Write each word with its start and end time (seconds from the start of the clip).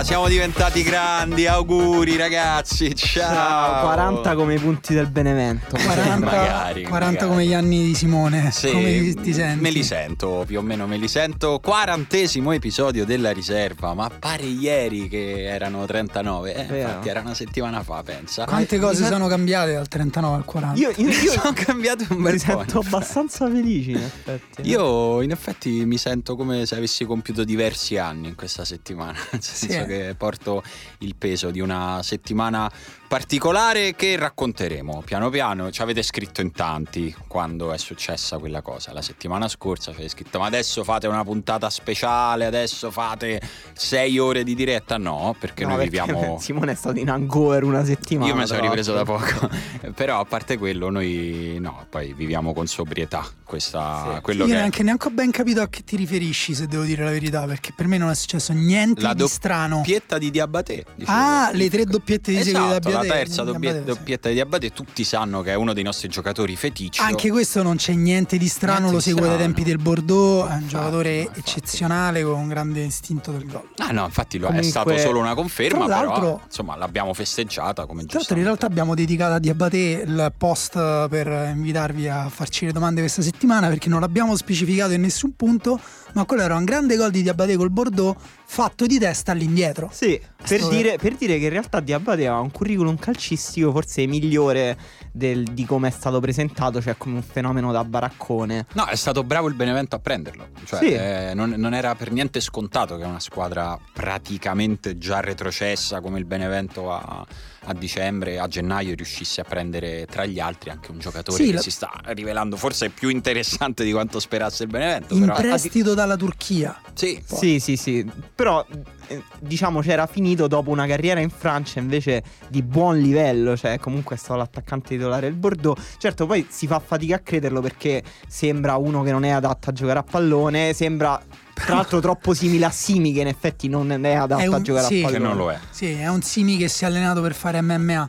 sono 0.00 0.02
40! 0.02 0.04
Siamo 0.04 0.19
diventati 0.30 0.84
grandi, 0.84 1.48
auguri 1.48 2.16
ragazzi, 2.16 2.94
ciao! 2.94 3.34
Ciao, 3.34 3.82
40 3.82 4.34
come 4.36 4.54
i 4.54 4.58
punti 4.60 4.94
del 4.94 5.08
Benevento. 5.08 5.76
40, 5.76 6.18
Magari, 6.18 6.84
40 6.84 6.88
magari. 6.88 7.26
come 7.26 7.44
gli 7.46 7.52
anni 7.52 7.86
di 7.86 7.94
Simone. 7.96 8.52
Sì, 8.52 8.70
come 8.70 9.00
ti, 9.00 9.14
ti 9.14 9.32
senti? 9.34 9.60
Me 9.60 9.70
li 9.70 9.82
sento, 9.82 10.44
più 10.46 10.60
o 10.60 10.62
meno 10.62 10.86
me 10.86 10.98
li 10.98 11.08
sento. 11.08 11.58
Quarantesimo 11.60 12.52
episodio 12.52 13.04
della 13.04 13.32
riserva, 13.32 13.92
ma 13.94 14.08
pare 14.08 14.44
ieri 14.44 15.08
che 15.08 15.46
erano 15.46 15.84
39. 15.84 16.54
Eh, 16.54 16.78
infatti 16.80 17.08
era 17.08 17.20
una 17.22 17.34
settimana 17.34 17.82
fa, 17.82 18.00
pensa. 18.04 18.44
Quante 18.44 18.76
Mi 18.76 18.82
cose 18.82 19.02
sa- 19.02 19.08
sono 19.08 19.26
cambiate 19.26 19.72
dal 19.72 19.88
39 19.88 20.36
al 20.36 20.44
40? 20.44 20.78
Io, 20.80 20.92
io, 20.94 21.08
io 21.08 21.32
sono 21.42 21.52
cambiato 21.54 22.06
un 22.08 22.22
bel 22.22 22.34
mi 22.34 22.38
po'. 22.38 22.44
sento 22.44 22.78
in 22.78 22.86
abbastanza 22.86 23.48
felice 23.48 23.90
in 23.90 23.96
effetti. 23.96 24.62
Io 24.68 25.22
in 25.22 25.32
effetti 25.32 25.84
mi 25.84 25.98
sento 25.98 26.36
come 26.36 26.66
se 26.66 26.76
avessi 26.76 27.04
compiuto 27.04 27.42
diversi 27.42 27.98
anni 27.98 28.28
in 28.28 28.36
questa 28.36 28.64
settimana, 28.64 29.18
nel 29.32 29.42
senso 29.42 29.76
eh. 29.76 29.86
che 29.86 30.14
porto 30.20 30.62
il 30.98 31.16
peso 31.16 31.50
di 31.50 31.60
una 31.60 32.02
settimana 32.02 32.70
particolare 33.08 33.96
che 33.96 34.16
racconteremo 34.16 35.02
piano 35.04 35.30
piano. 35.30 35.70
Ci 35.72 35.82
avete 35.82 36.02
scritto 36.02 36.42
in 36.42 36.52
tanti 36.52 37.12
quando 37.26 37.72
è 37.72 37.78
successa 37.78 38.38
quella 38.38 38.60
cosa. 38.60 38.92
La 38.92 39.02
settimana 39.02 39.48
scorsa 39.48 39.90
ci 39.90 39.96
avete 39.96 40.10
scritto 40.10 40.38
ma 40.38 40.46
adesso 40.46 40.84
fate 40.84 41.08
una 41.08 41.24
puntata 41.24 41.70
speciale, 41.70 42.44
adesso 42.44 42.90
fate 42.90 43.40
sei 43.72 44.18
ore 44.18 44.44
di 44.44 44.54
diretta. 44.54 44.98
No, 44.98 45.34
perché 45.40 45.64
No, 45.64 45.70
noi 45.70 45.88
perché 45.88 46.02
viviamo... 46.02 46.38
Simone 46.40 46.72
è 46.72 46.74
stato 46.74 46.98
in 46.98 47.08
Hangover 47.08 47.64
una 47.64 47.84
settimana. 47.84 48.28
Io 48.28 48.34
me 48.34 48.42
ne 48.42 48.46
sono 48.46 48.60
ripreso 48.60 48.92
da 48.92 49.04
poco, 49.04 49.48
però 49.94 50.20
a 50.20 50.24
parte 50.24 50.58
quello 50.58 50.90
noi 50.90 51.56
no, 51.58 51.86
poi 51.88 52.12
viviamo 52.12 52.52
con 52.52 52.66
sobrietà, 52.66 53.26
questa, 53.42 54.14
Sì. 54.14 54.20
quello 54.20 54.42
Io 54.44 54.50
che 54.50 54.54
è 54.54 54.58
neanche, 54.58 54.82
neanche 54.82 55.08
ho 55.08 55.10
ben 55.10 55.30
capito 55.30 55.62
a 55.62 55.68
che 55.68 55.82
ti 55.82 55.96
riferisci, 55.96 56.54
se 56.54 56.66
devo 56.66 56.84
dire 56.84 57.02
la 57.02 57.10
verità, 57.10 57.44
perché 57.46 57.72
per 57.74 57.88
me 57.88 57.98
non 57.98 58.10
è 58.10 58.14
successo 58.14 58.52
niente 58.52 59.00
la 59.00 59.14
di 59.14 59.26
strano. 59.26 59.80
Doppietta 60.10 60.18
di 60.18 60.30
Diabate. 60.30 60.84
dicevo. 60.96 61.16
Ah, 61.16 61.50
le 61.52 61.70
tre 61.70 61.84
doppiette 61.84 62.30
di 62.32 62.38
esatto, 62.38 62.58
seguito 62.72 62.90
da 62.90 62.96
la 62.96 63.02
terza 63.12 63.42
di 63.44 63.52
doppie- 63.52 63.60
Diabate, 63.72 63.92
sì. 63.92 63.98
doppietta 63.98 64.28
di 64.28 64.34
Diabate, 64.34 64.70
tutti 64.72 65.04
sanno 65.04 65.42
che 65.42 65.50
è 65.52 65.54
uno 65.54 65.72
dei 65.72 65.82
nostri 65.84 66.08
giocatori 66.08 66.56
feticcio. 66.56 67.02
Anche 67.02 67.30
questo 67.30 67.62
non 67.62 67.76
c'è 67.76 67.92
niente 67.92 68.36
di 68.38 68.48
strano, 68.48 68.90
Niente 68.90 68.92
lo 68.94 68.98
di 68.98 69.04
segue 69.04 69.28
dai 69.28 69.38
tempi 69.38 69.62
del 69.62 69.78
Bordeaux, 69.78 70.48
è 70.50 70.54
un 70.54 70.68
giocatore 70.68 71.18
infatti. 71.20 71.38
eccezionale 71.40 72.22
con 72.22 72.34
un 72.34 72.48
grande 72.48 72.80
istinto 72.80 73.30
del 73.30 73.46
gol. 73.46 73.68
Ah 73.78 73.90
no, 73.92 74.04
infatti 74.04 74.38
lo- 74.38 74.46
è 74.46 74.48
Comunque- 74.48 74.70
stato 74.70 74.96
solo 74.98 75.18
una 75.20 75.34
conferma, 75.34 75.86
Tra 75.86 76.00
però 76.12 76.40
insomma 76.44 76.76
l'abbiamo 76.76 77.14
festeggiata 77.14 77.86
come 77.86 78.04
Tra 78.06 78.18
l'altro 78.18 78.36
in 78.36 78.44
realtà 78.44 78.66
abbiamo 78.66 78.94
dedicato 78.94 79.34
a 79.34 79.38
Diabate 79.38 79.76
il 80.06 80.32
post 80.36 80.72
per 81.08 81.52
invitarvi 81.54 82.08
a 82.08 82.28
farci 82.28 82.66
le 82.66 82.72
domande 82.72 83.00
questa 83.00 83.22
settimana 83.22 83.68
perché 83.68 83.88
non 83.88 84.00
l'abbiamo 84.00 84.36
specificato 84.36 84.92
in 84.92 85.00
nessun 85.02 85.34
punto, 85.36 85.78
ma 86.14 86.24
quello 86.24 86.42
era 86.42 86.56
un 86.56 86.64
grande 86.64 86.96
gol 86.96 87.10
di 87.10 87.22
Diabate 87.22 87.56
col 87.56 87.70
Bordeaux 87.70 88.16
fatto 88.44 88.86
di 88.86 88.98
testa 88.98 89.32
all'indietro. 89.32 89.88
Sì, 89.92 90.20
per 90.46 90.66
dire, 90.68 90.96
per 90.98 91.14
dire 91.14 91.38
che 91.38 91.44
in 91.44 91.50
realtà 91.50 91.80
Diabate 91.80 92.26
ha 92.26 92.40
un 92.40 92.50
curriculum 92.50 92.96
calcistico 92.98 93.70
forse 93.70 94.06
migliore 94.06 94.76
del- 95.12 95.44
di 95.44 95.64
come 95.64 95.88
è 95.88 95.90
stato 95.90 96.18
presentato, 96.20 96.80
cioè 96.82 96.96
come 96.96 97.16
un 97.16 97.22
fenomeno 97.22 97.70
da 97.72 97.84
baraccone. 97.84 98.66
No, 98.72 98.86
è 98.86 98.96
stato 98.96 99.22
bravo 99.22 99.48
il 99.48 99.54
Benevento 99.54 99.94
a 99.96 99.98
prenderlo. 100.00 100.48
Cioè, 100.64 100.78
Sì. 100.80 100.90
eh, 100.92 101.32
non, 101.34 101.50
non 101.56 101.74
era 101.74 101.94
per 101.94 102.10
niente 102.10 102.40
scontato 102.40 102.96
che 102.96 103.04
una 103.04 103.20
squadra 103.20 103.78
praticamente 103.92 104.98
già 104.98 105.20
retrocessa 105.20 106.00
come 106.00 106.18
il 106.18 106.24
Benevento 106.24 106.92
a, 106.92 107.24
a 107.64 107.74
dicembre, 107.74 108.38
a 108.38 108.48
gennaio, 108.48 108.94
riuscisse 108.94 109.40
a 109.40 109.44
prendere 109.44 110.06
tra 110.06 110.24
gli 110.24 110.40
altri 110.40 110.70
anche 110.70 110.90
un 110.90 110.98
giocatore 110.98 111.36
Sì, 111.42 111.50
che 111.50 111.56
la- 111.56 111.60
si 111.60 111.70
sta 111.70 111.90
rivelando 112.06 112.56
forse 112.56 112.88
più 112.90 113.08
interessante 113.10 113.84
di 113.84 113.92
quanto 113.92 114.18
sperasse 114.18 114.62
il 114.64 114.68
Benevento. 114.70 115.14
In 115.14 115.20
però, 115.26 115.34
prestito 115.34 115.94
dalla 115.94 116.16
Turchia. 116.16 116.80
sì, 116.94 117.22
Sì, 117.24 117.58
sì, 117.60 117.76
sì. 117.76 118.10
Però 118.34 118.64
eh, 119.08 119.22
diciamo 119.40 119.80
c'era 119.80 120.06
finito 120.06 120.46
dopo 120.46 120.70
una 120.70 120.86
carriera 120.86 121.20
in 121.20 121.30
Francia 121.30 121.80
invece 121.80 122.22
di 122.48 122.62
buon 122.62 122.98
livello, 122.98 123.56
cioè 123.56 123.78
comunque 123.78 124.16
è 124.16 124.18
stato 124.18 124.36
l'attaccante 124.38 124.96
titolare 124.96 125.22
del 125.28 125.34
Bordeaux. 125.36 125.78
Certo, 125.98 126.26
poi 126.26 126.46
si 126.48 126.66
fa 126.66 126.78
fatica 126.80 127.16
a 127.16 127.18
crederlo 127.18 127.60
perché 127.60 128.02
sembra 128.26 128.76
uno 128.76 129.02
che 129.02 129.10
non 129.10 129.24
è 129.24 129.30
adatto 129.30 129.70
a 129.70 129.72
giocare 129.72 129.98
a 129.98 130.02
pallone, 130.02 130.72
sembra 130.72 131.20
tra 131.64 131.74
l'altro 131.76 132.00
troppo 132.00 132.34
simile 132.34 132.64
a 132.66 132.70
Simi 132.70 133.12
che 133.12 133.20
in 133.20 133.26
effetti 133.28 133.68
non 133.68 133.90
è 133.92 134.14
adatto 134.14 134.42
È 134.42 134.46
a 134.46 134.56
un- 134.56 134.62
giocare 134.62 134.86
sì. 134.86 135.02
a 135.02 135.06
che 135.06 135.12
pallone. 135.12 135.24
non 135.28 135.36
lo 135.36 135.50
è. 135.50 135.58
Sì, 135.70 135.90
è 135.92 136.08
un 136.08 136.22
Simi 136.22 136.56
che 136.56 136.68
si 136.68 136.84
è 136.84 136.86
allenato 136.86 137.20
per 137.20 137.34
fare 137.34 137.60
MMA. 137.60 138.08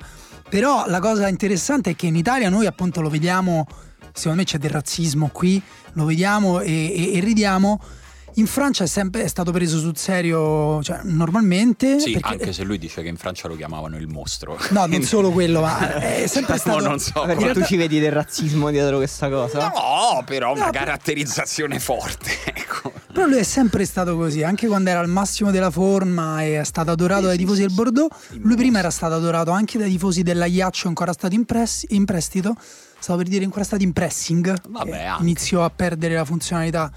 Però 0.50 0.84
la 0.88 1.00
cosa 1.00 1.28
interessante 1.28 1.92
è 1.92 1.96
che 1.96 2.08
in 2.08 2.16
Italia 2.16 2.50
noi 2.50 2.66
appunto 2.66 3.00
lo 3.02 3.10
vediamo, 3.10 3.66
secondo 4.14 4.40
me 4.40 4.44
c'è 4.44 4.58
del 4.58 4.72
razzismo 4.72 5.30
qui, 5.32 5.62
lo 5.94 6.06
vediamo 6.06 6.60
e, 6.62 6.72
e- 6.72 7.18
e 7.18 7.20
ridiamo. 7.22 7.80
In 8.36 8.48
Francia 8.48 8.84
è 8.84 8.88
sempre 8.88 9.24
è 9.24 9.28
stato 9.28 9.52
preso 9.52 9.78
sul 9.80 9.98
serio, 9.98 10.82
cioè 10.84 11.02
normalmente. 11.04 12.00
Sì, 12.00 12.12
perché- 12.12 12.28
anche 12.28 12.54
se 12.54 12.64
lui 12.64 12.78
dice 12.78 13.02
che 13.02 13.08
in 13.10 13.18
Francia 13.18 13.48
lo 13.48 13.56
chiamavano 13.56 13.98
il 13.98 14.08
mostro. 14.08 14.58
No, 14.70 14.86
non 14.86 15.02
solo 15.04 15.32
quello, 15.32 15.62
ma 15.62 15.96
è 16.00 16.28
sempre 16.28 16.58
stato... 16.60 16.80
non 16.88 17.00
so. 17.00 17.14
Perché 17.22 17.32
In 17.34 17.38
tu 17.40 17.44
realtà- 17.46 17.66
ci 17.66 17.76
vedi 17.76 18.00
del 18.00 18.12
razzismo 18.12 18.70
dietro 18.70 18.98
questa 18.98 19.30
cosa? 19.30 19.68
No, 19.74 20.24
però 20.26 20.54
una 20.54 20.66
No, 20.66 20.72
caratterizzazione 20.72 21.80
forte. 21.80 22.30
Ecco. 22.62 22.92
Però 23.14 23.26
lui 23.28 23.38
è 23.40 23.44
sempre 23.44 23.86
stato 23.86 24.16
così, 24.16 24.42
anche 24.44 24.68
quando 24.68 24.90
era 24.90 25.00
al 25.02 25.10
massimo 25.10 25.52
della 25.52 25.70
forma 25.70 26.42
e 26.44 26.60
è 26.62 26.64
stato 26.64 26.92
adorato 26.92 27.22
Sì, 27.24 27.28
dai 27.28 27.36
sì, 27.38 27.42
tifosi 27.42 27.56
sì, 27.58 27.62
del 27.64 27.70
sì. 27.72 27.76
Bordeaux. 27.76 28.16
Il 28.32 28.40
Lui 28.44 28.56
prima 28.56 28.80
era 28.80 28.90
stato 28.90 29.14
adorato 29.16 29.52
anche 29.52 29.78
dai 29.78 29.90
tifosi 29.92 30.24
dell'Aiaccio, 30.24 30.88
ancora 30.88 31.12
stato 31.12 31.36
in, 31.36 31.44
press- 31.46 31.86
in 31.90 32.06
prestito. 32.06 32.56
Stavo 33.00 33.18
per 33.20 33.28
dire 33.28 33.44
ancora 33.44 33.66
stato 33.66 33.84
in 33.84 33.92
pressing. 33.92 34.56
Vabbè, 34.70 35.04
anche. 35.04 35.24
iniziò 35.24 35.64
a 35.66 35.70
perdere 35.70 36.14
la 36.16 36.24
funzionalità 36.24 36.90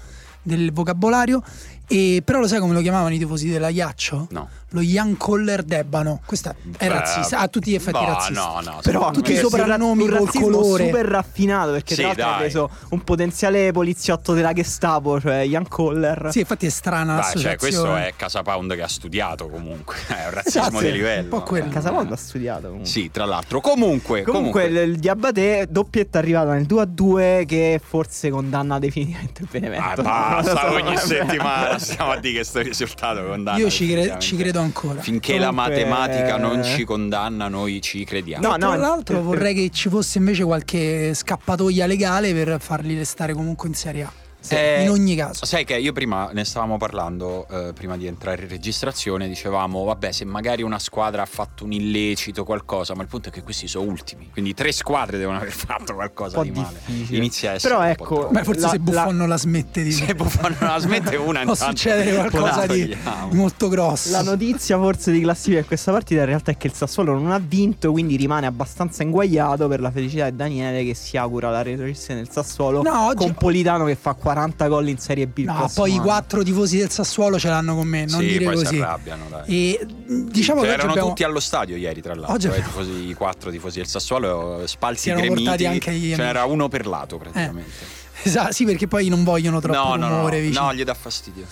del 0.45 0.71
vocabolario. 0.71 1.43
E 1.87 2.21
però 2.23 2.39
lo 2.39 2.47
sai 2.47 2.59
come 2.59 2.73
lo 2.73 2.81
chiamavano 2.81 3.13
i 3.13 3.17
tifosi 3.17 3.49
dell'Aiaccio? 3.49 4.27
No. 4.31 4.47
Lo 4.69 4.81
Jan 4.81 5.15
Koller 5.15 5.63
Debbano. 5.63 6.21
Questo 6.25 6.53
è 6.77 6.87
razzista, 6.87 7.39
a 7.39 7.47
tutti 7.47 7.71
gli 7.71 7.75
effetti 7.75 7.99
no, 7.99 8.05
razzista. 8.05 8.41
No, 8.41 8.61
no, 8.61 8.79
Però 8.81 9.11
Tutti 9.11 9.31
i 9.31 9.37
soprannomi 9.37 10.07
col 10.07 10.29
colore. 10.31 10.85
super 10.85 11.05
raffinato 11.05 11.71
perché 11.71 11.95
Sì, 11.95 12.01
tra 12.01 12.07
l'altro 12.09 12.25
ha 12.27 12.37
preso 12.37 12.69
un 12.89 13.03
potenziale 13.03 13.71
poliziotto 13.71 14.33
della 14.33 14.51
Gestapo, 14.53 15.19
cioè 15.21 15.37
Ian 15.37 15.67
Coller. 15.67 16.27
Sì, 16.31 16.39
infatti 16.39 16.65
è 16.65 16.69
strana 16.69 17.15
Dai, 17.15 17.39
cioè, 17.41 17.55
questo 17.57 17.95
è 17.95 18.13
Casa 18.17 18.41
Pound 18.41 18.75
che 18.75 18.81
ha 18.81 18.87
studiato 18.87 19.47
comunque. 19.47 19.95
È 20.07 20.25
un 20.25 20.31
razzismo 20.33 20.61
Esatto, 20.67 20.79
di 20.83 20.91
livello. 20.91 21.21
un 21.23 21.29
po' 21.29 21.41
quello. 21.43 21.69
Casamondo 21.69 22.13
ha 22.13 22.17
studiato 22.17 22.61
comunque. 22.63 22.87
Sì, 22.89 23.09
tra 23.11 23.25
l'altro. 23.25 23.61
Comunque, 23.61 24.23
Comunque, 24.23 24.63
comunque, 24.63 24.83
il, 24.83 24.97
Diabate 24.97 25.67
doppietta 25.69 26.17
arrivata 26.17 26.53
nel 26.53 26.65
2-2 26.65 27.45
che 27.45 27.79
forse 27.83 28.29
condanna 28.29 28.79
definitivamente 28.79 29.41
il 29.43 29.47
Benevento. 29.51 30.01
Ah, 30.01 30.41
basta, 30.41 30.71
ogni 30.71 30.97
settimana 30.97 31.77
stiamo 31.79 32.11
a 32.11 32.17
dire 32.17 32.39
che 32.39 32.43
sto 32.43 32.59
risultato 32.61 33.23
condanna. 33.23 33.57
Io 33.57 33.69
ci, 33.69 33.85
cre- 33.85 33.95
definitivamente. 34.07 34.25
ci 34.25 34.35
credo 34.35 34.54
ancora. 34.59 35.01
Finché 35.01 35.37
la 35.37 35.47
Comunque, 35.49 35.85
matematica 35.85 36.37
non 36.37 36.59
eh, 36.59 36.63
ci 36.63 36.83
condanna, 36.83 37.47
noi 37.47 37.81
ci 37.81 38.03
crediamo. 38.03 38.47
No, 38.47 38.55
E 38.55 38.59
tra 38.59 38.69
no, 38.69 38.75
l'altro 38.77 39.21
vorrei 39.21 39.53
che 39.53 39.69
ci 39.71 39.89
fosse 39.89 40.17
invece 40.17 40.43
qualche 40.43 41.13
scappatoia 41.13 41.85
legale 41.85 42.33
per 42.33 42.57
farli 42.59 42.97
restare 42.97 43.33
comunque 43.33 43.67
in 43.67 43.73
Serie 43.73 44.03
A. 44.03 44.11
Eh, 44.49 44.83
in 44.83 44.89
ogni 44.89 45.15
caso. 45.15 45.45
Sai 45.45 45.63
che 45.65 45.75
io 45.77 45.91
prima 45.93 46.29
ne 46.33 46.43
stavamo 46.45 46.77
parlando, 46.77 47.47
eh, 47.49 47.73
prima 47.73 47.97
di 47.97 48.05
entrare 48.07 48.43
in 48.43 48.49
registrazione, 48.49 49.27
dicevamo, 49.27 49.83
vabbè, 49.83 50.11
se 50.11 50.25
magari 50.25 50.61
una 50.61 50.79
squadra 50.79 51.21
ha 51.21 51.25
fatto 51.25 51.63
un 51.63 51.71
illecito, 51.71 52.43
qualcosa, 52.43 52.93
ma 52.95 53.01
il 53.01 53.07
punto 53.07 53.29
è 53.29 53.31
che 53.31 53.41
questi 53.43 53.67
sono 53.67 53.89
ultimi, 53.89 54.29
quindi 54.31 54.53
tre 54.53 54.71
squadre 54.71 55.17
devono 55.17 55.37
aver 55.37 55.51
fatto 55.53 55.93
qualcosa 55.93 56.41
di 56.41 56.51
male. 56.51 56.77
difficile. 56.85 57.17
Inizia 57.17 57.51
a 57.51 57.53
essere 57.53 57.73
Però 57.73 57.85
ecco. 57.87 58.27
Beh, 58.31 58.43
forse 58.43 58.61
la- 58.61 58.69
se 58.69 58.79
Buffon 58.79 59.05
la- 59.05 59.11
non 59.11 59.29
la 59.29 59.37
smette 59.37 59.83
di 59.83 59.91
Se 59.93 60.13
Buffon 60.15 60.55
non 60.59 60.69
la 60.69 60.79
smette 60.79 61.15
una 61.15 61.41
può 61.41 61.51
intanto 61.51 61.55
succedere 61.55 62.13
qualcosa 62.15 62.65
di 62.67 62.95
molto 63.31 63.67
grosso. 63.69 64.11
La 64.11 64.21
notizia 64.21 64.77
forse 64.77 65.11
di 65.11 65.21
classifica 65.21 65.61
di 65.61 65.67
questa 65.67 65.91
partita 65.91 66.21
in 66.21 66.27
realtà 66.27 66.51
è 66.51 66.57
che 66.57 66.67
il 66.67 66.73
Sassuolo 66.73 67.13
non 67.13 67.31
ha 67.31 67.39
vinto, 67.39 67.91
quindi 67.91 68.15
rimane 68.15 68.45
abbastanza 68.45 69.03
inguagliato 69.03 69.67
per 69.67 69.79
la 69.79 69.91
felicità 69.91 70.29
di 70.29 70.35
Daniele 70.35 70.83
che 70.83 70.93
si 70.93 71.17
augura 71.17 71.49
la 71.49 71.61
retrocessione 71.61 72.21
del 72.21 72.29
Sassuolo 72.31 72.81
No, 72.81 73.05
oggi- 73.07 73.17
con 73.17 73.33
Politano 73.33 73.85
che 73.85 73.95
fa 73.95 74.13
40 74.13 74.33
gol 74.67 74.87
in 74.89 74.97
Serie 74.97 75.27
B. 75.27 75.39
No, 75.39 75.69
poi 75.73 75.91
i 75.91 75.93
anno. 75.93 76.03
quattro 76.03 76.43
tifosi 76.43 76.77
del 76.77 76.89
Sassuolo 76.89 77.39
ce 77.39 77.49
l'hanno 77.49 77.75
con 77.75 77.87
me, 77.87 78.05
non 78.05 78.19
sì, 78.19 78.27
dire 78.27 78.45
poi 78.45 78.57
si 78.57 78.63
così. 78.63 78.79
arrabbiano, 78.81 79.25
dai. 79.29 79.43
E 79.47 79.85
diciamo 80.29 80.59
Cioè, 80.61 80.69
che 80.69 80.73
erano 80.75 80.89
abbiamo... 80.91 81.07
tutti 81.09 81.23
allo 81.23 81.39
stadio 81.39 81.75
ieri, 81.75 82.01
tra 82.01 82.13
l'altro. 82.15 82.33
Oggi 82.33 82.47
eh, 82.47 82.49
i, 82.49 82.53
abbiamo- 82.53 82.69
tifosi- 82.71 83.09
i 83.09 83.13
quattro 83.13 83.51
tifosi 83.51 83.77
del 83.77 83.87
Sassuolo, 83.87 84.61
eh, 84.61 84.67
Si 84.67 85.09
erano 85.09 85.33
gremiti. 85.33 85.65
anche 85.65 85.91
gli 85.93 86.09
Ce 86.09 86.13
amici. 86.13 86.21
n'era 86.21 86.45
uno 86.45 86.67
per 86.67 86.85
lato, 86.87 87.17
praticamente. 87.17 88.03
Esatto, 88.23 88.51
sì, 88.53 88.65
perché 88.65 88.87
poi 88.87 89.07
non 89.09 89.23
vogliono 89.23 89.59
troppo 89.59 89.77
no, 89.77 89.95
no, 89.95 90.07
no, 90.07 90.15
rumore 90.15 90.41
vicino. 90.41 90.65
no, 90.65 90.73
gli 90.73 90.83
dà 90.83 90.93
fastidio. 90.93 91.45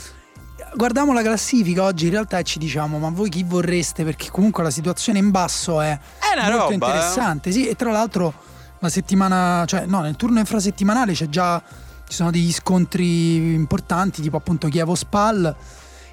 Guardiamo 0.76 1.14
la 1.14 1.22
classifica 1.22 1.84
oggi 1.84 2.06
in 2.06 2.12
realtà 2.12 2.40
e 2.40 2.44
ci 2.44 2.58
diciamo, 2.58 2.98
ma 2.98 3.10
voi 3.10 3.30
chi 3.30 3.44
vorreste? 3.44 4.04
Perché 4.04 4.30
comunque 4.32 4.64
la 4.64 4.72
situazione 4.72 5.20
in 5.20 5.30
basso 5.30 5.82
è, 5.82 5.92
È 5.92 6.34
una 6.36 6.44
molto 6.50 6.58
roba, 6.58 6.72
eh. 6.72 6.74
interessante, 6.74 7.52
sì, 7.52 7.68
e 7.68 7.76
tra 7.76 7.92
l'altro 7.92 8.34
la 8.80 8.90
settimana, 8.90 9.66
cioè 9.68 9.86
no, 9.86 10.02
nel 10.02 10.16
turno 10.16 10.40
infrasettimanale 10.40 11.14
c'è 11.14 11.30
già 11.30 11.62
ci 12.14 12.20
sono 12.20 12.30
degli 12.30 12.54
scontri 12.54 13.56
importanti, 13.56 14.22
tipo 14.22 14.38
appunto 14.38 14.68
Chievo 14.68 14.94
Spal 14.94 15.56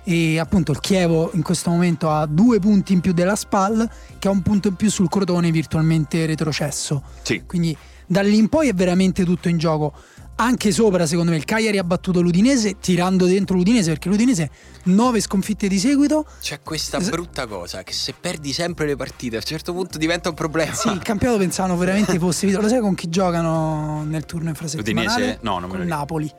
e 0.02 0.38
appunto 0.38 0.72
il 0.72 0.80
Chievo 0.80 1.30
in 1.34 1.42
questo 1.42 1.68
momento 1.68 2.10
ha 2.10 2.24
due 2.24 2.58
punti 2.58 2.94
in 2.94 3.00
più 3.00 3.12
della 3.12 3.36
Spal 3.36 3.86
che 4.18 4.26
ha 4.26 4.30
un 4.30 4.40
punto 4.40 4.68
in 4.68 4.76
più 4.76 4.88
sul 4.88 5.10
Crotone 5.10 5.50
virtualmente 5.50 6.24
retrocesso. 6.24 7.02
Sì. 7.20 7.42
Quindi 7.44 7.76
da 8.06 8.22
lì 8.22 8.38
in 8.38 8.48
poi 8.48 8.68
è 8.68 8.72
veramente 8.72 9.26
tutto 9.26 9.50
in 9.50 9.58
gioco. 9.58 9.92
Anche 10.42 10.72
sopra 10.72 11.06
secondo 11.06 11.30
me 11.30 11.36
il 11.36 11.44
Cagliari 11.44 11.78
ha 11.78 11.84
battuto 11.84 12.20
l'Udinese 12.20 12.78
tirando 12.80 13.26
dentro 13.26 13.56
l'Udinese 13.56 13.90
perché 13.90 14.08
l'Udinese 14.08 14.50
nove 14.84 15.20
sconfitte 15.20 15.68
di 15.68 15.78
seguito 15.78 16.26
C'è 16.40 16.60
questa 16.62 16.98
brutta 16.98 17.46
cosa 17.46 17.82
che 17.82 17.92
se 17.92 18.14
perdi 18.18 18.52
sempre 18.52 18.86
le 18.86 18.96
partite 18.96 19.36
a 19.36 19.38
un 19.40 19.44
certo 19.44 19.72
punto 19.72 19.98
diventa 19.98 20.28
un 20.30 20.34
problema. 20.34 20.72
sì 20.74 20.88
il 20.90 21.02
campionato 21.02 21.38
pensavano 21.38 21.76
veramente 21.76 22.18
fosse 22.20 22.50
lo 22.50 22.68
sai 22.68 22.80
con 22.80 22.94
chi 22.94 23.08
giocano 23.08 24.02
nel 24.04 24.24
turno 24.24 24.48
infrasettimanale? 24.48 25.14
Udinese? 25.22 25.38
No, 25.42 25.58
non 25.58 25.62
me 25.62 25.66
lo 25.66 25.72
con 25.72 25.80
ricordo. 25.84 25.94
Napoli 26.00 26.32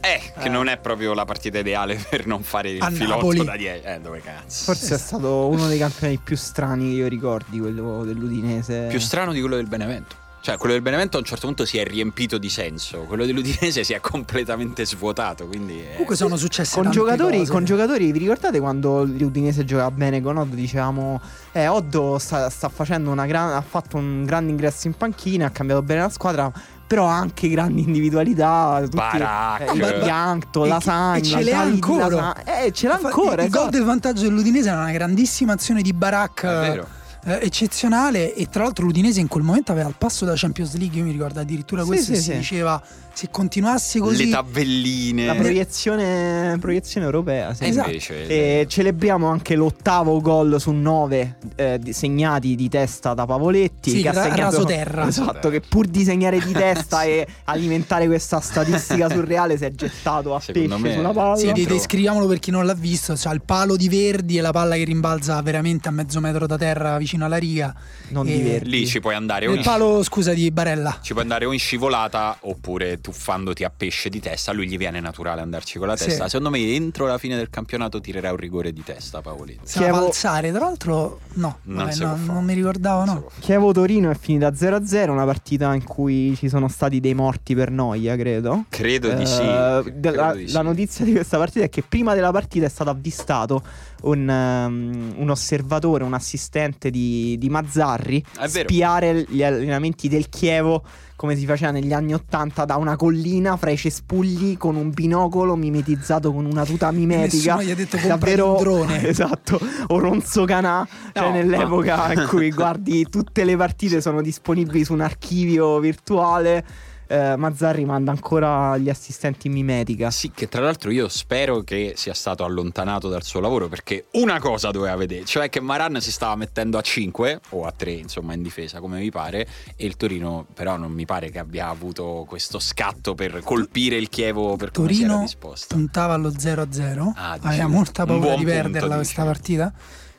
Eh, 0.00 0.20
che 0.38 0.48
non 0.48 0.68
è 0.68 0.76
proprio 0.78 1.14
la 1.14 1.24
partita 1.24 1.58
ideale 1.60 1.96
per 2.10 2.26
non 2.26 2.42
fare 2.42 2.70
il 2.70 2.82
A 2.82 2.90
filotto 2.90 3.14
Napoli. 3.32 3.44
da 3.44 3.56
10. 3.56 3.84
Eh, 3.86 4.00
dove 4.00 4.20
cazzo? 4.20 4.64
Forse 4.64 4.94
è 4.96 4.98
stato 4.98 5.46
uno 5.48 5.66
dei 5.68 5.78
campioni 5.78 6.18
più 6.22 6.36
strani 6.36 6.90
che 6.90 6.94
io 6.96 7.06
ricordi, 7.08 7.58
quello 7.58 8.04
dell'Udinese. 8.04 8.86
Più 8.90 8.98
strano 9.00 9.32
di 9.32 9.40
quello 9.40 9.56
del 9.56 9.66
Benevento. 9.66 10.16
Cioè, 10.44 10.58
quello 10.58 10.74
del 10.74 10.82
Benevento 10.82 11.16
a 11.16 11.20
un 11.20 11.24
certo 11.24 11.46
punto 11.46 11.64
si 11.64 11.78
è 11.78 11.84
riempito 11.86 12.36
di 12.36 12.50
senso, 12.50 12.98
quello 13.04 13.24
dell'Udinese 13.24 13.82
si 13.82 13.94
è 13.94 14.00
completamente 14.00 14.84
svuotato. 14.84 15.46
Quindi 15.46 15.80
è- 15.80 15.92
comunque 15.92 16.16
sono 16.16 16.36
successe 16.36 16.74
con 16.74 16.82
tante 16.82 16.98
giocatori, 16.98 17.38
cose. 17.38 17.50
con 17.50 17.64
giocatori, 17.64 18.12
vi 18.12 18.18
ricordate 18.18 18.60
quando 18.60 19.04
l'Udinese 19.04 19.64
giocava 19.64 19.90
bene 19.90 20.20
con 20.20 20.36
Oddo? 20.36 20.54
Dicevamo, 20.54 21.18
eh, 21.52 21.66
Oddo 21.66 22.18
sta, 22.18 22.50
sta 22.50 22.68
facendo 22.68 23.10
una 23.10 23.24
gran, 23.24 23.54
ha 23.54 23.62
fatto 23.62 23.96
un 23.96 24.26
grande 24.26 24.50
ingresso 24.50 24.86
in 24.86 24.92
panchina, 24.92 25.46
ha 25.46 25.50
cambiato 25.50 25.80
bene 25.80 26.02
la 26.02 26.08
squadra, 26.10 26.52
però 26.86 27.06
ha 27.08 27.16
anche 27.16 27.48
grandi 27.48 27.80
individualità. 27.80 28.80
Tutti, 28.82 28.96
Barak. 28.96 29.60
eh, 29.74 29.78
Ba- 29.78 29.92
Biancto, 29.92 30.66
e- 30.66 30.68
Lasagna, 30.68 31.16
e 31.16 31.22
ce 31.22 31.50
l'ha 31.50 31.60
ancora. 31.60 32.06
Lasagna. 32.06 32.62
Eh, 32.64 32.70
ce 32.72 32.86
l'ha 32.88 33.00
ancora. 33.02 33.42
il 33.44 33.48
gol 33.48 33.60
esatto. 33.60 33.70
del 33.70 33.84
vantaggio 33.84 34.22
dell'Udinese 34.24 34.68
era 34.68 34.80
una 34.80 34.92
grandissima 34.92 35.54
azione 35.54 35.80
di 35.80 35.94
Barak 35.94 36.42
È 36.42 36.46
vero. 36.46 36.86
Eh, 37.24 37.38
eccezionale 37.42 38.34
e 38.34 38.48
tra 38.50 38.62
l'altro 38.64 38.84
l'Udinese 38.84 39.20
in 39.20 39.28
quel 39.28 39.42
momento 39.42 39.72
aveva 39.72 39.88
il 39.88 39.94
passo 39.96 40.24
da 40.24 40.32
Champions 40.36 40.76
League 40.76 40.98
io 40.98 41.04
mi 41.04 41.12
ricordo 41.12 41.40
addirittura 41.40 41.82
Sì, 41.82 41.86
questo 41.88 42.12
sì, 42.12 42.12
e 42.12 42.16
si 42.22 42.30
sì. 42.32 42.36
diceva 42.38 42.82
se 43.14 43.28
continuasse 43.30 44.00
così 44.00 44.24
Le 44.24 44.30
tabelline. 44.32 45.26
La 45.26 45.34
proiezione, 45.36 46.56
proiezione 46.60 47.06
europea. 47.06 47.54
Sì. 47.54 47.62
E 47.62 47.68
Esatto. 47.68 47.86
invece 47.88 48.26
E 48.26 48.66
celebriamo 48.68 49.28
anche 49.28 49.54
l'ottavo 49.54 50.20
gol 50.20 50.60
su 50.60 50.72
nove 50.72 51.36
eh, 51.54 51.78
di- 51.80 51.92
segnati 51.92 52.56
di 52.56 52.68
testa 52.68 53.14
da 53.14 53.24
Pavoletti. 53.24 53.90
Sì, 53.90 54.02
che 54.02 54.08
ha 54.08 54.12
ra- 54.12 54.22
segnato- 54.22 54.40
raso 54.56 54.64
terra. 54.64 55.06
Esatto, 55.06 55.48
che 55.48 55.60
pur 55.60 55.86
di 55.86 56.02
segnare 56.02 56.40
di 56.40 56.50
testa 56.50 57.04
e 57.06 57.24
alimentare 57.44 58.06
questa 58.06 58.40
statistica 58.40 59.08
surreale 59.08 59.56
si 59.56 59.64
è 59.64 59.70
gettato 59.70 60.34
a 60.34 60.40
Secondo 60.40 60.74
pesce 60.74 60.82
me- 60.88 60.94
sulla 60.94 61.12
palla. 61.12 61.36
Sì, 61.36 61.44
Dentro- 61.46 61.64
de- 61.66 61.70
descriviamolo 61.70 62.26
per 62.26 62.40
chi 62.40 62.50
non 62.50 62.66
l'ha 62.66 62.74
visto, 62.74 63.14
c'ha 63.16 63.32
il 63.32 63.42
palo 63.42 63.76
di 63.76 63.88
Verdi 63.88 64.38
e 64.38 64.40
la 64.40 64.50
palla 64.50 64.74
che 64.74 64.82
rimbalza 64.82 65.40
veramente 65.40 65.86
a 65.86 65.92
mezzo 65.92 66.18
metro 66.18 66.48
da 66.48 66.56
terra 66.58 66.98
vicino 66.98 67.13
alla 67.22 67.36
riga. 67.36 67.74
non 68.08 68.26
di 68.26 68.40
Verdi. 68.40 68.68
Lì 68.70 68.86
ci 68.86 69.00
puoi 69.00 69.14
andare 69.14 69.46
o 69.46 69.52
Il 69.54 69.62
palo, 69.62 70.02
scusa, 70.02 70.32
di 70.32 70.50
Barella. 70.50 70.98
ci 71.02 71.12
puoi 71.12 71.22
andare 71.24 71.44
o 71.46 71.52
in 71.52 71.58
scivolata 71.58 72.36
oppure 72.40 73.00
tuffandoti 73.00 73.64
a 73.64 73.72
pesce 73.74 74.08
di 74.08 74.20
testa. 74.20 74.50
A 74.50 74.54
lui 74.54 74.66
gli 74.68 74.76
viene 74.76 75.00
naturale 75.00 75.40
andarci 75.40 75.78
con 75.78 75.88
la 75.88 75.96
Sì. 75.96 76.06
testa. 76.06 76.28
Secondo 76.28 76.50
me, 76.50 76.58
entro 76.74 77.06
la 77.06 77.18
fine 77.18 77.36
del 77.36 77.50
campionato 77.50 78.00
tirerà 78.00 78.30
un 78.30 78.36
rigore 78.36 78.72
di 78.72 78.82
testa 78.84 79.18
a 79.18 79.22
Chievo- 79.64 79.98
balzare, 80.00 80.50
tra 80.50 80.60
l'altro 80.60 81.20
no, 81.34 81.58
Non 81.62 81.86
vabbè, 81.86 81.96
no, 82.04 82.16
non 82.32 82.44
mi 82.44 82.54
ricordavo 82.54 83.04
no. 83.04 83.20
può 83.20 83.28
fare. 83.30 83.40
Chievo-Torino 83.42 84.10
è 84.10 84.16
finita 84.16 84.52
0-0, 84.54 85.10
una 85.10 85.24
partita 85.24 85.74
in 85.74 85.84
cui 85.84 86.34
ci 86.36 86.48
sono 86.48 86.68
stati 86.68 87.00
dei 87.00 87.14
morti 87.14 87.54
per 87.54 87.70
noia, 87.70 88.16
credo. 88.16 88.64
Credo 88.68 89.10
di 89.12 89.26
sì. 89.26 89.40
Eh, 89.42 89.82
credo 89.82 90.10
la, 90.14 90.34
di 90.34 90.46
sì. 90.48 90.52
la 90.54 90.62
notizia 90.62 91.04
di 91.04 91.12
questa 91.12 91.38
partita 91.38 91.64
è 91.64 91.68
che 91.68 91.82
prima 91.82 92.14
della 92.14 92.30
partita 92.30 92.66
è 92.66 92.68
stato 92.68 92.90
avvistato 92.90 93.62
un, 94.04 94.28
ehm, 94.28 95.14
un 95.16 95.30
osservatore, 95.30 96.04
un 96.04 96.14
assistente 96.14 96.90
di, 96.90 97.36
di 97.38 97.48
Mazzarri 97.48 98.24
vero. 98.36 98.48
spiare 98.48 99.26
gli 99.28 99.42
allenamenti 99.42 100.08
del 100.08 100.28
Chievo 100.28 100.82
come 101.16 101.36
si 101.36 101.46
faceva 101.46 101.70
negli 101.70 101.92
anni 101.92 102.12
Ottanta 102.12 102.64
da 102.64 102.76
una 102.76 102.96
collina 102.96 103.56
fra 103.56 103.70
i 103.70 103.76
cespugli 103.76 104.56
con 104.58 104.76
un 104.76 104.90
binocolo 104.90 105.54
mimetizzato 105.54 106.32
con 106.32 106.44
una 106.44 106.64
tuta 106.64 106.90
mimetica. 106.90 107.54
Nessuno 107.54 107.62
gli 107.62 107.70
ha 107.70 107.74
detto 107.74 107.96
Davvero 108.06 108.56
un 108.56 108.62
drone. 108.62 109.06
esatto, 109.08 109.60
Oronzo 109.88 110.44
Canà, 110.44 110.86
cioè 111.12 111.28
No, 111.28 111.32
nell'epoca 111.32 112.12
in 112.12 112.26
cui 112.28 112.50
guardi 112.50 113.08
tutte 113.08 113.44
le 113.44 113.56
partite 113.56 114.00
sono 114.00 114.20
disponibili 114.22 114.84
su 114.84 114.92
un 114.92 115.00
archivio 115.00 115.78
virtuale. 115.78 116.64
Eh, 117.14 117.36
Mazzarri 117.36 117.84
manda 117.84 118.10
ancora 118.10 118.76
gli 118.76 118.88
assistenti 118.88 119.46
in 119.46 119.52
mimetica. 119.52 120.10
Sì, 120.10 120.30
che 120.32 120.48
tra 120.48 120.62
l'altro 120.62 120.90
io 120.90 121.08
spero 121.08 121.60
che 121.62 121.94
sia 121.96 122.14
stato 122.14 122.44
allontanato 122.44 123.08
dal 123.08 123.22
suo 123.22 123.40
lavoro 123.40 123.68
perché 123.68 124.06
una 124.12 124.38
cosa 124.40 124.70
doveva 124.70 124.96
vedere, 124.96 125.24
cioè 125.24 125.48
che 125.48 125.60
Maran 125.60 126.00
si 126.00 126.10
stava 126.12 126.34
mettendo 126.36 126.78
a 126.78 126.80
5 126.82 127.40
o 127.50 127.64
a 127.66 127.72
3, 127.72 127.92
insomma, 127.92 128.34
in 128.34 128.42
difesa, 128.42 128.80
come 128.80 128.98
mi 128.98 129.10
pare, 129.10 129.46
e 129.76 129.86
il 129.86 129.96
Torino 129.96 130.46
però 130.52 130.76
non 130.76 130.92
mi 130.92 131.04
pare 131.04 131.30
che 131.30 131.38
abbia 131.38 131.68
avuto 131.68 132.24
questo 132.28 132.58
scatto 132.58 133.14
per 133.14 133.40
colpire 133.44 133.96
il 133.96 134.08
Chievo 134.08 134.56
per 134.56 134.70
come 134.70 134.92
si 134.92 135.00
era 135.02 135.08
Torino 135.08 135.24
disposto. 135.24 135.74
puntava 135.74 136.14
allo 136.14 136.30
0-0, 136.30 137.12
Ah, 137.14 137.38
aveva 137.40 137.66
molta 137.68 138.04
paura 138.04 138.30
di 138.34 138.44
punto, 138.44 138.50
perderla 138.50 138.94
questa 138.96 139.22
dici. 139.22 139.32
partita. 139.34 139.72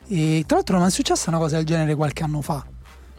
E 0.07 0.44
tra 0.45 0.57
l'altro 0.57 0.77
non 0.77 0.88
è 0.88 0.92
successa 0.92 1.30
una 1.30 1.39
cosa 1.39 1.56
del 1.57 1.65
genere 1.65 1.95
qualche 1.95 2.24
anno 2.24 2.42
fa. 2.42 2.63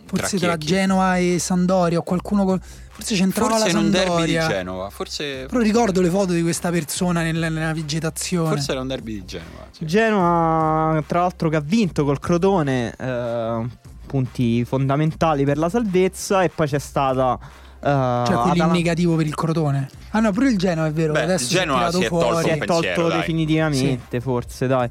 Forse 0.06 0.38
tra, 0.38 0.53
e 0.55 0.58
chi? 0.58 0.67
Genoa 0.67 1.17
e 1.19 1.38
Sandoria 1.41 1.99
o 1.99 2.03
qualcuno 2.03 2.44
col- 2.44 2.61
forse 2.62 3.14
c'entrava 3.17 3.56
Forse 3.56 3.73
la 3.73 3.79
un 3.81 3.91
derby 3.91 4.05
di 4.25 4.32
Sandoria. 4.35 4.47
Genova, 4.49 4.91
forse, 4.91 5.47
Però 5.49 5.61
ricordo 5.61 6.00
le 6.00 6.08
foto 6.11 6.32
di 6.32 6.43
questa 6.43 6.70
persona 6.70 7.23
nel- 7.23 7.37
nella 7.53 7.73
vegetazione. 7.75 8.49
forse 8.49 8.70
era 8.70 8.81
un 8.81 8.87
derby 8.87 9.14
di 9.14 9.25
Genova. 9.25 9.67
sì. 9.73 9.85
Genoa, 9.85 11.03
tra 11.06 11.20
l'altro, 11.20 11.49
che 11.49 11.56
ha 11.56 11.61
vinto 11.61 12.05
col 12.05 12.19
Crotone, 12.20 12.94
eh, 12.99 13.67
punti 14.06 14.64
fondamentali 14.64 15.44
per 15.44 15.58
la 15.58 15.69
salvezza. 15.69 16.43
E 16.43 16.49
poi 16.50 16.67
c'è 16.69 16.79
stata. 16.79 17.38
eh, 17.79 17.88
cioè 17.88 18.35
quelli 18.37 18.56
in 18.56 18.62
Atala- 18.62 18.73
negativo 18.73 19.14
per 19.17 19.26
il 19.26 19.35
Crotone. 19.35 19.88
Ah 20.11 20.20
no, 20.20 20.32
pure 20.32 20.49
il 20.49 20.56
Genoa 20.56 20.87
è 20.87 20.93
vero. 20.93 21.12
Beh, 21.12 21.23
adesso 21.23 21.44
il 21.44 21.50
Genoa 21.61 21.91
si 21.91 21.97
è 21.97 22.00
si 22.00 22.05
è 22.06 22.09
tolto 22.09 22.41
si 22.41 22.49
è 22.49 22.59
pensiero, 22.59 22.75
tolto 22.94 23.09
dai. 23.09 23.19
definitivamente, 23.19 24.20
forse, 24.20 24.67
dai. 24.67 24.88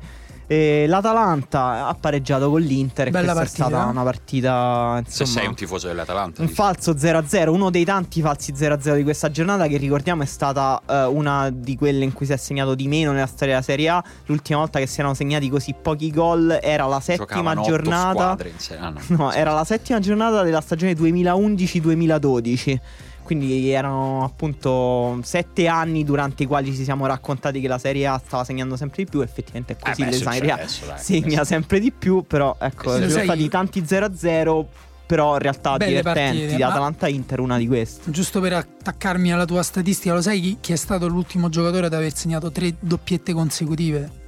E 0.47 0.85
L'Atalanta 0.87 1.87
ha 1.87 1.95
pareggiato 1.99 2.49
con 2.49 2.61
l'Inter. 2.61 3.07
E 3.07 3.11
Bella 3.11 3.33
questa 3.33 3.63
partita. 3.63 3.65
è 3.65 3.69
stata 3.69 3.89
una 3.91 4.03
partita. 4.03 5.01
Se 5.07 5.23
Insomma, 5.23 5.39
sei 5.39 5.47
un 5.47 5.55
tifoso 5.55 5.87
dell'Atalanta. 5.87 6.41
Un 6.41 6.47
dici. 6.47 6.57
falso 6.57 6.93
0-0, 6.93 7.47
uno 7.49 7.69
dei 7.69 7.83
tanti 7.85 8.21
falsi 8.21 8.53
0-0 8.53 8.95
di 8.95 9.03
questa 9.03 9.31
giornata 9.31 9.67
che 9.67 9.77
ricordiamo 9.77 10.23
è 10.23 10.25
stata 10.27 10.81
eh, 10.87 11.03
una 11.05 11.49
di 11.49 11.75
quelle 11.75 12.03
in 12.03 12.13
cui 12.13 12.25
si 12.25 12.33
è 12.33 12.37
segnato 12.37 12.75
di 12.75 12.87
meno 12.87 13.11
nella 13.11 13.25
storia 13.25 13.53
della 13.55 13.65
Serie 13.65 13.89
A. 13.89 14.03
L'ultima 14.25 14.59
volta 14.59 14.79
che 14.79 14.87
si 14.87 14.99
erano 14.99 15.15
segnati 15.15 15.49
così 15.49 15.73
pochi 15.79 16.11
gol 16.11 16.59
era 16.61 16.85
la 16.85 16.99
settima 16.99 17.55
giornata. 17.61 18.11
squadre 18.13 18.49
in 18.49 18.59
Serie 18.59 18.83
A, 18.85 18.89
no. 18.89 18.99
No, 19.25 19.31
era 19.31 19.53
la 19.53 19.63
settima 19.63 19.99
giornata 19.99 20.43
della 20.43 20.61
stagione 20.61 20.93
2011-2012. 20.93 22.79
Quindi 23.25 23.71
erano 23.71 24.23
appunto 24.23 25.19
sette 25.23 25.67
anni 25.67 26.03
durante 26.03 26.43
i 26.43 26.45
quali 26.45 26.73
ci 26.75 26.83
siamo 26.83 27.07
raccontati 27.07 27.59
che 27.59 27.67
la 27.67 27.79
Serie 27.79 28.05
A 28.05 28.21
stava 28.23 28.43
segnando 28.43 28.77
sempre 28.77 29.03
di 29.03 29.09
più. 29.09 29.21
Effettivamente 29.21 29.73
è 29.73 29.77
così, 29.81 30.01
Eh 30.03 30.05
beh, 30.05 30.23
la 30.23 30.31
Serie 30.31 30.51
A 30.51 30.53
adesso, 30.53 30.85
dai. 30.85 30.99
segna 30.99 31.25
Adesso- 31.27 31.43
sempre 31.45 31.79
di 31.79 31.91
più. 31.91 32.23
Però 32.27 32.55
ecco, 32.59 32.93
Eh 32.93 33.01
ci 33.01 33.01
sono 33.01 33.09
Sai- 33.09 33.23
stati 33.23 33.49
tanti 33.49 33.83
0-0. 33.85 34.67
Però 35.07 35.33
in 35.33 35.39
realtà 35.39 35.77
Belle 35.77 35.97
divertenti. 35.97 36.37
partite, 36.37 36.55
di 36.55 36.61
ma- 36.63 36.67
Atalanta-Inter, 36.69 37.39
una 37.39 37.57
di 37.59 37.67
queste. 37.67 38.09
Giusto 38.09 38.39
per 38.41 38.53
attaccarmi 38.53 39.31
alla 39.31 39.45
tua 39.45 39.61
statistica, 39.61 40.15
lo 40.15 40.21
sai 40.21 40.39
chi, 40.41 40.57
chi 40.59 40.71
è 40.73 40.75
stato 40.75 41.07
l'ultimo 41.07 41.47
giocatore 41.49 41.85
ad 41.85 41.93
aver 41.93 42.15
segnato 42.15 42.51
tre 42.51 42.73
doppiette 42.79 43.31
consecutive? 43.31 44.23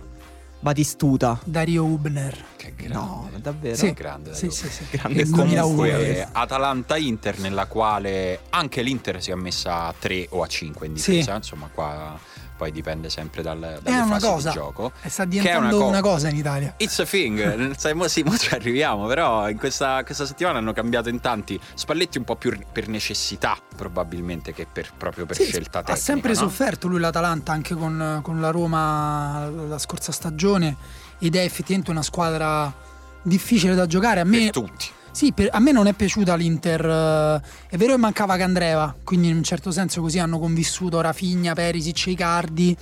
Batistuta. 0.68 1.40
Dario 1.46 1.86
Hubner. 1.86 2.44
Che 2.58 2.74
grande. 2.76 2.94
No, 2.94 3.30
davvero. 3.38 3.74
Sì. 3.78 3.94
grande. 3.94 4.36
Sì, 4.36 4.50
sì, 4.50 4.68
sì. 4.68 4.84
Grande 4.92 5.24
Nel 5.24 5.30
comunque, 5.30 5.56
2001. 5.62 5.76
Comunque 5.76 6.18
eh. 6.18 6.28
Atalanta-Inter 6.30 7.40
nella 7.40 7.68
quale 7.68 8.40
anche 8.50 8.82
l'Inter 8.82 9.22
si 9.22 9.32
è 9.32 9.36
messa 9.36 9.86
a 9.86 9.94
3 9.98 10.28
o 10.32 10.42
a 10.42 10.48
5 10.48 10.88
in 10.88 10.98
Sì. 10.98 11.12
difesa, 11.12 11.36
insomma 11.38 11.70
qua 11.74 12.20
poi 12.58 12.72
dipende 12.72 13.10
sempre 13.10 13.42
dal, 13.42 13.60
dalle 13.60 13.82
È 13.84 14.00
una 14.02 14.06
fasi 14.08 14.26
cosa. 14.26 14.50
di 14.50 14.56
gioco. 14.56 14.92
E 15.02 15.10
sta 15.10 15.24
Che 15.24 15.30
è 15.30 15.32
diventando 15.32 15.78
una 15.78 15.88
una, 15.88 16.02
co- 16.02 16.10
cosa 16.10 16.30
in 16.30 16.36
Italia. 16.36 16.74
It's 16.78 17.00
a 17.00 17.06
thing, 17.06 17.72
sì, 18.08 18.24
mo 18.24 18.36
ci 18.38 18.54
arriviamo, 18.54 19.06
però 19.06 19.48
in 19.50 19.58
questa, 19.58 20.04
questa 20.04 20.26
settimana 20.26 20.58
hanno 20.58 20.74
cambiato 20.74 21.10
in 21.10 21.20
tanti. 21.22 21.60
Spalletti 21.76 22.18
un 22.18 22.24
po' 22.24 22.36
più 22.36 22.58
per 22.72 22.88
necessità 22.88 23.56
probabilmente 23.76 24.54
che 24.54 24.66
per, 24.72 24.90
proprio 24.98 25.26
per 25.26 25.36
Sì, 25.36 25.46
scelta 25.46 25.80
ha 25.80 25.84
tecnica. 25.84 26.04
sempre 26.04 26.30
no? 26.34 26.36
sofferto 26.40 26.88
lui 26.88 27.00
l'Atalanta 27.00 27.52
anche 27.52 27.76
con, 27.76 28.20
con 28.24 28.42
la 28.42 28.50
Roma 28.50 29.48
la 29.50 29.78
scorsa 29.78 30.12
stagione 30.12 30.76
ed 31.20 31.36
è 31.36 31.42
effettivamente 31.44 31.92
una 31.92 32.02
squadra 32.02 32.74
difficile 33.22 33.76
da 33.76 33.86
giocare. 33.86 34.20
A 34.22 34.24
me, 34.24 34.38
Per 34.40 34.50
tutti. 34.52 34.86
Sì, 35.18 35.32
per- 35.34 35.50
a 35.52 35.60
me 35.60 35.72
non 35.72 35.88
è 35.88 35.94
piaciuta 35.94 36.36
l'Inter. 36.36 36.86
eh, 36.86 37.42
È 37.70 37.76
vero 37.78 37.94
che 37.94 37.98
mancava 38.00 38.38
Candreva, 38.38 38.96
quindi 39.04 39.30
in 39.30 39.36
un 39.38 39.44
certo 39.44 39.72
senso 39.72 40.00
così 40.02 40.20
hanno 40.20 40.38
convissuto 40.38 41.02
Rafinha, 41.02 41.54
Perisic 41.54 42.08
e 42.08 42.12
Icardi. 42.12 42.78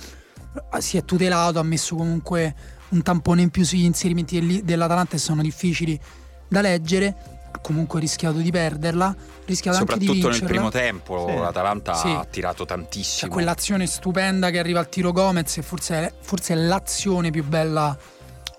Eh, 0.74 0.80
Si 0.82 0.96
è 0.98 1.04
tutelato, 1.04 1.58
ha 1.58 1.62
messo 1.62 1.96
comunque 1.96 2.54
un 2.90 3.02
tampone 3.02 3.40
in 3.42 3.48
più 3.50 3.64
sugli 3.64 3.84
inserimenti 3.84 4.62
dell'Atalanta 4.62 5.16
e 5.16 5.18
sono 5.18 5.40
difficili 5.40 5.98
da 6.48 6.60
leggere. 6.60 7.16
Ha 7.52 7.58
comunque 7.60 8.00
rischiato 8.00 8.36
di 8.38 8.50
perderla, 8.50 9.14
rischiato 9.46 9.78
anche 9.78 9.96
di 9.96 10.04
Soprattutto 10.06 10.28
nel 10.28 10.42
primo 10.44 10.70
tempo 10.70 11.26
Sì. 11.28 11.36
l'Atalanta 11.40 11.94
Sì. 11.94 12.08
ha 12.08 12.26
tirato 12.30 12.64
C'è 12.64 12.74
tantissimo. 12.74 13.32
quell'azione 13.32 13.86
stupenda 13.86 14.50
che 14.50 14.58
arriva 14.58 14.78
al 14.78 14.90
tiro 14.90 15.10
Gomez 15.12 15.56
e 15.56 15.62
forse 15.62 15.94
è, 16.06 16.12
forse 16.20 16.52
è 16.52 16.56
l'azione 16.56 17.30
più 17.30 17.44
bella 17.44 17.96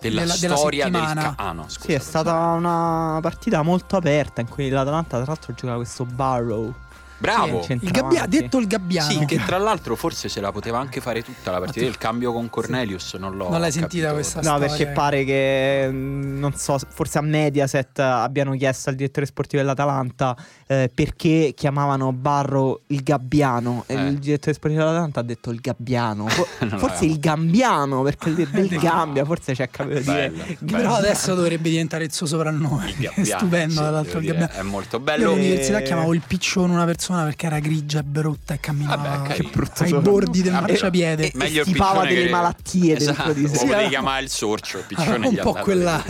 della, 0.10 0.22
della- 0.22 0.36
della 0.40 0.56
storia 0.56 0.84
settimana. 0.86 1.22
del 1.22 1.36
ca- 1.36 1.44
Ah 1.44 1.52
no, 1.52 1.64
scusa. 1.68 1.86
Sì, 1.88 1.94
è 1.94 2.00
stata 2.00 2.34
una 2.52 3.20
partita 3.22 3.62
molto 3.62 3.96
aperta 3.98 4.42
in 4.42 4.48
cui 4.50 4.70
l'Atalanta, 4.70 5.18
tra 5.18 5.26
l'altro, 5.28 5.54
gioca 5.54 5.76
questo 5.76 6.06
Barrow. 6.06 6.74
Bravo. 7.20 7.64
Sì, 7.64 7.74
il 7.82 7.92
gabbia- 7.92 8.26
detto 8.28 8.58
il 8.60 8.68
gabbiano. 8.68 9.10
Sì, 9.10 9.26
che 9.26 9.44
tra 9.44 9.58
l'altro 9.58 9.96
forse 9.96 10.30
se 10.30 10.40
la 10.40 10.52
poteva 10.52 10.80
anche 10.80 11.02
fare 11.02 11.24
tutta 11.24 11.52
la 11.52 11.60
partita 11.60 11.86
del 11.86 11.98
cambio 11.98 12.32
con 12.32 12.50
Cornelius, 12.50 13.16
non 13.16 13.36
l'ho 13.36 13.50
Non 13.50 13.60
l'hai 13.60 13.72
sentita 13.72 14.08
capito. 14.10 14.14
questa 14.14 14.42
No, 14.42 14.56
storia? 14.58 14.68
perché 14.68 14.88
pare 14.88 15.24
che 15.24 15.88
mm, 15.92 16.40
non 16.40 16.54
so, 16.54 16.78
forse 16.90 17.18
a 17.18 17.22
Mediaset 17.22 17.98
abbiano 18.00 18.56
chiesto 18.56 18.90
al 18.90 18.96
direttore 18.96 19.26
sportivo 19.26 19.62
dell'Atalanta 19.62 20.36
eh, 20.68 20.92
perché 20.94 21.54
chiamavano 21.56 22.12
Barro 22.14 22.82
il 22.88 23.02
gabbiano 23.02 23.84
e 23.88 23.96
Eh. 23.96 24.08
il 24.08 24.20
direttore 24.20 24.54
sportivo 24.54 24.84
dell'Atalanta 24.84 25.20
ha 25.22 25.24
detto 25.24 25.50
il 25.50 25.60
gabbiano. 25.60 26.28
Forse 26.78 27.06
il 27.06 27.20
gambiano 27.20 28.04
perché 28.04 28.34
del, 28.36 28.48
del 28.50 28.66
No. 28.72 28.80
Gambia 28.80 29.26
forse 29.26 29.54
c'è 29.54 29.70
capito. 29.70 30.02
Bello, 30.12 30.44
bello. 30.60 30.78
Però 30.78 30.94
adesso 30.96 31.34
dovrebbe 31.34 31.70
diventare 31.70 32.04
il 32.04 32.14
suo 32.14 32.26
soprannome. 32.28 32.90
Il 32.90 32.96
È 33.08 33.14
gabbiano, 33.16 33.40
stupendo, 33.40 33.70
sì, 33.72 33.78
tra 33.78 33.90
l'altro. 33.90 34.20
devo 34.20 34.34
Il 34.34 34.40
gabbiano. 34.40 34.62
È 34.62 34.62
molto 34.70 34.98
Io 34.98 35.02
bello. 35.02 35.32
all'università 35.32 35.80
E- 35.80 35.84
chiamavo 35.84 36.14
il 36.14 36.22
piccione 36.26 36.74
una 36.74 36.86
persona 36.86 37.06
perché 37.16 37.46
era 37.46 37.60
grigia 37.60 38.00
e 38.00 38.04
brutta 38.04 38.54
e 38.54 38.60
camminava 38.60 39.08
Vabbè, 39.18 39.28
carino. 39.30 39.50
brutto 39.50 39.84
ai 39.84 39.90
sono. 39.90 40.02
bordi 40.02 40.42
del 40.42 40.52
Vabbè, 40.54 40.68
marciapiede. 40.68 41.26
e- 41.26 41.32
Meglio 41.36 41.62
il 41.62 41.68
stipava 41.68 42.06
delle 42.06 42.24
che- 42.26 42.30
malattie 42.30 42.96
dentro 42.96 43.12
esatto, 43.14 43.34
di 43.34 43.48
sé. 43.48 43.56
Sì, 43.58 43.68
chiamare 43.90 44.24
il 44.24 44.30
sorcio, 44.30 44.78
il 44.78 44.84
Ah, 44.84 44.88
piccione 44.88 45.28
un 45.28 45.34
gli 45.34 45.40
ha 45.40 45.44
po' 45.44 45.54
quella-. 45.54 46.04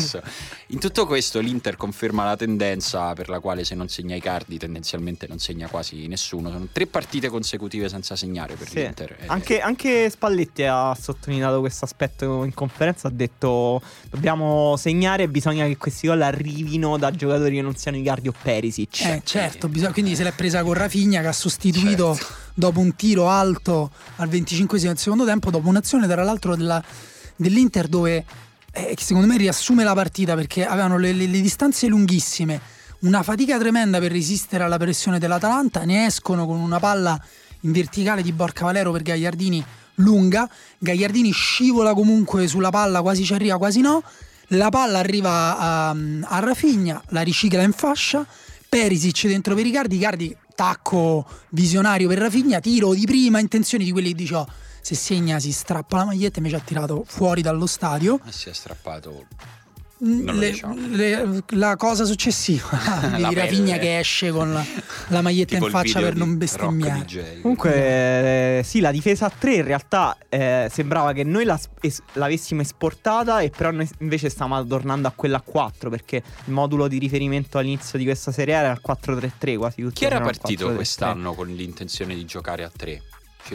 In 0.72 0.80
tutto 0.80 1.06
questo 1.06 1.40
l'Inter 1.40 1.78
conferma 1.78 2.26
la 2.26 2.36
tendenza 2.36 3.14
per 3.14 3.30
la 3.30 3.40
quale 3.40 3.64
se 3.64 3.74
non 3.74 3.88
segna 3.88 4.16
i 4.16 4.20
cardi 4.20 4.58
tendenzialmente 4.58 5.26
non 5.28 5.40
segna 5.40 5.68
quasi 5.70 6.08
nessuno. 6.08 6.52
Sono 6.52 6.68
tre 6.72 6.88
partite 6.88 7.30
consecutive 7.30 7.88
senza 7.88 8.16
segnare 8.18 8.56
per 8.56 8.68
Sì. 8.68 8.76
l'Inter. 8.82 9.12
Eh, 9.22 9.26
Anche, 9.28 9.62
anche 9.62 10.10
Spalletti 10.10 10.64
ha 10.64 10.94
sottolineato 11.00 11.60
questo 11.62 11.86
aspetto 11.86 12.44
in 12.44 12.54
conferenza. 12.54 13.08
Ha 13.08 13.12
detto: 13.12 13.82
Dobbiamo 14.10 14.76
segnare 14.78 15.24
e 15.24 15.30
bisogna 15.30 15.66
che 15.68 15.78
questi 15.78 16.08
gol 16.08 16.22
arrivino 16.22 16.98
da 16.98 17.12
giocatori 17.12 17.56
che 17.56 17.62
non 17.62 17.76
siano 17.76 17.96
Icardi 17.98 18.28
o 18.28 18.34
Perisic. 18.42 19.02
Eh, 19.06 19.22
certo, 19.24 19.70
bisogna- 19.70 19.94
quindi 19.94 20.16
se 20.18 20.24
l'è 20.24 20.34
presa 20.34 20.64
con 20.64 20.74
Rafinha 20.88 21.22
che 21.22 21.28
ha 21.28 21.32
sostituito 21.34 22.16
Certo. 22.16 22.34
dopo 22.54 22.80
un 22.80 22.96
tiro 22.96 23.30
alto 23.30 23.92
al 24.16 24.30
25 24.30 24.80
del 24.80 24.98
secondo 24.98 25.26
tempo, 25.26 25.52
dopo 25.52 25.68
un'azione 25.68 26.08
tra 26.08 26.24
l'altro 26.24 26.56
della- 26.56 26.84
dell'Inter 27.36 27.88
dove 27.88 28.26
eh, 28.72 28.96
secondo 29.00 29.28
me 29.28 29.38
riassume 29.38 29.84
la 29.84 29.94
partita 29.94 30.34
perché 30.36 30.66
avevano 30.66 30.98
le, 30.98 31.12
le- 31.12 31.28
le 31.28 31.42
distanze 31.42 31.88
lunghissime, 31.88 32.60
una 33.00 33.22
fatica 33.24 33.58
tremenda 33.58 34.00
per 34.00 34.12
resistere 34.12 34.64
alla 34.64 34.78
pressione 34.78 35.20
dell'Atalanta, 35.20 35.84
ne 35.84 36.06
escono 36.06 36.46
con 36.46 36.58
una 36.60 36.80
palla 36.80 37.20
in 37.62 37.72
verticale 37.72 38.22
di 38.22 38.32
Borca 38.32 38.66
Valero 38.66 38.92
per 38.92 39.02
Gagliardini 39.02 39.64
lunga, 39.96 40.48
Gagliardini 40.78 41.32
scivola 41.32 41.94
comunque 41.94 42.48
sulla 42.48 42.70
palla, 42.70 43.02
quasi 43.02 43.24
ci 43.26 43.34
arriva, 43.34 43.58
quasi 43.58 43.82
no, 43.82 44.04
la 44.52 44.70
palla 44.70 45.00
arriva 45.00 45.58
a, 45.58 45.90
a 45.90 46.40
Rafinha, 46.40 47.02
la 47.10 47.22
ricicla 47.22 47.62
in 47.64 47.72
fascia, 47.74 48.26
Perisic 48.70 49.28
dentro 49.28 49.56
per 49.56 49.66
Icardi, 49.66 49.96
Icardi 49.96 50.38
tacco 50.58 51.24
visionario 51.50 52.08
per 52.08 52.18
Rafinha, 52.18 52.60
tiro 52.60 52.96
di 52.96 53.06
prima 53.06 53.40
intenzione 53.40 53.84
di 53.84 53.92
quelli 53.92 54.10
che 54.10 54.16
dice 54.16 54.36
"Oh, 54.36 54.48
se 54.82 54.96
segna 54.96 55.38
si 55.38 55.52
strappa 55.52 55.98
la 55.98 56.06
maglietta 56.06 56.40
invece 56.40 56.56
ha 56.56 56.62
tirato 56.62 57.04
fuori 57.06 57.44
dallo 57.44 57.68
stadio. 57.68 58.20
eh, 58.26 58.32
si 58.32 58.50
è 58.50 58.54
strappato. 58.54 59.28
Le, 60.00 60.52
diciamo. 60.52 60.76
le, 60.90 61.44
la 61.50 61.76
cosa 61.76 62.06
successiva 62.06 62.70
la 63.18 63.30
di 63.30 63.34
Rafinha 63.34 63.78
che 63.78 63.98
esce 63.98 64.30
con 64.30 64.54
la, 64.54 64.64
la 65.08 65.22
maglietta 65.22 65.58
in 65.58 65.70
faccia 65.70 66.00
per 66.00 66.16
non 66.16 66.38
bestemmiare. 66.38 67.40
Comunque, 67.42 68.60
eh, 68.60 68.62
sì, 68.64 68.80
la 68.80 68.92
difesa 68.92 69.26
a 69.26 69.32
3 69.36 69.56
in 69.56 69.64
realtà 69.64 70.16
eh, 70.30 70.70
sembrava 70.72 71.14
che 71.14 71.24
noi 71.24 71.46
la, 71.46 71.60
es, 71.82 72.02
l'avessimo 72.14 72.62
esportata, 72.62 73.40
e 73.40 73.50
però 73.50 73.72
noi 73.72 73.90
invece 74.00 74.30
stavamo 74.30 74.66
tornando 74.68 75.08
a 75.08 75.14
quella 75.16 75.38
a 75.38 75.42
4 75.42 75.90
perché 75.90 76.18
il 76.46 76.54
modulo 76.54 76.88
di 76.88 77.00
riferimento 77.00 77.58
all'inizio 77.58 77.98
di 77.98 78.06
questa 78.06 78.32
serie 78.32 78.54
era 78.54 78.72
il 78.72 78.82
4-3-3 78.86 79.58
quasi 79.58 79.82
tutti. 79.82 79.96
Chi 79.96 80.06
era 80.06 80.22
partito 80.22 80.74
quest'anno 80.74 81.34
con 81.34 81.48
l'intenzione 81.48 82.14
di 82.14 82.26
giocare 82.26 82.64
a 82.64 82.72
3? 82.76 83.02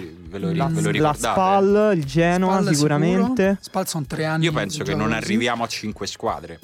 Ve 0.01 0.39
lo, 0.39 0.49
ri- 0.51 0.57
La, 0.57 0.67
ve 0.67 0.81
lo 0.81 0.91
la? 0.91 1.13
Spal, 1.13 1.93
il 1.97 2.05
Genoa 2.05 2.61
Spal 2.61 2.75
sicuramente. 2.75 3.43
sicuro. 3.43 3.59
Spal 3.61 3.89
sono 3.89 4.05
tre 4.07 4.25
anni. 4.25 4.45
Io 4.45 4.53
penso 4.53 4.83
che 4.85 4.95
non 4.95 5.13
arriviamo 5.13 5.65
a 5.65 5.67
cinque 5.67 6.07
squadre. 6.07 6.59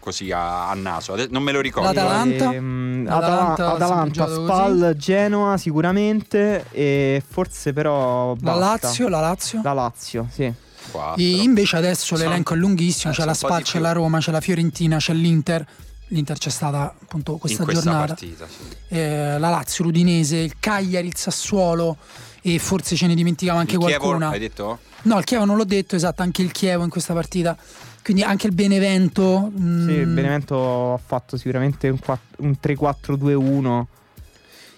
Così 0.00 0.30
a, 0.30 0.70
a 0.70 0.74
naso. 0.74 1.14
Non 1.28 1.42
me 1.42 1.52
lo 1.52 1.60
ricordo. 1.60 1.92
L'Atalanta? 1.92 2.52
Ehm, 2.54 3.06
Atalanta, 3.10 4.08
giocato 4.10 4.44
Spal, 4.44 4.94
Genoa 4.96 5.56
sicuramente 5.58 6.64
e 6.70 7.22
forse 7.26 7.72
però 7.72 8.28
La 8.40 8.52
basta. 8.54 8.58
Lazio, 8.86 9.08
la 9.08 9.20
Lazio. 9.20 9.60
La 9.62 9.72
Lazio, 9.72 10.26
sì. 10.32 10.44
E 11.16 11.30
invece 11.42 11.76
adesso 11.76 12.16
Sono- 12.16 12.26
l'elenco 12.28 12.54
è 12.54 12.56
lunghissimo, 12.56 13.12
eh, 13.12 13.16
c'è 13.16 13.24
la 13.24 13.32
un 13.32 13.38
po' 13.38 13.46
Spal, 13.46 13.62
c'è 13.62 13.78
la 13.78 13.92
Roma, 13.92 14.18
c'è 14.20 14.30
la 14.30 14.40
Fiorentina, 14.40 14.96
c'è 14.96 15.12
l'Inter. 15.12 15.66
L'Inter 16.10 16.38
c'è 16.38 16.48
stata 16.48 16.94
appunto 17.02 17.36
questa, 17.36 17.64
questa 17.64 17.82
giornata. 17.82 18.06
partita. 18.06 18.46
sì. 18.48 18.76
Eh, 18.94 19.38
la 19.38 19.50
Lazio, 19.50 19.84
l'Udinese, 19.84 20.36
il 20.38 20.54
Cagliari, 20.58 21.06
il 21.08 21.16
Sassuolo 21.16 21.98
e 22.42 22.58
forse 22.58 22.96
ce 22.96 23.06
ne 23.06 23.14
dimenticava 23.14 23.58
anche 23.60 23.74
Il 23.74 23.80
Chievo, 23.80 23.98
qualcuna. 24.04 24.28
hai 24.30 24.38
detto? 24.38 24.78
No, 25.02 25.18
il 25.18 25.24
Chievo 25.24 25.44
non 25.44 25.56
l'ho 25.56 25.64
detto, 25.64 25.96
esatto, 25.96 26.22
anche 26.22 26.42
il 26.42 26.52
Chievo 26.52 26.84
in 26.84 26.90
questa 26.90 27.14
partita. 27.14 27.56
Quindi 28.02 28.22
anche 28.22 28.46
il 28.46 28.54
Benevento. 28.54 29.50
mm, 29.58 29.86
Sì, 29.86 29.92
il 29.94 30.06
Benevento 30.06 30.94
ha 30.94 30.98
fatto 30.98 31.36
sicuramente 31.36 31.88
un, 31.88 31.98
quatt- 31.98 32.38
un 32.38 32.54
3-4-2-1, 32.60 33.84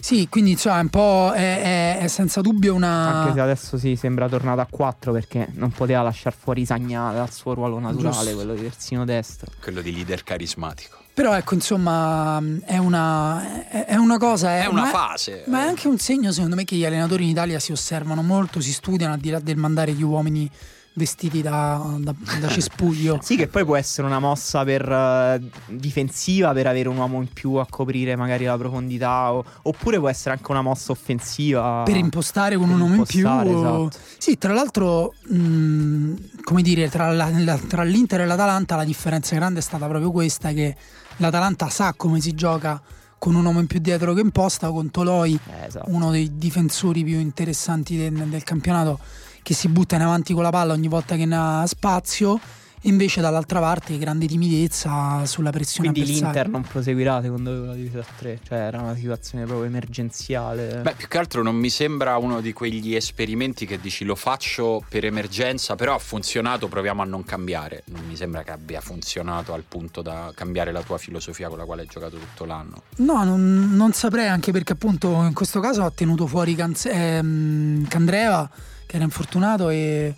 Sì, 0.00 0.28
quindi 0.28 0.52
insomma 0.52 0.78
è 0.78 0.82
un 0.82 0.88
po' 0.88 1.32
è, 1.34 1.96
è- 1.98 1.98
è 2.02 2.06
senza 2.08 2.40
dubbio 2.40 2.74
una. 2.74 3.20
anche 3.20 3.34
se 3.34 3.40
adesso 3.40 3.78
sì, 3.78 3.96
sembra 3.96 4.28
tornato 4.28 4.60
a 4.62 4.66
4 4.68 5.12
perché 5.12 5.48
non 5.52 5.70
poteva 5.70 6.00
lasciar 6.02 6.32
fuori 6.36 6.64
Sagna 6.64 7.12
dal 7.12 7.30
suo 7.30 7.52
ruolo 7.54 7.78
naturale, 7.78 8.16
Giusto. 8.16 8.34
quello 8.34 8.54
di 8.54 8.62
terzino 8.62 9.04
destro. 9.04 9.52
Quello 9.62 9.80
di 9.82 9.92
leader 9.92 10.24
carismatico. 10.24 10.96
Però 11.20 11.36
ecco, 11.36 11.52
insomma, 11.52 12.42
è 12.64 12.78
una, 12.78 13.68
è, 13.68 13.84
è 13.84 13.96
una 13.96 14.16
cosa. 14.16 14.56
È 14.56 14.64
una 14.64 14.84
ma 14.84 14.88
fase. 14.88 15.44
Ma 15.48 15.64
è 15.64 15.68
anche 15.68 15.86
un 15.86 15.98
segno, 15.98 16.32
secondo 16.32 16.56
me, 16.56 16.64
che 16.64 16.76
gli 16.76 16.84
allenatori 16.86 17.24
in 17.24 17.28
Italia 17.28 17.58
si 17.60 17.72
osservano 17.72 18.22
molto, 18.22 18.58
si 18.62 18.72
studiano 18.72 19.12
al 19.12 19.20
di 19.20 19.28
là 19.28 19.38
del 19.38 19.58
mandare 19.58 19.92
gli 19.92 20.02
uomini 20.02 20.50
vestiti 20.94 21.42
da, 21.42 21.94
da- 21.98 22.14
da 22.40 22.48
cespuglio. 22.48 23.18
Sì, 23.22 23.36
che 23.36 23.48
poi 23.48 23.66
può 23.66 23.76
essere 23.76 24.06
una 24.06 24.18
mossa 24.18 24.64
per 24.64 24.90
eh, 24.90 25.42
difensiva 25.66 26.52
per 26.52 26.66
avere 26.66 26.88
un 26.88 26.96
uomo 26.96 27.20
in 27.20 27.28
più 27.30 27.52
a 27.56 27.66
coprire 27.68 28.16
magari 28.16 28.46
la 28.46 28.56
profondità, 28.56 29.34
o- 29.34 29.44
oppure 29.64 29.98
può 29.98 30.08
essere 30.08 30.34
anche 30.36 30.50
una 30.50 30.62
mossa 30.62 30.90
offensiva. 30.92 31.82
Per 31.84 31.96
impostare 31.96 32.56
con 32.56 32.64
Per 32.64 32.74
un 32.76 32.80
uomo 32.80 32.94
in 32.94 33.02
più. 33.04 33.28
esatto. 33.28 33.90
Sì, 34.16 34.38
tra 34.38 34.54
l'altro, 34.54 35.12
mh, 35.26 36.12
come 36.44 36.62
dire, 36.62 36.88
tra, 36.88 37.12
la- 37.12 37.30
la- 37.30 37.58
tra 37.58 37.82
l'Inter 37.82 38.22
e 38.22 38.26
l'Atalanta 38.26 38.74
la 38.76 38.84
differenza 38.84 39.34
grande 39.34 39.58
è 39.58 39.62
stata 39.62 39.86
proprio 39.86 40.10
questa: 40.10 40.52
che 40.52 40.74
l'Atalanta 41.20 41.68
sa 41.68 41.94
come 41.96 42.20
si 42.20 42.34
gioca 42.34 42.80
con 43.18 43.34
un 43.34 43.44
uomo 43.44 43.60
in 43.60 43.66
più 43.66 43.80
dietro 43.80 44.14
che 44.14 44.20
imposta, 44.22 44.70
con 44.70 44.90
Toloi, 44.90 45.38
Eh, 45.46 45.66
esatto. 45.66 45.90
uno 45.90 46.10
dei 46.10 46.38
difensori 46.38 47.04
più 47.04 47.18
interessanti 47.18 47.96
del, 47.96 48.14
del 48.14 48.42
campionato, 48.42 48.98
che 49.42 49.52
si 49.52 49.68
butta 49.68 49.96
in 49.96 50.02
avanti 50.02 50.32
con 50.32 50.42
la 50.42 50.50
palla 50.50 50.72
ogni 50.72 50.88
volta 50.88 51.16
che 51.16 51.26
ne 51.26 51.36
ha 51.36 51.66
spazio. 51.66 52.40
Invece 52.84 53.20
dall'altra 53.20 53.60
parte 53.60 53.98
grande 53.98 54.26
timidezza 54.26 55.26
sulla 55.26 55.50
pressione 55.50 55.90
Quindi 55.90 56.10
avversaria. 56.10 56.32
l'Inter 56.42 56.48
non 56.48 56.62
proseguirà 56.62 57.20
secondo 57.20 57.50
voi 57.50 57.58
con 57.58 57.68
la 57.68 57.74
difesa 57.74 57.98
a 58.00 58.12
3, 58.16 58.40
cioè 58.42 58.58
era 58.58 58.80
una 58.80 58.94
situazione 58.94 59.44
proprio 59.44 59.66
emergenziale. 59.66 60.80
Beh, 60.82 60.94
più 60.94 61.06
che 61.06 61.18
altro 61.18 61.42
non 61.42 61.56
mi 61.56 61.68
sembra 61.68 62.16
uno 62.16 62.40
di 62.40 62.52
quegli 62.54 62.94
esperimenti 62.94 63.66
che 63.66 63.78
dici 63.80 64.04
lo 64.04 64.14
faccio 64.14 64.82
per 64.88 65.04
emergenza, 65.04 65.74
però 65.74 65.94
ha 65.94 65.98
funzionato, 65.98 66.68
proviamo 66.68 67.02
a 67.02 67.04
non 67.04 67.22
cambiare. 67.24 67.82
Non 67.86 68.04
mi 68.06 68.16
sembra 68.16 68.42
che 68.42 68.52
abbia 68.52 68.80
funzionato 68.80 69.52
al 69.52 69.64
punto 69.68 70.00
da 70.00 70.32
cambiare 70.34 70.72
la 70.72 70.82
tua 70.82 70.96
filosofia 70.96 71.48
con 71.48 71.58
la 71.58 71.64
quale 71.64 71.82
hai 71.82 71.88
giocato 71.88 72.16
tutto 72.16 72.46
l'anno. 72.46 72.82
No, 72.96 73.24
non, 73.24 73.76
non 73.76 73.92
saprei 73.92 74.28
anche 74.28 74.52
perché 74.52 74.72
appunto 74.72 75.22
in 75.22 75.34
questo 75.34 75.60
caso 75.60 75.84
ha 75.84 75.90
tenuto 75.90 76.26
fuori 76.26 76.54
Canze- 76.54 76.90
ehm, 76.90 77.86
Candreva 77.88 78.48
che 78.86 78.96
era 78.96 79.04
infortunato 79.04 79.68
e 79.68 80.12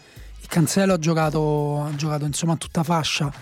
Cancelo 0.52 0.92
ha 0.92 0.98
giocato, 0.98 1.82
ha 1.82 1.94
giocato 1.94 2.26
insomma 2.26 2.52
a 2.52 2.56
tutta 2.56 2.82
fascia. 2.82 3.32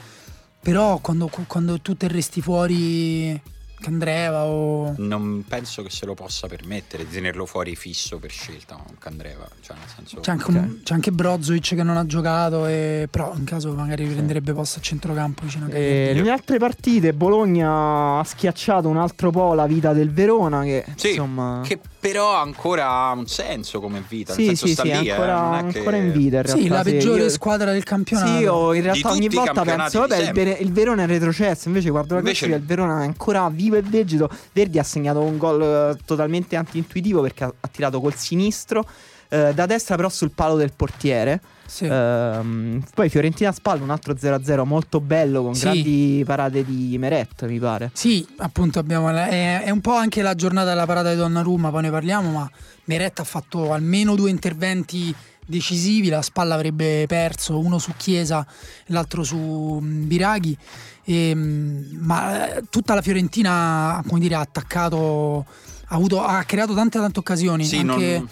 Però 0.63 0.99
quando, 0.99 1.29
quando 1.49 1.81
tu 1.81 1.97
terresti 1.97 2.41
fuori 2.41 3.41
Candreva 3.81 4.45
o... 4.45 4.93
Non 4.99 5.43
penso 5.49 5.83
che 5.83 5.89
se 5.89 6.05
lo 6.05 6.13
possa 6.15 6.47
permettere 6.49 7.07
di 7.07 7.13
tenerlo 7.15 7.47
fuori 7.47 7.75
fisso 7.75 8.19
per 8.19 8.31
scelta, 8.31 8.75
un 8.77 8.97
Candreva. 8.99 9.49
Cioè, 9.63 9.75
nel 9.77 9.89
senso. 9.97 10.21
C'è 10.21 10.31
anche, 10.31 10.45
Ok. 10.45 10.49
un- 10.51 10.81
c'è 10.85 10.93
anche 10.95 11.11
Brozovic 11.11 11.75
che 11.75 11.83
non 11.83 11.97
ha 11.97 12.05
giocato, 12.05 12.67
e, 12.67 13.09
però 13.11 13.33
in 13.37 13.45
caso 13.45 13.73
magari 13.73 14.05
prenderebbe 14.07 14.53
posto 14.53 14.79
a 14.81 14.83
centrocampo 14.83 15.45
vicino 15.45 15.65
a 15.65 15.69
E 15.69 15.73
Gagliardini. 15.73 16.15
nelle 16.19 16.31
altre 16.31 16.59
partite 16.59 17.13
Bologna 17.15 18.19
ha 18.21 18.25
schiacciato 18.25 18.87
un 18.87 18.99
altro 18.99 19.31
po' 19.31 19.55
la 19.55 19.67
vita 19.67 19.95
del 19.95 20.11
Verona 20.13 20.63
che 20.63 20.85
Sì, 20.97 21.09
insomma 21.09 21.63
Che 21.65 21.81
però 22.01 22.35
ancora 22.35 22.89
ha 22.89 23.13
un 23.13 23.27
senso 23.27 23.79
come 23.79 24.03
vita. 24.09 24.33
sì 24.33 24.47
nel 24.47 24.57
senso 24.57 24.67
sì 24.67 24.73
sta 24.73 24.83
sì, 24.83 24.89
lì, 25.03 25.07
eh, 25.09 25.11
ancora, 25.11 25.41
non 25.41 25.55
è 25.55 25.67
che- 25.71 25.79
ancora 25.79 25.97
in 25.99 26.13
vita 26.13 26.39
in 26.39 26.47
Sì, 26.47 26.55
realtà, 26.57 26.75
la 26.75 26.83
peggiore 26.83 27.23
Io- 27.25 27.29
squadra 27.29 27.73
del 27.73 27.85
campionato. 27.85 28.29
Sì, 28.31 28.39
io 28.39 28.73
in 28.73 28.83
realtà 28.83 29.11
ogni 29.11 29.29
volta 29.29 29.63
penso, 29.63 29.99
vabbè, 30.01 30.17
il. 30.19 30.33
Bene- 30.33 30.57
il 30.59 30.73
Verona 30.73 31.03
è 31.03 31.07
retrocesso. 31.07 31.69
Invece 31.69 31.91
guardo 31.91 32.15
la 32.15 32.21
Invece 32.21 32.47
classifica, 32.47 32.57
il 32.57 32.67
Verona 32.67 33.03
è 33.03 33.05
ancora 33.07 33.49
vivo 33.51 33.77
e 33.77 33.83
vegeto. 33.83 34.31
Verdi 34.53 34.79
ha 34.79 34.83
segnato 34.83 35.21
un 35.21 35.37
gol 35.37 35.63
eh, 35.63 35.99
totalmente 36.05 36.57
anti-intuitivo 36.57 37.21
perché 37.21 37.45
ha, 37.45 37.53
ha 37.61 37.69
tirato 37.69 38.01
col 38.01 38.15
sinistro. 38.15 38.85
eh, 39.33 39.53
da 39.55 39.67
destra 39.67 39.95
però 39.95 40.09
sul 40.09 40.33
palo 40.33 40.57
del 40.57 40.73
portiere. 40.75 41.41
Sì. 41.71 41.85
Ehm, 41.85 42.83
poi 42.95 43.09
Fiorentina 43.09 43.53
Spalla, 43.53 43.85
un 43.85 43.91
altro 43.91 44.15
0-0 44.17 44.65
molto 44.65 45.01
bello 45.01 45.43
con 45.45 45.55
Sì. 45.55 45.63
grandi 45.63 46.23
parate 46.27 46.65
di 46.65 46.99
Meret, 46.99 47.47
mi 47.47 47.61
pare. 47.61 47.93
Sì, 47.95 48.27
appunto 48.39 48.81
abbiamo 48.81 49.09
la- 49.13 49.29
è, 49.29 49.63
è 49.63 49.71
un 49.71 49.81
po' 49.81 49.95
anche 49.95 50.21
la 50.21 50.35
giornata 50.35 50.71
della 50.71 50.85
parata 50.85 51.11
di 51.11 51.17
Donnarumma, 51.17 51.71
poi 51.71 51.83
ne 51.83 51.91
parliamo, 51.91 52.31
ma 52.33 52.51
Meret 52.87 53.21
ha 53.21 53.25
fatto 53.25 53.73
almeno 53.73 54.17
due 54.17 54.31
interventi 54.31 55.15
decisivi, 55.47 56.09
la 56.09 56.23
spalla 56.23 56.55
avrebbe 56.55 57.07
perso, 57.07 57.59
uno 57.59 57.79
su 57.79 57.93
Chiesa 57.97 58.45
e 58.85 58.93
l'altro 58.93 59.23
su 59.23 59.79
mm, 59.81 60.07
Biraghi, 60.09 60.57
E, 61.05 61.33
mm, 61.35 61.97
ma 62.01 62.57
eh, 62.57 62.63
tutta 62.69 62.95
la 62.95 63.01
Fiorentina 63.03 64.03
come 64.07 64.21
dire, 64.21 64.35
ha 64.35 64.41
attaccato, 64.41 65.45
ha, 65.87 65.95
avuto- 65.95 66.23
ha 66.23 66.43
creato 66.45 66.75
tante 66.75 66.99
tante 66.99 67.19
occasioni, 67.21 67.65
Sì, 67.65 67.79
anche, 67.79 68.19
non- 68.19 68.29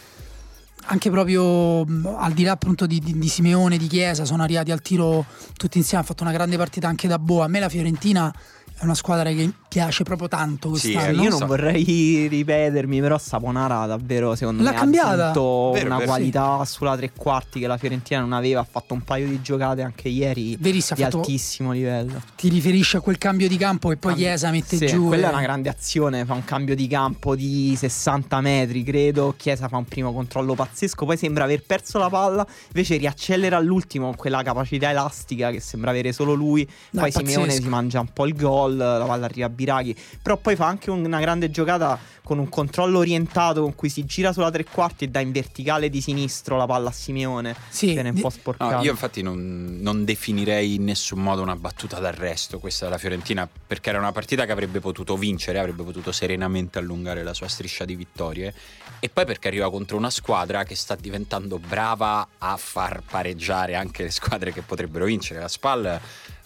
anche 0.91 1.11
proprio 1.11 1.85
mh, 1.85 2.17
al 2.19 2.33
di 2.33 2.43
là 2.45 2.53
appunto 2.53 2.87
di, 2.87 2.99
di- 2.99 3.19
di 3.19 3.29
Simeone, 3.29 3.77
di 3.77 3.87
Chiesa, 3.87 4.25
sono 4.25 4.43
arrivati 4.43 4.71
al 4.71 4.81
tiro 4.83 5.25
tutti 5.57 5.79
insieme, 5.79 6.03
ha 6.03 6.07
fatto 6.07 6.23
una 6.23 6.33
grande 6.33 6.57
partita 6.57 6.89
anche 6.89 7.09
da 7.09 7.19
Boa. 7.19 7.45
A 7.45 7.49
me 7.49 7.61
la 7.61 7.69
Fiorentina 7.69 8.35
è 8.81 8.85
una 8.85 8.95
squadra 8.95 9.31
che 9.31 9.51
piace 9.69 10.05
proprio 10.05 10.29
tanto 10.29 10.75
Sì, 10.77 10.93
quest'anno. 10.93 11.21
eh, 11.21 11.25
Io 11.25 11.31
so. 11.33 11.39
non 11.41 11.49
vorrei 11.49 12.27
ripetermi, 12.29 13.01
però 13.01 13.19
Saponara 13.19 13.87
davvero 13.87 14.35
secondo 14.35 14.63
L'ha 14.63 14.71
me 14.71 14.77
cambiata. 14.77 15.09
ha 15.09 15.31
aggiunto 15.31 15.71
Vero, 15.73 15.87
una 15.87 15.97
vero, 15.99 16.09
qualità 16.11 16.65
sulla 16.65 16.97
tre 16.97 17.13
quarti 17.15 17.61
che 17.61 17.67
la 17.67 17.77
Fiorentina 17.77 18.21
non 18.21 18.33
aveva, 18.33 18.61
ha 18.61 18.67
fatto 18.69 18.95
un 18.95 19.03
paio 19.03 19.27
di 19.27 19.41
giocate 19.43 19.83
anche 19.83 20.09
ieri 20.09 20.57
Verissimo, 20.59 20.97
di 20.97 21.03
fatto- 21.03 21.19
altissimo 21.19 21.73
livello. 21.73 22.23
ti 22.37 22.49
riferisci 22.49 22.97
a 22.97 23.01
quel 23.01 23.19
cambio 23.19 23.49
di 23.49 23.57
campo 23.57 23.89
che 23.89 23.97
poi 23.97 24.13
Cambio- 24.13 24.29
Chiesa 24.29 24.51
mette 24.51 24.77
Sì, 24.77 24.87
giù. 24.87 25.07
Quella 25.09 25.27
e- 25.27 25.31
è 25.31 25.33
una 25.33 25.43
grande 25.43 25.69
azione, 25.69 26.25
fa 26.25 26.35
un 26.35 26.45
cambio 26.45 26.75
di 26.75 26.87
campo 26.87 27.35
di 27.37 27.75
60 27.77 28.41
metri, 28.41 28.83
credo. 28.85 29.35
Chiesa 29.37 29.69
fa 29.69 29.77
un 29.77 29.85
primo 29.85 30.13
controllo 30.13 30.55
pazzesco, 30.55 31.05
poi 31.05 31.17
sembra 31.17 31.45
aver 31.45 31.63
perso 31.65 31.99
la 31.99 32.09
palla, 32.09 32.47
invece 32.69 32.97
riaccelera 32.97 33.57
all'ultimo 33.57 34.07
con 34.07 34.15
quella 34.17 34.43
capacità 34.43 34.91
elastica 34.91 35.51
che 35.51 35.61
sembra 35.61 35.91
avere 35.91 36.13
solo 36.13 36.33
lui. 36.35 36.67
No, 36.93 37.01
poi 37.03 37.11
Simeone 37.13 37.51
si 37.53 37.69
mangia 37.69 38.01
un 38.01 38.09
po' 38.13 38.25
il 38.27 38.35
gol, 38.35 38.68
la 38.69 39.05
palla 39.07 39.25
arriva 39.25 39.47
a 39.47 39.51
Biraghi, 39.51 39.97
però 40.23 40.37
poi 40.37 40.57
fa 40.57 40.67
anche 40.67 40.91
una 40.91 41.21
grande 41.21 41.51
giocata 41.51 41.99
con 42.23 42.39
un 42.39 42.49
controllo 42.51 42.99
orientato 42.99 43.63
con 43.63 43.75
cui 43.75 43.89
si 43.89 44.05
gira 44.05 44.33
sulla 44.35 44.51
tre 44.51 44.65
quarti 44.65 45.05
e 45.05 45.09
dà 45.09 45.21
in 45.21 45.33
verticale 45.33 45.89
di 45.89 46.01
sinistro 46.03 46.57
la 46.59 46.67
palla 46.67 46.91
a 46.91 46.93
Simeone. 46.93 47.57
Sì, 47.71 47.93
Viene 47.93 48.11
un 48.11 48.17
po' 48.17 48.25
No, 48.25 48.31
sporcato. 48.31 48.85
io 48.85 48.91
infatti 48.91 49.23
non, 49.23 49.79
non 49.81 50.05
definirei 50.05 50.75
in 50.75 50.85
nessun 50.85 51.21
modo 51.21 51.41
una 51.41 51.57
battuta 51.57 51.99
d'arresto 51.99 52.59
questa 52.59 52.85
della 52.85 52.99
Fiorentina 52.99 53.49
perché 53.67 53.89
era 53.89 53.99
una 53.99 54.13
partita 54.13 54.45
che 54.45 54.53
avrebbe 54.53 54.81
potuto 54.81 55.17
vincere, 55.17 55.59
avrebbe 55.59 55.83
potuto 55.83 56.13
serenamente 56.13 56.79
allungare 56.79 57.23
la 57.23 57.33
sua 57.33 57.49
striscia 57.49 57.87
di 57.87 57.97
vittorie 57.97 58.53
e 59.01 59.09
poi 59.09 59.25
perché 59.25 59.49
arriva 59.49 59.71
contro 59.71 59.97
una 59.97 60.11
squadra 60.11 60.65
che 60.65 60.75
sta 60.75 60.95
diventando 60.95 61.59
brava 61.59 62.27
a 62.39 62.57
far 62.57 63.03
pareggiare 63.09 63.75
anche 63.75 64.03
le 64.05 64.11
squadre 64.11 64.53
che 64.53 64.63
potrebbero 64.63 65.05
vincere. 65.05 65.41
La 65.41 65.49
Spal 65.49 65.85
eh, 65.87 66.01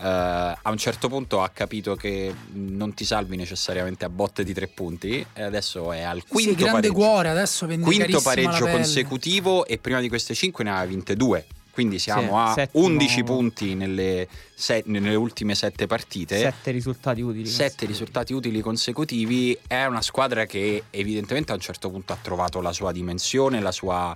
a 0.05 0.61
un 0.65 0.77
certo 0.77 1.09
punto 1.09 1.43
ha 1.43 1.49
capito 1.49 1.95
che 1.95 2.35
non 2.53 2.95
ti 2.95 3.05
salvi 3.05 3.37
necessariamente 3.37 4.05
a 4.05 4.09
botte 4.09 4.45
di 4.45 4.53
tre 4.53 4.69
punti 4.69 5.25
e 5.33 5.43
adesso 5.43 5.93
è 5.93 6.03
al 6.03 6.21
Sì, 6.21 6.27
quinto 6.29 6.65
grande 6.65 6.73
pareggio 6.73 6.95
cuore, 6.95 7.29
adesso 7.29 7.67
quinto 7.67 8.21
pareggio 8.21 8.67
consecutivo 8.67 9.67
e 9.67 9.79
prima 9.79 10.01
di 10.01 10.09
queste 10.09 10.35
5 10.35 10.65
ne 10.65 10.71
aveva 10.71 10.87
vinte 10.87 11.17
due. 11.17 11.47
Quindi 11.73 11.99
siamo 11.99 12.21
Sì, 12.23 12.29
a 12.51 12.53
settimo- 12.53 12.85
11 12.85 13.25
punti 13.25 13.75
nelle, 13.75 14.29
se- 14.55 14.83
nelle 14.87 15.15
ultime 15.15 15.55
7 15.55 15.87
partite. 15.87 16.39
Sette 16.39 16.71
risultati 16.71 17.23
utili. 17.23 17.47
7 17.47 17.87
risultati 17.87 18.35
utili 18.35 18.61
consecutivi. 18.61 19.59
È 19.67 19.85
una 19.87 20.03
squadra 20.03 20.45
che 20.45 20.85
evidentemente 20.91 21.53
a 21.53 21.55
un 21.55 21.61
certo 21.63 21.91
punto 21.91 22.13
ha 22.13 22.19
trovato 22.21 22.61
la 22.61 22.73
sua 22.73 22.93
dimensione, 22.93 23.61
la 23.61 23.73
sua 23.73 24.15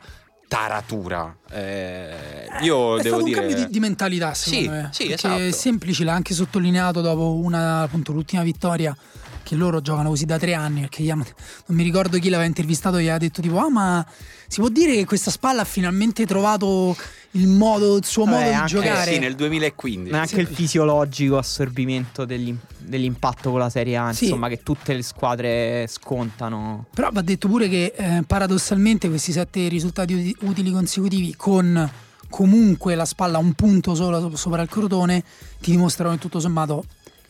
taratura. 0.48 1.34
Eh, 1.50 2.14
io 2.62 2.98
È 2.98 3.02
devo 3.02 3.16
stato 3.18 3.22
dire. 3.24 3.40
un 3.40 3.46
cambio 3.48 3.64
di, 3.64 3.70
di 3.72 3.80
mentalità, 3.80 4.32
secondo 4.34 4.64
Sì, 4.64 4.68
me. 4.70 4.88
sì, 4.92 5.12
esatto. 5.12 5.50
Semplice 5.52 6.04
l'ha 6.04 6.12
anche 6.12 6.34
sottolineato 6.34 7.00
dopo 7.00 7.34
una, 7.34 7.80
appunto, 7.82 8.12
l'ultima 8.12 8.42
vittoria. 8.42 8.96
Che 9.46 9.54
loro 9.54 9.80
giocano 9.80 10.08
così 10.08 10.24
da 10.24 10.38
tre 10.40 10.54
anni. 10.54 10.80
Perché 10.80 11.08
hanno- 11.08 11.24
non 11.66 11.76
mi 11.76 11.84
ricordo 11.84 12.18
chi 12.18 12.28
l'aveva 12.30 12.48
intervistato. 12.48 12.96
Gli 12.96 13.02
aveva 13.02 13.18
detto: 13.18 13.40
tipo, 13.40 13.58
Ah, 13.58 13.70
ma 13.70 14.04
si 14.48 14.58
può 14.58 14.68
dire 14.68 14.94
che 14.96 15.04
questa 15.04 15.30
spalla 15.30 15.62
ha 15.62 15.64
finalmente 15.64 16.26
trovato 16.26 16.96
il 17.32 17.46
modo, 17.46 17.96
il 17.96 18.04
suo 18.04 18.24
Vabbè, 18.24 18.36
modo 18.38 18.48
di 18.48 18.54
anche- 18.54 18.76
Eh 18.78 18.80
giocare. 18.82 19.12
sì, 19.12 19.18
nel 19.20 19.36
2015. 19.36 20.10
Ma 20.10 20.20
anche 20.22 20.40
il 20.40 20.48
fisiologico 20.48 21.38
assorbimento 21.38 22.24
degli- 22.24 22.56
dell'impatto 22.78 23.50
con 23.50 23.60
la 23.60 23.70
Serie 23.70 23.96
A, 23.96 24.12
Sì. 24.12 24.24
insomma, 24.24 24.48
che 24.48 24.62
tutte 24.64 24.94
le 24.94 25.02
squadre 25.02 25.86
scontano. 25.88 26.86
Però 26.92 27.08
va 27.12 27.22
detto 27.22 27.46
pure 27.46 27.68
che 27.68 27.92
eh, 27.96 28.24
paradossalmente 28.26 29.08
questi 29.08 29.30
sette 29.30 29.68
risultati 29.68 30.12
uti- 30.12 30.36
utili 30.40 30.72
consecutivi 30.72 31.34
con 31.36 31.88
comunque 32.28 32.96
la 32.96 33.04
spalla 33.04 33.38
un 33.38 33.52
punto 33.52 33.94
solo 33.94 34.18
so- 34.18 34.34
sopra 34.36 34.60
il 34.62 34.68
crotone 34.68 35.22
ti 35.60 35.70
dimostrano 35.70 36.14
che 36.14 36.18
tutto 36.18 36.40
sommato 36.40 36.84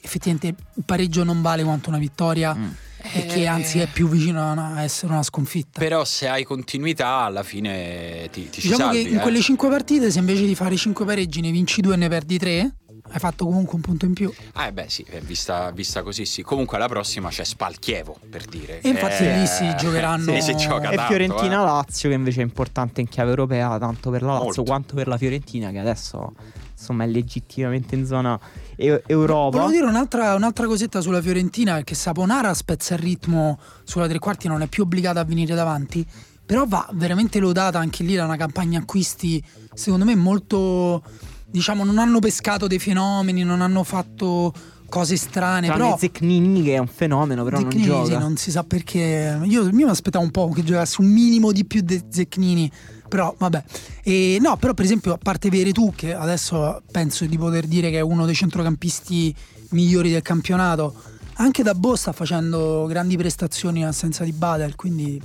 effettivamente 0.07 0.55
il 0.75 0.83
pareggio 0.85 1.25
non 1.25 1.43
vale 1.43 1.63
quanto 1.65 1.89
una 1.91 1.99
vittoria 1.99 2.55
Mm. 2.55 2.69
e 3.13 3.27
che 3.27 3.47
anzi 3.47 3.79
è 3.79 3.87
più 3.93 4.09
vicino 4.09 4.41
a 4.49 4.53
una- 4.53 4.75
a 4.77 4.83
essere 4.83 5.13
una 5.13 5.23
sconfitta. 5.23 5.79
Però 5.79 6.05
se 6.05 6.27
hai 6.29 6.45
continuità 6.45 7.09
alla 7.25 7.43
fine 7.43 8.29
ti, 8.33 8.49
ti 8.49 8.61
ci 8.61 8.69
diciamo 8.69 8.91
salvi. 8.93 9.03
che 9.05 9.09
in 9.11 9.17
eh. 9.19 9.21
quelle 9.21 9.41
cinque 9.41 9.69
partite 9.69 10.11
se 10.11 10.19
invece 10.19 10.45
di 10.47 10.55
fare 10.55 10.77
cinque 10.77 11.05
pareggi 11.05 11.41
ne 11.41 11.51
vinci 11.51 11.81
due 11.81 11.95
e 11.95 11.97
ne 11.99 12.09
perdi 12.09 12.39
tre 12.39 12.75
hai 13.11 13.19
fatto 13.19 13.45
comunque 13.45 13.75
un 13.77 13.81
punto 13.81 14.05
in 14.05 14.13
più. 14.15 14.33
Ah, 14.55 14.67
eh 14.67 14.73
beh, 14.73 14.87
sì, 14.89 15.05
eh, 15.09 15.21
vista, 15.21 15.71
vista 15.71 16.03
così, 16.03 16.25
sì. 16.27 16.43
Comunque 16.43 16.77
alla 16.77 16.89
prossima 16.89 17.29
c'è 17.29 17.45
Spalchievo 17.45 18.17
per 18.29 18.45
dire. 18.45 18.81
E 18.81 18.89
infatti 18.89 19.25
Eh, 19.25 19.39
lì 19.39 19.47
si 19.47 19.75
giocheranno- 19.77 20.33
lì 20.33 20.43
si 20.43 20.55
gioca 20.57 20.91
E 20.91 20.99
Fiorentina-Lazio, 21.07 22.09
che 22.09 22.15
invece 22.15 22.41
è 22.41 22.45
importante 22.45 23.01
in 23.01 23.09
chiave 23.09 23.31
europea, 23.31 23.79
tanto 23.79 24.11
per 24.11 24.23
la 24.23 24.33
Lazio 24.33 24.45
Molto. 24.45 24.63
quanto 24.65 24.95
per 24.95 25.07
la 25.09 25.17
Fiorentina, 25.17 25.71
che 25.71 25.79
adesso 25.79 26.35
insomma 26.79 27.05
è 27.05 27.07
legittimamente 27.07 27.95
in 27.95 28.05
zona 28.07 28.39
e- 28.77 29.03
Europa. 29.07 29.57
Volevo 29.59 29.71
dire 29.73 29.87
un'altra, 29.87 30.35
un'altra 30.35 30.67
cosetta 30.67 31.01
sulla 31.01 31.23
Fiorentina, 31.23 31.75
perché 31.75 31.95
Saponara 31.95 32.53
spezza 32.55 32.95
il 32.95 33.01
ritmo 33.01 33.59
sulla 33.85 34.07
tre 34.09 34.19
quarti, 34.19 34.47
non 34.49 34.61
è 34.63 34.67
più 34.67 34.83
obbligata 34.83 35.21
a 35.21 35.25
venire 35.25 35.55
davanti, 35.55 36.05
però 36.45 36.65
va 36.67 36.87
veramente 36.93 37.39
lodata 37.39 37.79
anche 37.79 38.03
lì 38.05 38.15
da 38.15 38.25
una 38.25 38.37
campagna 38.37 38.79
acquisti, 38.81 39.43
secondo 39.75 40.05
me 40.05 40.15
molto, 40.15 41.03
diciamo, 41.49 41.85
non 41.85 41.99
hanno 41.99 42.19
pescato 42.19 42.67
dei 42.67 42.79
fenomeni, 42.79 43.43
non 43.43 43.61
hanno 43.61 43.83
fatto 43.85 44.53
cose 44.89 45.17
strane, 45.17 45.67
Tranne 45.67 45.83
però... 45.83 45.99
Zecchini 45.99 46.63
che 46.63 46.75
è 46.75 46.79
un 46.79 46.87
fenomeno, 46.87 47.45
però 47.45 47.61
non 47.61 47.71
Zecchini, 47.71 47.85
sì, 47.85 47.91
gioca. 47.91 48.19
non 48.19 48.37
si 48.37 48.51
sa 48.51 48.65
perché. 48.65 49.39
Io, 49.43 49.65
io 49.65 49.71
mi 49.73 49.83
aspettavo 49.85 50.25
un 50.25 50.31
po' 50.31 50.49
che 50.51 50.63
giocasse 50.63 51.01
un 51.01 51.09
minimo 51.09 51.53
di 51.53 51.65
più 51.65 51.81
di 51.83 52.03
Zecchini. 52.09 52.71
Però 53.09 53.35
vabbè. 53.39 53.65
E, 54.03 54.39
no, 54.41 54.57
però 54.57 54.75
per 54.75 54.85
esempio, 54.85 55.13
a 55.13 55.19
parte 55.23 55.49
Veretù, 55.49 55.93
che 55.95 56.15
adesso 56.15 56.83
penso 56.91 57.25
di 57.25 57.39
poter 57.39 57.67
dire 57.67 57.91
che 57.91 57.99
è 57.99 58.03
uno 58.03 58.27
dei 58.27 58.35
centrocampisti 58.35 59.35
migliori 59.71 60.11
del 60.11 60.23
campionato, 60.23 60.95
anche 61.35 61.63
Dabò 61.63 61.95
sta 61.95 62.13
facendo 62.13 62.87
grandi 62.87 63.17
prestazioni 63.17 63.81
in 63.81 63.87
assenza 63.87 64.25
di 64.25 64.33
Badel, 64.33 64.75
quindi... 64.75 65.21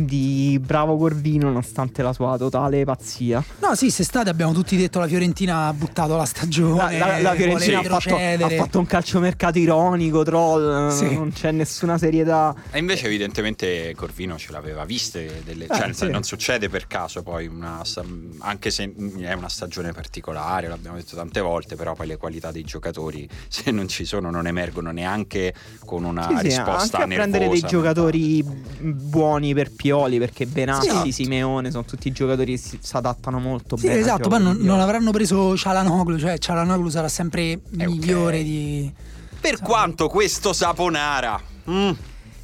Quindi 0.00 0.58
bravo 0.62 0.98
Corvino 0.98 1.46
nonostante 1.46 2.02
la 2.02 2.12
sua 2.12 2.36
totale 2.36 2.84
pazzia. 2.84 3.42
No, 3.62 3.74
sì, 3.74 3.84
quest'estate 3.84 4.28
abbiamo 4.28 4.52
tutti 4.52 4.76
detto 4.76 4.98
la 4.98 5.06
Fiorentina 5.08 5.68
ha 5.68 5.72
buttato 5.72 6.10
la 6.12 6.18
La, 6.18 6.24
stagione. 6.26 6.98
la- 6.98 7.18
la 7.18 7.34
vuole 7.34 7.58
Fiorentina 7.60 7.78
ha 7.80 7.98
fatto, 8.00 8.14
ha 8.44 8.48
fatto 8.50 8.78
un 8.78 8.84
calciomercato 8.84 9.58
ironico, 9.58 10.22
troll, 10.22 10.90
Sì. 10.90 11.14
non 11.14 11.32
c'è 11.32 11.50
nessuna 11.50 11.96
serietà. 11.96 12.54
E 12.72 12.78
invece 12.78 13.06
evidentemente 13.06 13.94
Corvino 13.96 14.36
ce 14.36 14.52
l'aveva 14.52 14.84
viste, 14.84 15.40
delle, 15.46 15.66
cioè, 15.66 15.88
Eh, 15.88 15.92
sì. 15.94 16.10
non 16.10 16.22
succede 16.24 16.68
per 16.68 16.86
caso 16.86 17.22
poi, 17.22 17.46
una 17.46 17.82
anche 18.40 18.70
se 18.70 18.92
è 19.20 19.32
una 19.32 19.48
stagione 19.48 19.92
particolare, 19.92 20.68
l'abbiamo 20.68 20.96
detto 20.96 21.16
tante 21.16 21.40
volte, 21.40 21.74
però 21.74 21.94
poi 21.94 22.06
le 22.08 22.18
qualità 22.18 22.52
dei 22.52 22.64
giocatori 22.64 23.26
se 23.48 23.70
non 23.70 23.88
ci 23.88 24.04
sono 24.04 24.30
non 24.30 24.46
emergono 24.46 24.90
neanche 24.90 25.54
con 25.86 26.04
una 26.04 26.28
Sì, 26.28 26.36
sì, 26.36 26.42
risposta 26.48 26.98
anche 26.98 27.14
a 27.14 27.16
prendere 27.16 27.48
dei 27.48 27.60
nervosa, 27.62 27.66
giocatori 27.68 28.42
buoni 28.42 29.54
per 29.54 29.70
Pioli 29.86 30.18
perché 30.18 30.46
Benassi, 30.46 30.90
Sì. 31.04 31.12
Simeone 31.12 31.70
sono 31.70 31.84
tutti 31.84 32.10
giocatori 32.10 32.52
che 32.52 32.58
si 32.58 32.78
adattano 32.92 33.38
molto 33.38 33.76
Sì, 33.76 33.86
bene. 33.86 34.00
esatto, 34.00 34.28
poi 34.28 34.42
non, 34.42 34.56
non 34.60 34.80
avranno 34.80 35.12
preso 35.12 35.56
Cialanoglu, 35.56 36.18
cioè 36.18 36.38
Cialanoglu 36.38 36.88
sarà 36.88 37.08
sempre 37.08 37.42
Eh, 37.52 37.60
migliore 37.86 38.42
di... 38.42 38.92
Per 39.40 39.60
quanto 39.60 40.08
questo 40.08 40.52
Saponara 40.52 41.40
mm, 41.70 41.90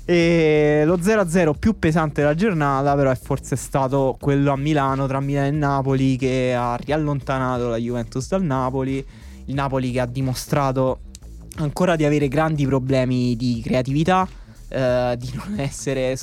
E 0.05 0.83
lo 0.85 0.96
0-0 0.98 1.55
più 1.59 1.78
pesante 1.78 2.20
della 2.20 2.35
giornata, 2.37 2.94
però 2.94 3.11
è 3.11 3.18
forse 3.20 3.57
stato 3.57 4.16
quello 4.20 4.52
a 4.52 4.57
Milano 4.57 5.07
tra 5.09 5.18
Milano 5.20 5.46
e 5.46 5.50
Napoli 5.50 6.16
che 6.16 6.55
ha 6.55 6.76
riallontanato 6.76 7.68
la 7.68 7.76
Juventus 7.76 8.28
dal 8.28 8.42
Napoli. 8.44 9.05
Il 9.46 9.55
Napoli 9.55 9.90
che 9.90 10.00
ha 10.00 10.07
dimostrato 10.07 11.00
ancora 11.57 11.96
di 11.96 12.05
avere 12.05 12.28
grandi 12.28 12.66
problemi 12.66 13.37
di 13.37 13.61
creatività. 13.64 14.28
Eh, 14.72 15.16
di 15.18 15.30
non 15.35 15.58
essere 15.58 16.16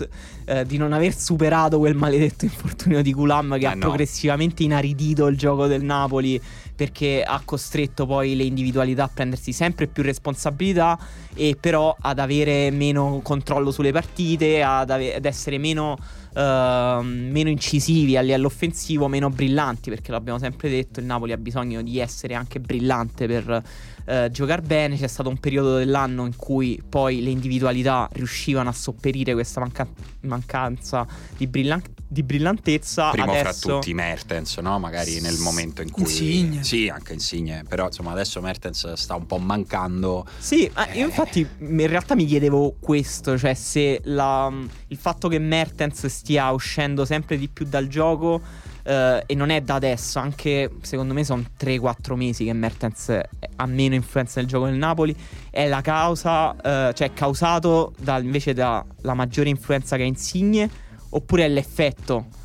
eh, 0.45 0.65
di 0.65 0.77
non 0.77 0.93
aver 0.93 1.15
superato 1.15 1.77
quel 1.77 1.95
maledetto 1.95 2.45
infortunio 2.45 3.01
di 3.01 3.13
Gulam 3.13 3.57
che 3.57 3.65
Eh, 3.65 3.67
ha 3.67 3.73
no. 3.73 3.79
progressivamente 3.79 4.63
inaridito 4.63 5.27
il 5.27 5.37
gioco 5.37 5.67
del 5.67 5.83
Napoli 5.83 6.41
perché 6.75 7.23
ha 7.23 7.41
costretto 7.43 8.05
poi 8.05 8.35
le 8.35 8.43
individualità 8.43 9.03
a 9.03 9.09
prendersi 9.13 9.51
sempre 9.51 9.87
più 9.87 10.01
responsabilità 10.01 10.97
e 11.35 11.57
però 11.59 11.95
ad 11.99 12.19
avere 12.19 12.71
meno 12.71 13.19
controllo 13.21 13.71
sulle 13.71 13.91
partite, 13.91 14.63
ad, 14.63 14.89
ave- 14.89 15.15
ad 15.15 15.25
essere 15.25 15.57
meno 15.57 15.97
uh, 16.33 17.01
meno 17.03 17.49
incisivi 17.49 18.15
a 18.15 18.21
livello 18.21 18.47
offensivo, 18.47 19.09
meno 19.09 19.29
brillanti, 19.29 19.89
perché 19.89 20.11
l'abbiamo 20.11 20.39
sempre 20.39 20.69
detto, 20.69 21.01
il 21.01 21.05
Napoli 21.05 21.33
ha 21.33 21.37
bisogno 21.37 21.81
di 21.81 21.99
essere 21.99 22.33
anche 22.33 22.61
brillante 22.61 23.27
per 23.27 23.61
uh, 24.09 24.29
giocare 24.29 24.61
bene. 24.61 24.97
C'è 24.97 25.07
stato 25.07 25.29
un 25.29 25.37
periodo 25.37 25.77
dell'anno 25.77 26.25
in 26.25 26.35
cui 26.35 26.81
poi 26.87 27.21
le 27.21 27.29
individualità 27.29 28.09
riuscivano 28.13 28.69
a 28.69 28.73
sopperire 28.73 29.33
questa 29.33 29.59
manca- 29.59 29.87
mancanza 30.21 31.07
di, 31.37 31.47
brillan- 31.47 31.81
di 32.07 32.23
brillantezza. 32.23 33.11
Primo 33.11 33.31
adesso... 33.31 33.67
fra 33.67 33.73
tutti 33.75 33.93
Mertens, 33.93 34.57
no? 34.57 34.79
Magari 34.79 35.21
nel 35.21 35.37
momento 35.37 35.81
in 35.81 35.91
cui... 35.91 36.01
Insigne. 36.03 36.63
Sì, 36.63 36.89
anche 36.89 37.13
Insigne, 37.13 37.63
però 37.67 37.85
insomma 37.85 38.11
adesso 38.11 38.41
Mertens 38.41 38.93
sta 38.93 39.15
un 39.15 39.25
po' 39.25 39.37
mancando. 39.37 40.25
Sì, 40.37 40.69
ma 40.73 40.91
io 40.91 41.03
Eh. 41.03 41.09
infatti 41.09 41.47
in 41.59 41.87
realtà 41.87 42.15
mi 42.15 42.25
chiedevo 42.25 42.75
questo, 42.79 43.37
cioè 43.37 43.53
se 43.53 44.01
la- 44.03 44.51
il 44.87 44.97
fatto 44.97 45.27
che 45.27 45.39
Mertens 45.39 46.05
stia 46.07 46.49
uscendo 46.51 47.05
sempre 47.05 47.37
di 47.37 47.47
più 47.47 47.65
dal 47.65 47.87
gioco 47.87 48.41
eh, 48.83 49.23
e 49.25 49.35
non 49.35 49.49
è 49.49 49.61
da 49.61 49.75
adesso, 49.75 50.19
anche 50.19 50.69
secondo 50.81 51.13
me 51.13 51.23
sono 51.23 51.43
3-4 51.59 52.15
mesi 52.15 52.45
che 52.45 52.53
Mertens 52.53 53.19
ha 53.55 53.65
meno 53.65 53.95
influenza 53.95 54.39
nel 54.39 54.49
gioco 54.49 54.65
del 54.65 54.75
Napoli, 54.75 55.15
è 55.49 55.67
la 55.67 55.81
causa, 55.81 56.55
eh, 56.55 56.93
cioè 56.93 57.07
è 57.07 57.13
causato 57.13 57.93
da, 57.97 58.17
invece 58.19 58.53
dalla 58.53 59.13
maggiore 59.13 59.49
influenza 59.49 59.95
che 59.95 60.03
ha 60.03 60.05
Insigne 60.05 60.69
oppure 61.09 61.45
è 61.45 61.47
l'effetto? 61.47 62.38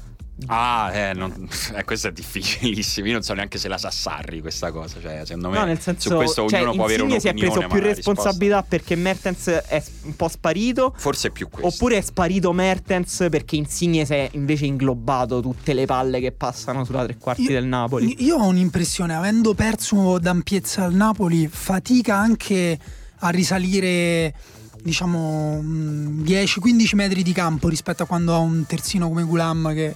Ah, 0.47 0.91
eh, 0.93 1.13
non- 1.15 1.49
eh, 1.77 1.85
questo 1.85 2.09
è 2.09 2.13
difficilissimo. 2.13 3.07
Io 3.07 3.13
non 3.13 3.23
so 3.23 3.35
neanche 3.35 3.57
se 3.57 3.69
la 3.69 3.79
sa 3.79 3.91
Sarri 3.91 4.41
questa 4.41 4.73
cosa. 4.73 5.01
Cioè, 5.01 5.23
secondo 5.25 5.51
me 5.51 5.59
No, 5.59 5.65
nel 5.65 5.79
senso, 5.81 6.09
su 6.11 6.15
questo 6.17 6.47
cioè, 6.49 6.59
ognuno 6.61 6.75
può 6.75 6.85
avere 6.85 7.03
Insigne 7.05 7.21
si 7.21 7.27
è 7.29 7.31
un'opinione. 7.31 7.59
preso 7.61 7.75
più 7.75 7.81
la 7.89 7.95
risposta- 7.95 8.11
responsabilità 8.23 8.63
perché 8.63 8.97
Mertens 8.97 9.47
è 9.49 9.83
un 10.03 10.17
po' 10.17 10.29
sparito 10.29 10.93
Forse 10.97 11.29
è 11.29 11.31
più 11.31 11.49
questo. 11.49 11.69
Oppure 11.69 11.99
è 11.99 12.01
sparito 12.01 12.53
Mertens 12.53 13.27
perché 13.31 13.57
Insigne 13.57 14.05
si 14.05 14.13
è 14.13 14.29
invece 14.33 14.67
inglobato 14.67 15.41
tutte 15.41 15.73
le 15.73 15.87
palle 15.87 16.19
che 16.21 16.33
passano 16.33 16.85
sulla 16.85 17.05
tre 17.05 17.17
quarti 17.17 17.43
Io- 17.43 17.51
del 17.51 17.67
Napoli. 17.67 18.25
Io 18.25 18.37
ho 18.37 18.47
un'impressione, 18.49 19.15
avendo 19.15 19.55
perso 19.55 20.19
d'ampiezza 20.19 20.83
al 20.85 20.95
Napoli, 20.95 21.47
fatica 21.49 22.17
anche 22.17 22.77
a 23.19 23.29
risalire, 23.31 24.35
diciamo, 24.83 25.61
mh, 25.63 26.23
10-15 26.25 26.95
metri 26.97 27.23
di 27.23 27.33
campo 27.33 27.69
rispetto 27.69 28.03
a 28.03 28.07
quando 28.07 28.35
ha 28.35 28.39
un 28.39 28.65
terzino 28.67 29.07
come 29.09 29.23
Gulam 29.23 29.73
che 29.73 29.95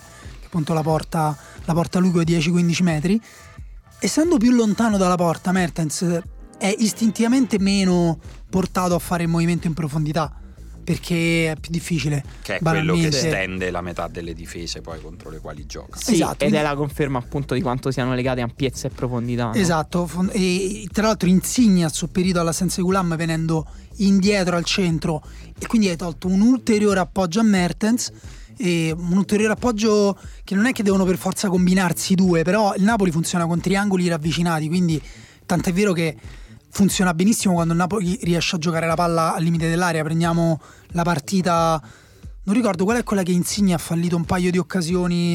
appunto 0.48 0.72
la 0.72 0.82
porta, 0.82 1.36
la 1.64 1.74
porta 1.74 1.98
lui 1.98 2.10
con 2.10 2.22
10-15 2.22 2.82
metri. 2.82 3.20
Essendo 4.00 4.38
più 4.38 4.50
lontano 4.50 4.96
dalla 4.96 5.16
porta, 5.16 5.52
Mertens 5.52 6.20
è 6.58 6.74
istintivamente 6.78 7.58
meno 7.58 8.18
portato 8.50 8.94
a 8.94 8.98
fare 8.98 9.24
il 9.24 9.28
movimento 9.28 9.66
in 9.66 9.74
profondità 9.74 10.40
perché 10.88 11.50
è 11.50 11.56
più 11.60 11.70
difficile. 11.70 12.24
che 12.40 12.56
è 12.56 12.58
quello 12.60 12.94
che 12.94 13.12
stende 13.12 13.70
la 13.70 13.82
metà 13.82 14.08
delle 14.08 14.32
difese 14.32 14.80
poi 14.80 14.98
contro 15.02 15.28
le 15.28 15.38
quali 15.38 15.66
gioca. 15.66 15.98
Sì, 15.98 16.14
esatto, 16.14 16.46
ed 16.46 16.54
è 16.54 16.62
la 16.62 16.74
conferma 16.74 17.18
appunto 17.18 17.52
di 17.52 17.60
quanto 17.60 17.90
siano 17.90 18.14
legate 18.14 18.40
ampiezza 18.40 18.86
e 18.86 18.90
profondità. 18.90 19.48
no? 19.48 19.52
Esatto, 19.52 20.08
e 20.32 20.88
tra 20.90 21.08
l'altro 21.08 21.28
Insigne 21.28 21.84
ha 21.84 21.90
sopperito 21.90 22.40
all'assenza 22.40 22.76
di 22.76 22.84
Gulam 22.84 23.16
venendo 23.16 23.66
indietro 23.96 24.56
al 24.56 24.64
centro 24.64 25.22
e 25.58 25.66
quindi 25.66 25.90
hai 25.90 25.96
tolto 25.96 26.26
un 26.28 26.40
ulteriore 26.40 27.00
appoggio 27.00 27.40
a 27.40 27.42
Mertens 27.42 28.10
e 28.58 28.92
un 28.96 29.16
ulteriore 29.16 29.52
appoggio 29.52 30.18
che 30.44 30.54
non 30.54 30.66
è 30.66 30.72
che 30.72 30.82
devono 30.82 31.04
per 31.04 31.16
forza 31.16 31.48
combinarsi 31.48 32.14
due, 32.14 32.42
però 32.42 32.74
il 32.76 32.82
Napoli 32.82 33.10
funziona 33.10 33.46
con 33.46 33.60
triangoli 33.60 34.08
ravvicinati, 34.08 34.68
quindi 34.68 35.00
tant'è 35.46 35.72
vero 35.72 35.92
che 35.92 36.16
funziona 36.70 37.14
benissimo 37.14 37.54
quando 37.54 37.72
il 37.72 37.78
Napoli 37.78 38.18
riesce 38.22 38.56
a 38.56 38.58
giocare 38.58 38.86
la 38.86 38.94
palla 38.94 39.34
al 39.34 39.42
limite 39.42 39.68
dell'area. 39.68 40.02
Prendiamo 40.04 40.60
la 40.88 41.02
partita 41.02 41.80
non 42.44 42.54
ricordo 42.56 42.84
qual 42.84 42.96
è 42.98 43.02
quella 43.04 43.22
che 43.22 43.32
Insigne 43.32 43.74
ha 43.74 43.78
fallito 43.78 44.16
un 44.16 44.24
paio 44.24 44.50
di 44.50 44.58
occasioni 44.58 45.34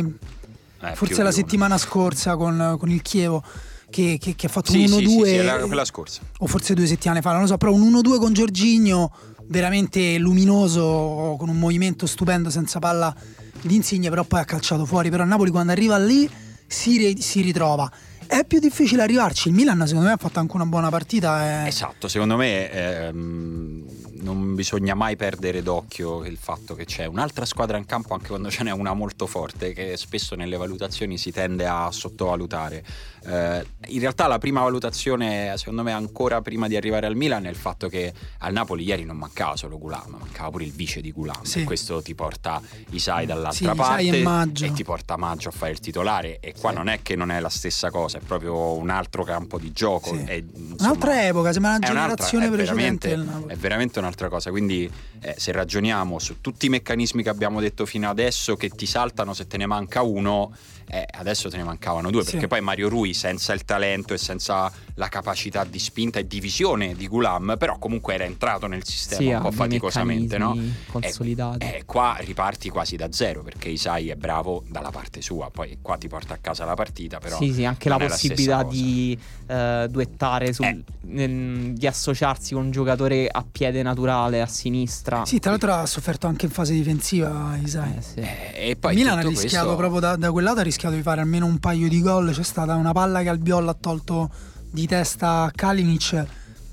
Eh, 0.82 0.96
forse 0.96 1.22
la 1.24 1.32
settimana 1.32 1.78
scorsa 1.78 2.36
con, 2.36 2.76
con 2.80 2.90
il 2.90 3.02
Chievo 3.04 3.44
che, 3.90 4.18
che- 4.20 4.36
che 4.36 4.46
ha 4.48 4.50
fatto 4.50 4.72
Sì, 4.72 4.82
un 4.82 4.88
sì, 4.88 4.96
1-2 5.06 5.06
sì, 5.06 5.24
sì, 5.26 5.36
era 5.36 5.58
quella 5.66 5.86
scorsa. 5.86 6.22
o 6.40 6.48
forse 6.48 6.74
due 6.74 6.88
settimane 6.88 7.22
fa, 7.22 7.32
non 7.32 7.42
lo 7.42 7.48
so, 7.48 7.58
però 7.58 7.72
un 7.72 7.82
1-2 7.84 8.18
con 8.18 8.34
Giorginio 8.34 9.12
veramente 9.48 10.18
luminoso 10.18 11.36
con 11.38 11.50
un 11.50 11.58
movimento 11.58 12.06
stupendo 12.06 12.50
senza 12.50 12.80
palla 12.80 13.16
di 13.62 13.76
Insigne, 13.76 14.10
però 14.10 14.24
poi 14.24 14.40
ha 14.42 14.46
calciato 14.46 14.86
fuori, 14.86 15.10
però 15.10 15.24
Napoli 15.24 15.52
quando 15.52 15.72
arriva 15.72 15.98
lì 15.98 16.30
si, 16.68 16.98
ri- 16.98 17.22
si 17.22 17.42
ritrova. 17.42 17.90
È 18.28 18.46
più 18.46 18.60
difficile 18.60 19.04
arrivarci, 19.04 19.48
il 19.50 19.54
Milan 19.54 19.86
secondo 19.86 20.08
me 20.08 20.14
ha 20.14 20.18
fatto 20.18 20.40
anche 20.40 20.56
una 20.56 20.66
buona 20.66 20.90
partita. 20.90 21.64
eh. 21.64 21.68
Esatto, 21.68 22.08
secondo 22.08 22.36
me 22.38 22.72
ehm, 22.72 23.86
non 24.22 24.56
bisogna 24.56 24.94
mai 24.96 25.16
perdere 25.16 25.62
d'occhio 25.62 26.24
il 26.26 26.38
fatto 26.38 26.76
che 26.76 26.86
c'è 26.86 27.06
un'altra 27.06 27.46
squadra 27.46 27.78
in 27.78 27.86
campo 27.86 28.14
anche 28.14 28.28
quando 28.28 28.50
ce 28.50 28.64
n'è 28.64 28.72
una 28.72 28.94
molto 28.94 29.28
forte 29.28 29.74
che 29.74 29.98
spesso 29.98 30.36
nelle 30.36 30.56
valutazioni 30.58 31.18
si 31.18 31.32
tende 31.32 31.68
a 31.68 31.90
sottovalutare. 31.92 32.84
Eh, 33.26 33.66
in 33.88 34.00
realtà 34.00 34.28
la 34.28 34.38
prima 34.38 34.62
valutazione, 34.62 35.54
secondo 35.58 35.84
me 35.84 35.92
ancora 35.92 36.42
prima 36.42 36.68
di 36.68 36.76
arrivare 36.76 37.06
al 37.06 37.16
Milan, 37.16 37.46
è 37.46 37.50
il 37.50 37.56
fatto 37.56 37.88
che 37.88 38.14
al 38.40 38.54
Napoli 38.54 38.84
ieri 38.86 39.04
non 39.06 39.18
mancava 39.18 39.56
solo 39.56 39.78
Gulam, 39.78 40.16
mancava 40.20 40.50
pure 40.52 40.64
il 40.66 40.72
vice 40.72 41.02
di 41.02 41.12
Gulam. 41.12 41.44
Sì. 41.44 41.62
E 41.62 41.64
questo 41.64 42.02
ti 42.02 42.16
porta 42.16 42.62
Isai 42.92 43.26
dall'altra 43.26 43.52
Sì, 43.54 43.64
Isai 43.64 43.76
parte 43.76 44.18
e 44.20 44.22
Maggio. 44.24 44.66
e 44.66 44.72
ti 44.74 44.84
porta 44.84 45.18
Maggio 45.18 45.50
a 45.50 45.52
fare 45.52 45.72
il 45.72 45.80
titolare. 45.80 46.40
E 46.40 46.54
qua 46.60 46.70
Sì. 46.72 46.76
non 46.78 46.88
è 46.90 47.02
che 47.02 47.16
non 47.16 47.32
è 47.32 47.40
la 47.40 47.50
stessa 47.50 47.90
cosa, 47.92 48.13
è 48.18 48.22
proprio 48.22 48.74
un 48.74 48.90
altro 48.90 49.24
campo 49.24 49.58
di 49.58 49.72
gioco. 49.72 50.16
Sì. 50.16 50.24
È, 50.24 50.34
insomma, 50.34 50.76
Un'altra 50.80 51.28
epoca, 51.28 51.52
sembra 51.52 51.72
una 51.72 51.80
generazione 51.80 52.46
è 52.46 52.50
precedente 52.50 53.10
veramente-. 53.10 53.54
È 53.54 53.58
veramente 53.58 54.00
un'altra 54.00 54.30
cosa. 54.30 54.50
Quindi, 54.50 54.90
eh, 55.22 55.36
se 55.38 55.52
ragioniamo 55.52 56.20
su 56.20 56.42
tutti 56.42 56.66
i 56.68 56.70
meccanismi 56.70 57.24
che 57.24 57.30
abbiamo 57.30 57.60
detto 57.60 57.86
fino 57.86 58.10
adesso, 58.10 58.56
che 58.56 58.70
ti 58.70 58.86
saltano 58.86 59.34
se 59.34 59.48
te 59.48 59.58
ne 59.58 59.66
manca 59.66 60.02
uno, 60.02 60.54
eh, 60.88 61.06
adesso 61.12 61.50
te 61.50 61.58
ne 61.58 61.64
mancavano 61.64 62.10
due. 62.12 62.24
Sì. 62.24 62.32
Perché 62.32 62.48
poi 62.48 62.62
Mario 62.62 62.90
Rui, 62.90 63.14
senza 63.14 63.54
il 63.54 63.64
talento 63.66 64.14
e 64.14 64.18
senza 64.18 64.72
la 64.96 65.08
capacità 65.10 65.64
di 65.64 65.80
spinta 65.80 66.20
e 66.20 66.28
di 66.28 66.40
visione 66.40 66.94
di 66.96 67.08
Gulam, 67.08 67.56
però 67.58 67.78
comunque 67.80 68.14
era 68.14 68.24
entrato 68.26 68.68
nel 68.68 68.84
sistema 68.86 69.22
Sì, 69.22 69.28
un 69.28 69.42
po' 69.42 69.52
faticosamente, 69.52 70.38
no? 70.38 70.50
meccanismi 70.54 70.76
consolidati. 70.92 71.66
E 71.66 71.84
qua 71.86 72.16
riparti 72.20 72.70
quasi 72.70 72.96
da 72.96 73.12
zero 73.12 73.42
perché 73.44 73.70
Isai 73.70 74.10
è 74.10 74.16
bravo 74.16 74.64
dalla 74.68 74.92
parte 74.92 75.22
sua, 75.22 75.50
poi 75.52 75.80
qua 75.82 75.98
ti 75.98 76.08
porta 76.08 76.34
a 76.36 76.38
casa 76.40 76.66
la 76.66 76.76
partita, 76.76 77.20
però 77.20 77.38
sì, 77.38 77.52
sì, 77.54 77.66
anche 77.66 77.90
la 77.90 77.98
possibilità 77.98 78.64
cosa. 78.64 78.70
di 78.78 79.18
eh, 79.48 79.88
duettare, 79.90 80.54
sul- 80.54 80.66
Eh. 80.66 80.84
nel- 81.02 81.74
di 81.74 81.88
associarsi 81.88 82.54
con 82.54 82.66
un 82.66 82.72
giocatore 82.72 83.28
a 83.30 83.44
piede 83.50 83.82
naturale 83.84 84.42
a 84.42 84.48
sinistra. 84.48 85.26
Sì, 85.26 85.40
tra 85.40 85.52
l'altro 85.52 85.74
ha 85.74 85.86
sofferto 85.86 86.28
anche 86.28 86.46
in 86.46 86.52
fase 86.52 86.74
difensiva 86.74 87.58
Isai. 87.62 87.96
Eh, 87.98 88.02
sì. 88.02 88.20
Eh, 88.20 88.70
e 88.72 88.76
poi 88.76 88.94
il 88.94 89.00
Milan 89.00 89.18
ha 89.20 89.22
rischiato 89.22 89.66
questo- 89.66 89.76
proprio 89.76 90.00
da, 90.00 90.16
da 90.16 90.32
quel 90.32 90.44
lato 90.44 90.60
ha 90.60 90.64
rischiato 90.74 90.96
di 90.96 91.04
fare 91.04 91.22
almeno 91.22 91.46
un 91.46 91.60
paio 91.60 91.88
di 91.88 92.02
gol. 92.02 92.32
C'è 92.32 92.42
stata 92.44 92.74
una 92.76 92.92
palla 92.94 93.22
che 93.22 93.30
Albiol 93.30 93.68
ha 93.68 93.74
tolto 93.76 94.30
di 94.72 94.88
testa 94.88 95.44
a 95.44 95.52
Kalinic. 95.54 96.26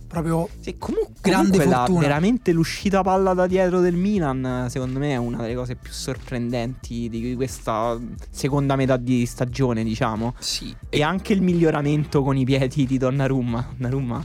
Proprio 0.08 0.48
Sì, 0.58 0.76
comu- 0.76 1.08
Grande 1.20 1.50
comunque 1.50 1.66
la- 1.66 1.76
fortuna. 1.76 2.00
veramente 2.00 2.50
l'uscita 2.52 3.02
palla 3.02 3.32
da 3.32 3.46
dietro 3.46 3.78
del 3.80 3.94
Milan, 3.94 4.66
secondo 4.68 4.98
me, 4.98 5.12
è 5.12 5.16
una 5.16 5.36
delle 5.42 5.54
cose 5.54 5.76
più 5.76 5.92
sorprendenti 5.92 7.08
di 7.08 7.34
questa 7.36 7.96
seconda 8.30 8.74
metà 8.74 8.96
di 8.96 9.24
stagione, 9.26 9.84
diciamo. 9.84 10.34
Sì, 10.40 10.74
E 10.88 11.02
anche 11.04 11.32
il 11.32 11.42
miglioramento 11.42 12.22
con 12.24 12.36
i 12.36 12.44
piedi 12.44 12.86
di 12.86 12.98
Donnarumma. 12.98 13.68
Donnarumma, 13.76 14.24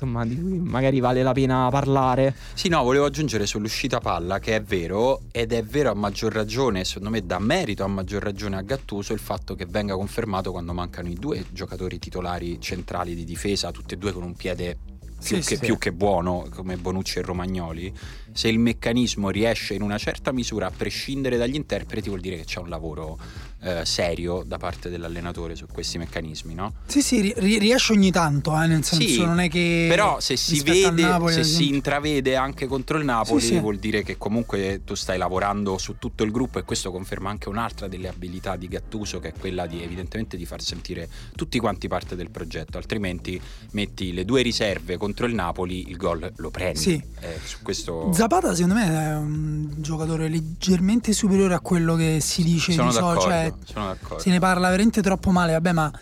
insomma, 0.00 0.24
di 0.24 0.40
cui 0.40 0.58
magari 0.58 1.00
vale 1.00 1.22
la 1.22 1.32
pena 1.32 1.68
parlare. 1.70 2.34
Sì, 2.54 2.68
no, 2.68 2.82
volevo 2.82 3.04
aggiungere 3.04 3.46
sull'uscita 3.46 4.00
palla 4.00 4.38
che 4.38 4.56
è 4.56 4.62
vero 4.62 5.22
ed 5.30 5.52
è 5.52 5.62
vero 5.62 5.90
a 5.90 5.94
maggior 5.94 6.32
ragione, 6.32 6.84
secondo 6.84 7.10
me 7.10 7.24
dà 7.24 7.38
merito 7.38 7.84
a 7.84 7.88
maggior 7.88 8.22
ragione 8.22 8.56
a 8.56 8.62
Gattuso 8.62 9.12
il 9.12 9.18
fatto 9.20 9.54
che 9.54 9.66
venga 9.66 9.94
confermato 9.94 10.50
quando 10.50 10.72
mancano 10.72 11.08
i 11.08 11.14
due 11.14 11.44
giocatori 11.50 11.98
titolari 11.98 12.60
centrali 12.60 13.14
di 13.14 13.24
difesa, 13.24 13.70
tutti 13.70 13.94
e 13.94 13.96
due 13.96 14.12
con 14.12 14.22
un 14.22 14.34
piede 14.34 14.76
più, 15.22 15.36
Sì, 15.36 15.46
che, 15.46 15.56
sì. 15.56 15.66
più 15.66 15.76
che 15.76 15.92
buono 15.92 16.46
come 16.50 16.76
Bonucci 16.76 17.18
e 17.18 17.22
Romagnoli. 17.22 17.92
Se 18.32 18.48
il 18.48 18.58
meccanismo 18.58 19.28
riesce 19.28 19.74
in 19.74 19.82
una 19.82 19.98
certa 19.98 20.32
misura 20.32 20.66
a 20.68 20.72
prescindere 20.74 21.36
dagli 21.36 21.56
interpreti 21.56 22.08
vuol 22.08 22.20
dire 22.20 22.36
che 22.36 22.44
c'è 22.44 22.58
un 22.60 22.68
lavoro 22.70 23.18
eh, 23.62 23.84
serio 23.84 24.42
da 24.46 24.56
parte 24.58 24.88
dell'allenatore 24.88 25.54
su 25.54 25.66
questi 25.70 25.98
meccanismi, 25.98 26.54
no? 26.54 26.72
Sì, 26.86 27.02
sì, 27.02 27.20
ri- 27.20 27.34
ri- 27.36 27.58
riesce 27.58 27.92
ogni 27.92 28.10
tanto, 28.10 28.58
eh, 28.60 28.66
nel 28.66 28.82
senso 28.84 29.06
Sì, 29.06 29.24
non 29.24 29.40
è 29.40 29.48
che 29.48 29.86
Però 29.88 30.18
se 30.20 30.36
si 30.36 30.60
vede, 30.62 31.02
Napoli, 31.02 31.34
se 31.34 31.44
si 31.44 31.68
intravede 31.68 32.36
anche 32.36 32.66
contro 32.66 32.98
il 32.98 33.04
Napoli, 33.04 33.40
Sì, 33.40 33.46
sì. 33.48 33.58
vuol 33.58 33.78
dire 33.78 34.02
che 34.02 34.16
comunque 34.16 34.82
tu 34.84 34.94
stai 34.94 35.18
lavorando 35.18 35.76
su 35.78 35.96
tutto 35.98 36.24
il 36.24 36.30
gruppo 36.30 36.58
e 36.58 36.62
questo 36.62 36.90
conferma 36.90 37.28
anche 37.30 37.48
un'altra 37.48 37.88
delle 37.88 38.08
abilità 38.08 38.56
di 38.56 38.68
Gattuso, 38.68 39.18
che 39.20 39.28
è 39.28 39.32
quella 39.38 39.66
di 39.66 39.82
evidentemente 39.82 40.36
di 40.36 40.46
far 40.46 40.62
sentire 40.62 41.08
tutti 41.36 41.58
quanti 41.58 41.88
parte 41.88 42.16
del 42.16 42.30
progetto, 42.30 42.78
altrimenti 42.78 43.40
metti 43.72 44.12
le 44.12 44.24
due 44.24 44.42
riserve 44.42 44.96
contro 44.96 45.26
il 45.26 45.34
Napoli, 45.34 45.88
il 45.88 45.96
gol 45.96 46.32
lo 46.36 46.50
prendi. 46.50 46.78
Sì. 46.78 47.02
Eh, 47.20 47.38
su 47.44 47.58
questo 47.62 48.10
Zapata 48.12 48.54
secondo 48.54 48.74
me 48.74 48.86
è 48.86 49.14
un 49.16 49.68
giocatore 49.76 50.28
leggermente 50.28 51.12
superiore 51.12 51.54
a 51.54 51.60
quello 51.60 51.94
che 51.96 52.18
si 52.20 52.42
dice 52.42 52.72
sono 52.72 52.88
di 52.88 52.94
solito, 52.94 53.26
d'accordo, 53.26 53.49
cioè 53.64 53.96
se 54.18 54.30
ne 54.30 54.38
parla 54.38 54.68
veramente 54.68 55.02
troppo 55.02 55.30
male, 55.30 55.52
vabbè, 55.52 55.72
ma 55.72 55.92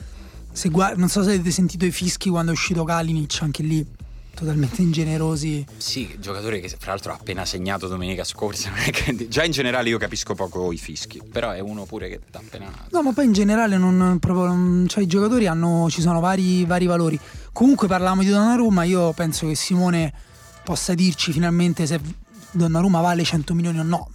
se 0.52 0.68
guard- 0.70 0.98
non 0.98 1.08
so 1.08 1.22
se 1.22 1.30
avete 1.30 1.50
sentito 1.50 1.84
i 1.84 1.90
fischi 1.90 2.30
quando 2.30 2.50
è 2.50 2.54
uscito 2.54 2.84
Kalinic, 2.84 3.38
anche 3.42 3.62
lì 3.62 3.86
totalmente 4.38 4.82
ingenerosi. 4.82 5.66
Sì, 5.76 6.16
giocatore 6.20 6.60
che 6.60 6.68
fra 6.68 6.92
l'altro 6.92 7.10
ha 7.12 7.16
appena 7.16 7.44
segnato 7.44 7.88
domenica 7.88 8.22
scorsa. 8.22 8.70
Già 9.28 9.42
in 9.42 9.50
generale 9.50 9.88
io 9.88 9.98
capisco 9.98 10.34
poco 10.34 10.70
i 10.70 10.76
fischi, 10.76 11.20
però 11.30 11.50
è 11.50 11.58
uno 11.58 11.84
pure 11.86 12.08
che 12.08 12.20
sta 12.28 12.38
appena. 12.38 12.70
No, 12.90 13.02
ma 13.02 13.12
poi 13.12 13.24
in 13.24 13.32
generale 13.32 13.76
non, 13.76 14.18
proprio, 14.20 14.86
cioè, 14.86 15.02
i 15.02 15.08
giocatori 15.08 15.48
hanno, 15.48 15.88
ci 15.90 16.00
sono 16.00 16.20
vari, 16.20 16.64
vari 16.64 16.86
valori. 16.86 17.18
Comunque 17.52 17.88
parlavamo 17.88 18.22
di 18.22 18.28
Donnarumma, 18.28 18.84
io 18.84 19.12
penso 19.12 19.48
che 19.48 19.56
Simone 19.56 20.12
possa 20.62 20.94
dirci 20.94 21.32
finalmente 21.32 21.86
se 21.86 22.00
Donnarumma 22.52 23.00
vale 23.00 23.24
100 23.24 23.54
milioni 23.54 23.80
o 23.80 23.82
no. 23.82 24.10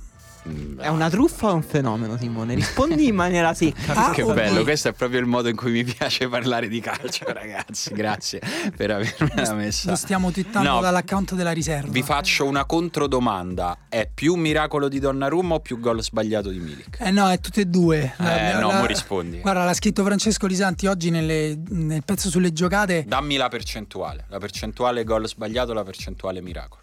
È 0.78 0.88
una 0.88 1.10
truffa 1.10 1.48
o 1.48 1.50
è 1.52 1.54
un 1.54 1.64
fenomeno, 1.64 2.18
Simone? 2.18 2.56
Rispondi 2.56 3.08
in 3.08 3.16
maniera 3.16 3.54
secca. 3.54 3.94
ah, 4.08 4.12
che 4.12 4.24
bello, 4.24 4.56
voi. 4.56 4.64
questo 4.64 4.90
è 4.90 4.94
proprio 4.94 5.20
il 5.20 5.26
modo 5.26 5.48
in 5.48 5.56
cui 5.56 5.72
mi 5.72 5.84
piace 5.84 6.28
parlare 6.28 6.68
di 6.68 6.80
calcio, 6.82 7.26
ragazzi. 7.28 7.94
Grazie 7.94 8.42
per 8.76 8.92
avermela 8.92 9.54
messa. 9.54 9.90
Lo 9.90 9.96
stiamo 9.96 10.32
twittando 10.32 10.70
no, 10.70 10.82
dall'account 10.82 11.34
della 11.34 11.52
riserva. 11.52 11.92
Vi 11.92 12.04
faccio 12.04 12.46
una 12.46 12.66
controdomanda: 12.66 13.78
è 13.88 14.10
più 14.14 14.36
miracolo 14.36 14.90
di 14.90 15.00
Donnarumma 15.00 15.56
o 15.56 15.60
più 15.60 15.80
gol 15.80 16.02
sbagliato 16.04 16.50
di 16.50 16.60
Milik? 16.60 16.98
Eh 17.00 17.12
no, 17.12 17.30
è 17.30 17.40
tutte 17.40 17.62
e 17.62 17.66
due. 17.66 18.14
Eh, 18.20 18.24
la, 18.24 18.60
no, 18.60 18.68
la, 18.70 18.86
rispondi. 18.86 19.40
Guarda, 19.40 19.64
l'ha 19.64 19.74
scritto 19.74 20.04
Francesco 20.04 20.48
Lisanti 20.48 20.88
oggi 20.88 21.10
nelle, 21.10 21.58
nel 21.70 22.04
pezzo 22.04 22.30
sulle 22.30 22.52
giocate. 22.52 23.06
Dammi 23.08 23.38
la 23.38 23.48
percentuale. 23.48 24.26
La 24.28 24.40
percentuale 24.40 25.04
gol 25.04 25.28
sbagliato, 25.28 25.74
la 25.74 25.84
percentuale 25.84 26.42
miracolo. 26.42 26.82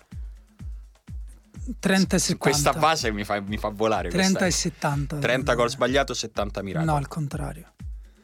30 1.79 2.17
e 2.17 2.19
70. 2.19 2.39
Questa 2.39 2.73
base 2.73 3.13
mi 3.13 3.25
fa, 3.25 3.41
mi 3.41 3.57
fa 3.57 3.69
volare. 3.69 4.09
30 4.09 4.47
e 4.47 4.51
70. 4.51 5.19
30 5.19 5.55
gol 5.55 5.71
sbagliato, 5.71 6.15
70 6.15 6.63
miracolo. 6.63 6.91
No, 6.91 6.97
al 6.97 7.09
contrario. 7.09 7.73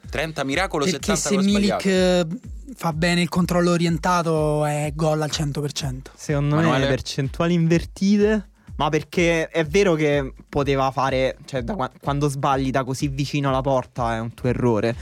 30 0.08 0.44
miracolo, 0.44 0.84
Perché 0.84 1.16
70 1.16 1.28
se 1.28 1.36
Milik 1.36 1.84
eh, 1.84 2.26
fa 2.74 2.92
bene 2.92 3.22
il 3.22 3.28
controllo 3.28 3.72
orientato 3.72 4.64
è 4.64 4.92
gol 4.94 5.22
al 5.22 5.30
100%. 5.30 6.00
Secondo 6.14 6.56
Manuele? 6.56 6.78
me 6.78 6.84
le 6.84 6.88
percentuali 6.88 7.54
invertite 7.54 8.50
ma 8.76 8.88
perché 8.90 9.48
è 9.48 9.64
vero 9.64 9.94
che 9.94 10.32
poteva 10.48 10.90
fare, 10.90 11.36
cioè 11.46 11.62
da, 11.62 11.90
quando 12.00 12.28
sbagli 12.28 12.70
da 12.70 12.84
così 12.84 13.08
vicino 13.08 13.48
alla 13.48 13.62
porta 13.62 14.14
è 14.14 14.18
un 14.18 14.34
tuo 14.34 14.48
errore 14.48 14.94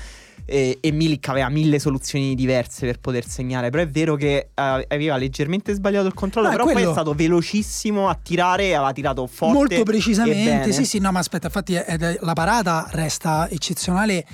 e, 0.47 0.79
e 0.81 0.93
Milik 0.93 1.29
aveva 1.29 1.49
mille 1.49 1.79
soluzioni 1.79 2.35
diverse 2.35 2.87
per 2.87 2.99
poter 2.99 3.27
segnare, 3.27 3.71
però 3.71 3.83
è 3.83 3.89
vero 3.89 4.15
che 4.15 4.49
uh, 4.49 4.85
aveva 4.89 5.17
leggermente 5.17 5.73
sbagliato 5.73 6.07
il 6.07 6.15
controllo, 6.15 6.49
ah, 6.49 6.51
però 6.51 6.65
quello... 6.65 6.81
poi 6.81 6.89
è 6.89 6.93
stato 6.93 7.15
velocissimo 7.15 8.09
a 8.09 8.19
tirare 8.21 8.65
e 8.67 8.75
aveva 8.75 8.93
tirato 8.93 9.27
forte. 9.27 9.55
Molto 9.55 9.83
precisamente, 9.83 10.73
sì 10.73 10.85
sì, 10.85 10.99
no 10.99 11.13
ma 11.13 11.21
aspetta, 11.21 11.47
infatti 11.47 11.75
è, 11.75 11.85
è, 11.85 12.19
la 12.21 12.33
parata 12.35 12.89
resta 12.91 13.49
eccezionale 13.49 14.25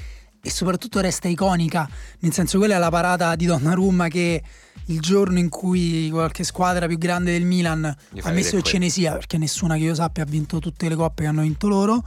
e 0.42 0.51
soprattutto 0.51 1.01
resta 1.01 1.29
iconica, 1.29 1.88
nel 2.20 2.33
senso 2.33 2.59
quella 2.59 2.77
è 2.77 2.79
la 2.79 2.90
parata 2.90 3.37
di 3.37 3.46
Donnarumma 3.46 4.09
che 4.09 4.42
il 4.87 4.99
giorno 5.01 5.38
in 5.38 5.49
cui 5.49 6.09
qualche 6.11 6.42
squadra 6.42 6.87
più 6.87 6.99
grande 6.99 7.33
del 7.33 7.44
Milan 7.44 7.85
ha 7.85 8.31
messo 8.31 8.57
il 8.57 8.62
Cenesia, 8.62 9.12
perché 9.12 9.38
nessuna 9.38 9.77
che 9.77 9.83
io 9.83 9.94
sappia 9.94 10.25
ha 10.25 10.27
vinto 10.27 10.59
tutte 10.59 10.88
le 10.88 10.96
coppe 10.96 11.23
che 11.23 11.29
hanno 11.29 11.42
vinto 11.42 11.68
loro. 11.68 12.03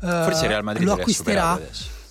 Forse 0.00 0.46
Real 0.48 0.64
Madrid 0.64 0.84
lo 0.84 0.94
acquisterà. 0.94 1.60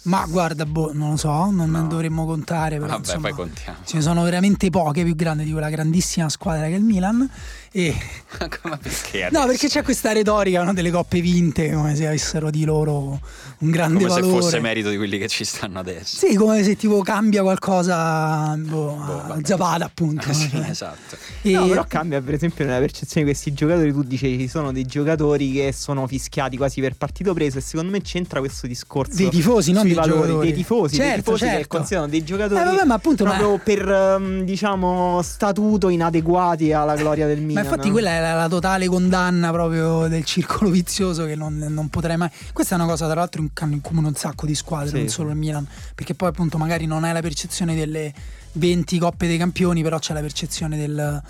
Ma 0.04 0.26
guarda, 0.28 0.66
boh, 0.66 0.92
non 0.94 1.12
lo 1.12 1.18
so, 1.18 1.50
non 1.50 1.70
no. 1.70 1.88
dovremmo 1.88 2.26
contare. 2.26 2.76
Però, 2.76 2.88
Vabbè, 2.88 3.00
insomma, 3.00 3.28
poi 3.30 3.34
contiamo. 3.34 3.78
Ce 3.86 3.96
ne 3.96 4.02
sono 4.02 4.24
veramente 4.24 4.70
poche 4.70 5.04
più 5.04 5.16
grandi 5.16 5.46
di 5.46 5.52
quella 5.52 5.70
grandissima 5.70 6.28
squadra 6.30 6.68
che 6.68 6.74
è 6.74 6.78
il 6.78 6.84
Milan. 6.84 7.30
E... 7.76 7.96
Ma 8.64 8.78
perché 8.78 9.30
No, 9.32 9.46
perché 9.46 9.68
c'è 9.68 9.84
questa 9.84 10.12
retorica 10.12 10.64
no, 10.64 10.74
delle 10.74 10.92
coppe 10.92 11.22
vinte, 11.22 11.72
come 11.72 11.96
se 11.96 12.06
avessero 12.06 12.52
di 12.52 12.66
loro 12.66 13.20
un 13.60 13.72
grande 13.72 13.96
come 13.96 14.08
valore. 14.08 14.22
Come 14.22 14.34
se 14.36 14.42
fosse 14.42 14.60
merito 14.60 14.90
di 14.90 14.98
quelli 14.98 15.18
che 15.18 15.28
ci 15.28 15.44
stanno 15.44 15.80
adesso. 15.80 16.18
Sì, 16.18 16.36
come 16.36 16.64
se 16.64 16.76
tipo 16.76 17.02
cambia 17.02 17.42
qualcosa 17.42 18.56
boh, 18.58 18.96
boh, 18.96 19.40
Zapata, 19.44 19.86
appunto. 19.86 20.32
sì, 20.34 20.50
esatto. 20.68 21.18
E... 21.42 21.52
No, 21.52 21.68
però 21.68 21.86
cambia, 21.88 22.22
per 22.22 22.36
esempio, 22.36 22.66
nella 22.66 22.80
percezione 22.80 23.26
di 23.26 23.32
questi 23.32 23.54
giocatori. 23.54 23.92
Tu 23.92 24.04
dicevi 24.04 24.40
ci 24.40 24.48
sono 24.48 24.72
dei 24.72 24.86
giocatori 24.86 25.52
che 25.52 25.72
sono 25.72 26.06
fischiati 26.08 26.58
quasi 26.58 26.82
per 26.82 26.96
partito 26.96 27.34
preso, 27.34 27.58
e 27.58 27.62
secondo 27.62 27.92
me 27.92 28.02
c'entra 28.02 28.40
questo 28.40 28.68
discorso. 28.68 29.16
Dei 29.16 29.30
tifosi, 29.30 29.72
non 29.72 29.84
dei 29.84 29.94
valori, 29.94 30.20
giocatori. 30.20 30.48
Dei 30.48 30.56
tifosi, 30.56 30.96
certo, 30.96 31.12
dei 31.12 31.24
tifosi 31.24 31.44
certo. 31.44 31.62
che 31.62 31.68
considerano 31.68 32.10
dei 32.10 32.24
giocatori 32.24 32.62
eh, 32.62 32.64
vabbè, 32.64 32.86
ma 32.86 32.94
appunto, 32.94 33.24
proprio 33.24 33.52
ma... 33.52 33.58
per 33.58 33.88
um, 33.88 34.44
diciamo 34.44 35.22
statuto 35.24 35.90
inadeguati 35.90 36.72
alla 36.74 36.96
gloria 36.96 37.28
del 37.28 37.42
Milan. 37.42 37.63
Ma 37.64 37.70
infatti, 37.70 37.92
quella 37.92 38.10
è 38.12 38.22
la, 38.22 38.34
la, 38.34 38.48
totale 38.48 38.88
condanna 38.88 39.52
proprio 39.52 40.08
del 40.08 40.24
circolo 40.24 40.70
vizioso 40.70 41.26
che 41.26 41.36
non, 41.36 41.58
non, 41.58 41.90
potrei 41.90 42.18
mai. 42.18 42.30
Questa 42.52 42.76
è 42.76 42.78
una 42.78 42.88
cosa, 42.88 43.06
tra 43.06 43.16
l'altro, 43.16 43.42
in, 43.42 43.50
in 43.72 43.82
comune 43.82 44.08
un 44.08 44.16
sacco 44.16 44.46
di 44.46 44.56
squadre, 44.56 44.90
sì, 44.90 44.98
non 44.98 45.08
solo 45.08 45.30
il 45.30 45.36
Milan, 45.36 45.68
perché 45.96 46.14
poi 46.14 46.30
appunto 46.30 46.58
magari 46.58 46.86
non 46.86 47.04
hai 47.04 47.14
la 47.14 47.22
percezione 47.22 47.76
delle 47.76 48.14
20 48.54 48.98
coppe 49.00 49.28
dei 49.28 49.38
campioni, 49.38 49.82
però 49.82 50.00
c'è 50.00 50.14
la 50.14 50.22
percezione 50.22 50.78
del 50.78 51.22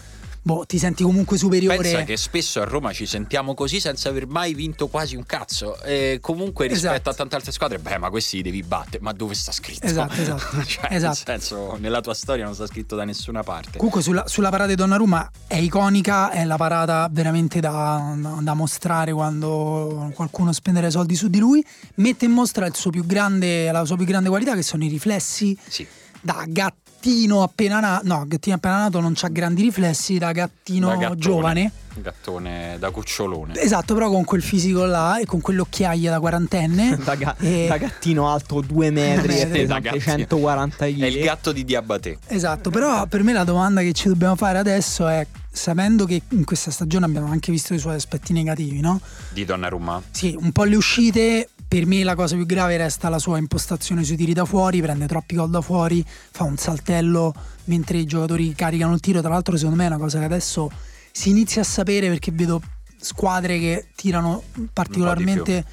boh, 0.44 0.66
ti 0.68 0.78
senti 0.78 1.04
comunque 1.04 1.38
superiore. 1.38 1.78
Pensa 1.78 2.04
che 2.04 2.18
spesso 2.18 2.62
a 2.62 2.66
Roma 2.66 2.94
ci 2.94 3.06
sentiamo 3.06 3.54
così 3.54 3.80
senza 3.80 4.10
aver 4.10 4.28
mai 4.28 4.54
vinto 4.54 4.88
quasi 4.88 5.16
un 5.16 5.26
cazzo. 5.26 5.82
E 5.82 6.20
comunque 6.22 6.68
rispetto 6.68 6.94
esatto. 6.94 7.10
a 7.10 7.14
tante 7.14 7.36
altre 7.36 7.52
squadre, 7.52 7.80
beh, 7.80 7.98
ma 7.98 8.10
questi 8.10 8.38
li 8.38 8.44
devi 8.44 8.62
battere. 8.62 9.00
Ma 9.02 9.12
dove 9.14 9.34
sta 9.34 9.52
scritto? 9.52 9.86
Esatto, 9.86 10.14
esatto. 10.22 10.64
cioè, 10.66 10.88
esatto. 10.92 11.32
Nel 11.32 11.42
senso, 11.42 11.78
nella 11.80 12.02
tua 12.02 12.14
storia 12.14 12.44
non 12.44 12.54
sta 12.54 12.68
scritto 12.68 12.96
da 12.96 13.06
nessuna 13.06 13.42
parte. 13.42 13.78
Comunque 13.78 14.02
sulla, 14.02 14.28
sulla 14.28 14.50
parata 14.50 14.70
di 14.70 14.76
Donnarumma 14.76 15.32
è 15.48 15.56
iconica, 15.56 16.32
è 16.32 16.44
la 16.44 16.58
parata 16.58 17.08
veramente 17.12 17.60
da, 17.60 18.16
da 18.42 18.54
mostrare 18.54 19.14
quando 19.14 20.12
qualcuno 20.14 20.52
spenderà 20.52 20.90
soldi 20.90 21.16
su 21.16 21.30
di 21.30 21.40
lui. 21.40 21.66
Mette 21.96 22.26
in 22.26 22.32
mostra 22.32 22.70
grande, 23.06 23.72
la 23.72 23.86
sua 23.86 23.96
più 23.96 24.06
grande 24.06 24.30
qualità, 24.30 24.56
che 24.56 24.64
sono 24.64 24.84
i 24.84 24.88
riflessi. 24.88 25.58
Sì. 25.68 25.88
Da 26.22 26.46
gatto 26.48 26.83
gattino 27.04 27.44
appena 27.44 27.82
nato, 27.82 28.08
no, 28.08 28.24
gattino 28.26 28.56
appena 28.56 28.78
nato 28.78 29.02
non 29.02 29.14
ha 29.20 29.28
grandi 29.28 29.62
riflessi 29.64 30.18
da 30.18 30.32
gattino 30.32 30.88
da 30.88 30.96
gattone, 30.96 31.20
giovane. 31.20 31.72
Gattone 31.96 32.78
da 32.80 32.90
cucciolone. 32.92 33.60
Esatto, 33.60 33.94
però 33.94 34.10
con 34.10 34.24
quel 34.24 34.42
fisico 34.42 34.86
là 34.86 35.20
e 35.20 35.26
con 35.26 35.42
quell'occhiaia 35.42 36.10
da 36.10 36.20
quarantenne. 36.20 36.98
da, 37.04 37.16
ga- 37.16 37.36
e... 37.40 37.66
da, 37.68 37.78
gattino 37.78 38.30
alto 38.30 38.62
2 38.62 38.90
metri 38.90 39.40
e 39.40 39.48
pesante 39.48 40.00
140 40.00 40.86
kg. 40.86 41.02
È 41.02 41.06
il 41.06 41.24
gatto 41.24 41.52
di 41.52 41.66
Diabate. 41.66 42.20
Esatto, 42.28 42.70
però 42.70 43.06
per 43.08 43.24
me 43.24 43.34
la 43.34 43.44
domanda 43.44 43.82
che 43.82 43.92
ci 43.92 44.08
dobbiamo 44.08 44.36
fare 44.36 44.58
adesso 44.58 45.08
è 45.08 45.28
sapendo 45.52 46.06
che 46.06 46.22
in 46.30 46.46
questa 46.46 46.72
stagione 46.72 47.06
abbiamo 47.06 47.28
anche 47.28 47.52
visto 47.52 47.74
i 47.74 47.80
suoi 47.80 47.96
aspetti 47.96 48.34
negativi, 48.34 48.80
no? 48.80 49.00
Di 49.30 49.46
Donnarumma? 49.46 50.02
Sì, 50.10 50.36
un 50.40 50.52
po' 50.52 50.64
le 50.64 50.76
uscite, 50.76 51.50
per 51.74 51.88
me 51.88 52.04
la 52.04 52.14
cosa 52.14 52.36
più 52.36 52.46
grave 52.46 52.78
resta 52.78 53.10
la 53.10 53.18
sua 53.18 53.40
impostazione 53.40 54.04
sui 54.04 54.16
tiri 54.16 54.34
da 54.34 54.46
fuori, 54.46 54.80
prende 54.80 55.08
troppi 55.08 55.34
gol 55.34 55.50
da 55.50 55.60
fuori, 55.60 56.06
fa 56.06 56.44
un 56.44 56.56
saltello 56.56 57.34
mentre 57.64 57.98
i 57.98 58.06
giocatori 58.06 58.54
caricano 58.54 58.94
il 58.94 59.00
tiro. 59.00 59.22
Tra 59.22 59.30
l'altro, 59.30 59.58
secondo 59.58 59.78
me 59.78 59.86
è 59.86 59.88
una 59.88 59.98
cosa 59.98 60.20
che 60.20 60.26
adesso 60.26 60.70
si 61.12 61.32
inizia 61.32 61.62
a 61.62 61.66
sapere 61.66 62.10
perché 62.10 62.30
vedo 62.32 62.62
squadre 62.96 63.58
che 63.58 63.88
tirano 63.96 64.44
particolarmente 64.72 65.66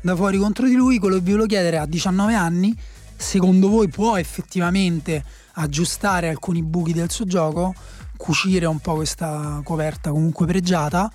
da 0.00 0.14
fuori 0.14 0.38
contro 0.38 0.68
di 0.68 0.74
lui. 0.74 1.00
Quello 1.00 1.16
che 1.16 1.22
vi 1.22 1.30
volevo 1.32 1.48
chiedere 1.48 1.78
a 1.78 1.86
19 1.86 2.34
anni, 2.34 2.72
secondo 3.16 3.68
voi 3.68 3.88
può 3.88 4.16
effettivamente 4.16 5.24
aggiustare 5.54 6.28
alcuni 6.28 6.62
buchi 6.62 6.92
del 6.92 7.10
suo 7.10 7.24
gioco, 7.24 7.74
cucire 8.16 8.66
un 8.66 8.78
po' 8.78 8.94
questa 8.94 9.60
coperta 9.64 10.10
comunque 10.10 10.46
pregiata? 10.46 11.10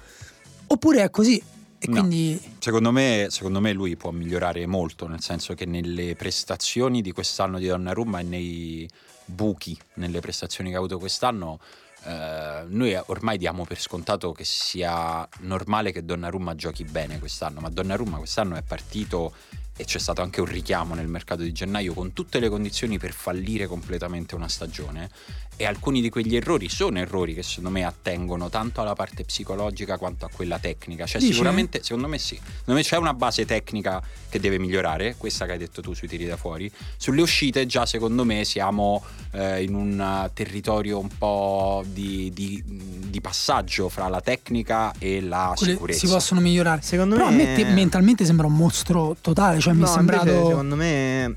Oppure 0.68 1.04
è 1.04 1.10
così, 1.10 1.42
e 1.84 1.90
no. 1.90 2.00
quindi... 2.00 2.40
secondo, 2.60 2.92
me, 2.92 3.28
secondo 3.30 3.60
me 3.60 3.74
lui 3.74 3.98
può 3.98 4.12
migliorare 4.12 4.66
molto, 4.66 5.08
nel 5.08 5.22
senso 5.22 5.54
che 5.54 5.66
nelle 5.66 6.16
prestazioni 6.16 7.02
di 7.02 7.12
quest'anno 7.12 7.60
di 7.60 7.68
Donnarumma 7.68 8.20
e 8.20 8.24
nei 8.24 8.90
buchi 9.26 9.78
nelle 9.96 10.20
prestazioni 10.20 10.70
che 10.70 10.76
ha 10.76 10.80
avuto 10.80 11.00
quest'anno 11.00 11.60
Uh, 12.04 12.66
noi 12.68 12.94
ormai 13.06 13.38
diamo 13.38 13.64
per 13.64 13.80
scontato 13.80 14.34
che 14.34 14.44
sia 14.44 15.26
normale 15.40 15.94
che 15.94 16.04
Donnarumma 16.04 16.54
giochi 16.54 16.84
bene 16.84 17.18
quest'anno, 17.18 17.62
ma 17.62 17.70
Donnarumma 17.70 18.18
quest'anno 18.18 18.58
è 18.58 18.62
partito 18.62 19.32
e 19.76 19.86
c'è 19.86 20.00
stato 20.00 20.22
anche 20.22 20.40
un 20.40 20.48
richiamo 20.48 20.94
nel 20.94 21.08
mercato 21.08 21.42
di 21.42 21.52
gennaio 21.52 21.94
con 21.94 22.14
tutte 22.14 22.40
le 22.40 22.50
condizioni 22.50 23.00
per 23.00 23.12
fallire 23.12 23.66
completamente 23.66 24.36
una 24.36 24.48
stagione 24.48 25.10
e 25.56 25.66
alcuni 25.66 26.02
di 26.02 26.10
quegli 26.10 26.36
errori 26.36 26.68
sono 26.68 26.98
errori 27.00 27.34
che 27.34 27.44
secondo 27.44 27.70
me 27.70 27.84
attengono 27.84 28.50
tanto 28.50 28.82
alla 28.82 28.94
parte 28.94 29.24
psicologica 29.24 29.98
quanto 29.98 30.26
a 30.26 30.30
quella 30.34 30.58
tecnica. 30.58 31.06
Cioè, 31.06 31.20
Dice? 31.20 31.34
sicuramente, 31.34 31.84
secondo 31.84 32.08
me 32.08 32.18
sì. 32.18 32.36
Secondo 32.36 32.74
me 32.74 32.82
c'è 32.82 32.98
una 32.98 33.14
base 33.14 33.46
tecnica 33.46 34.02
che 34.30 34.40
deve 34.40 34.58
migliorare, 34.58 35.16
questa 35.16 35.46
che 35.46 35.52
hai 35.54 35.58
detto 35.58 35.82
tu 35.82 35.94
sui 35.94 36.08
tiri 36.08 36.26
da 36.26 36.38
fuori. 36.38 36.72
Sulle 36.98 37.22
uscite, 37.22 37.66
già 37.66 37.86
secondo 37.86 38.26
me 38.26 38.44
siamo 38.46 39.04
eh, 39.32 39.62
in 39.64 39.76
un 39.76 40.30
territorio 40.34 41.00
un 41.00 41.10
po' 41.18 41.84
di, 41.86 42.32
di, 42.34 42.64
di, 42.66 43.22
passaggio 43.22 43.90
fra 43.90 44.08
la 44.08 44.22
tecnica 44.22 44.94
e 44.98 45.22
la 45.22 45.54
Quelle 45.56 45.74
sicurezza. 45.74 46.00
Si 46.00 46.12
possono 46.12 46.42
migliorare. 46.42 46.82
Secondo 46.82 47.16
Però 47.16 47.30
me... 47.30 47.44
a 47.44 47.48
me 47.48 47.56
te, 47.56 47.66
mentalmente 47.66 48.26
sembra 48.26 48.48
un 48.48 48.56
mostro 48.56 49.16
totale. 49.22 49.60
Cioè, 49.64 49.72
no, 49.72 49.80
mi 49.80 49.86
è 49.86 49.88
sembrato. 49.88 50.48
Secondo 50.50 50.76
me 50.76 51.36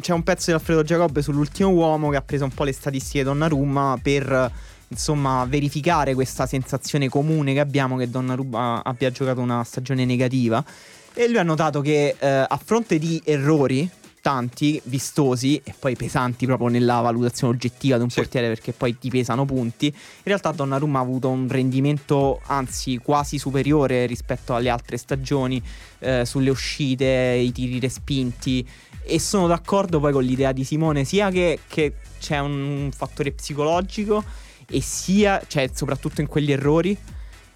c'è 0.00 0.14
un 0.14 0.22
pezzo 0.22 0.46
di 0.46 0.52
Alfredo 0.52 0.82
Giacobbe 0.82 1.20
sull'ultimo 1.20 1.68
uomo 1.68 2.08
che 2.08 2.16
ha 2.16 2.22
preso 2.22 2.44
un 2.44 2.54
po' 2.54 2.64
le 2.64 2.72
statistiche 2.72 3.18
di 3.18 3.24
Donnarumma 3.24 3.98
per 4.02 4.50
insomma 4.88 5.44
verificare 5.44 6.14
questa 6.14 6.46
sensazione 6.46 7.10
comune 7.10 7.52
che 7.52 7.60
abbiamo 7.60 7.98
che 7.98 8.08
Donnarumma 8.08 8.82
abbia 8.82 9.10
giocato 9.10 9.40
una 9.40 9.62
stagione 9.62 10.06
negativa 10.06 10.64
e 11.12 11.28
lui 11.28 11.36
ha 11.36 11.42
notato 11.42 11.82
che 11.82 12.16
eh, 12.18 12.26
a 12.26 12.60
fronte 12.64 12.98
di 12.98 13.20
errori 13.26 13.88
importanti, 14.20 14.80
vistosi 14.84 15.60
e 15.64 15.74
poi 15.78 15.96
pesanti 15.96 16.44
proprio 16.44 16.68
nella 16.68 17.00
valutazione 17.00 17.54
oggettiva 17.54 17.96
di 17.96 18.02
un 18.02 18.10
Sì. 18.10 18.16
portiere 18.20 18.48
perché 18.48 18.72
poi 18.72 18.98
ti 18.98 19.08
pesano 19.08 19.46
punti. 19.46 19.86
In 19.86 19.92
realtà 20.24 20.52
Donnarumma 20.52 20.98
ha 20.98 21.02
avuto 21.02 21.30
un 21.30 21.48
rendimento 21.48 22.40
anzi 22.46 22.98
quasi 22.98 23.38
superiore 23.38 24.04
rispetto 24.04 24.54
alle 24.54 24.68
altre 24.68 24.98
stagioni 24.98 25.62
eh, 26.00 26.24
sulle 26.26 26.50
uscite, 26.50 27.06
i 27.06 27.50
tiri 27.50 27.80
respinti 27.80 28.66
e 29.02 29.18
sono 29.18 29.46
d'accordo 29.46 29.98
poi 29.98 30.12
con 30.12 30.22
l'idea 30.22 30.52
di 30.52 30.64
Simone 30.64 31.04
sia 31.04 31.30
che, 31.30 31.60
che 31.66 31.94
c'è 32.20 32.38
un 32.38 32.90
fattore 32.94 33.32
psicologico 33.32 34.22
e 34.68 34.82
sia, 34.82 35.40
cioè 35.48 35.70
soprattutto 35.72 36.20
in 36.20 36.26
quegli 36.26 36.52
errori 36.52 36.96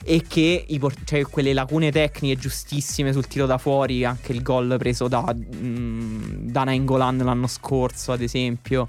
e 0.05 0.23
che 0.27 0.65
i 0.69 0.79
por- 0.79 0.95
cioè, 1.05 1.23
quelle 1.23 1.53
lacune 1.53 1.91
tecniche 1.91 2.37
giustissime 2.37 3.13
sul 3.13 3.27
tiro 3.27 3.47
da 3.47 3.59
fuori, 3.59 4.05
anche 4.05 4.33
il 4.33 4.43
gol 4.43 4.77
preso 4.79 5.09
da, 5.09 5.35
mm, 5.35 6.49
da 6.51 6.65
Nainggolan 6.65 7.19
l'anno 7.19 7.47
scorso, 7.47 8.13
ad 8.13 8.21
esempio, 8.21 8.87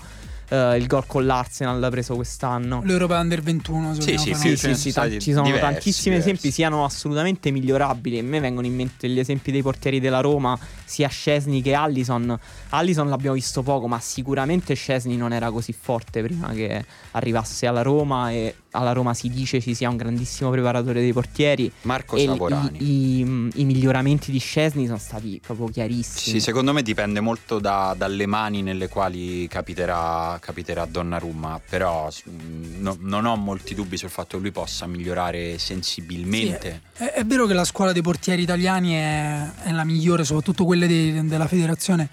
eh, 0.49 0.77
il 0.77 0.85
gol 0.87 1.05
con 1.07 1.25
l'Arsenal 1.25 1.87
preso 1.89 2.15
quest'anno. 2.15 2.81
L'Europa 2.83 3.19
Under 3.19 3.41
21. 3.41 3.95
se 3.95 4.01
Sì, 4.01 4.17
sì, 4.17 4.33
sì, 4.35 4.57
Sì, 4.57 4.75
sì, 4.75 4.91
stati 4.91 5.19
ci 5.19 5.31
sono 5.31 5.45
diversi, 5.45 5.65
tantissimi 5.65 6.15
diversi. 6.15 6.29
esempi, 6.29 6.51
siano 6.51 6.85
assolutamente 6.85 7.49
migliorabili. 7.51 8.19
A 8.19 8.23
me 8.23 8.39
vengono 8.39 8.67
in 8.67 8.75
mente 8.75 9.09
gli 9.09 9.17
esempi 9.19 9.51
dei 9.51 9.61
portieri 9.61 9.99
della 9.99 10.19
Roma, 10.19 10.57
sia 10.85 11.07
Scesni 11.07 11.61
che 11.61 11.73
Allison. 11.73 12.37
Allison 12.69 13.09
l'abbiamo 13.09 13.35
visto 13.35 13.61
poco, 13.63 13.87
ma 13.87 13.99
sicuramente 13.99 14.73
Scesni 14.75 15.17
non 15.17 15.33
era 15.33 15.51
così 15.51 15.73
forte 15.73 16.21
prima 16.21 16.49
che 16.53 16.85
arrivasse 17.11 17.65
alla 17.67 17.81
Roma 17.81 18.31
e 18.31 18.55
alla 18.71 18.91
Roma 18.91 19.13
si 19.13 19.29
dice 19.29 19.61
ci 19.61 19.73
sia 19.73 19.89
un 19.89 19.95
grandissimo 19.97 20.49
preparatore 20.49 20.99
dei 21.01 21.13
portieri. 21.13 21.71
Marco 21.83 22.17
e 22.17 22.25
Saporani. 22.25 22.77
i, 22.83 23.19
i- 23.21 23.49
i 23.55 23.65
miglioramenti 23.65 24.31
di 24.31 24.39
Scesni 24.39 24.85
sono 24.85 24.97
stati 24.97 25.39
proprio 25.43 25.67
chiarissimi. 25.67 26.35
Sì, 26.35 26.39
secondo 26.39 26.73
me 26.73 26.81
dipende 26.81 27.19
molto 27.21 27.59
da- 27.59 27.95
dalle 27.97 28.25
mani 28.25 28.61
nelle 28.61 28.87
quali 28.89 29.47
capiterà, 29.47 30.37
capiterà 30.41 30.85
Donnarumma, 30.85 31.61
però 31.69 32.09
mm, 32.29 32.81
no- 32.81 32.97
non 32.99 33.25
ho 33.25 33.35
molti 33.37 33.73
dubbi 33.75 33.95
sul 33.97 34.09
fatto 34.09 34.35
che 34.37 34.43
lui 34.43 34.51
possa 34.51 34.85
migliorare 34.87 35.57
sensibilmente. 35.57 36.81
È, 36.93 37.03
è 37.03 37.25
vero 37.25 37.45
che 37.45 37.53
la 37.53 37.63
scuola 37.65 37.91
dei 37.91 38.01
portieri 38.01 38.41
italiani 38.41 38.93
è, 38.93 39.51
è 39.63 39.71
la 39.71 39.83
migliore, 39.83 40.23
soprattutto 40.23 40.65
quelle 40.77 40.87
dei- 40.87 41.25
della 41.27 41.47
federazione. 41.47 42.09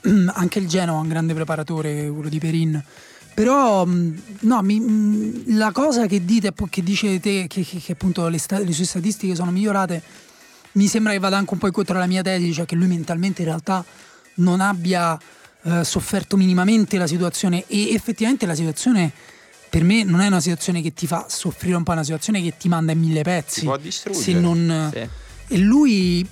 Anche 0.34 0.58
il 0.58 0.68
Genoa 0.68 0.96
ha 0.96 1.00
un 1.00 1.08
grande 1.08 1.34
preparatore, 1.34 2.08
quello 2.10 2.28
di 2.28 2.38
Perin. 2.38 2.82
Però, 3.34 3.84
mh, 3.84 4.22
no, 4.40 4.62
mi- 4.62 4.80
mh, 4.80 5.56
la 5.56 5.70
cosa 5.72 6.06
che 6.06 6.24
dite, 6.24 6.52
che 6.68 6.82
dice 6.82 7.18
te, 7.20 7.46
che, 7.48 7.62
che- 7.64 7.78
che 7.78 7.92
appunto 7.92 8.28
le, 8.28 8.38
sta- 8.38 8.58
le 8.58 8.72
sue 8.72 8.84
statistiche 8.84 9.34
sono 9.34 9.50
migliorate, 9.50 10.02
mi 10.72 10.86
sembra 10.86 11.12
che 11.12 11.18
vada 11.18 11.36
anche 11.36 11.52
un 11.54 11.58
po' 11.58 11.70
contro 11.70 11.98
la 11.98 12.06
mia 12.06 12.22
tesi, 12.22 12.52
cioè 12.52 12.66
che 12.66 12.74
lui 12.76 12.86
mentalmente 12.86 13.42
in 13.42 13.48
realtà 13.48 13.84
non 14.34 14.60
abbia 14.60 15.18
eh, 15.62 15.82
sofferto 15.84 16.36
minimamente 16.36 16.98
la 16.98 17.06
situazione 17.06 17.64
e 17.66 17.92
effettivamente 17.94 18.46
la 18.46 18.54
situazione 18.54 19.10
per 19.70 19.82
me 19.82 20.04
non 20.04 20.20
è 20.20 20.28
una 20.28 20.40
situazione 20.40 20.80
che 20.80 20.94
ti 20.94 21.06
fa 21.06 21.26
soffrire 21.28 21.74
un 21.76 21.82
po', 21.82 21.90
è 21.90 21.94
una 21.94 22.04
situazione 22.04 22.40
che 22.42 22.54
ti 22.56 22.68
manda 22.68 22.92
in 22.92 23.00
mille 23.00 23.22
pezzi. 23.22 23.60
Si 23.60 23.64
può 23.66 23.76
distruggere. 23.76 24.24
Se 24.24 24.32
non, 24.34 24.90
Sì. 24.92 25.08
e 25.54 25.58
lui 25.58 26.26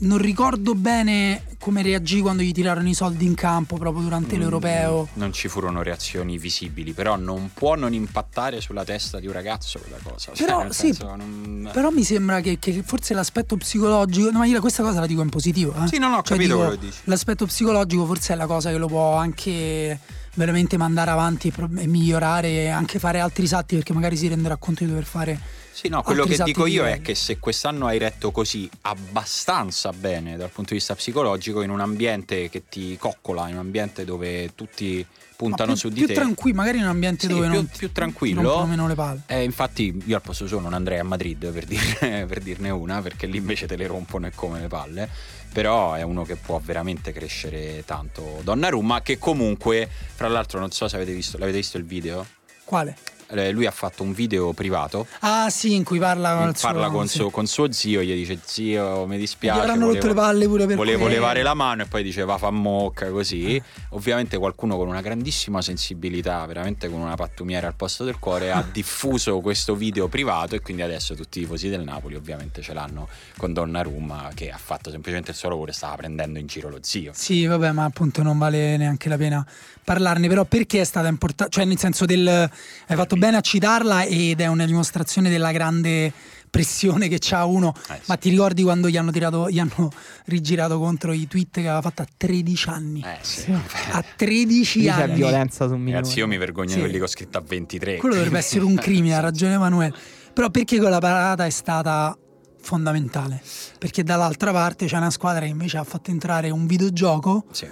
non 0.00 0.18
ricordo 0.18 0.74
bene 0.74 1.44
come 1.58 1.82
reagì 1.82 2.20
quando 2.20 2.42
gli 2.42 2.52
tirarono 2.52 2.88
i 2.88 2.94
soldi 2.94 3.24
in 3.24 3.34
campo 3.34 3.76
proprio 3.78 4.02
durante 4.02 4.36
Mm, 4.36 4.40
l'europeo. 4.40 5.08
Non 5.14 5.32
ci 5.32 5.48
furono 5.48 5.82
reazioni 5.82 6.36
visibili, 6.36 6.92
però 6.92 7.16
non 7.16 7.50
può 7.54 7.74
non 7.74 7.94
impattare 7.94 8.60
sulla 8.60 8.84
testa 8.84 9.18
di 9.18 9.26
un 9.26 9.32
ragazzo 9.32 9.78
quella 9.78 9.96
cosa. 10.02 10.32
Cioè, 10.34 10.46
Però, 10.46 10.62
nel 10.62 10.74
sì, 10.74 10.94
non- 11.00 11.70
Però 11.72 11.88
mi 11.90 12.04
sembra 12.04 12.40
che, 12.40 12.58
che 12.58 12.82
forse 12.84 13.14
l'aspetto 13.14 13.56
psicologico, 13.56 14.30
no, 14.30 14.38
ma 14.38 14.46
io 14.46 14.60
questa 14.60 14.82
cosa 14.82 15.00
la 15.00 15.06
dico 15.06 15.22
in 15.22 15.30
positivo. 15.30 15.74
Eh? 15.82 15.88
Sì, 15.88 15.98
non 15.98 16.12
ho 16.12 16.16
Cioè, 16.22 16.36
capito 16.36 16.42
dico, 16.54 16.56
quello 16.58 16.70
che 16.80 16.86
dici. 16.86 16.98
L'aspetto 17.04 17.46
psicologico 17.46 18.04
forse 18.04 18.34
è 18.34 18.36
la 18.36 18.46
cosa 18.46 18.70
che 18.70 18.76
lo 18.76 18.86
può 18.88 19.14
anche 19.16 19.98
veramente 20.34 20.76
mandare 20.76 21.10
avanti 21.12 21.48
e, 21.48 21.50
pro- 21.52 21.70
e 21.76 21.86
migliorare 21.86 22.48
e 22.48 22.68
anche 22.68 22.98
fare 22.98 23.20
altri 23.20 23.46
salti 23.46 23.76
perché 23.76 23.92
magari 23.92 24.16
si 24.16 24.26
renderà 24.28 24.56
conto 24.56 24.82
di 24.84 24.90
dover 24.90 25.04
fare 25.04 25.40
Sì, 25.74 25.88
no, 25.88 26.02
quello 26.02 26.24
che 26.24 26.38
dico 26.44 26.66
di 26.66 26.74
io 26.74 26.86
è 26.86 27.00
che 27.00 27.16
se 27.16 27.40
quest'anno 27.40 27.88
hai 27.88 27.98
retto 27.98 28.30
così 28.30 28.70
abbastanza 28.82 29.92
bene 29.92 30.36
dal 30.36 30.50
punto 30.50 30.70
di 30.70 30.76
vista 30.76 30.94
psicologico, 30.94 31.62
in 31.62 31.70
un 31.70 31.80
ambiente 31.80 32.48
che 32.48 32.68
ti 32.68 32.96
coccola, 32.96 33.48
in 33.48 33.54
un 33.54 33.60
ambiente 33.60 34.04
dove 34.04 34.54
tutti 34.54 35.04
puntano 35.34 35.72
più, 35.72 35.80
su 35.80 35.88
di 35.88 35.94
più 35.96 36.06
te. 36.06 36.14
tranquillo, 36.14 36.56
magari 36.56 36.78
in 36.78 36.84
un 36.84 36.90
ambiente 36.90 37.26
Sì, 37.26 37.32
dove 37.32 37.46
più- 37.48 37.54
non 37.56 37.66
più 37.76 37.90
tranquillo. 37.90 38.42
rompono 38.42 38.66
meno 38.66 38.86
le 38.86 38.94
palle. 38.94 39.20
Eh, 39.26 39.42
infatti 39.42 40.00
io 40.06 40.14
al 40.14 40.22
posto 40.22 40.46
suo 40.46 40.60
non 40.60 40.74
andrei 40.74 41.00
a 41.00 41.04
Madrid 41.04 41.50
per, 41.50 41.64
dirne, 41.64 42.24
per 42.26 42.40
dirne 42.40 42.70
una, 42.70 43.02
perché 43.02 43.26
lì 43.26 43.38
invece 43.38 43.66
te 43.66 43.74
le 43.74 43.88
rompono 43.88 44.28
e 44.28 44.32
come 44.32 44.60
le 44.60 44.68
palle. 44.68 45.08
Però 45.52 45.94
è 45.94 46.02
uno 46.02 46.24
che 46.24 46.36
può 46.36 46.60
veramente 46.62 47.10
crescere 47.12 47.82
tanto. 47.84 48.40
Donnarumma, 48.44 49.02
che 49.02 49.18
comunque, 49.18 49.88
fra 50.14 50.28
l'altro, 50.28 50.60
non 50.60 50.70
so 50.70 50.86
se 50.86 50.94
avete 50.94 51.12
visto, 51.12 51.36
l'avete 51.36 51.56
visto 51.58 51.78
il 51.78 51.84
video? 51.84 52.24
Quale? 52.62 52.96
Eh, 53.34 53.50
Lui 53.50 53.66
ha 53.66 53.70
fatto 53.70 54.02
un 54.02 54.12
video 54.12 54.52
privato 54.52 55.06
Ah 55.20 55.48
sì, 55.50 55.74
in 55.74 55.84
cui 55.84 55.98
parla 55.98 56.36
con 56.36 56.48
il 56.48 56.56
suo 56.56 56.68
parla 56.68 56.88
con, 56.88 57.08
sì. 57.08 57.16
suo, 57.18 57.30
con 57.30 57.46
suo 57.46 57.70
zio, 57.72 58.02
gli 58.02 58.14
dice 58.14 58.38
zio 58.44 59.06
mi 59.06 59.16
Gli 59.16 59.20
dispiace, 59.20 59.60
avranno 59.60 59.86
rotto 59.86 60.06
le 60.06 60.12
volevo, 60.12 60.20
palle 60.20 60.46
pure 60.46 60.66
per 60.66 60.76
volevo 60.76 60.98
quello. 61.02 61.14
levare 61.14 61.42
la 61.42 61.54
mano 61.54 61.82
e 61.82 61.86
poi 61.86 62.02
diceva 62.02 62.38
fa 62.38 62.50
mocca 62.50 63.10
così. 63.10 63.56
Eh. 63.56 63.62
Ovviamente 63.90 64.38
qualcuno 64.38 64.76
con 64.76 64.88
una 64.88 65.00
grandissima 65.00 65.60
sensibilità, 65.62 66.44
veramente 66.46 66.88
con 66.88 67.00
una 67.00 67.14
pattumiera 67.14 67.66
al 67.66 67.74
posto 67.74 68.04
del 68.04 68.18
cuore, 68.18 68.50
ha 68.50 68.64
diffuso 68.70 69.40
questo 69.40 69.74
video 69.74 70.08
privato 70.08 70.54
e 70.54 70.60
quindi 70.60 70.82
adesso 70.82 71.14
tutti 71.14 71.38
i 71.38 71.42
tifosi 71.42 71.68
del 71.68 71.82
Napoli 71.82 72.14
ovviamente 72.14 72.62
ce 72.62 72.72
l'hanno 72.72 73.08
con 73.36 73.52
Donnarumma 73.52 74.30
che 74.34 74.50
ha 74.50 74.58
fatto 74.58 74.90
semplicemente 74.90 75.30
il 75.32 75.36
suo 75.36 75.48
lavoro 75.48 75.70
e 75.70 75.74
stava 75.74 75.96
prendendo 75.96 76.38
in 76.38 76.46
giro 76.46 76.68
lo 76.68 76.78
zio. 76.82 77.12
Sì, 77.14 77.46
vabbè, 77.46 77.72
ma 77.72 77.84
appunto 77.84 78.22
non 78.22 78.38
vale 78.38 78.76
neanche 78.76 79.08
la 79.08 79.16
pena 79.16 79.46
parlarne, 79.84 80.28
però 80.28 80.44
perché 80.44 80.80
è 80.80 80.84
stata 80.84 81.08
importante, 81.08 81.52
cioè 81.52 81.64
nel 81.64 81.78
senso 81.78 82.04
del 82.06 82.26
hai 82.26 82.96
fatto 82.96 83.16
bene 83.24 83.36
a 83.38 83.40
citarla 83.40 84.02
ed 84.04 84.40
è 84.40 84.46
una 84.46 84.66
dimostrazione 84.66 85.30
della 85.30 85.50
grande 85.50 86.12
pressione 86.50 87.08
che 87.08 87.16
c'ha 87.18 87.44
uno. 87.46 87.74
Eh, 87.88 87.94
sì. 87.94 88.00
Ma 88.06 88.16
ti 88.16 88.28
ricordi 88.28 88.62
quando 88.62 88.88
gli 88.88 88.96
hanno 88.96 89.10
tirato 89.10 89.48
gli 89.50 89.58
hanno 89.58 89.90
rigirato 90.26 90.78
contro 90.78 91.12
i 91.12 91.26
tweet 91.26 91.50
che 91.54 91.60
aveva 91.60 91.80
fatto 91.80 92.02
a 92.02 92.06
13 92.16 92.68
anni? 92.68 93.00
Eh 93.04 93.18
sì. 93.22 93.50
A 93.92 94.04
13 94.16 94.78
Lì 94.80 94.84
c'è 94.86 94.90
anni. 95.02 95.14
violenza 95.14 95.66
su 95.66 95.72
un 95.74 95.80
minore. 95.80 96.02
Ragazzi, 96.02 96.18
io 96.18 96.26
mi 96.26 96.36
vergogno 96.36 96.68
Sì. 96.68 96.74
di 96.74 96.80
quelli 96.82 96.98
che 96.98 97.02
ho 97.04 97.08
scritto 97.08 97.38
a 97.38 97.42
23. 97.44 97.96
Quello 97.96 98.14
dovrebbe 98.14 98.38
essere 98.38 98.64
un 98.64 98.74
crimine, 98.76 99.14
ha 99.16 99.20
ragione 99.20 99.54
Emanuele. 99.54 99.94
Però 100.32 100.50
perché 100.50 100.78
quella 100.78 100.98
parata 100.98 101.46
è 101.46 101.50
stata 101.50 102.16
fondamentale? 102.60 103.42
Perché 103.78 104.02
dall'altra 104.04 104.52
parte 104.52 104.86
c'è 104.86 104.96
una 104.96 105.10
squadra 105.10 105.40
che 105.44 105.50
invece 105.50 105.78
ha 105.78 105.84
fatto 105.84 106.10
entrare 106.10 106.50
un 106.50 106.66
videogioco 106.66 107.46
Sì. 107.50 107.66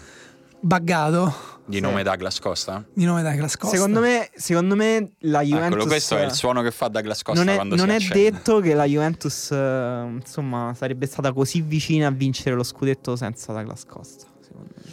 Buggato 0.62 1.50
Di 1.64 1.76
Sì. 1.76 1.80
nome 1.80 2.02
Douglas 2.02 2.38
Costa? 2.40 2.84
di 2.92 3.04
nome 3.04 3.22
Douglas 3.22 3.56
Costa. 3.56 3.76
Secondo 3.76 4.00
me, 4.00 4.30
secondo 4.34 4.74
me 4.76 5.12
la 5.20 5.42
Juventus 5.42 5.66
Eccolo, 5.74 5.86
questo 5.86 6.16
è 6.16 6.24
il 6.24 6.32
suono 6.32 6.62
che 6.62 6.70
fa 6.70 6.88
Douglas 6.88 7.22
Costa 7.22 7.42
non 7.42 7.52
è, 7.52 7.56
quando 7.56 7.76
non 7.76 7.86
si 7.86 7.92
è 7.92 7.96
accende. 7.96 8.30
detto 8.30 8.60
che 8.60 8.74
la 8.74 8.84
Juventus 8.84 9.50
eh, 9.52 10.04
insomma 10.10 10.74
sarebbe 10.76 11.06
stata 11.06 11.32
così 11.32 11.60
vicina 11.60 12.08
a 12.08 12.10
vincere 12.10 12.54
lo 12.56 12.62
scudetto 12.62 13.14
senza 13.16 13.52
Douglas 13.52 13.84
Costa. 13.86 14.26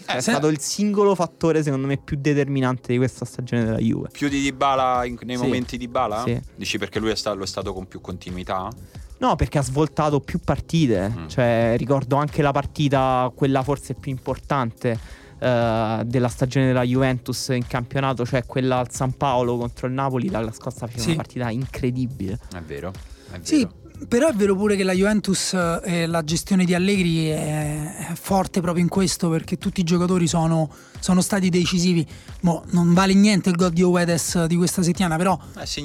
Cioè, 0.05 0.15
è 0.17 0.21
se- 0.21 0.31
stato 0.31 0.47
il 0.47 0.59
singolo 0.59 1.13
fattore 1.15 1.61
secondo 1.63 1.85
me 1.87 1.97
più 1.97 2.17
determinante 2.19 2.91
di 2.91 2.97
questa 2.97 3.25
stagione 3.25 3.65
della 3.65 3.77
Juve. 3.77 4.09
Più 4.11 4.27
di 4.29 4.41
Dybala 4.41 5.05
in- 5.05 5.17
nei 5.23 5.37
Sì. 5.37 5.43
momenti 5.43 5.77
di 5.77 5.85
Dybala? 5.85 6.23
Sì. 6.25 6.39
Dici 6.55 6.77
perché 6.77 6.99
lui 6.99 7.09
è 7.11 7.15
stato, 7.15 7.37
lo 7.37 7.43
è 7.43 7.47
stato 7.47 7.73
con 7.73 7.87
più 7.87 7.99
continuità? 8.01 8.69
No, 9.17 9.35
perché 9.35 9.57
ha 9.57 9.63
svoltato 9.63 10.19
più 10.21 10.39
partite. 10.39 11.09
Mm. 11.15 11.27
Cioè, 11.27 11.73
ricordo 11.77 12.15
anche 12.15 12.41
la 12.41 12.51
partita, 12.51 13.29
quella 13.35 13.61
forse 13.63 13.93
più 13.95 14.11
importante 14.11 14.97
eh, 15.39 16.01
della 16.05 16.27
stagione 16.27 16.67
della 16.67 16.83
Juventus 16.83 17.47
in 17.49 17.65
campionato, 17.67 18.25
cioè 18.25 18.45
quella 18.45 18.77
al 18.79 18.91
San 18.91 19.13
Paolo 19.17 19.57
contro 19.57 19.87
il 19.87 19.93
Napoli. 19.93 20.29
La 20.29 20.41
Costa 20.57 20.85
faceva 20.87 21.01
Sì. 21.01 21.07
una 21.09 21.15
partita 21.17 21.49
incredibile. 21.49 22.39
È 22.53 22.61
vero. 22.61 22.91
È 23.31 23.39
Sì, 23.41 23.57
vero. 23.57 24.05
però 24.07 24.27
è 24.29 24.33
vero 24.33 24.55
pure 24.55 24.75
che 24.75 24.83
la 24.83 24.93
Juventus 24.93 25.53
e 25.83 26.05
la 26.05 26.23
gestione 26.23 26.65
di 26.65 26.73
Allegri 26.73 27.27
è, 27.27 28.07
è 28.09 28.13
forte 28.13 28.61
proprio 28.61 28.83
in 28.83 28.89
questo 28.89 29.29
perché 29.29 29.57
tutti 29.57 29.81
i 29.81 29.83
giocatori 29.83 30.27
sono, 30.27 30.69
sono 30.99 31.21
stati 31.21 31.49
decisivi. 31.49 32.05
Mo, 32.41 32.63
non 32.71 32.93
vale 32.93 33.13
niente 33.13 33.49
il 33.49 33.55
gol 33.55 33.71
di 33.71 33.83
Oedes 33.83 34.45
di 34.45 34.55
questa 34.55 34.81
settimana, 34.83 35.15
però 35.17 35.37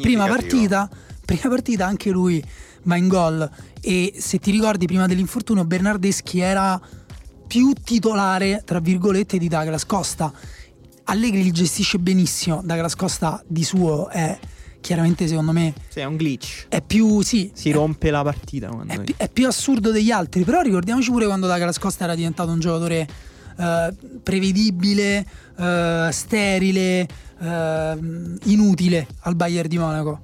prima 0.03 0.27
partita, 0.27 0.89
prima 1.25 1.49
partita 1.49 1.87
anche 1.87 2.11
lui 2.11 2.43
va 2.87 2.97
in 2.97 3.09
gol 3.09 3.49
e 3.81 4.13
se 4.19 4.39
ti 4.39 4.51
ricordi 4.51 4.85
prima 4.87 5.07
dell'infortunio 5.07 5.65
Bernardeschi 5.65 6.39
era 6.41 6.79
più 7.47 7.73
titolare 7.83 8.63
tra 8.65 8.81
virgolette 8.81 9.39
di 9.39 9.49
Douglas 9.49 9.85
Costa 9.87 10.33
Allegri 11.05 11.43
li 11.43 11.51
gestisce 11.53 11.99
benissimo 11.99 12.63
Douglas 12.65 12.95
Costa 12.97 13.43
di 13.47 13.63
suo 13.65 14.09
è 14.09 14.39
chiaramente 14.81 15.27
secondo 15.27 15.53
me 15.53 15.73
Sì, 15.89 16.01
è 16.01 16.05
un 16.05 16.17
glitch. 16.17 16.67
è 16.69 16.81
più 16.83 17.21
sì 17.23 17.51
Si 17.55 17.71
è- 17.71 17.73
rompe 17.73 18.11
la 18.11 18.23
partita 18.23 18.71
è, 18.87 18.99
pi- 19.01 19.15
è 19.17 19.29
più 19.29 19.47
assurdo 19.47 19.91
degli 19.91 20.11
altri, 20.11 20.45
però 20.45 20.61
ricordiamoci 20.61 21.11
pure 21.11 21.27
quando 21.27 21.47
Douglas 21.47 21.79
Costa 21.79 22.05
era 22.05 22.15
diventato 22.15 22.51
un 22.51 22.61
giocatore 22.61 23.07
eh, 23.57 23.95
prevedibile, 24.23 25.25
eh, 25.57 26.09
sterile, 26.11 27.07
eh, 27.41 27.99
inutile 28.45 29.07
al 29.21 29.37
Bayern 29.37 29.69
di 29.69 29.79
Monaco. 29.79 30.21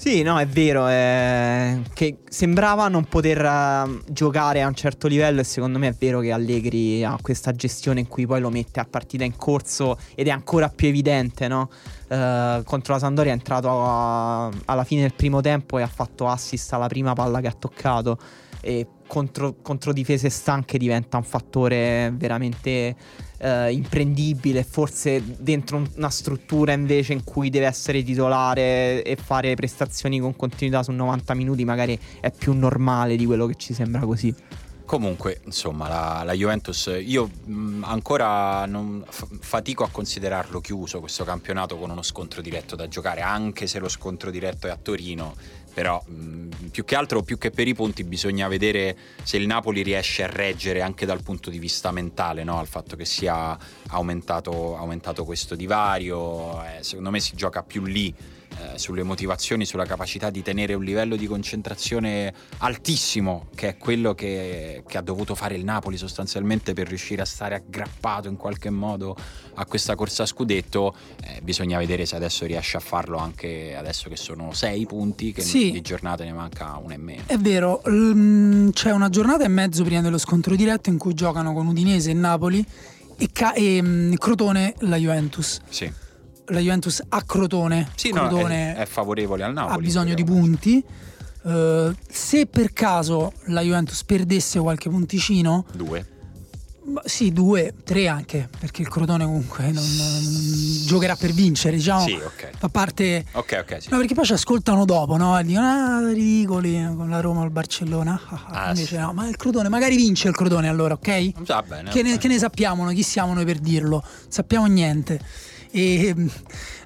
Sì, 0.00 0.22
no, 0.22 0.38
è 0.38 0.46
vero, 0.46 0.88
eh, 0.88 1.82
che 1.92 2.20
sembrava 2.26 2.88
non 2.88 3.04
poter 3.04 3.44
uh, 3.44 4.00
giocare 4.10 4.62
a 4.62 4.66
un 4.66 4.72
certo 4.72 5.06
livello 5.08 5.40
e 5.40 5.44
secondo 5.44 5.78
me 5.78 5.88
è 5.88 5.92
vero 5.92 6.20
che 6.20 6.32
Allegri 6.32 7.04
ha 7.04 7.18
questa 7.20 7.52
gestione 7.52 8.00
in 8.00 8.08
cui 8.08 8.24
poi 8.24 8.40
lo 8.40 8.48
mette 8.48 8.80
a 8.80 8.86
partita 8.88 9.24
in 9.24 9.36
corso 9.36 9.98
ed 10.14 10.28
è 10.28 10.30
ancora 10.30 10.70
più 10.70 10.88
evidente, 10.88 11.48
no? 11.48 11.68
Uh, 12.08 12.64
contro 12.64 12.94
la 12.94 12.98
Sandoria 12.98 13.32
è 13.32 13.34
entrato 13.34 13.68
a, 13.68 14.50
alla 14.64 14.84
fine 14.84 15.02
del 15.02 15.12
primo 15.12 15.42
tempo 15.42 15.76
e 15.76 15.82
ha 15.82 15.86
fatto 15.86 16.26
assist 16.26 16.72
alla 16.72 16.88
prima 16.88 17.12
palla 17.12 17.42
che 17.42 17.48
ha 17.48 17.54
toccato 17.58 18.16
e 18.62 18.86
contro, 19.06 19.56
contro 19.60 19.92
difese 19.92 20.30
stanche 20.30 20.78
diventa 20.78 21.18
un 21.18 21.24
fattore 21.24 22.10
veramente 22.16 22.96
eh, 23.40 23.72
imprendibile, 23.72 24.62
forse 24.64 25.22
dentro 25.38 25.82
una 25.96 26.10
struttura 26.10 26.72
invece 26.72 27.12
in 27.12 27.24
cui 27.24 27.50
deve 27.50 27.66
essere 27.66 28.02
titolare 28.02 29.02
e 29.02 29.16
fare 29.16 29.54
prestazioni 29.54 30.20
con 30.20 30.36
continuità 30.36 30.82
su 30.82 30.92
90 30.92 31.34
minuti 31.34 31.64
magari 31.64 31.98
è 32.20 32.30
più 32.30 32.52
normale 32.52 33.16
di 33.16 33.26
quello 33.26 33.46
che 33.46 33.54
ci 33.56 33.74
sembra 33.74 34.00
così. 34.00 34.34
Comunque, 34.90 35.40
insomma, 35.44 35.86
la, 35.86 36.22
la 36.24 36.32
Juventus, 36.32 36.92
io 37.00 37.30
mh, 37.44 37.84
ancora 37.84 38.66
non, 38.66 39.04
f- 39.08 39.38
fatico 39.38 39.84
a 39.84 39.88
considerarlo 39.88 40.60
chiuso 40.60 40.98
questo 40.98 41.22
campionato 41.22 41.76
con 41.76 41.90
uno 41.90 42.02
scontro 42.02 42.42
diretto 42.42 42.74
da 42.74 42.88
giocare, 42.88 43.20
anche 43.20 43.68
se 43.68 43.78
lo 43.78 43.88
scontro 43.88 44.32
diretto 44.32 44.66
è 44.66 44.70
a 44.70 44.76
Torino 44.76 45.36
però 45.72 46.02
mh, 46.04 46.68
più 46.70 46.84
che 46.84 46.94
altro, 46.94 47.22
più 47.22 47.38
che 47.38 47.50
per 47.50 47.68
i 47.68 47.74
punti, 47.74 48.04
bisogna 48.04 48.48
vedere 48.48 48.96
se 49.22 49.36
il 49.36 49.46
Napoli 49.46 49.82
riesce 49.82 50.22
a 50.22 50.26
reggere 50.26 50.82
anche 50.82 51.06
dal 51.06 51.22
punto 51.22 51.50
di 51.50 51.58
vista 51.58 51.90
mentale 51.90 52.44
no? 52.44 52.58
al 52.58 52.66
fatto 52.66 52.96
che 52.96 53.04
sia 53.04 53.58
aumentato, 53.88 54.76
aumentato 54.76 55.24
questo 55.24 55.54
divario. 55.54 56.62
Eh, 56.64 56.82
secondo 56.82 57.10
me 57.10 57.20
si 57.20 57.34
gioca 57.34 57.62
più 57.62 57.84
lì 57.84 58.14
eh, 58.58 58.78
sulle 58.78 59.02
motivazioni, 59.02 59.64
sulla 59.64 59.84
capacità 59.84 60.30
di 60.30 60.42
tenere 60.42 60.74
un 60.74 60.84
livello 60.84 61.16
di 61.16 61.26
concentrazione 61.26 62.32
altissimo, 62.58 63.46
che 63.54 63.68
è 63.68 63.76
quello 63.76 64.14
che, 64.14 64.82
che, 64.86 64.98
ha 64.98 65.00
dovuto 65.00 65.34
fare 65.34 65.54
il 65.54 65.64
Napoli 65.64 65.96
sostanzialmente 65.96 66.72
per 66.72 66.88
riuscire 66.88 67.22
a 67.22 67.24
stare 67.24 67.54
aggrappato 67.54 68.28
in 68.28 68.36
qualche 68.36 68.70
modo 68.70 69.16
a 69.54 69.64
questa 69.66 69.94
corsa 69.94 70.24
a 70.24 70.26
scudetto. 70.26 70.94
Eh, 71.24 71.40
bisogna 71.42 71.78
vedere 71.78 72.06
se 72.06 72.16
adesso 72.16 72.44
riesce 72.44 72.76
a 72.76 72.80
farlo 72.80 73.18
anche 73.18 73.76
adesso 73.76 74.08
che 74.08 74.16
sono 74.16 74.52
sei 74.52 74.84
punti, 74.86 75.32
che 75.32 75.42
sì. 75.42 75.70
di 75.70 75.80
giornate 75.80 76.24
ne 76.24 76.32
manca 76.32 76.76
una 76.82 76.94
e 76.94 76.98
meno. 76.98 77.22
È 77.26 77.36
vero, 77.36 77.82
l- 77.84 78.70
c'è 78.72 78.90
una 78.90 79.08
giornata 79.08 79.44
e 79.44 79.48
mezzo 79.48 79.84
prima 79.84 80.00
dello 80.00 80.18
scontro 80.18 80.56
diretto 80.56 80.90
in 80.90 80.98
cui 80.98 81.14
giocano 81.14 81.52
con 81.52 81.66
Udinese 81.66 82.10
e 82.10 82.14
Napoli 82.14 82.64
e, 83.16 83.28
ca- 83.32 83.52
e 83.52 83.80
mh, 83.80 84.16
Crotone 84.16 84.74
la 84.80 84.96
Juventus. 84.96 85.60
Sì 85.68 86.08
la 86.50 86.60
Juventus 86.60 87.02
a 87.08 87.22
Crotone. 87.22 87.88
Sì, 87.94 88.10
Crotone 88.10 88.72
no, 88.72 88.78
è, 88.78 88.82
è, 88.82 88.86
favorevole 88.86 89.44
al 89.44 89.52
Napoli. 89.52 89.74
Ha 89.74 89.78
bisogno 89.78 90.14
di 90.14 90.24
punti. 90.24 90.84
Uh, 91.42 91.94
se 92.06 92.46
per 92.46 92.72
caso 92.72 93.32
la 93.46 93.62
Juventus 93.62 94.04
perdesse 94.04 94.60
qualche 94.60 94.90
punticino, 94.90 95.64
due. 95.72 96.18
Sì, 97.04 97.32
due, 97.32 97.74
tre 97.84 98.08
anche, 98.08 98.48
perché 98.58 98.82
il 98.82 98.88
Crotone 98.88 99.24
comunque 99.24 99.70
non, 99.70 99.84
non 99.96 100.22
giocherà 100.86 101.14
per 101.14 101.32
vincere, 101.32 101.76
diciamo. 101.76 102.04
Sì, 102.04 102.14
ok. 102.14 102.50
A 102.60 102.68
parte... 102.68 103.26
Ok, 103.32 103.58
ok, 103.60 103.82
sì. 103.82 103.88
No, 103.90 103.98
perché 103.98 104.14
poi 104.14 104.24
ci 104.24 104.32
ascoltano 104.32 104.84
dopo, 104.84 105.16
no? 105.16 105.38
E 105.38 105.44
dicono, 105.44 105.66
ah, 105.66 106.12
ridicoli, 106.12 106.82
con 106.96 107.08
la 107.08 107.20
Roma 107.20 107.42
o 107.42 107.44
il 107.44 107.50
Barcellona. 107.50 108.20
Ah, 108.28 108.44
ah, 108.46 108.64
ah 108.64 108.68
invece 108.70 108.96
sì. 108.96 108.96
no, 108.96 109.12
ma 109.12 109.28
il 109.28 109.36
Crotone, 109.36 109.68
magari 109.68 109.96
vince 109.96 110.28
il 110.28 110.34
Crotone 110.34 110.68
allora, 110.68 110.94
ok? 110.94 111.44
Va 111.46 111.62
bene. 111.62 111.90
Che, 111.90 111.96
ne, 111.98 112.02
bene. 112.02 112.18
che 112.18 112.28
ne 112.28 112.38
sappiamo 112.38 112.82
noi? 112.82 112.94
Chi 112.94 113.02
siamo 113.02 113.34
noi 113.34 113.44
per 113.44 113.58
dirlo? 113.58 114.02
Sappiamo 114.28 114.66
niente. 114.66 115.20
E 115.70 116.14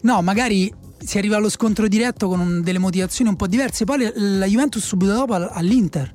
no, 0.03 0.22
magari 0.22 0.72
si 0.99 1.18
arriva 1.18 1.37
allo 1.37 1.51
scontro 1.51 1.87
diretto 1.89 2.28
con 2.28 2.41
un, 2.41 2.62
delle 2.62 2.78
motivazioni 2.78 3.30
un 3.30 3.37
po' 3.37 3.47
diverse. 3.47 3.85
Poi 3.85 4.11
la 4.14 4.47
Juventus 4.47 4.85
subito 4.85 5.12
dopo 5.12 5.35
all'Inter. 5.35 6.12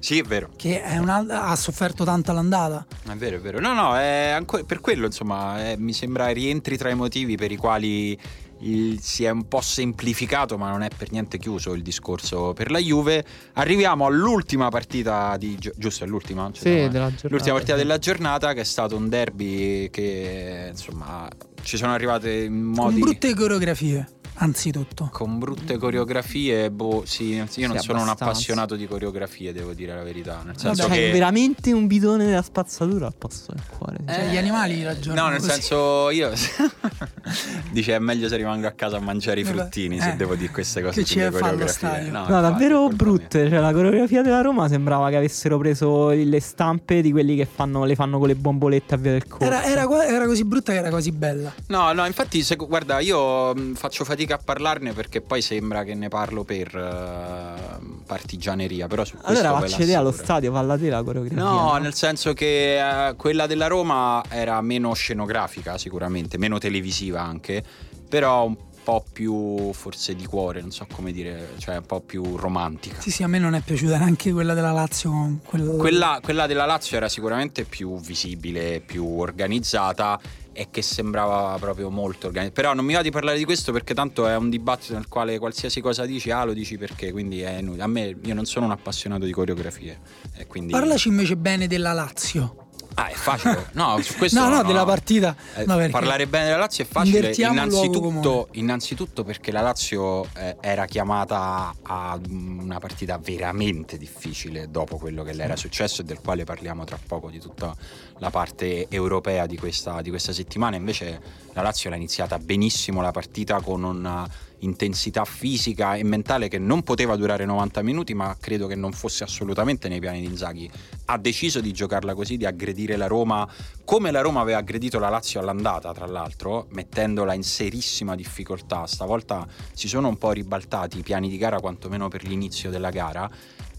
Sì, 0.00 0.18
è 0.20 0.22
vero. 0.22 0.50
Che 0.56 0.80
è 0.80 0.96
ha 0.96 1.56
sofferto 1.56 2.04
tanto 2.04 2.30
all'andata. 2.30 2.86
È 3.04 3.14
vero, 3.14 3.36
è 3.36 3.40
vero. 3.40 3.58
No, 3.58 3.74
no, 3.74 3.96
è 3.96 4.28
ancora, 4.28 4.62
per 4.62 4.80
quello, 4.80 5.06
insomma, 5.06 5.58
è, 5.58 5.76
mi 5.76 5.92
sembra 5.92 6.28
rientri 6.28 6.76
tra 6.76 6.90
i 6.90 6.94
motivi 6.94 7.36
per 7.36 7.50
i 7.50 7.56
quali 7.56 8.16
il, 8.60 9.00
si 9.00 9.24
è 9.24 9.30
un 9.30 9.46
po' 9.48 9.60
semplificato, 9.60 10.56
ma 10.58 10.70
non 10.70 10.82
è 10.82 10.88
per 10.96 11.10
niente 11.10 11.38
chiuso 11.38 11.72
il 11.72 11.82
discorso 11.82 12.52
per 12.52 12.70
la 12.70 12.78
Juve. 12.78 13.24
Arriviamo 13.54 14.06
all'ultima 14.06 14.68
partita 14.68 15.36
di 15.36 15.58
giusto, 15.76 16.04
è 16.04 16.06
l'ultima? 16.06 16.50
Cioè, 16.52 16.62
sì, 16.62 16.80
no, 16.82 16.88
della 16.88 17.08
giornata, 17.08 17.28
l'ultima 17.28 17.54
partita 17.54 17.76
sì. 17.76 17.82
della 17.82 17.98
giornata 17.98 18.52
che 18.52 18.60
è 18.60 18.64
stato 18.64 18.96
un 18.96 19.08
derby 19.08 19.90
che 19.90 20.68
insomma 20.70 21.28
ci 21.62 21.76
sono 21.76 21.92
arrivate 21.92 22.44
in 22.44 22.54
modi 22.54 23.00
Con 23.00 23.10
brutte 23.10 23.34
coreografie 23.34 24.17
anzitutto. 24.38 25.08
Con 25.12 25.38
brutte 25.38 25.76
coreografie, 25.76 26.70
boh, 26.70 27.02
sì, 27.06 27.30
io 27.30 27.38
non 27.38 27.48
sì, 27.48 27.60
sono 27.60 27.72
abbastanza. 27.72 28.02
un 28.02 28.08
appassionato 28.08 28.76
di 28.76 28.86
coreografie, 28.86 29.52
devo 29.52 29.72
dire 29.72 29.94
la 29.94 30.02
verità. 30.02 30.42
Nel 30.44 30.58
senso 30.58 30.82
Vabbè, 30.82 30.94
che... 30.94 31.10
veramente 31.10 31.72
un 31.72 31.86
bidone 31.86 32.24
della 32.24 32.42
spazzatura 32.42 33.06
al 33.06 33.14
posto 33.16 33.52
del 33.52 33.64
cuore. 33.66 33.98
Cioè, 34.06 34.26
eh, 34.26 34.30
gli 34.30 34.36
animali 34.36 34.82
ragionano. 34.82 35.22
No, 35.22 35.28
nel 35.30 35.40
così. 35.40 35.50
senso, 35.50 36.10
io 36.10 36.32
dice 37.70 37.94
è 37.94 37.98
meglio 37.98 38.28
se 38.28 38.36
rimango 38.36 38.66
a 38.66 38.72
casa 38.72 38.96
a 38.96 39.00
mangiare 39.00 39.40
i 39.40 39.44
fruttini. 39.44 39.96
Eh, 39.96 40.00
se 40.00 40.16
devo 40.16 40.34
dire 40.34 40.52
queste 40.52 40.82
cose. 40.82 41.00
Che 41.00 41.06
ci 41.06 41.20
stadio? 41.66 42.10
No, 42.10 42.26
no 42.28 42.40
davvero 42.40 42.88
brutte. 42.88 43.48
Cioè, 43.48 43.58
la 43.58 43.72
coreografia 43.72 44.22
della 44.22 44.40
Roma 44.40 44.68
sembrava 44.68 45.10
che 45.10 45.16
avessero 45.16 45.58
preso 45.58 46.10
le 46.10 46.40
stampe 46.40 47.00
di 47.00 47.10
quelli 47.10 47.36
che 47.36 47.46
fanno, 47.46 47.84
le 47.84 47.94
fanno 47.94 48.18
con 48.18 48.28
le 48.28 48.34
bombolette 48.34 48.94
a 48.94 48.98
via 48.98 49.12
del 49.12 49.26
corso. 49.26 49.44
Era, 49.44 49.64
era, 49.64 50.06
era 50.06 50.26
così 50.26 50.44
brutta 50.44 50.72
che 50.72 50.78
era 50.78 50.90
così 50.90 51.12
bella. 51.12 51.52
No, 51.66 51.92
no, 51.92 52.06
infatti, 52.06 52.42
se, 52.42 52.56
guarda, 52.56 53.00
io 53.00 53.54
faccio 53.74 54.04
fatica 54.04 54.27
fatica 54.28 54.34
a 54.34 54.38
parlarne 54.38 54.92
perché 54.92 55.20
poi 55.22 55.40
sembra 55.40 55.82
che 55.84 55.94
ne 55.94 56.08
parlo 56.08 56.44
per 56.44 56.74
uh, 56.74 58.02
partigianeria. 58.04 58.86
Però 58.86 59.04
su 59.04 59.16
allora 59.22 59.52
vaccede 59.52 59.94
allo 59.94 60.12
stadio, 60.12 60.52
falla 60.52 60.76
te 60.76 60.90
la 60.90 61.02
coreografia. 61.02 61.42
No, 61.42 61.72
no, 61.72 61.76
nel 61.78 61.94
senso 61.94 62.34
che 62.34 62.78
uh, 62.80 63.16
quella 63.16 63.46
della 63.46 63.66
Roma 63.66 64.22
era 64.28 64.60
meno 64.60 64.92
scenografica, 64.92 65.78
sicuramente, 65.78 66.36
meno 66.36 66.58
televisiva 66.58 67.22
anche, 67.22 67.62
però 68.08 68.44
un 68.46 68.56
po' 68.84 69.04
più 69.10 69.70
forse 69.72 70.14
di 70.14 70.24
cuore, 70.24 70.60
non 70.62 70.70
so 70.70 70.86
come 70.90 71.12
dire, 71.12 71.50
cioè 71.58 71.76
un 71.76 71.86
po' 71.86 72.00
più 72.00 72.36
romantica. 72.36 73.00
Sì, 73.00 73.10
sì, 73.10 73.22
a 73.22 73.26
me 73.26 73.38
non 73.38 73.54
è 73.54 73.60
piaciuta 73.60 73.98
neanche 73.98 74.32
quella 74.32 74.54
della 74.54 74.72
Lazio. 74.72 75.40
Quella... 75.44 75.72
Quella, 75.72 76.20
quella 76.22 76.46
della 76.46 76.64
Lazio 76.64 76.96
era 76.96 77.08
sicuramente 77.08 77.64
più 77.64 77.98
visibile, 78.00 78.80
più 78.80 79.06
organizzata 79.18 80.18
e 80.58 80.70
che 80.72 80.82
sembrava 80.82 81.56
proprio 81.60 81.88
molto 81.88 82.26
organizzato. 82.26 82.60
Però 82.60 82.74
non 82.74 82.84
mi 82.84 82.94
va 82.94 83.00
di 83.00 83.12
parlare 83.12 83.38
di 83.38 83.44
questo 83.44 83.70
perché 83.70 83.94
tanto 83.94 84.26
è 84.26 84.34
un 84.34 84.50
dibattito 84.50 84.94
nel 84.94 85.06
quale 85.06 85.38
qualsiasi 85.38 85.80
cosa 85.80 86.04
dici, 86.04 86.32
ah 86.32 86.42
lo 86.42 86.52
dici 86.52 86.76
perché, 86.76 87.12
quindi 87.12 87.42
è 87.42 87.58
inutile. 87.58 87.84
A 87.84 87.86
me 87.86 88.16
io 88.20 88.34
non 88.34 88.44
sono 88.44 88.66
un 88.66 88.72
appassionato 88.72 89.24
di 89.24 89.30
coreografie. 89.30 90.00
Quindi... 90.48 90.72
Parlaci 90.72 91.06
invece 91.06 91.36
bene 91.36 91.68
della 91.68 91.92
Lazio. 91.92 92.66
Ah, 92.94 93.06
è 93.06 93.14
facile. 93.14 93.68
No, 93.74 93.98
su 94.02 94.16
questo 94.16 94.40
no, 94.40 94.48
no, 94.48 94.56
no, 94.56 94.62
della 94.64 94.84
partita. 94.84 95.36
Eh, 95.54 95.64
no, 95.64 95.76
parlare 95.90 96.26
bene 96.26 96.46
della 96.46 96.58
Lazio 96.58 96.82
è 96.82 96.86
facile. 96.88 97.32
Innanzitutto, 97.36 98.48
innanzitutto, 98.52 99.22
perché 99.22 99.52
la 99.52 99.60
Lazio 99.60 100.24
eh, 100.34 100.56
era 100.60 100.86
chiamata 100.86 101.72
a 101.82 102.18
una 102.28 102.80
partita 102.80 103.16
veramente 103.18 103.96
difficile 103.96 104.68
dopo 104.68 104.96
quello 104.96 105.22
che 105.22 105.32
le 105.34 105.44
era 105.44 105.54
successo 105.54 106.02
e 106.02 106.04
del 106.04 106.18
quale 106.18 106.42
parliamo 106.42 106.82
tra 106.82 106.98
poco 107.06 107.30
di 107.30 107.38
tutta 107.38 107.72
la 108.18 108.30
parte 108.30 108.86
europea 108.88 109.46
di 109.46 109.56
questa, 109.56 110.00
di 110.02 110.10
questa 110.10 110.32
settimana. 110.32 110.76
Invece 110.76 111.20
la 111.52 111.62
Lazio 111.62 111.90
l'ha 111.90 111.96
iniziata 111.96 112.38
benissimo 112.38 113.00
la 113.00 113.10
partita 113.10 113.60
con 113.60 113.82
una 113.82 114.28
intensità 114.60 115.24
fisica 115.24 115.94
e 115.94 116.02
mentale 116.02 116.48
che 116.48 116.58
non 116.58 116.82
poteva 116.82 117.16
durare 117.16 117.44
90 117.44 117.82
minuti, 117.82 118.14
ma 118.14 118.36
credo 118.38 118.66
che 118.66 118.74
non 118.74 118.92
fosse 118.92 119.24
assolutamente 119.24 119.88
nei 119.88 120.00
piani 120.00 120.20
di 120.20 120.26
Inzaghi. 120.26 120.70
Ha 121.06 121.18
deciso 121.18 121.60
di 121.60 121.72
giocarla 121.72 122.14
così, 122.14 122.36
di 122.36 122.44
aggredire 122.44 122.96
la 122.96 123.06
Roma 123.06 123.48
come 123.84 124.10
la 124.10 124.20
Roma 124.20 124.40
aveva 124.40 124.58
aggredito 124.58 124.98
la 124.98 125.08
Lazio 125.08 125.40
all'andata, 125.40 125.92
tra 125.92 126.06
l'altro, 126.06 126.66
mettendola 126.70 127.34
in 127.34 127.42
serissima 127.42 128.14
difficoltà. 128.14 128.86
Stavolta 128.86 129.46
si 129.72 129.88
sono 129.88 130.08
un 130.08 130.18
po' 130.18 130.32
ribaltati 130.32 130.98
i 130.98 131.02
piani 131.02 131.28
di 131.28 131.38
gara, 131.38 131.60
quantomeno 131.60 132.08
per 132.08 132.24
l'inizio 132.24 132.70
della 132.70 132.90
gara 132.90 133.30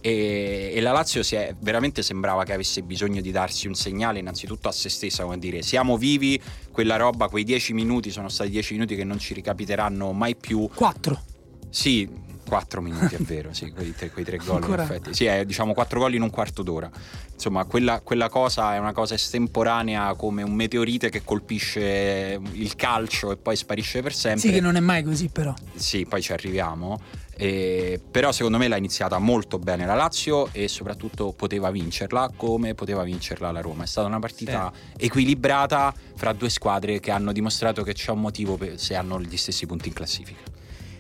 e, 0.02 0.72
e, 0.74 0.82
la 0.82 0.92
Lazio 0.92 1.24
si 1.24 1.36
è, 1.36 1.56
veramente 1.60 2.02
sembrava 2.04 2.44
che 2.44 2.54
avesse 2.54 2.82
bisogno 2.82 3.22
di 3.22 3.32
darsi 3.32 3.68
un 3.68 3.76
segnale 3.76 4.20
innanzitutto 4.20 4.68
a 4.68 4.72
se 4.72 4.90
stessa, 4.90 5.24
come 5.24 5.40
dire 5.40 5.62
siamo 5.62 5.98
vivi, 5.98 6.42
quella 6.72 6.96
roba, 6.96 7.28
quei 7.28 7.44
dieci 7.44 7.74
minuti 7.74 8.10
sono 8.12 8.30
stati 8.30 8.50
dieci 8.50 8.74
minuti 8.74 8.96
che 8.96 9.04
non 9.04 9.20
ci 9.20 9.34
ricapiteranno 9.34 10.12
mai 10.12 10.36
più. 10.36 10.70
Quattro. 10.74 11.22
Sì, 11.70 12.10
quattro 12.50 12.82
minuti 12.82 13.14
è 13.14 13.20
vero, 13.20 13.54
sì, 13.54 13.72
quei 13.72 13.94
tre, 13.94 14.10
quei 14.10 14.26
tre 14.26 14.38
gol 14.38 14.64
in 14.68 14.80
effetti. 14.80 15.14
Sì, 15.14 15.26
è 15.26 15.46
diciamo 15.46 15.74
quattro 15.74 16.00
gol 16.00 16.16
in 16.16 16.24
un 16.24 16.32
quarto 16.32 16.64
d'ora. 16.64 16.90
Insomma, 17.32 17.64
quella, 17.66 18.02
quella, 18.02 18.28
cosa 18.28 18.76
è 18.76 18.80
una 18.80 18.92
cosa 18.92 19.14
estemporanea 19.14 20.14
come 20.16 20.44
un 20.44 20.54
meteorite 20.54 21.10
che 21.10 21.24
colpisce 21.24 22.40
il 22.52 22.76
calcio 22.76 23.32
e 23.32 23.38
poi 23.38 23.56
sparisce 23.56 24.02
per 24.02 24.14
sempre. 24.14 24.42
Sì, 24.42 24.52
che 24.52 24.60
non 24.60 24.76
è 24.76 24.82
mai 24.82 25.04
così 25.04 25.30
però. 25.30 25.54
Sì, 25.76 26.06
poi 26.06 26.22
ci 26.22 26.34
arriviamo. 26.34 27.00
Eh, 27.42 28.02
però 28.12 28.34
secondo 28.34 28.58
me 28.58 28.68
l'ha 28.68 28.76
iniziata 28.76 29.18
molto 29.18 29.60
bene 29.60 29.86
la 29.86 29.94
Lazio 29.94 30.50
e 30.52 30.68
soprattutto 30.68 31.32
poteva 31.32 31.72
vincerla 31.72 32.32
come 32.36 32.76
poteva 32.76 33.04
vincerla 33.04 33.50
la 33.50 33.62
Roma. 33.62 33.84
È 33.84 33.88
stata 33.88 34.08
una 34.08 34.20
partita 34.20 34.74
sì. 34.74 35.06
equilibrata 35.06 35.94
fra 36.18 36.34
due 36.34 36.50
squadre 36.50 37.00
che 37.00 37.12
hanno 37.12 37.32
dimostrato 37.32 37.82
che 37.84 37.94
c'è 37.94 38.12
un 38.12 38.20
motivo 38.20 38.60
se 38.76 38.96
hanno 38.96 39.22
gli 39.22 39.38
stessi 39.38 39.66
punti 39.66 39.88
in 39.88 39.94
classifica. 39.94 40.42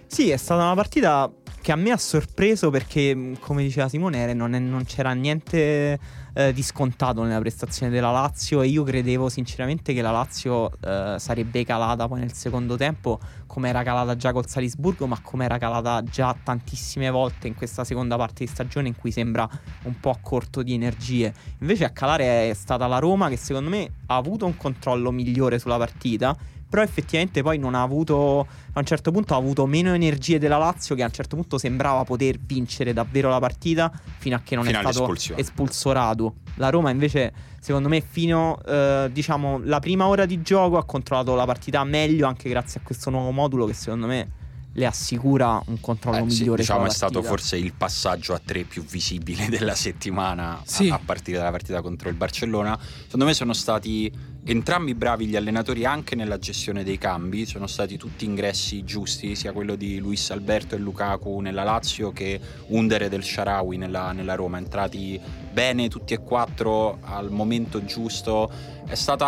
Sì, 0.07 0.29
è 0.29 0.37
stata 0.37 0.63
una 0.63 0.75
partita 0.75 1.29
che 1.61 1.73
a 1.73 1.75
me 1.75 1.91
ha 1.91 1.97
sorpreso 1.97 2.69
perché, 2.69 3.33
come 3.41 3.61
diceva 3.63 3.89
Simone, 3.89 4.33
non, 4.33 4.53
è- 4.53 4.59
non 4.59 4.85
c'era 4.85 5.11
niente 5.11 5.99
eh, 6.33 6.53
di 6.53 6.61
scontato 6.63 7.23
nella 7.23 7.39
prestazione 7.39 7.91
della 7.91 8.11
Lazio 8.11 8.61
e 8.61 8.67
io 8.67 8.83
credevo 8.83 9.29
sinceramente 9.29 9.93
che 9.93 10.01
la 10.01 10.11
Lazio 10.11 10.71
eh, 10.81 11.15
sarebbe 11.17 11.63
calata 11.65 12.07
poi 12.07 12.19
nel 12.19 12.33
secondo 12.33 12.75
tempo 12.75 13.19
come 13.45 13.69
era 13.69 13.83
calata 13.83 14.15
già 14.15 14.31
col 14.31 14.47
Salisburgo, 14.47 15.07
ma 15.07 15.19
come 15.21 15.45
era 15.45 15.57
calata 15.57 16.03
già 16.03 16.35
tantissime 16.41 17.09
volte 17.09 17.47
in 17.47 17.55
questa 17.55 17.83
seconda 17.83 18.15
parte 18.15 18.45
di 18.45 18.49
stagione 18.49 18.87
in 18.87 18.95
cui 18.95 19.11
sembra 19.11 19.49
un 19.83 19.99
po' 19.99 20.11
a 20.11 20.17
corto 20.21 20.61
di 20.61 20.73
energie. 20.73 21.33
Invece 21.59 21.85
a 21.85 21.89
calare 21.89 22.49
è 22.49 22.53
stata 22.53 22.85
la 22.87 22.99
Roma 22.99 23.27
che 23.27 23.37
secondo 23.37 23.69
me 23.69 23.91
ha 24.05 24.15
avuto 24.15 24.45
un 24.45 24.55
controllo 24.55 25.11
migliore 25.11 25.59
sulla 25.59 25.77
partita. 25.77 26.37
Però 26.69 26.81
effettivamente 26.83 27.41
poi 27.41 27.57
non 27.57 27.73
ha 27.73 27.81
avuto. 27.81 28.47
A 28.73 28.79
un 28.79 28.85
certo 28.85 29.11
punto 29.11 29.33
ha 29.33 29.37
avuto 29.37 29.65
meno 29.65 29.93
energie 29.93 30.37
della 30.37 30.57
Lazio. 30.57 30.93
Che 30.95 31.01
a 31.01 31.05
un 31.05 31.11
certo 31.11 31.35
punto 31.35 31.57
sembrava 31.57 32.03
poter 32.03 32.37
vincere 32.39 32.93
davvero 32.93 33.29
la 33.29 33.39
partita. 33.39 33.91
Fino 34.19 34.35
a 34.35 34.41
che 34.43 34.55
non 34.55 34.63
Fino 34.65 34.79
è 34.79 34.91
stato 34.91 35.13
espulso 35.35 35.91
Radu. 35.91 36.31
La 36.55 36.69
Roma 36.69 36.91
invece, 36.91 37.33
secondo 37.59 37.89
me, 37.89 38.01
fino 38.01 38.59
eh, 38.67 39.09
diciamo 39.11 39.59
la 39.63 39.79
prima 39.79 40.05
ora 40.07 40.25
di 40.25 40.41
gioco 40.43 40.77
ha 40.77 40.85
controllato 40.85 41.33
la 41.33 41.45
partita 41.45 41.83
meglio. 41.83 42.27
Anche 42.27 42.47
grazie 42.49 42.79
a 42.81 42.83
questo 42.83 43.09
nuovo 43.09 43.31
modulo 43.31 43.65
che 43.65 43.73
secondo 43.73 44.05
me 44.05 44.31
le 44.73 44.85
assicura 44.85 45.59
un 45.65 45.81
controllo 45.81 46.25
Eh, 46.25 46.29
sì, 46.29 46.39
migliore. 46.41 46.61
diciamo 46.61 46.81
sulla 46.81 46.91
è 46.91 46.93
stato 46.93 47.23
forse 47.23 47.57
il 47.57 47.73
passaggio 47.73 48.35
a 48.35 48.41
tre 48.43 48.63
più 48.63 48.83
visibile 48.85 49.47
della 49.49 49.73
settimana 49.73 50.59
a- 50.59 50.61
Sì. 50.63 50.89
a, 50.89 50.99
partire 51.03 51.37
dalla 51.39 51.49
partita 51.49 51.81
contro 51.81 52.07
il 52.07 52.15
Barcellona. 52.15 52.77
Secondo 53.05 53.25
me 53.25 53.33
sono 53.33 53.53
stati 53.53 54.11
entrambi 54.45 54.95
bravi 54.95 55.27
gli 55.27 55.35
allenatori 55.35 55.85
anche 55.85 56.15
nella 56.15 56.37
gestione 56.37 56.83
dei 56.83 56.97
cambi, 56.97 57.45
sono 57.45 57.67
stati 57.67 57.97
tutti 57.97 58.25
ingressi 58.25 58.83
giusti, 58.83 59.35
sia 59.35 59.51
quello 59.51 59.75
di 59.75 59.99
Luis 59.99 60.31
Alberto 60.31 60.75
e 60.75 60.77
Lukaku 60.77 61.39
nella 61.39 61.63
Lazio 61.63 62.11
che 62.11 62.39
Undere 62.67 63.09
del 63.09 63.23
Sharawi 63.23 63.77
nella, 63.77 64.11
nella 64.11 64.35
Roma, 64.35 64.57
entrati 64.57 65.19
bene 65.51 65.87
tutti 65.87 66.13
e 66.13 66.19
quattro 66.19 66.99
al 67.01 67.31
momento 67.31 67.83
giusto. 67.83 68.77
È 68.89 68.95
stata, 68.95 69.25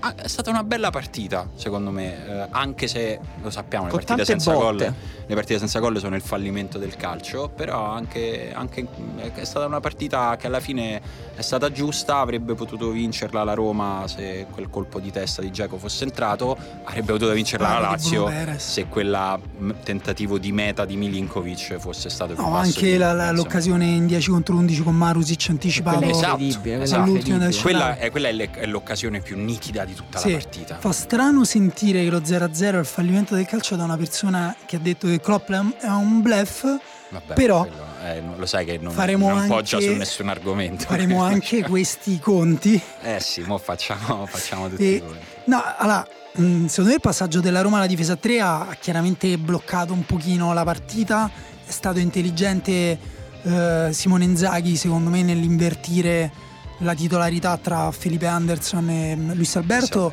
ah, 0.00 0.14
è 0.14 0.28
stata 0.28 0.50
una 0.50 0.62
bella 0.62 0.90
partita, 0.90 1.48
secondo 1.56 1.90
me, 1.90 2.14
eh, 2.44 2.46
anche 2.50 2.86
se 2.86 3.18
lo 3.42 3.50
sappiamo, 3.50 3.86
le 3.86 3.90
Con 3.90 3.98
partite 4.04 4.24
senza 4.24 4.52
gol 4.52 4.94
le 5.28 5.34
partite 5.34 5.58
senza 5.58 5.80
gol 5.80 5.98
sono 5.98 6.14
il 6.14 6.22
fallimento 6.22 6.78
del 6.78 6.94
calcio, 6.94 7.48
però 7.52 7.86
anche, 7.90 8.52
anche- 8.54 8.86
è 9.34 9.42
stata 9.42 9.66
una 9.66 9.80
partita 9.80 10.36
che 10.36 10.46
alla 10.46 10.60
fine 10.60 11.00
è 11.34 11.42
stata 11.42 11.72
giusta, 11.72 12.18
avrebbe 12.18 12.54
potuto 12.54 12.90
vincerla 12.90 13.42
la 13.42 13.54
Roma 13.54 14.04
se 14.06 14.46
quel 14.52 14.70
colpo 14.70 15.00
di 15.00 15.10
testa 15.10 15.42
di 15.42 15.50
Giacomo 15.50 15.80
fosse 15.80 16.04
entrato, 16.04 16.56
avrebbe 16.84 17.10
potuto 17.12 17.32
vincerla 17.32 17.68
la 17.72 17.78
Lazio 17.80 18.30
se 18.58 18.86
quel 18.86 19.40
tentativo 19.82 20.38
di 20.38 20.52
meta 20.52 20.84
di 20.84 20.94
Milinkovic 20.96 21.78
fosse 21.78 22.08
stato 22.10 22.34
più 22.34 22.42
No, 22.44 22.50
basso 22.50 22.78
anche 22.78 22.96
la- 22.96 23.12
la- 23.12 23.32
l'occasione 23.32 23.86
in 23.86 24.06
10 24.06 24.30
contro 24.30 24.54
11 24.54 24.84
con 24.84 24.94
Marusic 24.94 25.46
anticipato. 25.50 25.96
Quella 25.98 26.12
è 26.12 26.16
Esatto, 26.16 26.40
incredibile, 26.42 26.76
quella 26.76 26.82
è 26.82 27.48
esatto. 27.48 27.62
Quella, 27.62 27.98
è, 27.98 28.10
quella 28.12 28.28
è 28.28 28.32
le- 28.32 28.35
è 28.44 28.66
l'occasione 28.66 29.20
più 29.20 29.36
nitida 29.38 29.84
di 29.84 29.94
tutta 29.94 30.18
Sì, 30.18 30.32
la 30.32 30.38
partita. 30.38 30.76
Fa 30.78 30.92
strano 30.92 31.44
sentire 31.44 32.02
che 32.04 32.10
lo 32.10 32.20
0-0 32.20 32.74
è 32.74 32.78
il 32.78 32.84
fallimento 32.84 33.34
del 33.34 33.46
calcio 33.46 33.76
da 33.76 33.84
una 33.84 33.96
persona 33.96 34.54
che 34.66 34.76
ha 34.76 34.78
detto 34.78 35.06
che 35.06 35.20
Klopp 35.20 35.50
è 35.50 35.58
un- 35.88 36.20
bluff. 36.22 36.64
Vabbè, 37.08 37.34
però 37.34 37.60
quello, 37.60 37.84
eh, 38.04 38.22
lo 38.36 38.46
sai 38.46 38.64
che 38.64 38.78
non, 38.78 38.92
faremo 38.92 39.28
non 39.32 39.46
poggia 39.46 39.76
anche- 39.76 39.90
su 39.92 39.96
nessun 39.96 40.28
argomento. 40.28 40.84
Faremo 40.86 41.22
anche 41.24 41.62
questi 41.62 42.18
conti. 42.18 42.80
Eh 43.02 43.20
sì, 43.20 43.42
mo 43.42 43.58
facciamo, 43.58 44.26
facciamo 44.26 44.68
tutti 44.68 44.96
E-. 44.96 45.02
No, 45.44 45.62
allora, 45.78 46.06
mh, 46.34 46.66
secondo 46.66 46.90
me 46.90 46.94
il 46.96 47.00
passaggio 47.00 47.40
della 47.40 47.60
Roma 47.60 47.76
alla 47.78 47.86
difesa 47.86 48.14
a 48.14 48.16
3 48.16 48.40
ha 48.40 48.76
chiaramente 48.80 49.38
bloccato 49.38 49.92
un 49.92 50.04
pochino 50.04 50.52
la 50.52 50.64
partita. 50.64 51.30
È 51.64 51.70
stato 51.70 51.98
intelligente 52.00 52.98
eh, 53.42 53.88
Simone 53.92 54.24
Inzaghi, 54.24 54.74
secondo 54.76 55.08
me, 55.10 55.22
nell'invertire 55.22 56.30
la 56.78 56.94
titolarità 56.94 57.56
tra 57.56 57.90
Felipe 57.90 58.26
Anderson 58.26 58.88
e 58.90 59.16
Luis 59.34 59.56
Alberto. 59.56 60.12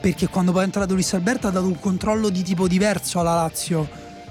Perché 0.00 0.28
quando 0.28 0.50
poi 0.50 0.62
è 0.62 0.64
entrato 0.64 0.94
Luis 0.94 1.12
Alberto 1.14 1.46
ha 1.46 1.50
dato 1.50 1.66
un 1.66 1.78
controllo 1.78 2.28
di 2.28 2.42
tipo 2.42 2.66
diverso 2.66 3.20
alla 3.20 3.34
Lazio 3.34 3.88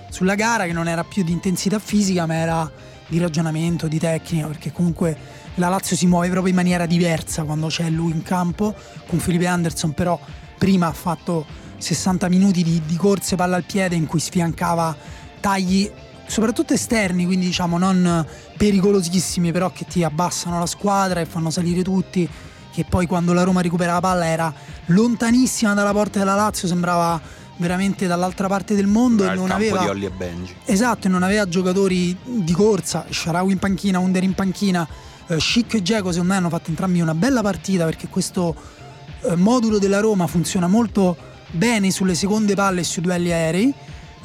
sulla 0.10 0.36
gara, 0.36 0.66
che 0.66 0.74
non 0.74 0.90
era 0.90 1.06
più 1.06 1.24
di 1.24 1.32
intensità 1.32 1.80
fisica, 1.80 2.26
ma 2.26 2.36
era 2.36 2.72
di 3.08 3.18
ragionamento, 3.20 3.88
di 3.88 3.98
tecnica, 3.98 4.48
perché 4.48 4.72
comunque 4.72 5.18
la 5.56 5.70
Lazio 5.70 5.96
si 5.96 6.08
muove 6.08 6.28
proprio 6.30 6.50
in 6.50 6.56
maniera 6.56 6.86
diversa 6.86 7.44
quando 7.44 7.68
c'è 7.68 7.90
lui 7.90 8.12
in 8.12 8.22
campo. 8.22 8.76
Con 9.08 9.20
Felipe 9.20 9.48
Anderson, 9.48 9.94
però, 9.94 10.20
prima 10.58 10.88
ha 10.88 10.94
fatto 10.94 11.46
60 11.78 12.28
minuti 12.28 12.64
di, 12.64 12.82
di 12.86 12.96
corse 12.98 13.36
palla 13.36 13.56
al 13.56 13.64
piede 13.64 13.96
in 13.96 14.06
cui 14.06 14.20
sfiancava 14.20 14.96
tagli 15.40 15.90
soprattutto 16.32 16.74
esterni, 16.74 17.26
quindi 17.26 17.46
diciamo 17.48 17.78
non 17.78 18.26
pericolosissimi, 18.56 19.52
però 19.52 19.70
che 19.72 19.86
ti 19.86 20.02
abbassano 20.02 20.58
la 20.60 20.66
squadra 20.66 21.20
e 21.20 21.26
fanno 21.26 21.50
salire 21.50 21.84
tutti. 21.84 22.28
Che 22.72 22.86
poi 22.88 23.06
quando 23.06 23.34
la 23.34 23.44
Roma 23.44 23.60
recupera 23.60 23.92
la 23.92 24.00
palla 24.00 24.26
era 24.26 24.54
lontanissima 24.86 25.74
dalla 25.74 25.92
porta 25.92 26.20
della 26.20 26.36
Lazio, 26.36 26.70
sembrava 26.70 27.20
veramente 27.58 28.08
dall'altra 28.08 28.48
parte 28.48 28.76
del 28.76 28.88
mondo 28.88 29.24
Era 29.24 29.34
e 29.34 29.36
non 29.36 29.52
aveva 29.52 29.80
di 29.80 29.88
Olli 29.88 30.06
e 30.06 30.10
Benji. 30.10 30.56
Esatto, 30.64 31.08
e 31.08 31.10
non 31.10 31.22
aveva 31.22 31.46
giocatori 31.50 32.16
di 32.24 32.54
corsa, 32.54 33.06
Sharawi 33.10 33.52
in 33.52 33.60
panchina, 33.60 34.00
Under 34.00 34.24
in 34.24 34.34
panchina, 34.34 34.88
eh, 35.28 35.38
Schick 35.38 35.74
e 35.74 35.82
Geco 35.82 36.12
secondo 36.12 36.32
me 36.32 36.40
hanno 36.40 36.50
fatto 36.50 36.70
entrambi 36.70 37.02
una 37.02 37.14
bella 37.14 37.42
partita 37.42 37.84
perché 37.84 38.08
questo 38.08 38.56
eh, 39.24 39.36
modulo 39.36 39.80
della 39.80 40.00
Roma 40.00 40.28
funziona 40.28 40.68
molto 40.68 41.18
bene 41.52 41.92
sulle 41.92 42.16
seconde 42.16 42.56
palle 42.56 42.80
e 42.80 42.84
sui 42.86 43.02
duelli 43.02 43.34
aerei, 43.34 43.74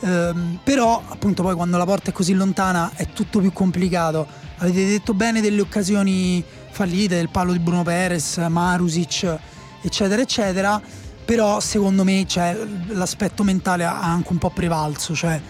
ehm, 0.01 0.59
però 0.63 1.03
appunto 1.09 1.43
poi 1.43 1.55
quando 1.55 1.77
la 1.77 1.85
porta 1.85 2.11
è 2.11 2.13
così 2.13 2.35
lontana 2.35 2.93
è 2.95 3.09
tutto 3.13 3.41
più 3.41 3.53
complicato. 3.53 4.27
Avete 4.59 4.87
detto 4.87 5.15
bene 5.15 5.41
delle 5.41 5.61
occasioni 5.61 6.43
fallite, 6.71 7.17
del 7.17 7.29
palo 7.29 7.53
di 7.53 7.59
Bruno 7.59 7.83
Perez, 7.83 8.37
Marusic, 8.49 9.37
eccetera, 9.83 10.21
eccetera, 10.23 10.81
però 11.25 11.61
secondo 11.61 12.05
me 12.05 12.25
cioè, 12.27 12.57
l'aspetto 12.89 13.43
mentale 13.43 13.85
ha 13.85 14.01
anche 14.03 14.29
un 14.33 14.39
po' 14.39 14.51
prevalso, 14.51 15.15
cioè 15.15 15.41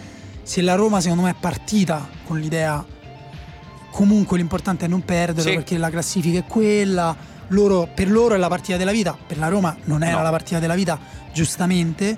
se 0.42 0.60
la 0.62 0.74
Roma 0.74 1.00
secondo 1.00 1.24
me 1.24 1.30
è 1.30 1.34
partita 1.38 2.08
con 2.24 2.38
l'idea 2.38 2.84
comunque 3.90 4.36
l'importante 4.36 4.84
è 4.84 4.88
non 4.88 5.04
perdere 5.04 5.48
Sì. 5.50 5.54
perché 5.56 5.78
la 5.78 5.90
classifica 5.90 6.38
è 6.38 6.44
quella 6.44 7.16
loro- 7.48 7.88
per 7.92 8.10
loro 8.10 8.34
è 8.34 8.38
la 8.38 8.48
partita 8.48 8.76
della 8.76 8.92
vita 8.92 9.16
per 9.26 9.38
la 9.38 9.48
Roma 9.48 9.74
non 9.84 10.02
era 10.02 10.18
No. 10.18 10.22
la 10.22 10.30
partita 10.30 10.58
della 10.60 10.74
vita 10.74 10.98
giustamente 11.32 12.16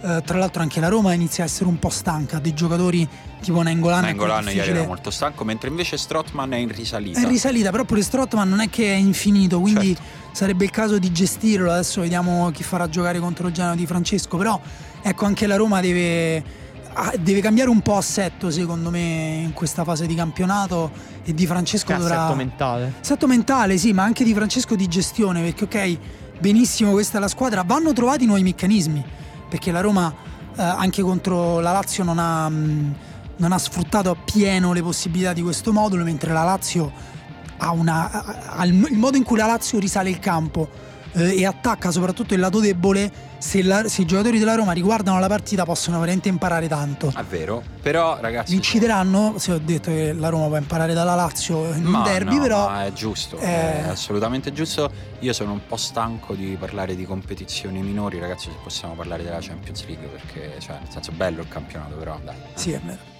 Eh, 0.00 0.22
tra 0.24 0.38
l'altro 0.38 0.62
anche 0.62 0.78
la 0.78 0.88
Roma 0.88 1.12
inizia 1.12 1.42
a 1.42 1.46
essere 1.46 1.68
un 1.68 1.78
po' 1.80 1.88
stanca 1.88 2.38
dei 2.38 2.54
giocatori 2.54 3.06
tipo 3.40 3.62
Nengolan 3.62 4.02
Nangolan 4.02 4.46
è 4.46 4.52
ieri 4.52 4.70
era 4.70 4.86
molto 4.86 5.10
stanco, 5.10 5.42
mentre 5.44 5.68
invece 5.70 5.96
Strottman 5.96 6.52
è 6.52 6.56
in 6.56 6.72
risalita. 6.72 7.18
è 7.18 7.22
in 7.22 7.28
risalita, 7.28 7.70
però 7.70 7.84
pure 7.84 8.02
Strottman 8.02 8.48
non 8.48 8.60
è 8.60 8.70
che 8.70 8.92
è 8.92 8.96
infinito, 8.96 9.58
quindi 9.60 9.94
Certo. 9.94 10.02
sarebbe 10.32 10.64
il 10.64 10.70
caso 10.70 10.98
di 10.98 11.10
gestirlo. 11.10 11.72
Adesso 11.72 12.00
vediamo 12.00 12.50
chi 12.52 12.62
farà 12.62 12.88
giocare 12.88 13.18
contro 13.18 13.48
il 13.48 13.52
Genoa 13.52 13.74
di 13.74 13.86
Francesco, 13.86 14.36
però 14.36 14.60
ecco 15.02 15.24
anche 15.24 15.48
la 15.48 15.56
Roma 15.56 15.80
deve, 15.80 16.44
ah, 16.92 17.12
deve 17.18 17.40
cambiare 17.40 17.70
un 17.70 17.80
po' 17.80 17.96
assetto 17.96 18.50
secondo 18.50 18.90
me 18.90 19.40
in 19.42 19.52
questa 19.52 19.82
fase 19.82 20.06
di 20.06 20.14
campionato 20.14 20.92
e 21.24 21.34
di 21.34 21.44
Francesco 21.46 21.92
Che 21.92 21.98
dovrà... 21.98 22.20
assetto 22.22 22.36
mentale. 22.36 22.92
Assetto 23.00 23.26
mentale, 23.26 23.76
sì, 23.78 23.92
ma 23.92 24.04
anche 24.04 24.22
di 24.22 24.32
Francesco 24.32 24.76
di 24.76 24.86
gestione, 24.86 25.42
perché 25.42 25.64
ok, 25.64 25.98
benissimo 26.38 26.92
questa 26.92 27.18
è 27.18 27.20
la 27.20 27.28
squadra, 27.28 27.62
vanno 27.64 27.92
trovati 27.92 28.26
nuovi 28.26 28.42
meccanismi, 28.42 29.04
perché 29.48 29.70
la 29.70 29.80
Roma 29.80 30.12
eh, 30.56 30.62
anche 30.62 31.02
contro 31.02 31.60
la 31.60 31.72
Lazio 31.72 32.04
non 32.04 32.18
ha, 32.18 32.48
mh, 32.48 32.94
non 33.36 33.52
ha 33.52 33.58
sfruttato 33.58 34.10
appieno 34.10 34.72
le 34.72 34.82
possibilità 34.82 35.32
di 35.32 35.42
questo 35.42 35.72
modulo, 35.72 36.04
mentre 36.04 36.32
la 36.32 36.44
Lazio 36.44 36.92
ha, 37.58 37.70
una, 37.70 38.10
ha- 38.10 38.56
ha 38.56 38.64
il 38.66 38.74
modo 38.74 39.16
in 39.16 39.24
cui 39.24 39.36
la 39.36 39.46
Lazio 39.46 39.78
risale 39.78 40.10
il 40.10 40.18
campo 40.18 40.68
eh, 41.12 41.36
e 41.38 41.46
attacca 41.46 41.90
soprattutto 41.90 42.34
il 42.34 42.40
lato 42.40 42.60
debole, 42.60 43.10
se, 43.38 43.62
la- 43.62 43.88
se 43.88 44.02
i 44.02 44.04
giocatori 44.04 44.38
della 44.38 44.54
Roma 44.54 44.72
riguardano 44.72 45.18
la 45.18 45.28
partita 45.28 45.64
possono 45.64 45.98
veramente 45.98 46.28
imparare 46.28 46.68
tanto. 46.68 47.12
È 47.16 47.22
vero, 47.22 47.62
però 47.82 48.18
ragazzi... 48.20 48.54
Incideranno, 48.54 49.34
se 49.38 49.52
ho 49.52 49.58
detto 49.58 49.90
che 49.90 50.12
la 50.12 50.28
Roma 50.28 50.46
può 50.46 50.56
imparare 50.56 50.94
dalla 50.94 51.14
Lazio 51.14 51.72
in 51.74 51.86
un 51.86 51.92
Ma 51.92 52.02
derby, 52.02 52.36
no, 52.36 52.42
però... 52.42 52.68
ma 52.68 52.84
è 52.84 52.92
giusto, 52.92 53.38
eh, 53.38 53.84
è 53.84 53.88
assolutamente 53.88 54.52
giusto. 54.52 54.90
Io 55.20 55.32
sono 55.32 55.52
un 55.52 55.60
po' 55.66 55.76
stanco 55.76 56.34
di 56.34 56.56
parlare 56.58 56.94
di 56.94 57.04
competizioni 57.04 57.80
minori, 57.82 58.18
ragazzi, 58.18 58.50
se 58.50 58.56
possiamo 58.62 58.94
parlare 58.94 59.22
della 59.22 59.40
Champions 59.40 59.84
League 59.86 60.06
perché, 60.06 60.56
cioè, 60.60 60.76
nel 60.80 60.90
senso 60.90 61.12
bello 61.12 61.40
il 61.40 61.48
campionato, 61.48 61.96
però 61.96 62.18
dai. 62.22 62.36
Sì, 62.54 62.72
è 62.72 62.80
vero. 62.84 63.16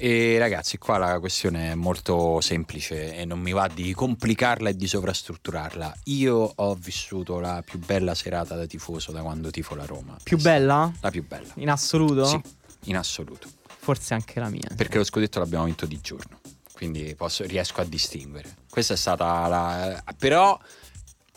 E 0.00 0.38
ragazzi, 0.38 0.78
qua 0.78 0.96
la 0.96 1.18
questione 1.18 1.72
è 1.72 1.74
molto 1.74 2.40
semplice 2.40 3.16
e 3.16 3.24
non 3.24 3.40
mi 3.40 3.50
va 3.50 3.66
di 3.66 3.92
complicarla 3.92 4.68
e 4.68 4.76
di 4.76 4.86
sovrastrutturarla. 4.86 5.92
Io 6.04 6.52
ho 6.54 6.74
vissuto 6.76 7.40
la 7.40 7.64
più 7.66 7.80
bella 7.80 8.14
serata 8.14 8.54
da 8.54 8.66
tifoso 8.66 9.10
da 9.10 9.22
quando 9.22 9.50
tifo 9.50 9.74
la 9.74 9.84
Roma. 9.86 10.16
Più 10.22 10.38
bella? 10.38 10.92
La 11.00 11.10
più 11.10 11.26
bella. 11.26 11.52
In 11.56 11.68
assoluto? 11.68 12.26
Sì, 12.26 12.40
in 12.84 12.96
assoluto. 12.96 13.48
Forse 13.66 14.14
anche 14.14 14.38
la 14.38 14.48
mia. 14.48 14.70
Perché 14.76 14.98
lo 14.98 15.04
scudetto 15.04 15.40
l'abbiamo 15.40 15.64
vinto 15.64 15.84
di 15.84 15.98
giorno. 16.00 16.38
Quindi 16.72 17.16
posso- 17.16 17.44
riesco 17.44 17.80
a 17.80 17.84
distinguere. 17.84 18.54
Questa 18.70 18.94
è 18.94 18.96
stata 18.96 19.48
la. 19.48 20.00
Però 20.16 20.56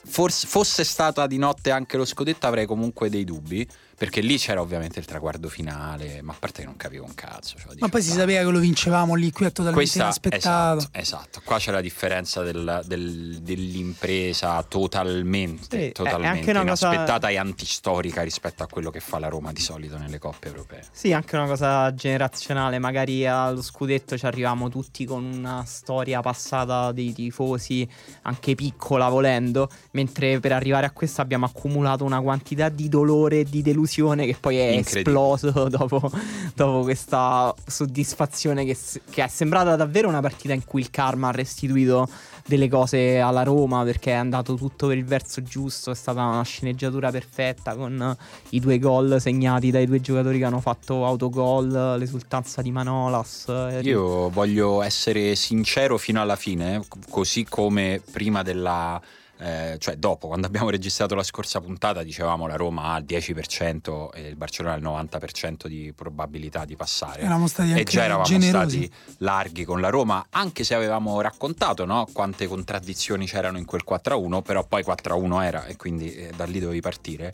forse 0.04 0.46
fosse 0.46 0.84
stata 0.84 1.26
di 1.26 1.38
notte 1.38 1.72
anche 1.72 1.98
lo 1.98 2.06
scudetto 2.06 2.46
avrei 2.46 2.68
comunque 2.68 3.10
dei 3.10 3.24
dubbi 3.24 3.68
perché 4.02 4.22
lì 4.22 4.40
c'era 4.40 4.62
ovviamente 4.62 4.98
il 4.98 5.06
traguardo 5.06 5.48
finale 5.48 6.24
ma 6.24 6.32
a 6.34 6.36
parte 6.40 6.62
che 6.62 6.66
non 6.66 6.76
capivo 6.76 7.06
un 7.06 7.14
cazzo 7.14 7.56
cioè, 7.60 7.76
ma 7.78 7.88
poi 7.88 8.02
si 8.02 8.10
sapeva 8.10 8.44
che 8.44 8.50
lo 8.50 8.58
vincevamo 8.58 9.14
lì 9.14 9.30
qui 9.32 9.46
è 9.46 9.52
totalmente 9.52 9.80
Questa, 9.80 10.02
inaspettato. 10.02 10.78
esatto, 10.80 10.98
esatto, 11.00 11.42
qua 11.46 11.60
c'è 11.60 11.70
la 11.72 11.82
differenza 11.82 12.42
del- 12.42 12.82
del- 12.88 13.38
dell'impresa 13.42 14.64
totalmente, 14.64 15.78
Sì, 15.78 15.86
è 15.86 15.92
totalmente 15.92 16.50
una 16.50 16.66
cosa- 16.66 16.88
inaspettata 16.88 17.30
e 17.30 17.38
antistorica 17.38 18.24
rispetto 18.24 18.64
a 18.64 18.68
quello 18.68 18.90
che 18.90 19.02
fa 19.02 19.20
la 19.20 19.28
Roma 19.28 19.52
di 19.52 19.62
solito 19.62 19.98
nelle 20.00 20.18
coppe 20.18 20.48
europee. 20.48 20.82
Sì, 20.92 21.14
anche 21.14 21.36
una 21.36 21.46
cosa 21.46 21.94
generazionale, 21.94 22.80
magari 22.80 23.28
allo 23.28 23.62
scudetto 23.62 24.18
ci 24.18 24.26
arriviamo 24.26 24.68
tutti 24.70 25.06
con 25.06 25.24
una 25.24 25.64
storia 25.66 26.22
passata 26.22 26.92
dei 26.92 27.14
tifosi, 27.14 27.88
anche 28.24 28.56
piccola 28.56 29.10
volendo, 29.10 29.70
mentre 29.92 30.40
per 30.40 30.54
arrivare 30.54 30.88
a 30.88 30.92
questo 30.92 31.22
abbiamo 31.22 31.46
accumulato 31.46 32.04
una 32.04 32.20
quantità 32.20 32.70
di 32.70 32.90
dolore 32.90 33.42
e 33.42 33.44
di 33.44 33.62
delusione 33.62 33.90
che 34.26 34.38
poi 34.40 34.58
è 34.58 34.78
esploso 34.78 35.52
dopo, 35.70 36.12
dopo 36.54 36.82
questa 36.82 37.54
soddisfazione 37.66 38.66
che, 38.66 38.78
che 39.10 39.24
è 39.24 39.28
sembrata 39.28 39.76
davvero 39.76 40.08
una 40.08 40.22
partita 40.22 40.54
in 40.54 40.64
cui 40.64 40.82
il 40.82 40.90
karma 40.90 41.30
ha 41.30 41.32
restituito 41.32 42.08
delle 42.46 42.70
cose 42.70 43.20
alla 43.20 43.44
Roma 43.44 43.84
perché 43.84 44.12
è 44.12 44.16
andato 44.16 44.56
tutto 44.56 44.88
per 44.88 44.98
il 44.98 45.06
verso 45.06 45.42
giusto, 45.44 45.92
è 45.92 45.96
stata 45.96 46.24
una 46.26 46.44
sceneggiatura 46.44 47.12
perfetta 47.12 47.76
con 47.76 48.16
i 48.50 48.60
due 48.60 48.80
gol 48.80 49.20
segnati 49.20 49.72
dai 49.72 49.86
due 49.86 50.02
giocatori 50.02 50.38
che 50.38 50.46
hanno 50.46 50.60
fatto 50.60 51.06
autogol, 51.06 51.98
l'esultanza 51.98 52.62
di 52.62 52.72
Manolas. 52.72 53.46
eh, 53.48 53.82
Io 53.84 54.30
voglio 54.30 54.82
essere 54.82 55.36
sincero 55.36 55.98
fino 55.98 56.22
alla 56.22 56.36
fine, 56.36 56.84
così 57.10 57.46
come 57.46 58.02
prima 58.12 58.42
della... 58.42 59.02
eh, 59.42 59.78
cioè 59.80 59.96
dopo, 59.96 60.28
quando 60.28 60.46
abbiamo 60.46 60.70
registrato 60.70 61.16
la 61.16 61.24
scorsa 61.24 61.60
puntata, 61.60 62.04
dicevamo 62.04 62.46
la 62.46 62.56
Roma 62.56 62.94
ha 62.94 62.98
il 62.98 63.06
10% 63.06 64.10
e 64.14 64.28
il 64.28 64.36
Barcellona 64.36 64.76
il 64.76 64.84
90% 64.84 65.66
di 65.66 65.92
probabilità 65.96 66.64
di 66.64 66.76
passare. 66.76 67.22
eravamo 67.22 67.48
stati 67.48 67.74
e 67.74 67.84
già 67.84 68.04
eravamo 68.04 68.26
generosi 68.26 68.86
stati 68.86 69.16
larghi 69.18 69.66
con 69.66 69.82
la 69.82 69.90
Roma, 69.90 70.28
anche 70.30 70.64
se 70.64 70.76
avevamo 70.76 71.20
raccontato 71.22 71.86
no, 71.86 72.08
quante 72.14 72.46
contraddizioni 72.46 73.26
c'erano 73.26 73.58
in 73.58 73.66
quel 73.66 73.82
4-1, 73.88 74.42
però 74.44 74.64
poi 74.64 74.84
4-1 74.84 75.44
era 75.44 75.66
e 75.66 75.76
quindi 75.76 76.14
eh, 76.14 76.32
da 76.36 76.46
lì 76.46 76.60
dovevi 76.60 76.82
partire. 76.82 77.34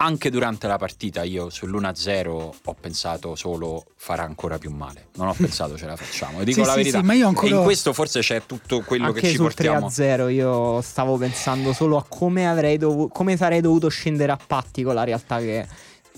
Anche 0.00 0.30
durante 0.30 0.68
la 0.68 0.76
partita 0.78 1.24
io 1.24 1.48
sull'1-0 1.50 2.28
ho 2.28 2.76
pensato 2.80 3.34
solo 3.34 3.84
farà 3.96 4.22
ancora 4.22 4.56
più 4.56 4.70
male. 4.70 5.08
Non 5.16 5.26
ho 5.26 5.34
pensato 5.36 5.76
ce 5.76 5.86
la 5.86 5.96
facciamo. 5.96 6.40
E 6.40 6.44
dico 6.44 6.60
Sì, 6.60 6.66
la 6.66 6.72
sì, 6.72 6.76
verità. 6.78 6.98
sì, 7.00 7.04
ma 7.04 7.12
io 7.14 7.26
ancora- 7.26 7.54
E 7.54 7.58
in 7.58 7.62
questo 7.64 7.92
forse 7.92 8.20
c'è 8.20 8.42
tutto 8.46 8.82
quello 8.82 9.06
Anche 9.06 9.20
che 9.22 9.28
ci 9.30 9.34
sul 9.34 9.44
portiamo. 9.46 9.88
3-0 9.88 10.28
io 10.30 10.80
stavo 10.82 11.16
pensando 11.16 11.72
solo 11.72 11.96
a 11.96 12.04
come, 12.08 12.48
avrei 12.48 12.78
dovu- 12.78 13.10
come 13.12 13.36
sarei 13.36 13.60
dovuto 13.60 13.88
scendere 13.88 14.30
a 14.30 14.38
patti 14.44 14.84
con 14.84 14.94
la 14.94 15.02
realtà 15.02 15.38
che 15.40 15.66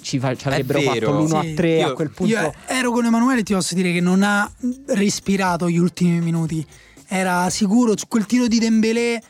ci, 0.02 0.18
fa- 0.18 0.34
ci 0.34 0.46
avrebbero 0.48 0.80
fatto 0.82 1.10
l'1-3 1.18 1.56
Sì, 1.56 1.82
a 1.82 1.86
io- 1.88 1.92
quel 1.94 2.10
punto. 2.10 2.32
io 2.34 2.52
ero 2.66 2.90
con 2.92 3.06
Emanuele 3.06 3.42
ti 3.42 3.54
posso 3.54 3.74
dire 3.74 3.92
che 3.92 4.00
non 4.00 4.22
ha 4.22 4.50
respirato 4.88 5.70
gli 5.70 5.78
ultimi 5.78 6.20
minuti 6.20 6.64
era 7.08 7.48
sicuro 7.50 7.96
su 7.96 8.06
quel 8.08 8.26
tiro 8.26 8.46
di 8.46 8.58
Dembélé 8.58 9.20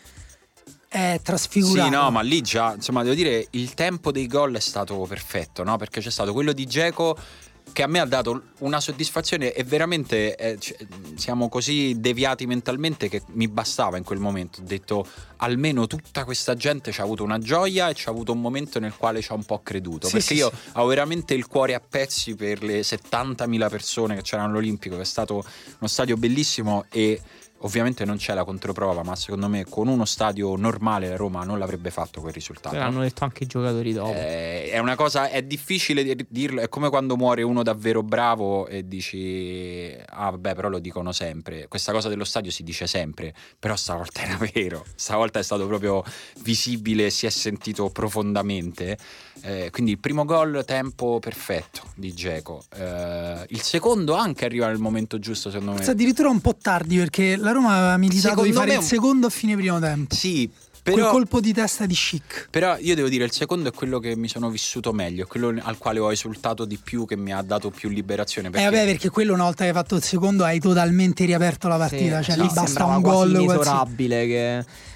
è 0.92 1.20
trasfigurato 1.22 1.88
Sì, 1.88 1.94
no, 1.94 2.10
ma 2.10 2.20
lì 2.20 2.40
già, 2.40 2.74
insomma, 2.74 3.04
devo 3.04 3.14
dire, 3.14 3.46
il 3.50 3.74
tempo 3.74 4.10
dei 4.10 4.26
gol 4.26 4.56
è 4.56 4.60
stato 4.60 4.96
perfetto, 5.08 5.62
no? 5.62 5.76
Perché 5.76 6.00
c'è 6.00 6.10
stato 6.10 6.32
quello 6.32 6.52
di 6.52 6.66
Geco 6.66 7.16
che 7.72 7.84
a 7.84 7.86
me 7.86 8.00
ha 8.00 8.04
dato 8.04 8.42
una 8.58 8.80
soddisfazione 8.80 9.52
e 9.52 9.62
veramente 9.62 10.34
eh, 10.34 10.58
c- 10.58 10.74
siamo 11.14 11.48
così 11.48 11.94
deviati 12.00 12.44
mentalmente 12.44 13.08
che 13.08 13.22
mi 13.34 13.46
bastava 13.46 13.98
in 13.98 14.02
quel 14.02 14.18
momento. 14.18 14.62
Ho 14.62 14.64
detto 14.64 15.06
almeno 15.36 15.86
tutta 15.86 16.24
questa 16.24 16.56
gente 16.56 16.90
ci 16.90 17.00
ha 17.00 17.04
avuto 17.04 17.22
una 17.22 17.38
gioia 17.38 17.88
e 17.88 17.94
ci 17.94 18.08
ha 18.08 18.10
avuto 18.10 18.32
un 18.32 18.40
momento 18.40 18.80
nel 18.80 18.96
quale 18.96 19.22
ci 19.22 19.30
ha 19.30 19.36
un 19.36 19.44
po' 19.44 19.60
creduto. 19.62 20.08
Sì, 20.08 20.14
perché 20.14 20.34
sì, 20.34 20.40
io 20.40 20.50
sì. 20.50 20.70
ho 20.72 20.86
veramente 20.86 21.34
il 21.34 21.46
cuore 21.46 21.74
a 21.74 21.80
pezzi 21.80 22.34
per 22.34 22.64
le 22.64 22.80
70.000 22.80 23.68
persone 23.68 24.16
che 24.16 24.22
c'erano 24.22 24.48
all'Olimpico, 24.48 24.96
che 24.96 25.02
è 25.02 25.06
stato 25.06 25.34
uno 25.34 25.88
stadio 25.88 26.16
bellissimo 26.16 26.86
e 26.90 27.20
ovviamente 27.62 28.04
non 28.04 28.16
c'è 28.16 28.34
la 28.34 28.44
controprova, 28.44 29.02
ma 29.02 29.16
secondo 29.16 29.48
me 29.48 29.64
con 29.64 29.88
uno 29.88 30.04
stadio 30.04 30.56
normale 30.56 31.08
la 31.08 31.16
Roma 31.16 31.44
non 31.44 31.58
l'avrebbe 31.58 31.90
fatto 31.90 32.20
quel 32.20 32.32
risultato. 32.32 32.76
L'hanno 32.76 33.00
detto 33.00 33.24
anche 33.24 33.44
i 33.44 33.46
giocatori 33.46 33.92
dopo. 33.92 34.12
Eh, 34.12 34.70
è 34.70 34.78
una 34.78 34.94
cosa, 34.94 35.28
è 35.28 35.42
difficile 35.42 36.02
di- 36.02 36.26
dirlo, 36.28 36.60
è 36.60 36.68
come 36.68 36.88
quando 36.88 37.16
muore 37.16 37.42
uno 37.42 37.62
davvero 37.62 38.02
bravo 38.02 38.66
e 38.66 38.86
dici, 38.86 39.94
ah 40.06 40.30
vabbè 40.30 40.54
però 40.54 40.68
lo 40.68 40.78
dicono 40.78 41.12
sempre, 41.12 41.68
questa 41.68 41.92
cosa 41.92 42.08
dello 42.08 42.24
stadio 42.24 42.50
si 42.50 42.62
dice 42.62 42.86
sempre, 42.86 43.34
però 43.58 43.76
stavolta 43.76 44.22
era 44.22 44.38
vero, 44.52 44.84
stavolta 44.94 45.38
è 45.38 45.42
stato 45.42 45.66
proprio 45.66 46.02
visibile, 46.40 47.10
si 47.10 47.26
è 47.26 47.30
sentito 47.30 47.90
profondamente, 47.90 48.96
Eh, 49.42 49.70
quindi 49.70 49.92
il 49.92 49.98
primo 49.98 50.24
gol 50.24 50.62
tempo 50.66 51.18
perfetto 51.18 51.82
di 51.94 52.12
Geco, 52.12 52.62
Eh, 52.76 53.44
il 53.48 53.60
secondo 53.62 54.14
anche 54.14 54.44
arriva 54.44 54.66
nel 54.66 54.78
momento 54.78 55.18
giusto 55.18 55.50
secondo 55.50 55.70
me. 55.72 55.76
Forse 55.78 55.92
addirittura 55.92 56.28
un 56.28 56.40
po' 56.40 56.56
tardi 56.60 56.96
perché 56.98 57.36
la 57.36 57.52
Roma 57.52 57.76
aveva 57.76 57.96
militato 57.96 58.42
di 58.42 58.48
Secondo 58.48 58.54
fare 58.58 58.66
me 58.68 58.74
il 58.74 58.80
un- 58.80 58.86
secondo 58.86 59.26
a 59.26 59.30
fine 59.30 59.56
primo 59.56 59.78
tempo 59.78 60.14
Sì, 60.14 60.50
quel 60.82 60.94
però... 60.96 61.10
colpo 61.10 61.40
di 61.40 61.52
testa 61.52 61.86
di 61.86 61.94
chic 61.94 62.48
Però 62.50 62.76
io 62.78 62.94
devo 62.94 63.08
dire, 63.08 63.24
il 63.24 63.32
secondo 63.32 63.68
è 63.68 63.72
quello 63.72 63.98
che 63.98 64.14
mi 64.16 64.28
sono 64.28 64.50
vissuto 64.50 64.92
meglio, 64.92 65.24
è 65.24 65.26
quello 65.26 65.54
al 65.62 65.78
quale 65.78 66.00
ho 66.00 66.10
esultato 66.12 66.64
di 66.64 66.78
più, 66.82 67.06
che 67.06 67.16
mi 67.16 67.32
ha 67.32 67.40
dato 67.42 67.70
più 67.70 67.88
liberazione. 67.88 68.48
Eh 68.48 68.50
Perché 68.50 68.64
vabbè 68.68 68.84
perché 68.84 69.08
quello 69.10 69.32
una 69.34 69.44
volta 69.44 69.62
che 69.64 69.70
hai 69.70 69.74
fatto 69.74 69.94
il 69.96 70.02
secondo 70.02 70.44
hai 70.44 70.58
totalmente 70.60 71.24
riaperto 71.24 71.68
la 71.68 71.76
partita 71.76 72.18
Sì, 72.18 72.24
cioè 72.30 72.34
sì, 72.36 72.40
lì 72.42 72.48
basta 72.52 72.84
un 72.84 73.00
quasi 73.00 73.02
gol 73.02 73.30
qualsiasi- 73.44 73.44
inesorabile 73.44 74.26
che, 74.26 74.58
mm, 74.58 74.89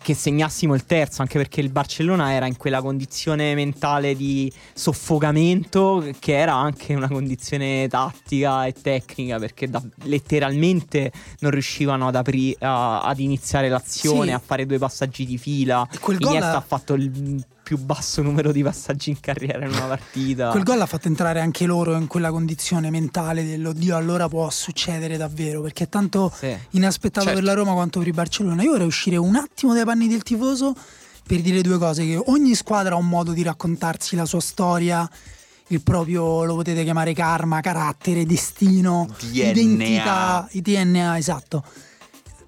che 0.00 0.14
segnassimo 0.14 0.74
il 0.74 0.84
terzo 0.84 1.22
anche 1.22 1.36
perché 1.38 1.60
il 1.60 1.70
Barcellona 1.70 2.32
era 2.32 2.46
in 2.46 2.56
quella 2.56 2.80
condizione 2.80 3.54
mentale 3.54 4.14
di 4.14 4.50
soffocamento 4.74 6.04
che 6.18 6.36
era 6.36 6.54
anche 6.54 6.94
una 6.94 7.08
condizione 7.08 7.86
tattica 7.88 8.66
e 8.66 8.72
tecnica 8.72 9.38
perché 9.38 9.68
da- 9.68 9.82
letteralmente 10.04 11.10
non 11.40 11.50
riuscivano 11.50 12.08
ad, 12.08 12.14
apri- 12.16 12.56
a- 12.60 13.00
ad 13.02 13.18
iniziare 13.18 13.68
l'azione 13.68 14.26
Sì. 14.28 14.32
a 14.32 14.38
fare 14.44 14.66
due 14.66 14.78
passaggi 14.78 15.26
di 15.26 15.36
fila 15.38 15.86
Iniesta 16.08 16.52
ha- 16.52 16.56
ha 16.56 16.60
fatto 16.60 16.94
il 16.94 17.44
più 17.70 17.78
basso 17.78 18.20
numero 18.20 18.50
di 18.50 18.64
passaggi 18.64 19.10
in 19.10 19.20
carriera 19.20 19.64
in 19.64 19.70
una 19.70 19.86
partita 19.86 20.48
Quel 20.50 20.64
gol 20.64 20.80
ha 20.80 20.86
fatto 20.86 21.06
entrare 21.06 21.38
anche 21.38 21.66
loro 21.66 21.94
in 21.94 22.08
quella 22.08 22.32
condizione 22.32 22.90
mentale 22.90 23.44
dell'oddio, 23.44 23.94
allora 23.94 24.28
può 24.28 24.50
succedere 24.50 25.16
davvero, 25.16 25.60
perché 25.60 25.84
è 25.84 25.88
tanto 25.88 26.32
Sì. 26.36 26.52
inaspettato 26.70 27.26
Certo. 27.26 27.38
per 27.40 27.48
la 27.48 27.54
Roma 27.54 27.72
quanto 27.74 28.00
per 28.00 28.08
il 28.08 28.14
Barcellona. 28.14 28.64
Io 28.64 28.72
vorrei 28.72 28.88
uscire 28.88 29.16
un 29.18 29.36
attimo 29.36 29.72
dai 29.72 29.84
panni 29.84 30.08
del 30.08 30.24
tifoso 30.24 30.74
per 31.24 31.40
dire 31.42 31.60
due 31.60 31.78
cose, 31.78 32.04
che 32.04 32.20
ogni 32.26 32.56
squadra 32.56 32.94
ha 32.94 32.98
un 32.98 33.06
modo 33.08 33.30
di 33.30 33.44
raccontarsi 33.44 34.16
la 34.16 34.24
sua 34.24 34.40
storia, 34.40 35.08
il 35.68 35.80
proprio, 35.80 36.42
lo 36.42 36.56
potete 36.56 36.82
chiamare 36.82 37.12
karma, 37.14 37.60
carattere, 37.60 38.26
destino, 38.26 39.06
DNA. 39.30 39.50
identità, 39.52 40.48
il 40.50 40.62
DNA, 40.62 41.18
esatto. 41.18 41.62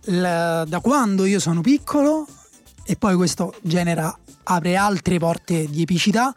La- 0.06 0.64
da 0.64 0.80
quando 0.80 1.24
io 1.26 1.38
sono 1.38 1.60
piccolo, 1.60 2.26
e 2.84 2.96
poi 2.96 3.14
questo 3.14 3.54
genera, 3.62 4.12
apre 4.44 4.76
altre 4.76 5.18
porte 5.18 5.68
di 5.68 5.82
epicità, 5.82 6.34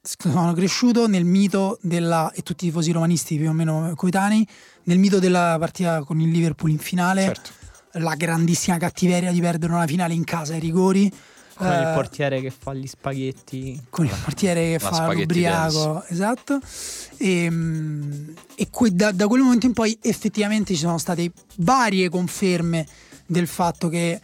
sono 0.00 0.52
cresciuto 0.52 1.08
nel 1.08 1.24
mito 1.24 1.78
della, 1.82 2.30
e 2.32 2.42
tutti 2.42 2.64
i 2.64 2.68
tifosi 2.68 2.92
romanisti 2.92 3.36
più 3.36 3.48
o 3.48 3.52
meno 3.52 3.92
coetanei, 3.96 4.46
nel 4.84 4.98
mito 4.98 5.18
della 5.18 5.56
partita 5.58 6.02
con 6.04 6.20
il 6.20 6.30
Liverpool 6.30 6.70
in 6.70 6.78
finale, 6.78 7.24
Certo. 7.24 7.50
la 7.92 8.14
grandissima 8.14 8.76
cattiveria 8.78 9.32
di 9.32 9.40
perdere 9.40 9.72
una 9.72 9.86
finale 9.86 10.14
in 10.14 10.24
casa 10.24 10.54
ai 10.54 10.60
rigori. 10.60 11.10
con 11.56 11.66
il 11.68 11.72
eh, 11.72 11.92
portiere 11.94 12.40
che 12.42 12.50
fa 12.50 12.74
gli 12.74 12.86
spaghetti 12.86 13.82
con 13.88 14.04
il 14.04 14.12
portiere 14.22 14.76
che 14.76 14.84
La 14.84 14.90
fa 14.90 15.10
l'ubriaco, 15.12 16.04
esatto. 16.08 16.60
E, 17.16 17.50
mm, 17.50 18.28
e 18.56 18.68
que- 18.70 18.94
da, 18.94 19.10
da 19.10 19.26
quel 19.26 19.40
momento 19.40 19.64
in 19.64 19.72
poi 19.72 19.98
effettivamente 20.02 20.74
ci 20.74 20.80
sono 20.80 20.98
state 20.98 21.32
varie 21.56 22.10
conferme 22.10 22.86
del 23.24 23.46
fatto 23.46 23.88
che 23.88 24.20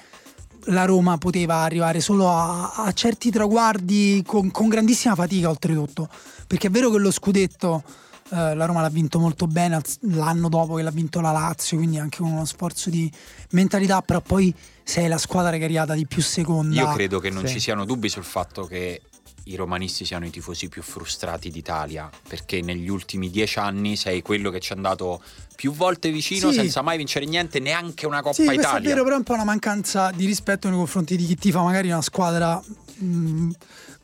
la 0.67 0.85
Roma 0.85 1.19
poteva 1.19 1.57
arrivare 1.57 2.01
solo 2.01 2.29
a, 2.31 2.73
a 2.75 2.93
certi 2.93 3.31
traguardi 3.31 4.23
con, 4.27 4.51
con 4.51 4.69
grandissima 4.69 5.15
fatica 5.15 5.49
oltretutto. 5.49 6.09
Perché 6.47 6.69
è 6.69 6.71
vero 6.71 6.91
che 6.91 6.99
lo 6.99 7.11
scudetto 7.11 7.83
eh, 8.31 8.55
la 8.55 8.65
Roma 8.65 8.81
l'ha 8.81 8.89
vinto 8.89 9.19
molto 9.19 9.47
bene 9.47 9.81
l'anno 10.01 10.49
dopo 10.49 10.75
che 10.75 10.83
l'ha 10.83 10.91
vinto 10.91 11.21
la 11.21 11.33
Lazio, 11.33 11.77
quindi 11.77 11.99
anche 11.99 12.19
con 12.19 12.31
uno 12.31 12.45
sforzo 12.45 12.89
di 12.89 13.11
mentalità, 13.51 14.01
però 14.03 14.21
poi 14.21 14.55
sei 14.83 15.09
la 15.09 15.19
squadra 15.19 15.53
che 15.53 15.59
è 15.61 15.65
arrivata 15.65 15.95
di 15.95 16.07
più 16.07 16.23
seconda. 16.23 16.75
Io 16.81 16.93
credo 16.93 17.19
che 17.19 17.31
non 17.31 17.47
Sì. 17.47 17.55
ci 17.55 17.61
siano 17.61 17.85
dubbi 17.85 18.09
sul 18.09 18.25
fatto 18.25 18.65
che 18.65 19.03
i 19.45 19.57
romanisti 19.57 20.05
siano 20.05 20.25
i 20.27 20.31
tifosi 20.31 20.69
più 20.69 20.83
frustrati 20.83 21.51
d'Italia, 21.51 22.11
perché 22.29 22.61
negli 22.61 22.89
ultimi 22.89 23.29
dieci 23.31 23.59
anni 23.59 23.97
sei 23.97 24.23
quello 24.23 24.51
che 24.51 24.61
ci 24.61 24.73
è 24.73 24.77
andato 24.77 25.23
più 25.57 25.73
volte 25.73 26.11
vicino 26.11 26.51
Sì. 26.51 26.57
senza 26.59 26.83
mai 26.83 26.97
vincere 26.97 27.25
niente, 27.27 27.59
neanche 27.59 28.07
una 28.07 28.23
Coppa 28.23 28.35
Sì, 28.35 28.45
questo 28.45 28.63
è 28.63 28.69
Italia. 28.71 28.89
vero, 28.91 29.03
però 29.03 29.15
è 29.17 29.19
un 29.19 29.25
po' 29.25 29.33
una 29.35 29.45
mancanza 29.45 30.11
di 30.15 30.27
rispetto 30.27 30.69
nei 30.69 30.77
confronti 30.77 31.17
di 31.17 31.25
chi 31.27 31.37
tifa 31.37 31.63
magari 31.63 31.89
una 31.91 32.03
squadra. 32.03 32.63
mh, 32.95 33.51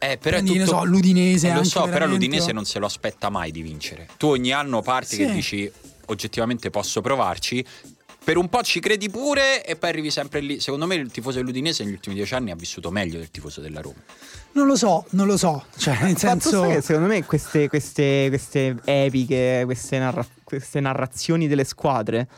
Eh, 0.01 0.16
però 0.18 0.41
ne 0.41 0.47
tutto- 0.47 0.64
so, 0.66 0.84
l'Udinese. 0.84 1.49
Eh, 1.49 1.55
lo 1.55 1.62
so, 1.64 1.84
però 1.84 2.07
l'Udinese 2.07 2.51
non 2.53 2.64
se 2.64 2.78
lo 2.80 2.86
aspetta 2.86 3.30
mai 3.30 3.51
di 3.53 3.62
vincere. 3.62 4.09
Tu 4.16 4.26
ogni 4.28 4.53
anno 4.53 4.80
parti 4.82 5.14
Sì. 5.16 5.24
che 5.26 5.32
dici 5.32 5.70
oggettivamente 6.07 6.70
posso 6.70 7.01
provarci. 7.01 7.64
Per 8.25 8.37
un 8.37 8.49
po' 8.49 8.62
ci 8.62 8.81
credi 8.81 9.09
pure 9.09 9.64
e 9.64 9.77
poi 9.77 9.91
arrivi 9.91 10.11
sempre 10.11 10.41
lì. 10.41 10.61
Secondo 10.61 10.87
me 10.87 10.97
il 10.97 11.11
tifoso 11.11 11.39
dell'Udinese 11.39 11.85
negli 11.85 11.95
ultimi 11.95 12.14
dieci 12.14 12.35
anni 12.35 12.51
ha 12.51 12.55
vissuto 12.55 12.91
meglio 12.91 13.19
del 13.19 13.31
tifoso 13.31 13.61
della 13.61 13.81
Roma. 13.81 14.03
Non 14.53 14.66
lo 14.66 14.77
so, 14.77 15.07
non 15.11 15.27
lo 15.27 15.37
so. 15.37 15.64
Cioè, 15.77 15.99
nel 16.03 16.16
senso. 16.16 16.62
Che 16.62 16.81
secondo 16.81 17.09
me 17.09 17.25
queste, 17.25 17.69
queste, 17.69 18.27
queste 18.29 18.77
epiche, 18.85 19.62
queste, 19.64 19.99
narra- 19.99 20.27
queste, 20.45 20.81
narrazioni 20.81 21.49
delle 21.49 21.64
squadre. 21.64 22.29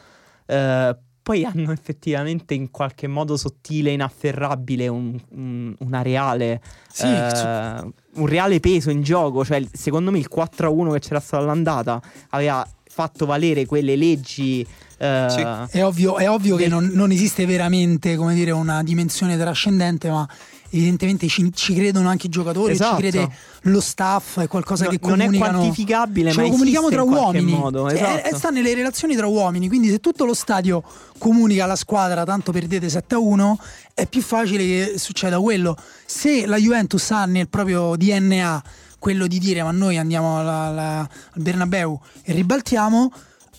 Eh, 0.46 0.96
poi 1.22 1.44
hanno 1.44 1.70
effettivamente 1.70 2.54
in 2.54 2.70
qualche 2.70 3.06
modo 3.06 3.36
sottile, 3.36 3.90
inafferrabile 3.90 4.88
un, 4.88 5.18
un, 5.30 5.74
una 5.78 6.02
reale, 6.02 6.60
sì, 6.90 7.06
eh, 7.06 7.30
su... 7.34 7.92
un 8.20 8.26
reale 8.26 8.58
peso 8.60 8.90
in 8.90 9.02
gioco. 9.02 9.44
Cioè, 9.44 9.64
secondo 9.72 10.10
me 10.10 10.18
il 10.18 10.28
4-1 10.32 10.92
che 10.92 10.98
c'era 11.00 11.20
stato 11.20 11.42
all'andata 11.42 12.00
aveva 12.30 12.66
fatto 13.00 13.24
valere 13.24 13.64
quelle 13.64 13.96
leggi. 13.96 14.66
Eh, 14.98 15.26
sì. 15.30 15.78
È 15.78 15.82
ovvio, 15.82 16.18
è 16.18 16.28
ovvio 16.28 16.56
che 16.56 16.68
non, 16.68 16.90
non, 16.92 17.10
esiste 17.10 17.46
veramente 17.46 18.16
come 18.16 18.34
dire, 18.34 18.50
una 18.50 18.82
dimensione 18.82 19.38
trascendente, 19.38 20.10
ma 20.10 20.28
evidentemente 20.68 21.26
ci, 21.26 21.50
ci, 21.54 21.74
credono 21.74 22.10
anche 22.10 22.26
i 22.26 22.28
giocatori, 22.28 22.72
esatto. 22.72 22.96
ci 22.96 23.00
crede 23.08 23.32
lo 23.62 23.80
staff, 23.80 24.40
è 24.40 24.46
qualcosa 24.46 24.84
no, 24.84 24.90
che 24.90 25.00
comunicano. 25.00 25.30
Non 25.30 25.42
è 25.42 25.52
quantificabile, 25.52 26.34
ma 26.34 26.42
lo 26.42 26.50
comunichiamo 26.50 26.90
tra 26.90 27.02
uomini. 27.02 27.52
Modo, 27.52 27.88
cioè, 27.88 27.96
esatto. 27.96 28.28
è, 28.28 28.34
sta 28.36 28.50
nelle 28.50 28.74
relazioni 28.74 29.16
tra 29.16 29.26
uomini, 29.26 29.68
quindi 29.68 29.88
se 29.88 30.00
tutto 30.00 30.26
lo 30.26 30.34
stadio 30.34 30.82
comunica 31.16 31.64
alla 31.64 31.76
squadra 31.76 32.24
tanto 32.24 32.52
perdete 32.52 32.86
7-1, 32.88 33.54
è 33.94 34.06
più 34.06 34.20
facile 34.20 34.64
che 34.64 34.98
succeda 34.98 35.40
quello. 35.40 35.76
Se 36.04 36.44
la 36.44 36.58
Juventus 36.58 37.10
ha 37.10 37.24
nel 37.24 37.48
proprio 37.48 37.96
DNA 37.96 38.62
quello 39.00 39.26
di 39.26 39.40
dire 39.40 39.64
ma 39.64 39.72
noi 39.72 39.98
andiamo 39.98 40.38
alla, 40.38 40.60
alla, 40.66 40.98
al 41.00 41.42
Bernabeu 41.42 41.98
e 42.22 42.32
ribaltiamo 42.32 43.10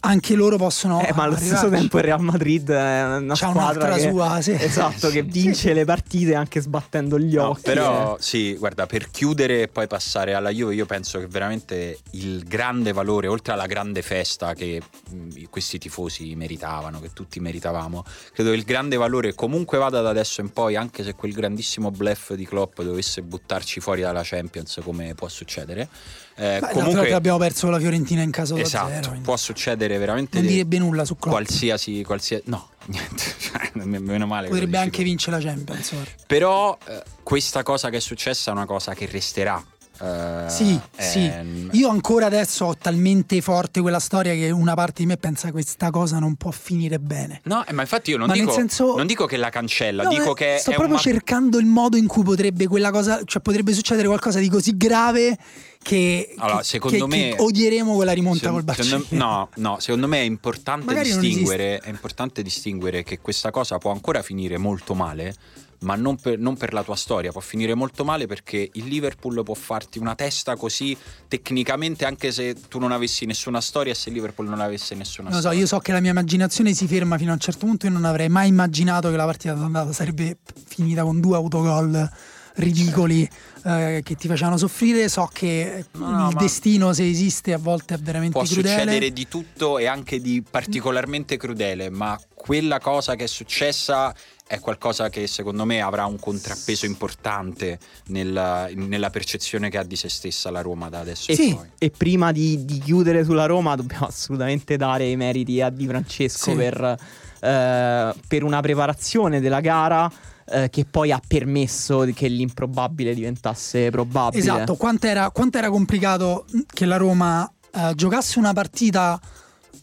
anche 0.02 0.36
loro 0.36 0.58
possono. 0.58 1.02
Eh, 1.02 1.14
ma 1.14 1.24
allo 1.24 1.36
arrivarci. 1.36 1.46
stesso 1.46 1.70
tempo 1.70 1.98
il 1.98 2.04
Real 2.04 2.22
Madrid 2.22 2.70
è 2.72 3.18
una 3.18 3.36
C'ha 3.36 3.50
squadra 3.50 3.96
che, 3.96 4.10
sua, 4.10 4.42
sì. 4.42 4.52
esatto, 4.52 5.10
che 5.10 5.22
vince 5.24 5.74
le 5.74 5.86
partite 5.86 6.36
anche 6.36 6.62
sbattendo 6.62 7.20
gli 7.20 7.36
no, 7.36 7.50
occhi. 7.50 7.62
Però, 7.62 8.16
eh. 8.16 8.22
sì, 8.22 8.56
guarda, 8.56 8.86
per 8.86 9.10
chiudere 9.12 9.64
e 9.64 9.68
poi 9.68 9.88
passare 9.88 10.34
alla 10.34 10.50
Juve, 10.50 10.74
io 10.74 10.86
penso 10.86 11.20
che 11.20 11.28
veramente 11.28 12.00
il 12.12 12.44
grande 12.46 12.94
valore, 12.94 13.28
oltre 13.28 13.54
alla 13.54 13.68
grande 13.68 14.02
festa 14.02 14.54
che 14.54 14.82
mh, 15.10 15.44
questi 15.50 15.78
tifosi 15.78 16.36
meritavano, 16.36 17.00
che 17.00 17.12
tutti 17.14 17.40
meritavamo, 17.40 18.04
credo 18.34 18.54
il 18.54 18.64
grande 18.64 18.98
valore 18.98 19.34
comunque 19.36 19.78
vada 19.78 20.02
da 20.02 20.10
adesso 20.10 20.42
in 20.42 20.52
poi, 20.52 20.76
anche 20.76 21.04
se 21.04 21.14
quel 21.14 21.34
grandissimo 21.34 21.92
bluff 21.92 22.34
di 22.34 22.46
Klopp 22.46 22.82
dovesse 22.82 23.22
buttarci 23.22 23.80
fuori 23.80 24.02
dalla 24.02 24.22
Champions, 24.24 24.80
come 24.84 25.14
può 25.14 25.28
succedere 25.28 25.88
eh, 26.36 26.60
Beh, 26.60 26.70
comunque 26.72 27.14
abbiamo 27.14 27.38
perso 27.38 27.70
la 27.70 27.80
Fiorentina 27.80 28.22
in 28.22 28.32
caso 28.32 28.56
esatto, 28.56 28.90
da 28.90 29.04
zero. 29.04 29.20
Può 29.22 29.38
succedere 29.38 29.98
veramente. 29.98 30.40
Non 30.40 30.48
direbbe 30.48 30.78
nulla 30.80 31.06
su 31.06 31.16
Klopp. 31.18 31.34
Qualsiasi, 31.34 32.04
qualsiasi 32.04 32.44
no, 32.46 32.70
niente. 32.88 33.24
Cioè, 33.38 33.72
meno 33.86 34.26
male. 34.26 34.48
Potrebbe 34.48 34.78
anche 34.78 35.04
vincere 35.04 35.38
la 35.38 35.44
Champions. 35.44 35.94
Però 36.26 36.78
eh, 36.88 37.04
questa 37.24 37.64
cosa 37.64 37.90
che 37.90 37.98
è 37.98 38.00
successa 38.00 38.52
è 38.52 38.54
una 38.54 38.66
cosa 38.66 38.94
che 38.94 39.08
resterà. 39.12 39.64
Uh, 40.02 40.50
sì, 40.50 40.80
è... 40.96 41.04
sì. 41.04 41.32
Io 41.74 41.88
ancora 41.88 42.26
adesso 42.26 42.66
ho 42.66 42.76
talmente 42.76 43.40
forte 43.42 43.82
quella 43.82 44.00
storia 44.00 44.34
che 44.34 44.50
una 44.50 44.74
parte 44.74 45.04
di 45.04 45.06
me 45.06 45.18
pensa 45.18 45.46
che 45.48 45.52
questa 45.52 45.92
cosa 45.92 46.18
non 46.18 46.34
può 46.38 46.50
finire 46.50 46.98
bene. 46.98 47.42
No, 47.44 47.64
eh, 47.68 47.72
ma 47.72 47.84
infatti 47.84 48.10
io 48.10 48.18
non, 48.18 48.32
dico, 48.32 48.52
senso... 48.52 48.96
non 48.96 49.06
dico, 49.06 49.28
che 49.28 49.38
la 49.38 49.50
cancella, 49.50 50.02
no, 50.02 50.10
dico 50.10 50.34
che. 50.34 50.58
Sto 50.60 50.72
proprio 50.72 50.96
un... 50.96 51.00
cercando 51.00 51.60
il 51.60 51.68
modo 51.68 51.98
in 51.98 52.08
cui 52.08 52.24
potrebbe 52.24 52.66
quella 52.66 52.90
cosa, 52.90 53.22
cioè 53.26 53.44
potrebbe 53.44 53.74
succedere 53.74 54.08
qualcosa 54.08 54.40
di 54.40 54.50
così 54.50 54.76
grave 54.76 55.38
che, 55.82 56.34
allora, 56.38 56.64
secondo 56.64 57.08
che, 57.08 57.18
me, 57.18 57.36
che 57.36 57.42
odieremo 57.42 57.96
quella 57.96 58.12
rimonta 58.12 58.48
se, 58.48 58.52
col 58.52 58.64
Barcellona. 58.64 59.06
No, 59.10 59.50
no, 59.56 59.80
secondo 59.80 60.08
me 60.08 60.20
è 60.20 60.24
importante, 60.24 61.02
distinguere, 61.02 61.80
è 61.80 61.90
importante 61.90 62.42
distinguere 62.44 63.04
che 63.04 63.20
questa 63.20 63.52
cosa 63.52 63.78
può 63.78 63.92
ancora 63.92 64.22
finire 64.22 64.58
molto 64.58 64.94
male 64.94 65.36
ma 65.82 65.96
non 65.96 66.16
per, 66.16 66.38
non 66.38 66.56
per, 66.58 66.74
la 66.74 66.84
tua 66.84 66.96
storia, 66.96 67.32
può 67.32 67.42
finire 67.42 67.74
molto 67.74 68.04
male 68.04 68.28
perché 68.28 68.70
il 68.74 68.86
Liverpool 68.86 69.42
può 69.44 69.56
farti 69.56 69.98
una 69.98 70.14
testa 70.14 70.56
così 70.56 70.96
tecnicamente 71.28 72.06
anche 72.06 72.32
se 72.32 72.56
tu 72.68 72.78
non 72.78 72.92
avessi 72.92 73.26
nessuna 73.26 73.62
storia 73.62 73.92
e 73.92 73.96
se 73.96 74.10
il 74.10 74.16
Liverpool 74.16 74.48
non 74.48 74.60
avesse 74.60 74.94
nessuna 74.94 75.30
non 75.30 75.40
storia. 75.40 75.58
so, 75.58 75.64
io 75.64 75.68
so 75.68 75.80
che 75.80 75.92
la 75.92 76.00
mia 76.00 76.12
immaginazione 76.12 76.74
si 76.74 76.86
ferma 76.86 77.18
fino 77.18 77.32
a 77.32 77.34
un 77.34 77.40
certo 77.40 77.66
punto 77.66 77.88
e 77.88 77.90
non 77.90 78.06
avrei 78.06 78.30
mai 78.30 78.48
immaginato 78.50 79.10
che 79.10 79.16
la 79.16 79.26
partita 79.26 79.54
d'andata 79.56 79.92
sarebbe 79.92 80.38
finita 80.68 81.02
con 81.02 81.20
due 81.20 81.36
autogol 81.36 82.12
ridicoli 82.56 83.28
eh, 83.64 84.02
che 84.04 84.16
ti 84.16 84.28
facevano 84.28 84.58
soffrire. 84.58 85.08
So 85.10 85.30
che 85.32 85.86
no, 85.94 86.30
il 86.30 86.36
destino, 86.36 86.94
se 86.94 87.08
esiste, 87.08 87.54
a 87.54 87.58
volte 87.58 87.96
è 87.96 87.98
veramente 87.98 88.38
può 88.38 88.44
crudele. 88.44 88.68
Può 88.68 88.80
succedere 88.80 89.12
di 89.12 89.28
tutto 89.28 89.78
e 89.78 89.86
anche 89.86 90.20
di 90.20 90.44
particolarmente 90.48 91.38
crudele, 91.38 91.90
ma 91.90 92.20
quella 92.34 92.80
cosa 92.80 93.16
che 93.16 93.26
è 93.26 93.28
successa 93.28 94.14
è 94.52 94.60
qualcosa 94.60 95.08
che 95.10 95.28
secondo 95.28 95.64
me 95.64 95.82
avrà 95.82 96.06
un 96.06 96.20
contrappeso 96.20 96.86
importante 96.86 97.80
nella, 98.08 98.68
nella 98.74 99.10
percezione 99.10 99.70
che 99.70 99.78
ha 99.78 99.84
di 99.84 99.96
se 99.96 100.10
stessa 100.10 100.52
la 100.52 100.60
Roma 100.60 100.90
da 100.90 101.00
adesso 101.00 101.32
e, 101.32 101.36
sì. 101.36 101.56
poi. 101.56 101.70
E 101.78 101.90
prima 101.90 102.34
di, 102.34 102.66
di, 102.66 102.80
chiudere 102.80 103.24
sulla 103.24 103.46
Roma 103.46 103.76
dobbiamo 103.76 104.08
assolutamente 104.08 104.76
dare 104.76 105.06
i 105.06 105.16
meriti 105.16 105.62
a 105.62 105.70
Di 105.70 105.88
Francesco 105.88 106.52
sì. 106.52 106.58
per, 106.58 106.98
eh, 107.40 108.14
per 108.28 108.44
una 108.44 108.60
preparazione 108.60 109.40
della 109.40 109.62
gara 109.62 110.12
eh, 110.52 110.70
che 110.70 110.86
poi 110.86 111.12
ha 111.12 111.22
permesso 111.26 112.08
che 112.14 112.28
l'improbabile 112.28 113.14
diventasse 113.14 113.90
probabile. 113.90 114.42
Esatto, 114.42 114.76
quanto 114.76 115.08
era, 115.08 115.30
quanto 115.32 115.58
era 115.58 115.70
complicato 115.70 116.46
che 116.68 116.86
la 116.86 116.98
Roma 116.98 117.50
eh, 117.74 117.94
giocasse 117.96 118.40
una 118.40 118.54
partita 118.54 119.20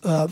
eh, 0.04 0.26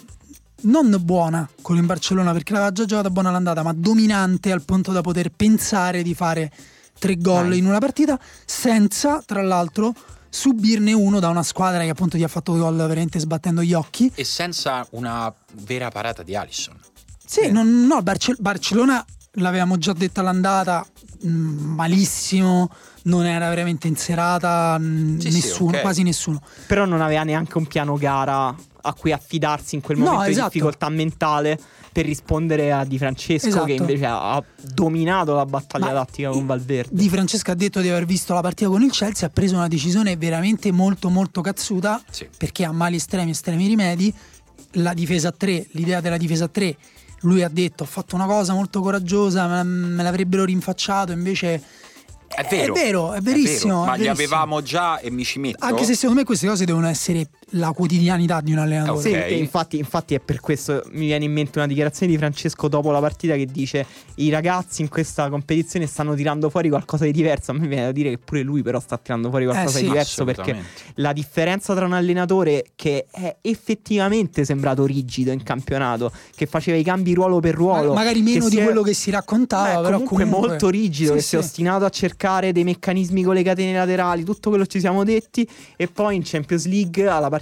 non 0.63 0.97
buona 1.01 1.49
con 1.63 1.77
in 1.77 1.87
Barcellona 1.87 2.33
perché 2.33 2.53
l'aveva 2.53 2.73
già 2.73 2.85
giocata 2.85 3.11
buona 3.11 3.31
l'andata, 3.31 3.63
ma 3.63 3.73
dominante 3.73 4.53
al 4.53 4.63
punto 4.63 4.93
da 4.93 5.01
poter 5.01 5.31
pensare 5.31 6.03
di 6.03 6.15
fare 6.15 6.51
tre 6.99 7.17
gol 7.17 7.55
in 7.55 7.67
una 7.67 7.79
partita 7.79 8.19
senza, 8.45 9.23
tra 9.25 9.43
l'altro, 9.43 9.93
subirne 10.29 10.93
uno 10.93 11.21
da 11.21 11.29
una 11.29 11.43
squadra 11.43 11.83
che 11.83 11.91
appunto 11.91 12.17
ti 12.17 12.23
ha 12.25 12.29
fatto 12.29 12.57
gol 12.57 12.77
veramente 12.77 13.19
sbattendo 13.19 13.63
gli 13.63 13.73
occhi. 13.73 14.11
E 14.15 14.25
senza 14.25 14.87
una 14.91 15.33
vera 15.63 15.91
parata 15.91 16.23
di 16.23 16.35
Alisson. 16.35 16.79
Sì, 17.25 17.41
eh. 17.41 17.51
non, 17.51 17.87
no, 17.87 18.03
Barce- 18.03 18.37
Barcellona 18.39 19.05
l'avevamo 19.37 19.79
già 19.79 19.93
detto 19.93 20.21
all'andata, 20.21 20.87
mm, 21.27 21.75
malissimo, 21.75 22.71
non 23.05 23.25
era 23.25 23.49
veramente 23.49 23.89
in 23.89 23.97
serata, 23.97 24.79
mh, 24.79 25.19
sì, 25.19 25.31
nessuno, 25.31 25.55
sì, 25.55 25.63
okay. 25.63 25.81
quasi 25.81 26.03
nessuno. 26.03 26.41
Però 26.67 26.85
non 26.85 27.01
aveva 27.01 27.23
neanche 27.23 27.59
un 27.59 27.67
piano 27.67 27.97
gara 27.97 28.55
a 28.87 28.95
cui 28.95 29.13
affidarsi 29.13 29.75
in 29.75 29.81
quel 29.81 29.99
momento 29.99 30.23
no, 30.23 30.29
esatto. 30.29 30.47
di 30.47 30.53
difficoltà 30.53 30.89
mentale 30.89 31.59
per 31.97 32.05
rispondere 32.05 32.73
a 32.73 32.85
Di 32.85 32.99
Francesco 32.99 33.49
esatto. 33.49 33.65
che 33.65 33.73
invece 33.73 34.05
ha 34.05 34.43
dominato 34.75 35.35
la 35.35 35.47
battaglia 35.47 35.87
Ma 35.87 35.93
tattica 35.93 36.29
con 36.29 36.47
Valverde. 36.47 36.95
Di 36.95 37.09
Francesco 37.09 37.51
ha 37.51 37.55
detto 37.55 37.81
di 37.81 37.89
aver 37.89 38.05
visto 38.05 38.35
la 38.35 38.43
partita 38.43 38.69
con 38.69 38.83
il 38.83 38.91
Chelsea, 38.91 39.27
ha 39.27 39.31
preso 39.31 39.55
una 39.55 39.67
decisione 39.67 40.17
veramente 40.17 40.71
molto 40.73 41.09
molto 41.09 41.41
cazzuta 41.41 42.01
sì. 42.11 42.29
perché 42.37 42.65
ha 42.65 42.73
mali 42.73 42.97
estremi, 42.97 43.31
estremi 43.31 43.67
rimedi. 43.67 44.13
La 44.73 44.93
difesa 44.93 45.29
a 45.29 45.33
3, 45.33 45.69
l'idea 45.71 46.03
della 46.03 46.19
difesa 46.19 46.45
a 46.45 46.49
3 46.49 46.77
lui 47.21 47.43
ha 47.43 47.49
detto 47.49 47.85
ho 47.85 47.87
fatto 47.87 48.15
una 48.15 48.27
cosa 48.27 48.53
molto 48.53 48.81
coraggiosa, 48.81 49.63
me 49.63 50.03
l'avrebbero 50.03 50.45
rinfacciato, 50.45 51.13
invece 51.13 51.63
è 52.29 52.47
vero, 52.51 52.75
è, 52.75 52.79
vero, 52.79 53.13
è 53.13 53.21
verissimo. 53.21 53.85
È 53.85 53.87
vero. 53.87 53.87
Ma 53.87 53.95
è 53.95 53.99
verissimo. 53.99 54.03
li 54.03 54.09
avevamo 54.09 54.63
già 54.63 54.99
e 54.99 55.11
mi 55.11 55.25
ci 55.25 55.39
metto. 55.39 55.65
Anche 55.65 55.85
se 55.85 55.95
secondo 55.95 56.21
me 56.21 56.27
queste 56.27 56.47
cose 56.47 56.65
devono 56.65 56.87
essere 56.89 57.29
la 57.51 57.71
quotidianità 57.71 58.41
di 58.41 58.53
un 58.53 58.59
allenatore. 58.59 59.09
Okay. 59.09 59.29
Sì, 59.31 59.39
infatti, 59.39 59.79
infatti, 59.79 60.15
è 60.15 60.21
per 60.21 60.41
questo 60.41 60.83
mi 60.91 61.07
viene 61.07 61.27
in 61.27 61.33
mente 61.33 61.59
una 61.59 61.69
dichiarazione 61.69 62.11
di 62.11 62.19
Francesco 62.19 62.67
dopo 62.67 62.91
la 62.91 62.99
partita 62.99 63.37
che 63.37 63.47
dice 63.47 63.87
i 64.17 64.31
ragazzi 64.31 64.83
in 64.83 64.89
questa 64.89 65.29
competizione 65.29 65.87
stanno 65.87 66.15
tirando 66.15 66.51
fuori 66.51 66.69
qualcosa 66.69 67.05
di 67.05 67.13
diverso. 67.13 67.53
A 67.53 67.55
me 67.55 67.69
viene 67.69 67.85
da 67.85 67.93
dire 67.93 68.11
che 68.11 68.19
pure 68.19 68.43
lui 68.43 68.63
però 68.63 68.81
sta 68.81 68.99
tirando 68.99 69.29
fuori 69.29 69.45
qualcosa 69.45 69.77
eh, 69.77 69.79
sì, 69.79 69.83
di 69.85 69.89
diverso 69.91 70.25
perché 70.25 70.57
la 70.95 71.13
differenza 71.13 71.75
tra 71.75 71.85
un 71.85 71.93
allenatore 71.93 72.65
che 72.75 73.07
è 73.11 73.37
effettivamente 73.43 74.45
sembrato 74.45 74.85
rigido 74.85 75.31
in 75.31 75.45
campionato, 75.45 76.11
che 76.35 76.47
faceva 76.47 76.77
i 76.77 76.83
cambi 76.83 77.15
ruolo 77.15 77.39
per 77.39 77.55
ruolo, 77.55 77.89
Ma, 77.89 78.01
magari 78.01 78.23
meno 78.23 78.49
di 78.49 78.57
è... 78.57 78.65
quello 78.65 78.83
che 78.83 78.93
si 78.93 79.11
raccontava, 79.13 79.77
Beh, 79.77 79.83
però 79.83 79.99
comunque, 79.99 80.25
comunque 80.25 80.49
molto 80.49 80.69
rigido, 80.69 81.11
sì, 81.11 81.17
che 81.17 81.23
sì. 81.23 81.29
si 81.29 81.37
è 81.37 81.39
ostinato 81.39 81.85
a 81.85 81.91
cercare 81.91 82.51
dei 82.51 82.65
meccanismi 82.65 83.23
con 83.23 83.35
le 83.35 83.45
catene 83.45 83.73
laterali, 83.73 84.25
tutto 84.25 84.49
quello 84.49 84.65
che 84.65 84.71
ci 84.71 84.81
siamo 84.81 85.05
detti 85.05 85.49
e 85.77 85.87
poi 85.87 86.17
in 86.17 86.23
Champions 86.25 86.67
League 86.67 87.07
alla 87.07 87.29
partita 87.29 87.36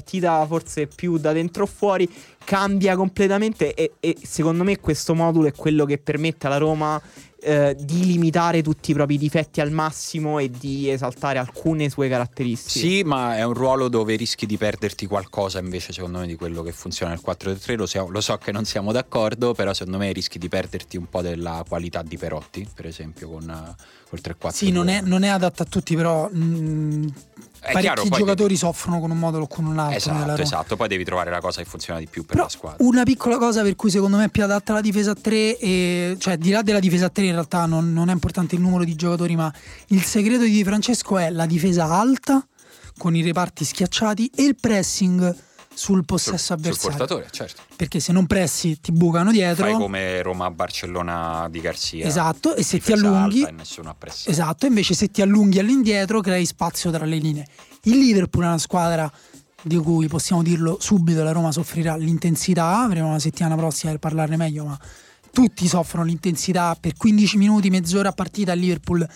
forse 0.47 0.86
più 0.86 1.18
da 1.18 1.32
dentro 1.32 1.64
o 1.64 1.66
fuori 1.66 2.09
cambia 2.45 2.95
completamente 2.95 3.74
e, 3.74 3.92
e 4.01 4.16
secondo 4.22 4.64
me 4.64 4.78
questo 4.78 5.14
modulo 5.14 5.49
è 5.49 5.53
quello 5.53 5.84
che 5.84 5.99
permette 5.99 6.47
alla 6.47 6.59
Roma 6.59 7.01
eh, 7.47 7.76
di 7.78 8.07
limitare 8.07 8.62
tutti 8.62 8.92
i 8.92 8.95
propri 8.95 9.18
difetti 9.18 9.61
al 9.61 9.70
massimo 9.70 10.38
e 10.38 10.49
di 10.49 10.90
esaltare 10.90 11.38
alcune 11.38 11.90
sue 11.90 12.09
caratteristiche. 12.09 12.78
Sì, 12.78 13.03
ma 13.03 13.36
è 13.36 13.45
un 13.45 13.53
ruolo 13.53 13.88
dove 13.88 14.16
rischi 14.16 14.47
di 14.47 14.57
perderti 14.57 15.07
qualcosa 15.07 15.59
invece 15.59 15.92
secondo 15.92 16.20
me 16.20 16.26
di 16.26 16.36
quello 16.36 16.62
che 16.62 16.72
funziona 16.72 17.12
nel 17.12 17.20
4-3. 17.22 17.76
Lo, 17.76 17.84
so, 17.84 18.09
lo 18.09 18.20
so 18.22 18.38
che 18.38 18.51
non 18.51 18.64
siamo 18.64 18.92
d'accordo, 18.92 19.53
però 19.53 19.74
secondo 19.74 19.99
me 19.99 20.11
rischi 20.12 20.38
di 20.38 20.49
perderti 20.49 20.97
un 20.97 21.07
po' 21.09 21.20
della 21.20 21.62
qualità 21.68 22.01
di 22.03 22.16
Perotti, 22.16 22.66
per 22.74 22.86
esempio, 22.86 23.28
con, 23.28 23.74
col 24.09 24.20
3-4. 24.22 24.49
Sì, 24.51 24.70
non 24.70 24.88
è, 24.88 25.03
non 25.03 25.22
è 25.22 25.28
adatto 25.28 25.62
a 25.62 25.66
tutti, 25.66 25.95
però... 25.95 26.28
Mh, 26.32 26.38
mm, 26.38 27.07
È 27.65 27.73
parecchi 27.73 27.95
chiaro, 27.95 28.17
giocatori 28.17 28.57
soffrono 28.57 29.01
con 29.01 29.11
un 29.11 29.19
modo 29.19 29.41
o 29.41 29.47
con 29.47 29.65
un 29.65 29.79
altro. 29.79 29.97
Esatto, 29.97 30.43
esatto. 30.43 30.77
Poi 30.77 30.89
devi 30.89 31.05
trovare 31.05 31.31
la 31.31 31.41
cosa 31.41 31.62
che 31.62 31.69
funziona 31.69 31.99
di 31.99 32.07
più 32.07 32.25
per 32.25 32.33
Però 32.33 32.45
la 32.45 32.51
squadra. 32.51 32.85
una 32.85 33.03
piccola 33.05 33.39
cosa 33.39 33.62
per 33.62 33.75
cui 33.75 33.91
secondo 33.91 34.19
me 34.19 34.25
è 34.25 34.29
più 34.29 34.45
adatta 34.45 34.75
la 34.75 34.81
difesa 34.81 35.12
a 35.12 35.17
3, 35.21 35.59
e, 35.59 36.17
cioè 36.19 36.37
di 36.37 36.51
là 36.51 36.62
della 36.62 36.81
difesa 36.81 37.07
a 37.07 37.09
3 37.09 37.25
in 37.25 37.33
realtà 37.33 37.65
non, 37.67 37.93
non 37.93 38.11
è 38.11 38.12
importante 38.12 38.55
il 38.55 38.61
numero 38.61 38.85
di 38.85 38.95
giocatori, 38.95 39.35
ma 39.35 39.53
il 39.89 40.03
segreto 40.03 40.43
di 40.45 40.51
Di 40.51 40.65
Francesco 40.65 41.19
è 41.19 41.31
la 41.31 41.47
difesa 41.47 41.87
alta 41.87 42.47
con 42.99 43.17
i 43.17 43.23
reparti 43.23 43.65
schiacciati 43.65 44.31
e 44.35 44.43
il 44.45 44.57
pressing 44.61 45.35
sul 45.75 46.05
possesso 46.05 46.37
sul, 46.37 46.47
sul 46.47 46.55
avversario. 46.55 46.97
portatore, 46.97 47.29
certo. 47.31 47.62
Perché 47.77 48.01
se 48.01 48.12
non 48.12 48.27
pressi 48.27 48.81
ti 48.81 48.93
bucano 48.93 49.31
dietro. 49.31 49.64
Fai 49.64 49.75
come 49.75 50.22
Roma-Barcellona 50.22 51.49
di 51.51 51.61
Garzia. 51.61 52.07
Esatto, 52.07 52.55
e 52.55 52.62
se 52.62 52.79
ti 52.79 52.93
allunghi 52.93 53.43
e 53.43 53.51
nessuno 53.51 53.91
ha 53.91 53.95
pressato. 53.95 54.31
Esatto, 54.31 54.66
invece 54.66 54.95
se 54.95 55.11
ti 55.11 55.20
allunghi 55.22 55.59
all'indietro 55.59 56.20
crei 56.20 56.47
spazio 56.47 56.91
tra 56.91 57.05
le 57.05 57.16
linee. 57.16 57.47
Il 57.83 57.99
Liverpool 57.99 58.45
è 58.45 58.47
una 58.49 58.59
squadra 58.59 59.11
di 59.62 59.77
cui 59.77 60.09
possiamo 60.09 60.43
dirlo 60.43 60.77
subito, 60.79 61.22
la 61.22 61.33
Roma 61.33 61.51
soffrirà 61.51 61.97
l'intensità, 61.97 62.83
avremo 62.83 63.12
la 63.12 63.18
settimana 63.18 63.57
prossima 63.57 63.93
per 63.93 64.01
parlarne 64.01 64.37
meglio, 64.37 64.64
ma 64.64 64.79
tutti 65.33 65.66
soffrono 65.66 66.05
l'intensità 66.05 66.77
per 66.79 66.95
15 66.97 67.37
minuti, 67.39 67.70
mezz'ora 67.70 68.11
a 68.11 68.12
partita, 68.12 68.53
il 68.53 68.61
Liverpool 68.61 69.07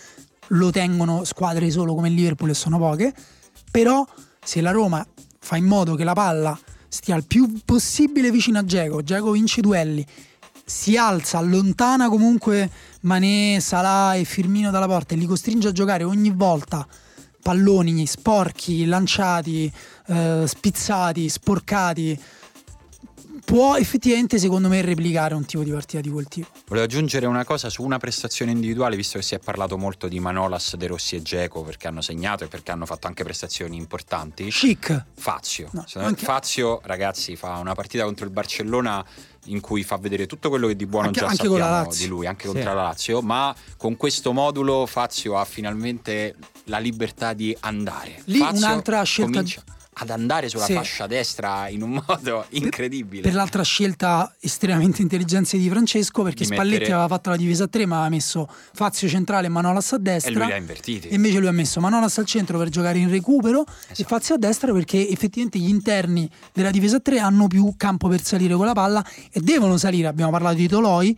lo 0.48 0.70
tengono 0.70 1.24
squadre 1.24 1.70
solo 1.70 1.94
come 1.94 2.08
il 2.08 2.14
Liverpool 2.14 2.50
e 2.50 2.54
sono 2.54 2.78
poche, 2.78 3.14
però 3.70 4.06
se 4.42 4.62
la 4.62 4.70
Roma 4.70 5.06
fa 5.38 5.56
in 5.56 5.64
modo 5.64 5.94
che 5.94 6.04
la 6.04 6.12
palla 6.14 6.58
stia 6.88 7.16
il 7.16 7.26
più 7.26 7.60
possibile 7.64 8.30
vicino 8.30 8.58
a 8.58 8.64
Geco, 8.64 9.02
Geco 9.02 9.30
vince 9.32 9.60
i 9.60 9.62
duelli, 9.62 10.06
si 10.64 10.96
alza, 10.96 11.38
allontana 11.38 12.08
comunque 12.08 12.70
Mané, 13.02 13.58
Salah 13.60 14.14
e 14.16 14.24
Firmino 14.24 14.70
dalla 14.70 14.86
porta 14.86 15.14
e 15.14 15.16
li 15.16 15.26
costringe 15.26 15.68
a 15.68 15.72
giocare 15.72 16.04
ogni 16.04 16.30
volta. 16.30 16.86
Palloni 17.40 18.06
sporchi, 18.06 18.84
lanciati, 18.84 19.72
eh, 20.08 20.44
spizzati, 20.46 21.28
sporcati. 21.28 22.20
Può 23.48 23.76
effettivamente, 23.76 24.38
secondo 24.38 24.68
me, 24.68 24.82
replicare 24.82 25.32
un 25.32 25.46
tipo 25.46 25.62
di 25.62 25.70
partita 25.70 26.02
di 26.02 26.10
quel 26.10 26.28
tipo. 26.28 26.48
Volevo 26.66 26.84
aggiungere 26.84 27.24
una 27.24 27.46
cosa 27.46 27.70
su 27.70 27.82
una 27.82 27.96
prestazione 27.96 28.50
individuale, 28.50 28.94
visto 28.94 29.16
che 29.16 29.24
si 29.24 29.34
è 29.34 29.38
parlato 29.38 29.78
molto 29.78 30.06
di 30.06 30.20
Manolas, 30.20 30.76
De 30.76 30.86
Rossi 30.86 31.16
e 31.16 31.22
Geco 31.22 31.62
perché 31.62 31.88
hanno 31.88 32.02
segnato 32.02 32.44
e 32.44 32.48
perché 32.48 32.72
hanno 32.72 32.84
fatto 32.84 33.06
anche 33.06 33.24
prestazioni 33.24 33.78
importanti. 33.78 34.50
Chic. 34.50 35.04
Fazio. 35.16 35.70
No, 35.72 35.82
anche- 35.94 36.26
Fazio, 36.26 36.80
ragazzi, 36.84 37.36
fa 37.36 37.56
una 37.56 37.74
partita 37.74 38.04
contro 38.04 38.26
il 38.26 38.32
Barcellona 38.32 39.02
in 39.46 39.60
cui 39.62 39.82
fa 39.82 39.96
vedere 39.96 40.26
tutto 40.26 40.50
quello 40.50 40.66
che 40.66 40.76
di 40.76 40.84
buono 40.84 41.06
Anche- 41.06 41.20
già 41.20 41.26
anche 41.28 41.48
con 41.48 41.56
la 41.58 41.64
sappiamo 41.64 41.86
Lazio. 41.86 42.04
di 42.04 42.10
lui, 42.10 42.26
anche 42.26 42.46
Sì. 42.48 42.52
contro 42.52 42.74
la 42.74 42.82
Lazio, 42.82 43.22
ma 43.22 43.56
con 43.78 43.96
questo 43.96 44.32
modulo 44.34 44.84
Fazio 44.84 45.38
ha 45.38 45.46
finalmente 45.46 46.36
la 46.64 46.78
libertà 46.78 47.32
di 47.32 47.56
andare. 47.60 48.20
Lì 48.26 48.40
Fazio 48.40 48.58
un'altra 48.66 49.02
scelta- 49.04 49.30
comincia 49.32 49.62
ad 50.00 50.10
andare 50.10 50.48
sulla 50.48 50.64
Sì. 50.64 50.74
fascia 50.74 51.06
destra 51.06 51.68
in 51.68 51.82
un 51.82 52.02
modo 52.06 52.44
incredibile. 52.50 53.22
Per 53.22 53.34
l'altra 53.34 53.62
scelta 53.62 54.34
estremamente 54.40 55.02
intelligente 55.02 55.56
di 55.58 55.68
Francesco, 55.68 56.22
perché 56.22 56.44
Di 56.44 56.52
Spalletti 56.52 56.78
mettere- 56.78 56.92
aveva 56.92 57.08
fatto 57.08 57.30
la 57.30 57.36
difesa 57.36 57.64
a 57.64 57.68
3, 57.68 57.86
ma 57.86 57.96
aveva 57.96 58.10
messo 58.10 58.48
Fazio 58.72 59.08
centrale 59.08 59.46
e 59.46 59.50
Manolas 59.50 59.92
a 59.92 59.98
destra. 59.98 60.30
e 60.30 60.34
lui 60.34 60.46
li 60.46 60.52
ha 60.52 60.56
invertiti. 60.56 61.08
E 61.08 61.14
invece 61.14 61.38
lui 61.38 61.48
ha 61.48 61.52
messo 61.52 61.80
Manolas 61.80 62.18
al 62.18 62.26
centro 62.26 62.58
per 62.58 62.68
giocare 62.68 62.98
in 62.98 63.10
recupero 63.10 63.64
e 63.64 63.92
Esatto. 63.92 64.08
Fazio 64.08 64.34
a 64.34 64.38
destra 64.38 64.72
perché 64.72 65.08
effettivamente 65.08 65.58
gli 65.58 65.68
interni 65.68 66.28
della 66.52 66.70
difesa 66.70 66.96
a 66.96 67.00
3 67.00 67.18
hanno 67.18 67.46
più 67.48 67.74
campo 67.76 68.08
per 68.08 68.22
salire 68.22 68.54
con 68.54 68.66
la 68.66 68.72
palla 68.74 69.04
e 69.32 69.40
devono 69.40 69.76
salire. 69.76 70.06
Abbiamo 70.08 70.30
parlato 70.30 70.56
di 70.56 70.68
Toloi 70.68 71.16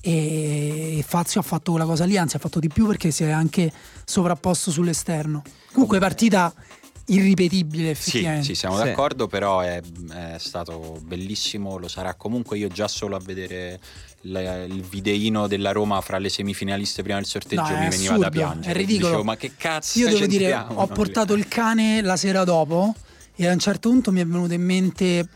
e 0.00 1.04
Fazio 1.06 1.40
ha 1.40 1.42
fatto 1.42 1.72
quella 1.72 1.86
cosa 1.86 2.04
lì, 2.04 2.16
anzi 2.16 2.36
ha 2.36 2.38
fatto 2.38 2.60
di 2.60 2.68
più 2.68 2.86
perché 2.86 3.10
si 3.10 3.24
è 3.24 3.30
anche 3.30 3.72
sovrapposto 4.04 4.70
sull'esterno. 4.70 5.42
Comunque 5.72 5.98
partita 5.98 6.52
irripetibile 7.06 7.94
Sì, 7.94 8.08
effettivamente. 8.18 8.44
sì, 8.46 8.54
siamo 8.54 8.76
Sì. 8.78 8.84
d'accordo, 8.84 9.26
però 9.26 9.60
è, 9.60 9.80
è 10.12 10.36
stato 10.38 10.98
bellissimo, 11.02 11.76
lo 11.78 11.88
sarà 11.88 12.14
comunque 12.14 12.58
io 12.58 12.68
già 12.68 12.88
solo 12.88 13.16
a 13.16 13.20
vedere 13.20 13.78
il, 14.22 14.66
il 14.70 14.82
videino 14.82 15.46
della 15.46 15.72
Roma 15.72 16.00
fra 16.00 16.18
le 16.18 16.28
semifinaliste 16.28 17.02
prima 17.02 17.18
del 17.18 17.26
sorteggio 17.26 17.62
No, 17.62 17.78
mi 17.78 17.88
veniva 17.88 18.14
assurdo, 18.14 18.18
da 18.22 18.30
piangere. 18.30 18.72
è 18.74 18.76
ridicolo. 18.76 19.06
Dicevo, 19.08 19.24
ma 19.24 19.36
che 19.36 19.52
cazzo 19.56 19.98
Io 19.98 20.08
devo 20.08 20.26
dire, 20.26 20.52
ho 20.54 20.74
noi?" 20.74 20.88
portato 20.88 21.34
il 21.34 21.46
cane 21.48 22.00
la 22.02 22.16
sera 22.16 22.42
dopo 22.44 22.94
e 23.36 23.46
a 23.46 23.52
un 23.52 23.58
certo 23.58 23.88
punto 23.90 24.10
mi 24.12 24.20
è 24.20 24.26
venuto 24.26 24.52
in 24.54 24.62
mente 24.62 25.28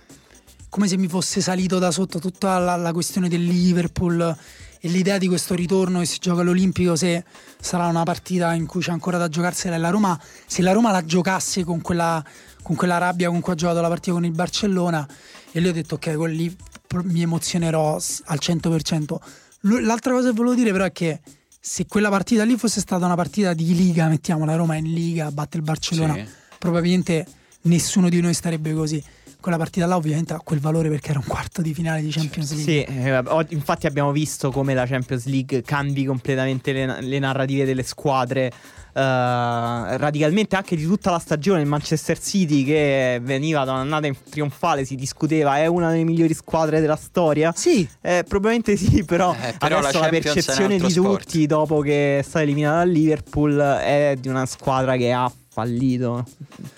come 0.68 0.88
se 0.88 0.96
mi 0.96 1.08
fosse 1.08 1.40
salito 1.40 1.78
da 1.78 1.90
sotto 1.90 2.18
tutta 2.18 2.58
la, 2.58 2.76
la 2.76 2.92
questione 2.92 3.28
del 3.28 3.44
Liverpool 3.44 4.36
e 4.81 4.89
l'idea 4.89 5.18
di 5.18 5.26
questo 5.28 5.55
ritorno 5.55 5.99
che 6.01 6.07
si 6.07 6.18
gioca 6.18 6.41
all'Olimpico 6.41 6.97
se 6.97 7.22
sarà 7.61 7.87
una 7.87 8.03
partita 8.03 8.55
in 8.55 8.66
cui 8.66 8.81
c'è 8.81 8.91
ancora 8.93 9.18
da 9.18 9.28
giocarsela 9.28 9.76
la 9.76 9.91
Roma 9.91 10.18
se 10.47 10.62
la 10.62 10.72
Roma 10.72 10.91
la 10.91 11.05
giocasse 11.05 11.64
con 11.64 11.81
quella, 11.83 12.24
con 12.62 12.76
quella 12.76 12.97
rabbia 12.99 13.28
con 13.28 13.41
cui 13.41 13.53
ha 13.53 13.57
giocato 13.57 13.81
la 13.81 13.89
partita 13.89 14.12
con 14.12 14.24
il 14.24 14.33
Barcellona 14.33 15.07
e 15.53 15.61
lì 15.61 15.68
ho 15.68 15.72
detto 15.72 15.97
ok 15.97 16.14
con 16.14 16.31
lì 16.31 16.57
mi 17.05 17.22
emozionerò 17.22 17.95
al 17.97 18.39
100% 18.41 19.16
L- 19.62 19.85
l'altra 19.85 20.12
cosa 20.12 20.28
che 20.31 20.35
volevo 20.35 20.55
dire 20.55 20.72
però 20.72 20.85
è 20.85 20.93
che 20.93 21.20
se 21.61 21.87
quella 21.87 22.09
partita 22.09 22.43
lì 22.45 22.57
fosse 22.57 22.81
stata 22.81 23.05
una 23.05 23.16
partita 23.16 23.53
di 23.53 23.74
Liga 23.74 24.09
mettiamo 24.09 24.47
la 24.47 24.57
Roma 24.57 24.76
in 24.76 24.91
Liga 24.93 25.31
batte 25.31 25.59
il 25.59 25.62
Barcellona 25.62 26.14
Sì. 26.14 26.24
probabilmente 26.59 27.26
nessuno 27.62 28.09
di 28.09 28.20
noi 28.22 28.33
starebbe 28.33 28.72
così 28.72 29.03
quella 29.41 29.57
partita 29.59 29.86
là 29.86 29.97
ovviamente 29.97 30.32
ha 30.32 30.41
quel 30.45 30.61
valore 30.61 30.88
perché 30.88 31.11
era 31.11 31.18
un 31.18 31.24
quarto 31.26 31.62
di 31.62 31.74
finale 31.74 32.01
di 32.03 32.11
Champions 32.11 32.53
League 32.55 32.86
Sì, 32.86 32.99
eh, 32.99 33.47
infatti 33.49 33.86
abbiamo 33.86 34.12
visto 34.12 34.51
come 34.51 34.74
la 34.74 34.86
Champions 34.86 35.26
League 35.26 35.62
cambi 35.62 36.05
completamente 36.05 36.72
le, 36.72 37.01
le 37.01 37.18
narrative 37.18 37.64
delle 37.64 37.82
squadre. 37.82 38.53
eh, 38.93 39.97
radicalmente 39.97 40.57
anche 40.57 40.74
di 40.76 40.84
tutta 40.84 41.11
la 41.11 41.18
stagione 41.18 41.61
il 41.61 41.66
Manchester 41.66 42.18
City 42.18 42.64
che 42.64 43.20
veniva 43.22 43.64
da 43.64 43.72
un'annata 43.72 44.07
in- 44.09 44.16
trionfale 44.28 44.84
si 44.84 44.95
discuteva 44.97 45.59
è 45.59 45.66
una 45.66 45.91
delle 45.91 46.05
migliori 46.05 46.34
squadre 46.34 46.80
della 46.80 46.97
storia 46.97 47.53
Sì, 47.55 47.88
Eh, 48.01 48.24
probabilmente 48.26 48.76
sì, 48.76 49.05
però, 49.05 49.32
Eh, 49.32 49.55
però 49.59 49.78
adesso 49.78 49.99
la 50.01 50.05
la, 50.07 50.11
percezione 50.11 50.76
di 50.78 50.91
sport. 50.91 51.22
tutti 51.24 51.47
dopo 51.47 51.80
che 51.80 52.18
è 52.18 52.22
stata 52.22 52.43
eliminata 52.43 52.78
dal 52.78 52.91
Liverpool 52.91 53.57
è 53.59 54.16
di 54.18 54.28
una 54.28 54.45
squadra 54.47 54.97
che 54.97 55.12
ha 55.12 55.30
fallito. 55.61 56.26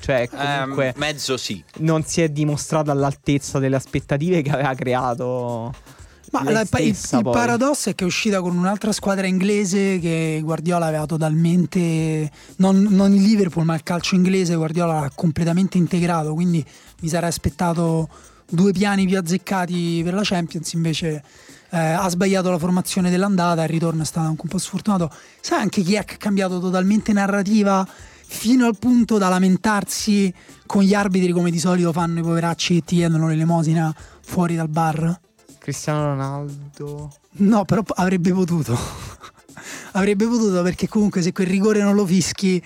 Cioè, 0.01 0.29
comunque 0.29 0.89
Ehm, 0.89 0.93
mezzo 0.97 1.37
sì. 1.37 1.63
non 1.79 2.05
si 2.05 2.21
è 2.23 2.29
dimostrata 2.29 2.93
all'altezza 2.93 3.59
delle 3.59 3.77
aspettative 3.77 4.43
che 4.43 4.51
aveva 4.51 4.75
creato. 4.75 5.73
ma 6.33 6.43
la- 6.51 6.61
il, 6.63 6.67
stessa 6.67 7.19
il 7.19 7.23
poi. 7.25 7.33
paradosso 7.35 7.91
è 7.91 7.95
che 7.95 8.05
è 8.05 8.07
uscita 8.07 8.41
con 8.41 8.57
un'altra 8.57 8.91
squadra 8.93 9.27
inglese 9.27 9.99
che 9.99 10.41
Guardiola 10.43 10.87
aveva 10.87 11.05
totalmente 11.05 12.31
non, 12.57 12.87
non 12.89 13.13
il 13.13 13.21
Liverpool 13.23 13.67
ma 13.67 13.75
il 13.75 13.83
calcio 13.83 14.15
inglese 14.15 14.55
Guardiola 14.55 15.01
l'ha 15.01 15.11
completamente 15.15 15.77
integrato 15.77 16.33
quindi 16.33 16.65
mi 17.01 17.09
sarei 17.09 17.29
aspettato 17.29 18.09
due 18.49 18.73
piani 18.73 19.05
più 19.07 19.19
azzeccati 19.19 20.01
per 20.03 20.15
la 20.15 20.23
Champions 20.25 20.73
invece 20.73 21.23
eh, 21.71 21.79
ha 21.79 22.09
sbagliato 22.09 22.49
la 22.51 22.59
formazione 22.59 23.11
dell'andata 23.11 23.63
il 23.65 23.69
ritorno 23.69 24.01
è 24.03 24.07
stato 24.07 24.27
anche 24.27 24.41
un 24.45 24.49
po' 24.49 24.59
sfortunato 24.59 25.11
sai 25.41 25.61
anche 25.61 25.83
chi 25.83 25.95
è 25.97 26.05
che 26.05 26.15
ha 26.15 26.19
cambiato 26.19 26.59
totalmente 26.61 27.13
narrativa 27.13 27.87
fino 28.33 28.67
al 28.67 28.79
punto 28.79 29.19
da 29.19 29.29
lamentarsi 29.29 30.33
con 30.67 30.83
gli 30.83 30.95
arbitri 30.95 31.33
come 31.33 31.51
di 31.51 31.59
solito 31.59 31.93
fanno 31.93 32.21
i 32.21 32.23
poveracci 32.23 32.75
che 32.75 32.85
ti 32.85 32.97
chiedono 32.97 33.29
l'elemosina 33.29 33.95
fuori 34.23 34.57
dal 34.57 34.69
bar 34.69 35.21
Cristiano 35.63 36.07
Ronaldo. 36.07 37.13
No, 37.35 37.65
però 37.65 37.83
avrebbe 37.95 38.33
potuto. 38.33 38.77
avrebbe 39.93 40.27
potuto 40.27 40.61
perché 40.63 40.89
comunque 40.89 41.23
se 41.23 41.31
quel 41.33 41.47
rigore 41.47 41.81
non 41.81 41.95
lo 41.95 42.05
fischi, 42.05 42.61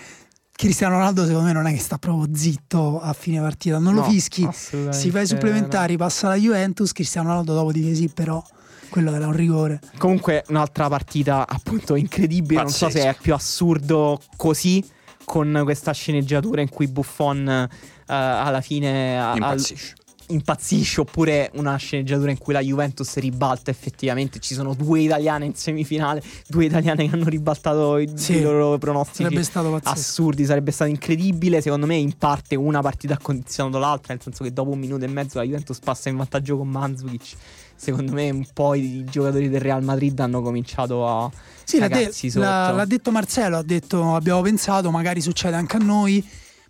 Cristiano 0.50 0.94
Ronaldo 0.94 1.26
secondo 1.26 1.48
me 1.48 1.52
non 1.52 1.66
è 1.66 1.74
che 1.74 1.78
sta 1.78 1.98
proprio 1.98 2.34
zitto 2.34 2.98
a 2.98 3.12
fine 3.12 3.38
partita. 3.38 3.78
Non 3.78 3.92
lo 3.92 4.00
No, 4.00 4.08
fischi, 4.08 4.44
assolutamente 4.44 4.98
si 4.98 5.10
fa 5.10 5.20
i 5.20 5.26
supplementari, 5.26 5.98
passa 5.98 6.28
la 6.28 6.36
Juventus, 6.36 6.92
Cristiano 6.92 7.28
Ronaldo 7.28 7.52
dopo 7.52 7.70
dice 7.70 7.94
sì, 7.94 8.08
però 8.08 8.42
quello 8.88 9.12
era 9.12 9.26
un 9.26 9.34
rigore. 9.34 9.80
Comunque, 9.98 10.44
un'altra 10.48 10.88
partita 10.88 11.46
appunto 11.46 11.96
incredibile. 11.96 12.62
Non 12.62 12.70
so 12.70 12.88
se 12.88 13.00
Pazzesco. 13.00 13.08
è 13.08 13.20
più 13.20 13.34
assurdo 13.34 14.18
così. 14.36 14.82
Con 15.26 15.60
questa 15.64 15.92
sceneggiatura 15.92 16.60
in 16.62 16.68
cui 16.70 16.86
Buffon 16.86 17.48
eh, 17.48 17.68
alla 18.06 18.60
fine 18.60 19.18
a- 19.20 19.30
al- 19.32 19.36
Impazzisce. 19.36 19.94
impazzisce 20.28 21.00
oppure 21.02 21.50
una 21.54 21.76
sceneggiatura 21.76 22.30
in 22.30 22.38
cui 22.38 22.52
la 22.52 22.60
Juventus 22.60 23.16
ribalta 23.18 23.70
effettivamente 23.70 24.38
ci 24.40 24.54
sono 24.54 24.74
due 24.74 25.00
italiane 25.00 25.44
in 25.44 25.54
semifinale 25.54 26.20
due 26.48 26.64
italiane 26.64 27.08
che 27.08 27.14
hanno 27.14 27.28
ribaltato 27.28 27.98
i, 27.98 28.10
Sì, 28.14 28.36
i 28.36 28.42
loro 28.42 28.76
pronostici 28.78 29.22
Sarebbe 29.24 29.42
stato 29.44 29.70
pazzesco. 29.70 29.90
assurdi 29.98 30.44
sarebbe 30.44 30.70
stato 30.72 30.90
incredibile 30.90 31.60
secondo 31.60 31.86
me 31.86 31.94
in 31.96 32.16
parte 32.18 32.54
una 32.56 32.80
partita 32.80 33.14
ha 33.14 33.18
condizionato 33.22 33.78
l'altra 33.78 34.14
nel 34.14 34.22
senso 34.22 34.42
che 34.44 34.52
dopo 34.52 34.70
un 34.70 34.78
minuto 34.80 35.04
e 35.04 35.08
mezzo 35.08 35.38
la 35.38 35.44
Juventus 35.44 35.78
passa 35.80 36.08
in 36.08 36.16
vantaggio 36.16 36.56
con 36.56 36.68
Mandzukic 36.68 37.36
secondo 37.76 38.12
me 38.12 38.30
un 38.30 38.46
po' 38.52 38.74
i 38.74 39.04
giocatori 39.04 39.48
del 39.48 39.60
Real 39.60 39.82
Madrid 39.82 40.18
hanno 40.20 40.42
cominciato 40.42 41.06
a 41.06 41.30
Sì, 41.64 41.78
l'ha, 41.78 41.88
de- 41.88 42.10
l'ha- 42.34 42.70
l'ha 42.70 42.84
detto 42.84 43.10
Marcello, 43.10 43.58
ha 43.58 43.62
detto 43.62 44.14
abbiamo 44.14 44.40
pensato, 44.42 44.90
magari 44.90 45.20
succede 45.20 45.56
anche 45.56 45.76
a 45.76 45.80
noi. 45.80 46.26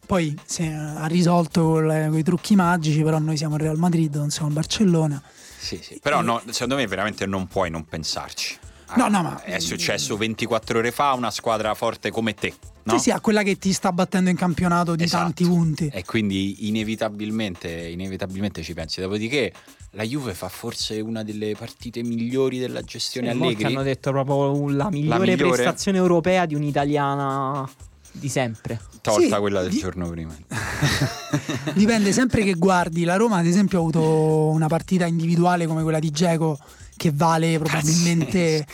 Poi 0.07 0.39
se, 0.45 0.73
ha 0.73 1.07
risolto 1.07 1.63
con 1.65 2.15
i 2.17 2.23
trucchi 2.23 2.55
magici, 2.55 3.03
però 3.03 3.19
noi 3.19 3.37
siamo 3.37 3.57
il 3.57 3.63
Real 3.63 3.77
Madrid, 3.79 4.15
non 4.15 4.31
siamo 4.31 4.49
il 4.49 4.55
Barcellona. 4.55 5.21
Sì, 5.59 5.81
sì. 5.83 5.99
Però 6.01 6.21
no, 6.23 6.41
secondo 6.51 6.77
me 6.77 6.87
veramente 6.87 7.27
non 7.27 7.49
puoi 7.49 7.71
non 7.71 7.85
pensarci. 7.87 8.57
No, 8.95 9.09
no, 9.09 9.23
ma- 9.23 9.43
È 9.43 9.59
successo 9.59 10.17
24 10.17 10.79
ore 10.79 10.93
fa 10.93 11.11
a 11.11 11.15
una 11.15 11.33
squadra 11.33 11.75
forte 11.75 12.13
come 12.13 12.35
te. 12.35 12.55
No? 12.87 12.93
Sì, 12.99 13.05
sì, 13.05 13.11
a 13.11 13.21
quella 13.21 13.43
che 13.43 13.59
ti 13.59 13.73
sta 13.73 13.91
battendo 13.91 14.31
in 14.31 14.37
campionato 14.37 14.95
di 14.95 15.03
Esatto. 15.03 15.25
tanti 15.25 15.45
punti. 15.45 15.91
E 15.93 16.05
quindi 16.05 16.69
inevitabilmente, 16.69 17.69
inevitabilmente 17.69 18.63
ci 18.63 18.75
pensi. 18.75 19.01
Dopodiché 19.01 19.53
la 19.91 20.05
Juve 20.05 20.35
fa 20.35 20.49
forse 20.49 21.01
una 21.01 21.25
delle 21.25 21.57
partite 21.59 22.03
migliori 22.05 22.59
della 22.61 22.83
gestione 22.83 23.33
Sì, 23.33 23.37
Allegri. 23.43 23.65
hanno 23.65 23.83
detto 23.83 24.11
proprio 24.13 24.69
la 24.71 24.89
migliore, 24.89 25.19
migliore? 25.19 25.37
prestazione 25.37 25.99
europea 25.99 26.47
di 26.47 26.55
un'italiana 26.55 27.69
di 28.13 28.29
sempre. 28.29 28.81
Tolta 29.01 29.35
Sì, 29.35 29.41
quella 29.41 29.63
del 29.63 29.71
di- 29.71 29.79
giorno 29.79 30.09
prima. 30.09 30.37
Dipende 31.75 32.13
sempre 32.13 32.43
che 32.45 32.55
guardi. 32.55 33.03
La 33.05 33.17
Roma, 33.17 33.39
ad 33.39 33.47
esempio, 33.47 33.79
ha 33.79 33.81
avuto 33.81 34.49
una 34.51 34.69
partita 34.69 35.07
individuale 35.07 35.67
come 35.67 35.83
quella 35.83 35.99
di 35.99 36.11
Geco 36.11 36.57
che 36.97 37.11
vale 37.13 37.59
probabilmente 37.59 38.65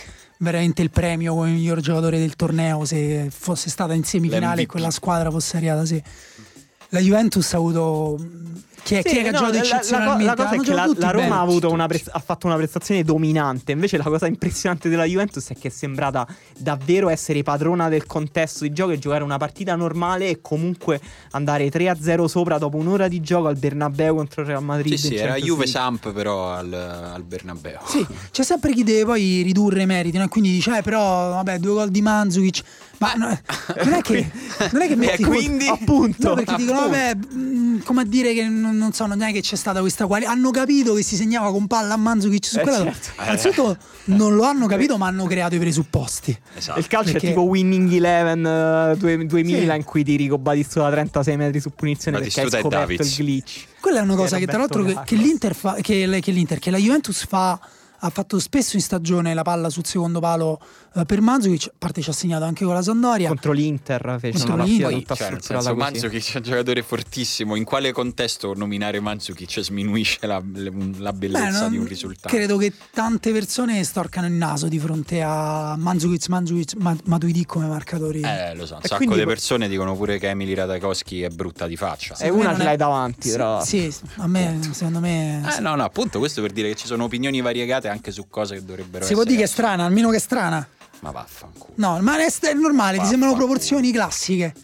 veramente 0.42 0.82
il 0.82 0.90
premio 0.90 1.34
come 1.34 1.50
miglior 1.50 1.80
giocatore 1.80 2.18
del 2.18 2.34
torneo 2.34 2.84
se 2.84 3.28
fosse 3.30 3.70
stata 3.70 3.94
in 3.94 4.04
semifinale 4.04 4.62
e 4.62 4.66
quella 4.66 4.90
squadra 4.90 5.30
fosse 5.30 5.56
arrivata 5.56 5.84
sì. 5.84 6.02
La 6.92 7.00
Juventus 7.00 7.54
ha 7.54 7.56
avuto 7.56 8.18
chi 8.82 8.96
è, 8.96 9.02
chi 9.02 9.18
è 9.18 9.22
che 9.22 9.28
ha 9.28 9.30
no, 9.30 9.38
giocato 9.38 9.52
la- 9.52 9.58
la, 9.58 9.64
eccezionalmente? 9.64 10.24
la 10.24 10.34
cosa 10.34 10.50
è 10.50 10.58
che 10.58 10.74
la, 10.74 10.92
la 10.96 11.10
Roma 11.10 11.24
bene. 11.24 11.34
ha, 11.36 11.40
avuto 11.40 11.70
una 11.70 11.86
pres- 11.86 12.08
ha 12.10 12.18
fatto 12.18 12.46
una 12.46 12.56
prestazione 12.56 13.04
dominante. 13.04 13.72
Invece, 13.72 13.96
la 13.96 14.02
cosa 14.02 14.26
impressionante 14.26 14.88
della 14.88 15.04
Juventus 15.04 15.48
è 15.50 15.56
che 15.56 15.68
è 15.68 15.70
sembrata 15.70 16.26
davvero 16.58 17.08
essere 17.08 17.42
padrona 17.42 17.88
del 17.88 18.06
contesto 18.06 18.64
di 18.64 18.72
gioco 18.72 18.90
e 18.90 18.98
giocare 18.98 19.22
una 19.22 19.38
partita 19.38 19.76
normale 19.76 20.28
e 20.28 20.40
comunque 20.40 21.00
andare 21.30 21.68
3-0 21.68 22.24
sopra 22.24 22.58
dopo 22.58 22.76
un'ora 22.76 23.06
di 23.08 23.20
gioco 23.20 23.46
al 23.46 23.56
Bernabeu 23.56 24.16
contro 24.16 24.42
il 24.42 24.48
Real 24.48 24.64
Madrid. 24.64 24.94
Sì, 24.94 25.06
sì, 25.06 25.14
era 25.14 25.36
Juve. 25.36 25.66
Samp 25.66 26.12
però 26.12 26.52
al, 26.52 26.72
al 26.72 27.22
Bernabeu. 27.22 27.78
Sì, 27.86 28.04
c'è 28.32 28.42
sempre 28.42 28.72
chi 28.72 28.82
deve 28.82 29.04
poi 29.04 29.42
ridurre 29.42 29.82
i 29.82 29.86
meriti, 29.86 30.18
no? 30.18 30.24
E 30.24 30.28
quindi 30.28 30.50
dice, 30.50 30.76
eh, 30.78 30.82
però, 30.82 31.30
vabbè, 31.30 31.58
due 31.58 31.72
gol 31.72 31.90
di 31.90 32.02
Mandzukic. 32.02 32.62
Ma 33.02 33.14
no- 33.14 33.38
non 33.84 33.92
è 33.94 34.00
che, 34.00 34.30
non 34.72 34.82
è 34.82 34.86
che 34.88 34.94
metti... 34.96 35.22
E 35.22 35.26
quindi? 35.26 35.66
Appunto. 35.66 36.28
No, 36.28 36.34
perché 36.34 36.54
dicono, 36.56 36.80
Appunto. 36.80 36.96
vabbè, 36.98 37.14
mh, 37.34 37.82
come 37.84 38.02
a 38.02 38.04
dire 38.04 38.32
che 38.34 38.46
non, 38.48 38.76
non 38.76 38.92
so, 38.92 39.06
non 39.06 39.22
è 39.22 39.32
che 39.32 39.40
c'è 39.40 39.56
stata 39.56 39.80
questa 39.80 40.06
qualità. 40.06 40.30
Hanno 40.30 40.50
capito 40.50 40.94
che 40.94 41.02
si 41.02 41.16
segnava 41.16 41.50
con 41.50 41.66
palla 41.66 41.94
a 41.94 41.96
Mandzukic 41.96 42.44
su 42.44 42.58
Eh, 42.58 42.62
quella. 42.62 42.84
certo. 42.84 43.22
Innanzitutto 43.22 43.76
non 44.04 44.34
lo 44.34 44.44
hanno 44.44 44.66
capito, 44.66 44.96
ma 44.98 45.06
hanno 45.08 45.24
creato 45.26 45.54
i 45.54 45.58
presupposti. 45.58 46.36
Esatto. 46.54 46.78
Il 46.78 46.86
calcio 46.86 47.12
Perché- 47.12 47.26
è 47.26 47.30
tipo 47.30 47.42
Winning 47.42 47.92
Eleven 47.92 48.46
eh, 48.46 48.96
due- 48.96 49.26
2000 49.26 49.72
Sì. 49.72 49.76
in 49.78 49.84
cui 49.84 50.04
tiri 50.04 50.28
con 50.28 50.42
Batistuta 50.42 50.84
da 50.86 50.90
36 50.92 51.36
metri 51.36 51.60
su 51.60 51.70
punizione 51.74 52.18
perché 52.18 52.40
hai 52.40 52.46
Batistuta 52.48 52.78
scoperto 52.82 53.02
il 53.02 53.08
glitch. 53.08 53.64
Quella 53.80 53.98
è 53.98 54.02
una 54.02 54.14
cosa 54.14 54.38
che 54.38 54.46
tra 54.46 54.58
l'altro 54.58 54.84
che, 54.84 54.96
che 55.04 55.16
l'Inter 55.16 55.54
fa, 55.56 55.74
che, 55.80 56.18
che 56.20 56.30
l'Inter, 56.30 56.58
che 56.60 56.70
la 56.70 56.78
Juventus 56.78 57.26
fa, 57.26 57.58
ha 58.04 58.10
fatto 58.10 58.38
spesso 58.40 58.74
in 58.76 58.82
stagione 58.82 59.32
la 59.32 59.42
palla 59.42 59.70
sul 59.70 59.86
secondo 59.86 60.18
palo 60.18 60.60
eh, 60.94 61.04
per 61.04 61.20
Mandzukic, 61.20 61.68
a 61.68 61.72
parte 61.78 62.02
ci 62.02 62.10
ha 62.10 62.12
segnato 62.12 62.44
anche 62.44 62.64
con 62.64 62.74
la 62.74 62.82
Sandoria. 62.82 63.28
Contro 63.28 63.52
l'Inter 63.52 64.16
fece 64.18 64.38
Contro 64.38 64.54
una 64.54 64.62
partita 64.64 64.88
l'Inter. 64.88 65.00
tutta 65.02 65.14
Cioè, 65.14 65.26
strutturata 65.26 65.64
senso, 65.64 65.78
così. 65.78 65.90
Mandzukic 65.92 66.32
è 66.32 66.36
un 66.38 66.42
giocatore 66.42 66.82
fortissimo. 66.82 67.54
In 67.54 67.64
quale 67.64 67.92
contesto 67.92 68.54
nominare 68.54 68.98
Mandzukic 69.00 69.60
sminuisce 69.60 70.26
la, 70.26 70.42
la 70.98 71.12
bellezza 71.12 71.44
Beh, 71.46 71.58
non- 71.60 71.70
di 71.70 71.76
un 71.78 71.86
risultato? 71.86 72.34
Credo 72.34 72.56
che 72.56 72.72
tante 72.92 73.30
persone 73.32 73.84
storcano 73.84 74.26
il 74.26 74.32
naso 74.32 74.66
di 74.68 74.78
fronte 74.80 75.22
a 75.22 75.76
Mandzukic, 75.78 76.28
Mandzukic, 76.28 76.74
Ma- 76.80 76.96
Matuidi 77.04 77.46
come 77.46 77.66
marcatori. 77.68 78.20
Eh, 78.22 78.54
lo 78.56 78.66
so, 78.66 78.74
un 78.74 78.80
E 78.82 78.88
sacco 78.88 78.96
quindi 79.04 79.18
di 79.20 79.26
persone 79.26 79.68
dicono 79.68 79.94
pure 79.96 80.18
che 80.18 80.28
Emily 80.28 80.54
Radakowski 80.54 81.22
è 81.22 81.28
brutta 81.28 81.66
di 81.68 81.76
faccia. 81.76 82.16
Me 82.20 82.28
una 82.30 82.54
ce 82.56 82.60
è- 82.62 82.64
l'hai 82.64 82.76
davanti, 82.76 83.28
Sì, 83.28 83.30
però. 83.36 83.64
sì, 83.64 83.94
a 84.16 84.26
me, 84.26 84.58
secondo 84.72 84.98
me. 84.98 85.40
Eh, 85.56 85.60
no, 85.60 85.74
no, 85.76 85.84
appunto, 85.84 86.18
questo 86.18 86.42
per 86.42 86.50
dire 86.52 86.68
che 86.70 86.74
ci 86.74 86.86
sono 86.86 87.04
opinioni 87.04 87.40
variegate 87.40 87.88
anche 87.92 88.10
su 88.10 88.28
cose 88.28 88.54
che 88.56 88.64
dovrebbero 88.64 89.04
si 89.04 89.12
essere. 89.12 89.14
può 89.14 89.24
dire 89.24 89.36
che 89.38 89.44
è 89.44 89.46
strana, 89.48 89.84
almeno 89.84 90.10
che 90.10 90.16
è 90.16 90.20
strana. 90.20 90.66
Ma 91.00 91.10
vaffanculo. 91.10 91.72
No, 91.76 91.98
ma 92.00 92.18
è, 92.18 92.32
è 92.40 92.52
normale, 92.54 92.98
ti 92.98 93.06
sembrano 93.06 93.34
proporzioni 93.34 93.90
classiche. 93.92 94.54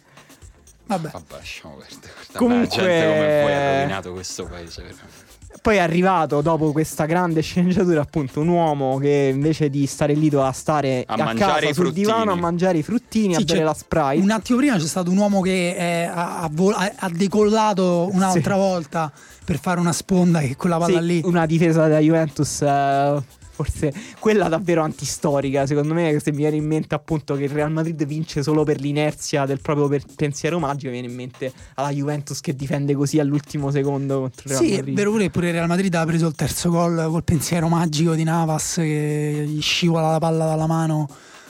Vabbè. 0.87 1.11
Vabbè, 1.11 1.25
lasciamo 1.37 1.75
perdere. 1.77 2.13
Guarda, 2.15 2.39
Comunque- 2.39 2.69
gente 2.69 3.07
come 3.07 3.43
voi 3.43 3.53
ha 3.53 3.79
rovinato 3.81 4.13
questo 4.13 4.45
paese. 4.47 4.83
veramente. 4.83 5.27
Poi 5.61 5.77
è 5.77 5.81
arrivato 5.81 6.41
dopo 6.41 6.71
questa 6.73 7.05
grande 7.05 7.41
sceneggiatura, 7.43 8.01
appunto, 8.01 8.41
un 8.41 8.49
uomo 8.49 8.97
che 8.99 9.33
invece 9.35 9.69
di 9.69 9.87
stare 9.87 10.15
lì 10.15 10.29
doveva 10.31 10.53
stare 10.53 11.05
A 11.07 11.15
a, 11.15 11.25
mangiare 11.25 11.67
casa 11.69 11.83
sul 11.83 11.93
divano 11.93 12.33
a 12.33 12.37
mangiare 12.37 12.79
i 12.79 12.83
fruttini, 12.83 13.35
Sì, 13.35 13.41
a 13.41 13.45
bere 13.45 13.59
c'è- 13.59 13.65
la 13.65 13.75
Sprite. 13.75 14.23
Un 14.23 14.31
attimo 14.31 14.59
prima 14.59 14.77
c'è 14.79 14.87
stato 14.87 15.11
un 15.11 15.17
uomo 15.17 15.41
che 15.41 15.75
eh, 15.77 16.05
ha, 16.05 16.39
ha 16.43 16.51
ha- 16.51 16.93
ha 16.97 17.09
decollato 17.11 18.09
un'altra 18.13 18.55
volta 18.57 19.13
per 19.49 19.59
fare 19.59 19.81
una 19.81 19.93
sponda 19.95 20.41
che 20.41 20.57
quella 20.57 20.77
palla 20.77 21.01
Sì, 21.01 21.07
lì. 21.07 21.21
una 21.25 21.47
difesa 21.47 21.87
della 21.87 22.01
Juventus 22.01 22.61
eh, 22.61 23.23
forse 23.53 23.93
quella 24.19 24.47
davvero 24.47 24.83
antistorica 24.83 25.65
secondo 25.65 25.95
me 25.95 26.19
se 26.21 26.33
mi 26.33 26.37
viene 26.37 26.57
in 26.57 26.67
mente 26.67 26.95
appunto 26.95 27.35
che 27.35 27.45
il 27.45 27.49
Real 27.51 27.73
Madrid 27.73 28.05
vince 28.05 28.43
solo 28.43 28.63
per 28.63 28.79
l'inerzia 28.79 29.47
del 29.47 29.61
proprio 29.63 29.99
pensiero 30.15 30.59
magico 30.59 30.91
viene 30.93 31.07
in 31.09 31.15
mente 31.15 31.51
alla 31.77 31.91
Juventus 31.91 32.41
che 32.41 32.55
difende 32.55 32.95
così 32.95 33.19
all'ultimo 33.19 33.71
secondo 33.71 34.21
contro 34.21 34.43
il 34.45 34.51
Real 34.51 34.63
Sì, 34.63 34.73
è 34.73 34.77
Madrid 34.77 34.95
vero 34.97 35.11
pure 35.13 35.31
pure 35.31 35.47
il 35.49 35.53
Real 35.55 35.67
Madrid 35.67 35.95
ha 35.95 36.05
preso 36.05 36.27
il 36.27 36.35
terzo 36.35 36.69
gol 36.71 37.07
col 37.09 37.25
pensiero 37.25 37.69
magico 37.69 38.15
di 38.15 38.25
Navas 38.25 38.75
che 38.75 39.45
gli 39.49 39.63
scivola 39.63 40.11
la 40.11 40.19
palla 40.19 40.45
dalla 40.45 40.67
mano 40.67 41.09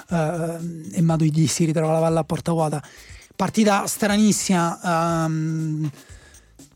eh, 0.08 0.56
e 0.92 1.02
Matuidi 1.02 1.48
si 1.48 1.64
ritrova 1.64 1.94
la 1.94 1.98
palla 2.00 2.20
a 2.20 2.24
porta 2.24 2.52
vuota. 2.52 2.80
Partita 3.36 3.86
stranissima. 3.86 5.24
ehm, 5.26 5.90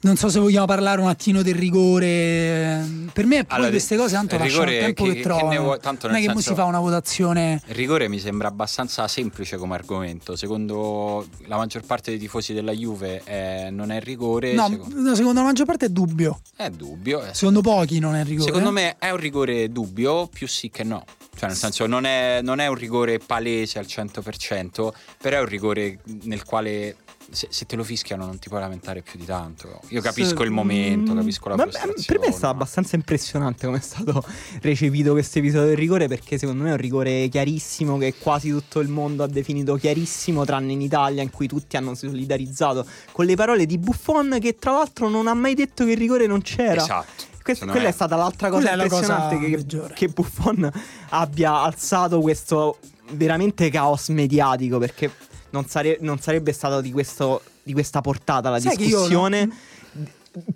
non 0.02 0.16
so 0.16 0.28
se 0.28 0.38
vogliamo 0.40 0.66
parlare 0.66 1.00
un 1.00 1.08
attimo 1.08 1.42
del 1.42 1.54
rigore. 1.54 2.84
Per 3.12 3.26
me, 3.26 3.44
poi 3.44 3.56
Allora, 3.56 3.70
queste 3.70 3.96
cose 3.96 4.14
tanto 4.14 4.36
lasciano 4.38 4.70
il 4.70 4.78
tempo 4.78 5.04
che- 5.04 5.10
che, 5.10 5.16
che 5.16 5.22
trovano. 5.22 5.48
ne 5.48 5.58
vuoi- 5.58 5.78
non 5.82 6.14
è 6.14 6.18
che 6.18 6.24
senso- 6.26 6.40
si 6.40 6.54
fa 6.54 6.64
una 6.64 6.78
votazione. 6.80 7.62
Il 7.66 7.74
rigore 7.74 8.08
mi 8.08 8.18
sembra 8.18 8.48
abbastanza 8.48 9.06
semplice 9.08 9.56
come 9.56 9.74
argomento. 9.74 10.34
Secondo 10.36 11.26
la 11.46 11.56
maggior 11.56 11.82
parte 11.84 12.10
dei 12.10 12.18
tifosi 12.18 12.52
della 12.52 12.72
Juve 12.72 13.22
eh, 13.24 13.68
non 13.70 13.90
è 13.90 14.00
rigore. 14.00 14.52
No, 14.54 14.68
secondo, 14.68 15.00
no, 15.00 15.14
secondo 15.14 15.40
la 15.40 15.46
maggior 15.46 15.66
parte 15.66 15.86
è 15.86 15.88
dubbio. 15.88 16.40
è 16.56 16.70
dubbio. 16.70 17.22
eh. 17.24 17.34
Secondo 17.34 17.60
pochi 17.60 17.98
non 17.98 18.14
è 18.14 18.24
rigore. 18.24 18.46
Secondo 18.46 18.70
me 18.70 18.96
è 18.98 19.10
un 19.10 19.16
rigore 19.18 19.70
dubbio, 19.70 20.26
più 20.26 20.46
sì 20.48 20.70
che 20.70 20.82
no. 20.84 21.04
Cioè, 21.34 21.48
nel 21.48 21.56
senso, 21.58 21.86
non 21.86 22.04
è, 22.04 22.40
non 22.42 22.60
è 22.60 22.66
un 22.66 22.74
rigore 22.74 23.18
palese 23.18 23.78
al 23.78 23.86
100%, 23.86 24.92
però 25.18 25.38
è 25.38 25.40
un 25.40 25.46
rigore 25.46 25.98
nel 26.24 26.44
quale 26.44 26.96
se, 27.32 27.48
se 27.50 27.66
te 27.66 27.76
lo 27.76 27.82
fischiano 27.84 28.24
non 28.26 28.38
ti 28.38 28.48
puoi 28.48 28.60
lamentare 28.60 29.02
più 29.02 29.18
di 29.18 29.24
tanto. 29.24 29.80
Io 29.88 30.00
capisco 30.00 30.36
Sì, 30.38 30.42
il 30.44 30.50
momento, 30.50 31.12
mm, 31.12 31.16
capisco 31.16 31.48
la 31.48 31.56
ma- 31.56 31.62
frustrazione. 31.62 32.04
Per 32.06 32.18
me 32.20 32.26
è 32.26 32.30
stato 32.30 32.46
ma- 32.46 32.52
abbastanza 32.52 32.96
impressionante 32.96 33.66
come 33.66 33.78
è 33.78 33.82
stato 33.82 34.22
recepito 34.60 35.12
questo 35.12 35.38
episodio 35.38 35.68
del 35.68 35.76
rigore 35.76 36.08
perché 36.08 36.38
secondo 36.38 36.62
me 36.62 36.68
è 36.68 36.72
un 36.72 36.78
rigore 36.78 37.28
chiarissimo 37.28 37.98
che 37.98 38.14
quasi 38.18 38.50
tutto 38.50 38.80
il 38.80 38.88
mondo 38.88 39.22
ha 39.22 39.26
definito 39.28 39.74
chiarissimo 39.76 40.44
tranne 40.44 40.72
in 40.72 40.80
Italia 40.80 41.22
in 41.22 41.30
cui 41.30 41.46
tutti 41.48 41.76
hanno 41.76 41.94
solidarizzato 41.94 42.86
con 43.12 43.24
le 43.24 43.34
parole 43.34 43.66
di 43.66 43.78
Buffon 43.78 44.38
che 44.40 44.56
tra 44.56 44.72
l'altro 44.72 45.08
non 45.08 45.26
ha 45.26 45.34
mai 45.34 45.54
detto 45.54 45.84
che 45.84 45.92
il 45.92 45.96
rigore 45.98 46.26
non 46.26 46.42
c'era. 46.42 46.82
Esatto. 46.82 47.30
Questa- 47.42 47.64
quella 47.66 47.82
me- 47.82 47.88
è 47.88 47.92
stata 47.92 48.14
l'altra 48.14 48.50
cosa 48.50 48.68
Quella 48.68 48.72
è 48.74 48.76
la 48.76 48.88
cosa 48.88 49.02
impressionante 49.12 49.46
che, 49.50 49.56
peggiore. 49.56 49.94
che 49.94 50.08
Buffon 50.08 50.70
abbia 51.10 51.54
alzato 51.62 52.20
questo 52.20 52.78
veramente 53.14 53.68
caos 53.68 54.08
mediatico 54.10 54.78
perché 54.78 55.10
non, 55.52 55.66
sare- 55.68 55.98
non 56.00 56.18
sarebbe 56.20 56.52
stato 56.52 56.80
di, 56.80 56.92
questo- 56.92 57.40
di 57.62 57.72
questa 57.72 58.00
portata 58.00 58.50
la 58.50 58.60
Sai 58.60 58.76
discussione. 58.76 59.48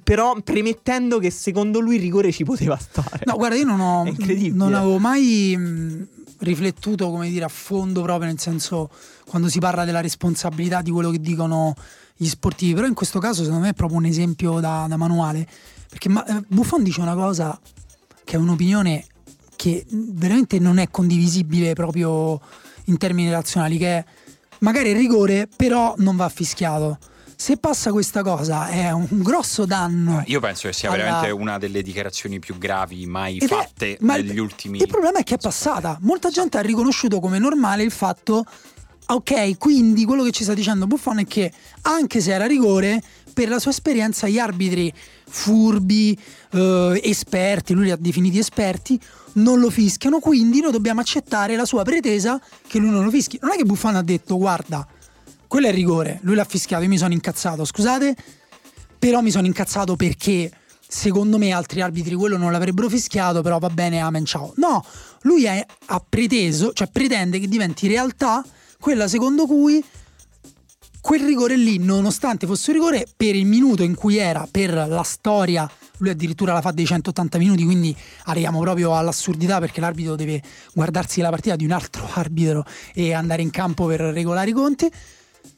Però 0.02 0.40
premettendo 0.42 1.18
che 1.18 1.30
secondo 1.30 1.80
lui 1.80 1.96
il 1.96 2.00
rigore 2.00 2.32
ci 2.32 2.44
poteva 2.44 2.76
stare. 2.78 3.20
No, 3.24 3.34
guarda, 3.36 3.56
io 3.56 3.66
non, 3.66 3.80
ho, 3.80 4.04
non 4.52 4.72
avevo 4.74 4.98
mai 4.98 5.54
mh, 5.54 6.08
riflettuto, 6.38 7.10
come 7.10 7.28
dire, 7.28 7.44
a 7.44 7.48
fondo 7.48 8.00
proprio, 8.00 8.26
nel 8.28 8.38
senso, 8.40 8.88
quando 9.26 9.48
si 9.50 9.58
parla 9.58 9.84
della 9.84 10.00
responsabilità 10.00 10.80
di 10.80 10.90
quello 10.90 11.10
che 11.10 11.20
dicono 11.20 11.74
gli 12.16 12.26
sportivi. 12.26 12.72
Però 12.72 12.86
in 12.86 12.94
questo 12.94 13.18
caso, 13.18 13.42
secondo 13.42 13.64
me, 13.64 13.70
è 13.70 13.74
proprio 13.74 13.98
un 13.98 14.06
esempio 14.06 14.60
da, 14.60 14.86
da 14.88 14.96
manuale. 14.96 15.46
Perché 15.90 16.08
ma- 16.08 16.24
eh, 16.24 16.42
Buffon 16.48 16.82
dice 16.82 17.02
una 17.02 17.14
cosa 17.14 17.58
che 18.24 18.34
è 18.36 18.38
un'opinione 18.38 19.04
che 19.56 19.84
veramente 19.90 20.58
non 20.58 20.78
è 20.78 20.88
condivisibile 20.90 21.74
proprio 21.74 22.40
in 22.84 22.96
termini 22.96 23.30
razionali, 23.30 23.76
che 23.76 23.98
è 23.98 24.04
magari 24.60 24.90
il 24.90 24.96
rigore, 24.96 25.48
però 25.54 25.94
non 25.98 26.16
va 26.16 26.28
fischiato. 26.28 26.98
Se 27.38 27.58
passa 27.58 27.92
questa 27.92 28.22
cosa 28.22 28.68
è 28.68 28.90
un 28.92 29.06
grosso 29.10 29.66
danno. 29.66 30.22
Io 30.26 30.40
penso 30.40 30.68
che 30.68 30.72
sia 30.72 30.90
alla- 30.90 31.02
veramente 31.02 31.30
una 31.30 31.58
delle 31.58 31.82
dichiarazioni 31.82 32.38
più 32.38 32.56
gravi 32.56 33.04
mai 33.04 33.36
Ed 33.36 33.42
è- 33.42 33.46
fatte 33.54 33.98
ma 34.00 34.16
il- 34.16 34.24
negli 34.24 34.38
ultimi 34.38 34.78
Il 34.78 34.86
problema 34.86 35.18
è 35.18 35.22
che 35.22 35.34
è 35.34 35.38
passata. 35.38 35.98
Molta 36.00 36.30
gente 36.30 36.56
ha 36.56 36.62
riconosciuto 36.62 37.20
come 37.20 37.38
normale 37.38 37.82
il 37.82 37.90
fatto. 37.90 38.44
Ok, 39.08 39.58
quindi 39.58 40.04
quello 40.04 40.24
che 40.24 40.30
ci 40.32 40.42
sta 40.44 40.54
dicendo 40.54 40.86
Buffon 40.86 41.18
è 41.18 41.26
che 41.26 41.52
anche 41.82 42.20
se 42.20 42.32
era 42.32 42.46
rigore, 42.46 43.00
per 43.34 43.48
la 43.50 43.58
sua 43.58 43.70
esperienza 43.70 44.26
gli 44.26 44.38
arbitri 44.38 44.90
furbi, 45.28 46.18
eh, 46.52 47.00
esperti, 47.04 47.74
lui 47.74 47.84
li 47.84 47.90
ha 47.90 47.96
definiti 47.96 48.38
esperti, 48.38 48.98
non 49.36 49.58
lo 49.60 49.70
fischiano, 49.70 50.18
quindi 50.18 50.60
noi 50.60 50.72
dobbiamo 50.72 51.00
accettare 51.00 51.56
la 51.56 51.64
sua 51.64 51.82
pretesa 51.82 52.40
che 52.66 52.78
lui 52.78 52.90
non 52.90 53.04
lo 53.04 53.10
fischi. 53.10 53.38
Non 53.40 53.52
è 53.52 53.56
che 53.56 53.64
Buffon 53.64 53.96
ha 53.96 54.02
detto 54.02 54.36
guarda, 54.36 54.86
quello 55.46 55.66
è 55.66 55.72
rigore, 55.72 56.18
lui 56.22 56.34
l'ha 56.34 56.44
fischiato, 56.44 56.82
io 56.82 56.88
mi 56.88 56.98
sono 56.98 57.12
incazzato, 57.12 57.64
scusate, 57.64 58.16
però 58.98 59.20
mi 59.20 59.30
sono 59.30 59.46
incazzato 59.46 59.96
perché 59.96 60.50
secondo 60.88 61.38
me 61.38 61.52
altri 61.52 61.80
arbitri 61.80 62.14
quello 62.14 62.36
non 62.36 62.52
l'avrebbero 62.52 62.88
fischiato, 62.88 63.42
però 63.42 63.58
va 63.58 63.68
bene, 63.70 64.00
amen, 64.00 64.24
ciao. 64.24 64.52
No, 64.56 64.84
lui 65.22 65.44
è- 65.44 65.66
ha 65.86 66.04
preteso, 66.06 66.72
cioè 66.72 66.88
pretende 66.88 67.38
che 67.38 67.48
diventi 67.48 67.86
realtà 67.88 68.44
quella 68.78 69.08
secondo 69.08 69.46
cui 69.46 69.82
quel 71.00 71.20
rigore 71.24 71.56
lì, 71.56 71.78
nonostante 71.78 72.46
fosse 72.46 72.70
un 72.70 72.78
rigore, 72.78 73.06
per 73.16 73.36
il 73.36 73.46
minuto 73.46 73.84
in 73.84 73.94
cui 73.94 74.16
era, 74.16 74.48
per 74.50 74.72
la 74.72 75.04
storia, 75.04 75.70
lui 75.98 76.10
addirittura 76.10 76.52
la 76.52 76.60
fa 76.60 76.70
dei 76.70 76.86
180 76.86 77.38
minuti, 77.38 77.64
quindi 77.64 77.96
arriviamo 78.24 78.60
proprio 78.60 78.96
all'assurdità 78.96 79.58
perché 79.58 79.80
l'arbitro 79.80 80.16
deve 80.16 80.42
guardarsi 80.72 81.20
la 81.20 81.30
partita 81.30 81.56
di 81.56 81.64
un 81.64 81.72
altro 81.72 82.08
arbitro 82.14 82.64
e 82.94 83.12
andare 83.12 83.42
in 83.42 83.50
campo 83.50 83.86
per 83.86 84.00
regolare 84.00 84.50
i 84.50 84.52
conti. 84.52 84.90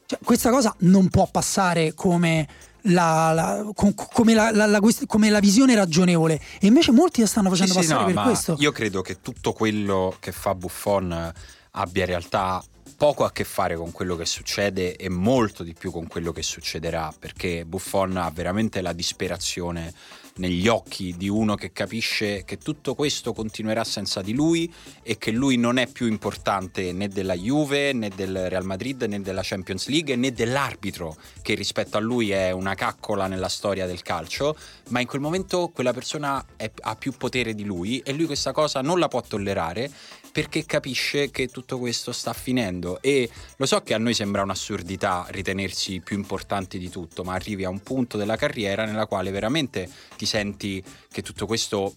Cioè, 0.06 0.18
questa 0.24 0.50
cosa 0.50 0.74
non 0.80 1.08
può 1.08 1.28
passare 1.30 1.92
come 1.94 2.46
la, 2.82 3.32
la, 3.32 3.70
com, 3.74 3.92
come, 3.94 4.34
la, 4.34 4.80
come, 5.06 5.30
la, 5.30 5.40
visione 5.40 5.74
ragionevole 5.74 6.40
e 6.60 6.66
invece 6.66 6.92
molti 6.92 7.20
la 7.20 7.26
stanno 7.26 7.50
facendo 7.50 7.72
sì, 7.72 7.78
passare 7.80 8.08
sì, 8.08 8.14
no, 8.14 8.14
per 8.14 8.30
questo. 8.30 8.56
Io 8.58 8.72
credo 8.72 9.02
che 9.02 9.20
tutto 9.20 9.52
quello 9.52 10.16
che 10.18 10.32
fa 10.32 10.54
Buffon 10.54 11.32
abbia 11.72 12.02
in 12.02 12.08
realtà 12.08 12.62
poco 12.96 13.24
a 13.24 13.30
che 13.30 13.44
fare 13.44 13.76
con 13.76 13.92
quello 13.92 14.16
che 14.16 14.26
succede 14.26 14.96
e 14.96 15.08
molto 15.08 15.62
di 15.62 15.72
più 15.72 15.92
con 15.92 16.08
quello 16.08 16.32
che 16.32 16.42
succederà 16.42 17.14
perché 17.16 17.64
Buffon 17.64 18.16
ha 18.16 18.30
veramente 18.30 18.80
la 18.80 18.92
disperazione 18.92 19.92
negli 20.38 20.66
occhi 20.68 21.14
di 21.16 21.28
uno 21.28 21.54
che 21.54 21.72
capisce 21.72 22.44
che 22.44 22.58
tutto 22.58 22.94
questo 22.94 23.32
continuerà 23.32 23.84
senza 23.84 24.22
di 24.22 24.34
lui 24.34 24.72
e 25.02 25.18
che 25.18 25.30
lui 25.30 25.56
non 25.56 25.78
è 25.78 25.86
più 25.86 26.06
importante 26.06 26.92
né 26.92 27.08
della 27.08 27.34
Juve 27.34 27.92
né 27.92 28.10
del 28.14 28.48
Real 28.48 28.64
Madrid 28.64 29.02
né 29.02 29.20
della 29.20 29.42
Champions 29.44 29.88
League 29.88 30.14
né 30.16 30.32
dell'arbitro 30.32 31.16
che 31.42 31.54
rispetto 31.54 31.96
a 31.96 32.00
lui 32.00 32.30
è 32.30 32.50
una 32.50 32.74
caccola 32.74 33.26
nella 33.26 33.48
storia 33.48 33.86
del 33.86 34.02
calcio, 34.02 34.56
ma 34.88 35.00
in 35.00 35.06
quel 35.06 35.20
momento 35.20 35.70
quella 35.72 35.92
persona 35.92 36.44
è, 36.56 36.70
ha 36.82 36.96
più 36.96 37.12
potere 37.12 37.54
di 37.54 37.64
lui 37.64 37.98
e 38.00 38.12
lui 38.12 38.26
questa 38.26 38.52
cosa 38.52 38.80
non 38.80 38.98
la 38.98 39.08
può 39.08 39.20
tollerare 39.20 39.90
perché 40.32 40.64
capisce 40.64 41.30
che 41.30 41.48
tutto 41.48 41.78
questo 41.78 42.12
sta 42.12 42.32
finendo. 42.32 43.00
E 43.00 43.28
lo 43.56 43.66
so 43.66 43.82
che 43.82 43.94
a 43.94 43.98
noi 43.98 44.14
sembra 44.14 44.42
un'assurdità 44.42 45.26
ritenersi 45.30 46.00
più 46.00 46.16
importanti 46.16 46.78
di 46.78 46.90
tutto, 46.90 47.24
ma 47.24 47.34
arrivi 47.34 47.64
a 47.64 47.68
un 47.68 47.80
punto 47.80 48.16
della 48.16 48.36
carriera 48.36 48.84
nella 48.84 49.06
quale 49.06 49.30
veramente 49.30 49.88
ti 50.16 50.26
senti 50.26 50.82
che 51.10 51.22
tutto 51.22 51.46
questo 51.46 51.94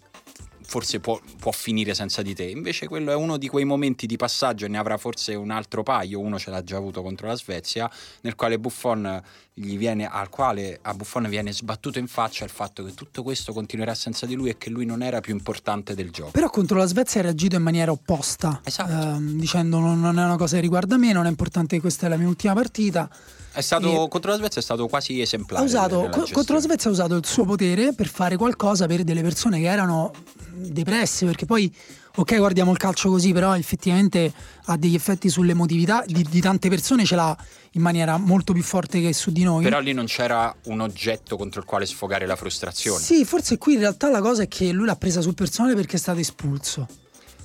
forse 0.72 1.02
può, 1.02 1.20
può, 1.38 1.52
finire 1.52 1.94
senza 1.94 2.22
di 2.22 2.34
te. 2.34 2.46
Invece 2.46 2.88
quello 2.88 3.12
è 3.12 3.16
uno 3.16 3.36
di 3.36 3.50
quei 3.50 3.66
momenti 3.66 4.06
di 4.06 4.16
passaggio, 4.16 4.64
e 4.64 4.68
ne 4.70 4.78
avrà 4.78 4.96
forse 4.96 5.36
un 5.36 5.52
altro 5.52 5.84
paio, 5.84 6.22
uno 6.22 6.40
ce 6.40 6.50
l'ha 6.50 6.64
già 6.64 6.78
avuto 6.78 7.02
contro 7.02 7.28
la 7.28 7.36
Svezia, 7.36 7.92
nel 8.22 8.36
quale 8.36 8.58
Buffon 8.58 9.22
gli 9.54 9.78
viene, 9.78 10.08
al 10.10 10.30
quale 10.30 10.80
a 10.82 10.94
Buffon 10.94 11.28
viene 11.28 11.52
sbattuto 11.52 12.00
in 12.00 12.08
faccia 12.08 12.46
il 12.46 12.50
fatto 12.50 12.86
che 12.86 12.94
tutto 12.94 13.22
questo 13.22 13.52
continuerà 13.52 13.94
senza 13.94 14.26
di 14.26 14.36
lui 14.36 14.48
e 14.48 14.58
che 14.58 14.70
lui 14.70 14.86
non 14.86 15.04
era 15.04 15.20
più 15.20 15.34
importante 15.34 15.94
del 15.94 16.10
gioco. 16.10 16.32
Però 16.32 16.50
contro 16.50 16.78
la 16.78 16.86
Svezia 16.86 17.20
ha 17.20 17.24
reagito 17.24 17.58
in 17.58 17.64
maniera 17.64 17.92
opposta, 17.92 18.62
esatto. 18.64 18.94
ehm, 18.94 19.38
dicendo 19.38 19.78
non, 19.78 20.06
è 20.06 20.24
una 20.24 20.38
cosa 20.38 20.56
che 20.56 20.62
riguarda 20.62 20.96
me, 20.96 21.12
non 21.12 21.26
è 21.26 21.30
importante 21.30 21.76
che 21.76 21.82
questa 21.82 22.06
è 22.06 22.10
la 22.10 22.16
mia 22.16 22.30
ultima 22.30 22.54
partita. 22.54 23.10
È 23.52 23.60
stato, 23.60 24.08
contro 24.08 24.32
la 24.32 24.38
Svezia 24.38 24.62
è 24.62 24.64
stato 24.64 24.88
quasi 24.88 25.20
esemplare. 25.20 25.66
Usato, 25.66 26.08
co- 26.10 26.26
contro 26.32 26.56
la 26.56 26.62
Svezia 26.62 26.90
ha 26.90 26.94
usato 26.94 27.16
il 27.16 27.26
suo 27.26 27.44
potere 27.44 27.92
per 27.92 28.08
fare 28.08 28.38
qualcosa 28.38 28.88
per 28.88 29.04
delle 29.04 29.22
persone 29.22 29.60
che 29.60 29.68
erano 29.68 30.14
depresse, 30.54 31.26
perché 31.26 31.46
poi, 31.46 31.74
ok, 32.16 32.38
guardiamo 32.38 32.72
il 32.72 32.78
calcio 32.78 33.10
così, 33.10 33.32
però 33.34 33.56
effettivamente 33.56 34.32
ha 34.66 34.78
degli 34.78 34.96
effetti 34.96 35.30
sull'emotività 35.30 36.04
di, 36.06 36.26
di 36.30 36.42
tante 36.42 36.70
persone, 36.70 37.06
ce 37.06 37.16
l'ha 37.16 37.38
in 37.72 37.82
maniera 37.82 38.18
molto 38.18 38.54
più 38.54 38.64
forte 38.64 39.02
che 39.02 39.14
su 39.14 39.32
di 39.32 39.44
noi. 39.44 39.64
Però 39.64 39.80
lì 39.80 39.94
non 39.94 40.06
c'era 40.06 40.54
un 40.66 40.82
oggetto 40.82 41.38
contro 41.38 41.62
il 41.62 41.66
quale 41.66 41.86
sfogare 41.86 42.26
la 42.26 42.36
frustrazione. 42.36 43.02
Sì, 43.02 43.24
forse 43.26 43.58
qui 43.58 43.74
in 43.74 43.80
realtà 43.80 44.10
la 44.10 44.22
cosa 44.22 44.44
è 44.44 44.48
che 44.48 44.72
lui 44.72 44.86
l'ha 44.86 44.96
presa 44.96 45.22
sul 45.22 45.34
personale 45.34 45.76
perché 45.76 45.96
è 45.96 46.00
stato 46.00 46.20
espulso. 46.20 46.88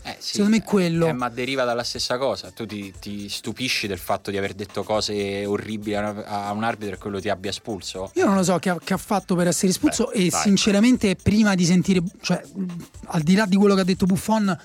Eh, 0.07 0.17
sì, 0.21 0.35
Secondo 0.35 0.57
me 0.57 0.63
è 0.63 0.63
quello. 0.63 1.09
Eh, 1.09 1.13
ma 1.13 1.29
deriva 1.29 1.65
dalla 1.65 1.83
stessa 1.83 2.17
cosa. 2.17 2.53
Tu 2.53 2.65
ti, 2.65 2.95
ti, 3.01 3.29
stupisci 3.29 3.89
del 3.89 3.99
fatto 3.99 4.31
di 4.31 4.39
aver 4.39 4.55
detto 4.55 4.85
cose 4.85 5.45
orribili 5.45 5.97
a, 5.97 6.53
un 6.53 6.63
arbitro 6.63 6.95
e 6.95 6.99
quello 6.99 7.21
ti 7.21 7.29
abbia 7.29 7.51
espulso? 7.51 8.13
Io 8.15 8.25
non 8.25 8.37
lo 8.37 8.45
so 8.45 8.57
che 8.61 8.71
ha, 8.71 8.79
che 8.83 8.95
ha 8.95 8.99
fatto 8.99 9.35
per 9.35 9.49
essere 9.49 9.73
espulso 9.73 10.11
Beh, 10.13 10.27
e 10.27 10.31
vai. 10.31 10.43
sinceramente 10.43 11.17
prima 11.17 11.57
di 11.57 11.65
sentire, 11.65 12.01
cioè 12.21 12.41
al 13.07 13.23
di 13.23 13.35
là 13.35 13.47
di 13.47 13.57
quello 13.57 13.75
che 13.75 13.81
ha 13.81 13.85
detto 13.85 14.07
Buffon, 14.07 14.57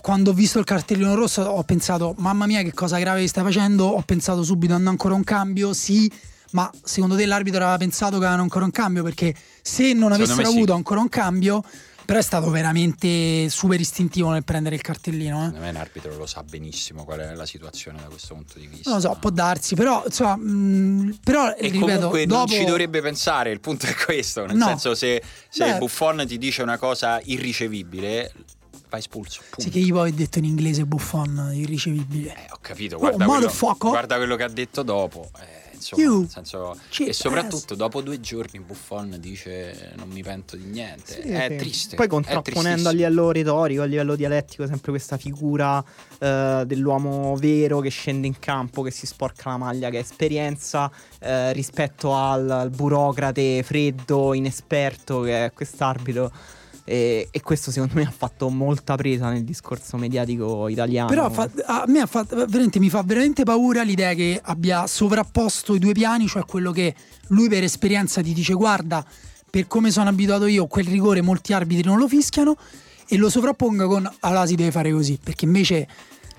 quando 0.00 0.30
ho 0.30 0.34
visto 0.34 0.58
il 0.58 0.64
cartellino 0.64 1.14
rosso 1.14 1.42
ho 1.42 1.62
pensato 1.62 2.14
mamma 2.18 2.46
mia 2.46 2.62
che 2.62 2.74
cosa 2.74 2.98
grave 2.98 3.24
stai 3.28 3.44
facendo, 3.44 3.84
ho 3.86 4.02
pensato 4.02 4.42
subito 4.42 4.74
hanno 4.74 4.90
ancora 4.90 5.14
un 5.14 5.22
cambio, 5.22 5.72
sì. 5.72 6.10
Ma 6.52 6.68
secondo 6.82 7.14
te 7.14 7.24
l'arbitro 7.24 7.60
aveva 7.60 7.76
pensato 7.76 8.12
che 8.12 8.24
avevano 8.24 8.42
ancora 8.42 8.64
un 8.64 8.72
cambio? 8.72 9.04
Perché 9.04 9.32
se 9.62 9.92
non 9.92 10.10
avessero 10.10 10.48
avuto 10.48 10.72
sì. 10.72 10.76
ancora 10.78 11.00
un 11.00 11.08
cambio, 11.08 11.62
però 12.08 12.20
è 12.20 12.22
stato 12.22 12.48
veramente 12.48 13.50
super 13.50 13.78
istintivo 13.78 14.30
nel 14.30 14.42
prendere 14.42 14.76
il 14.76 14.80
cartellino. 14.80 15.40
Eh. 15.40 15.44
Secondo 15.44 15.66
me 15.66 15.72
l'arbitro 15.72 16.16
lo 16.16 16.24
sa 16.24 16.42
benissimo 16.42 17.04
qual 17.04 17.18
è 17.18 17.34
la 17.34 17.44
situazione 17.44 18.00
da 18.00 18.06
questo 18.08 18.32
punto 18.32 18.58
di 18.58 18.66
vista. 18.66 18.88
Non 18.88 19.02
lo 19.02 19.08
so, 19.10 19.16
può 19.20 19.28
darsi, 19.28 19.74
però 19.74 20.02
insomma, 20.06 20.34
mh, 20.36 20.42
mm, 20.42 21.10
però 21.22 21.50
e 21.52 21.68
ripeto, 21.68 21.84
comunque 21.84 22.24
dopo... 22.24 22.46
non 22.46 22.48
ci 22.48 22.64
dovrebbe 22.64 23.02
pensare, 23.02 23.50
il 23.50 23.60
punto 23.60 23.84
è 23.84 23.94
questo, 23.94 24.46
nel 24.46 24.56
no. 24.56 24.68
senso 24.68 24.94
se, 24.94 25.22
se 25.50 25.76
Buffon 25.76 26.24
ti 26.26 26.38
dice 26.38 26.62
una 26.62 26.78
cosa 26.78 27.20
irricevibile 27.24 28.32
vai 28.88 29.00
espulso. 29.00 29.42
Punto. 29.42 29.60
Sì, 29.60 29.68
che 29.68 29.78
io 29.80 29.92
poi 29.92 30.08
ho 30.08 30.14
detto 30.14 30.38
in 30.38 30.46
inglese 30.46 30.86
Buffon, 30.86 31.50
irricevibile. 31.52 32.30
Eh, 32.30 32.46
ho 32.52 32.58
capito, 32.62 32.96
guarda, 32.96 33.26
oh, 33.26 33.28
quello, 33.28 33.76
guarda 33.80 34.16
quello 34.16 34.34
che 34.34 34.44
ha 34.44 34.48
detto 34.48 34.82
dopo. 34.82 35.28
Eh 35.38 35.67
insomma, 35.78 36.26
senso, 36.28 36.78
e 36.98 37.12
soprattutto 37.12 37.74
dopo 37.74 38.00
due 38.02 38.20
giorni 38.20 38.60
Buffon 38.60 39.16
dice 39.18 39.92
non 39.96 40.08
mi 40.08 40.22
pento 40.22 40.56
di 40.56 40.64
niente. 40.64 41.22
Sì, 41.22 41.28
è 41.28 41.46
sì. 41.50 41.56
triste. 41.56 41.96
Poi 41.96 42.08
contrapponendo 42.08 42.88
a 42.88 42.92
livello 42.92 43.30
retorico, 43.30 43.82
a 43.82 43.84
livello 43.86 44.16
dialettico, 44.16 44.66
sempre 44.66 44.90
questa 44.90 45.16
figura 45.16 45.82
eh, 46.18 46.64
dell'uomo 46.66 47.36
vero 47.36 47.80
che 47.80 47.90
scende 47.90 48.26
in 48.26 48.38
campo, 48.38 48.82
che 48.82 48.90
si 48.90 49.06
sporca 49.06 49.50
la 49.50 49.56
maglia, 49.56 49.90
che 49.90 49.98
ha 49.98 50.00
esperienza 50.00 50.90
eh, 51.20 51.52
rispetto 51.52 52.14
al, 52.14 52.50
al 52.50 52.70
burocrate 52.70 53.62
freddo, 53.62 54.34
inesperto 54.34 55.20
che 55.20 55.46
è 55.46 55.52
quest'arbitro 55.52 56.30
e, 56.88 57.28
e, 57.30 57.42
questo 57.42 57.70
secondo 57.70 57.92
me 57.96 58.06
ha 58.06 58.10
fatto 58.16 58.48
molta 58.48 58.96
presa 58.96 59.28
nel 59.30 59.44
discorso 59.44 59.98
mediatico 59.98 60.68
italiano. 60.68 61.08
Però 61.08 61.28
fa, 61.28 61.48
a 61.66 61.84
me 61.86 62.06
fa, 62.06 62.26
mi 62.48 62.88
fa 62.88 63.02
veramente 63.02 63.44
paura 63.44 63.82
l'idea 63.82 64.14
che 64.14 64.40
abbia 64.42 64.86
sovrapposto 64.86 65.74
i 65.74 65.78
due 65.78 65.92
piani, 65.92 66.26
cioè 66.26 66.46
quello 66.46 66.72
che 66.72 66.94
lui 67.28 67.48
per 67.50 67.62
esperienza 67.62 68.22
ti 68.22 68.32
dice 68.32 68.54
guarda, 68.54 69.04
per 69.50 69.66
come 69.66 69.90
sono 69.90 70.08
abituato 70.08 70.46
io, 70.46 70.66
quel 70.66 70.86
rigore 70.86 71.20
molti 71.20 71.52
arbitri 71.52 71.86
non 71.86 71.98
lo 71.98 72.08
fischiano 72.08 72.56
e 73.06 73.16
lo 73.18 73.28
sovrapponga 73.28 73.86
con 73.86 74.10
allora 74.20 74.46
si 74.46 74.54
deve 74.54 74.70
fare 74.70 74.90
così, 74.90 75.18
perché 75.22 75.44
invece 75.44 75.86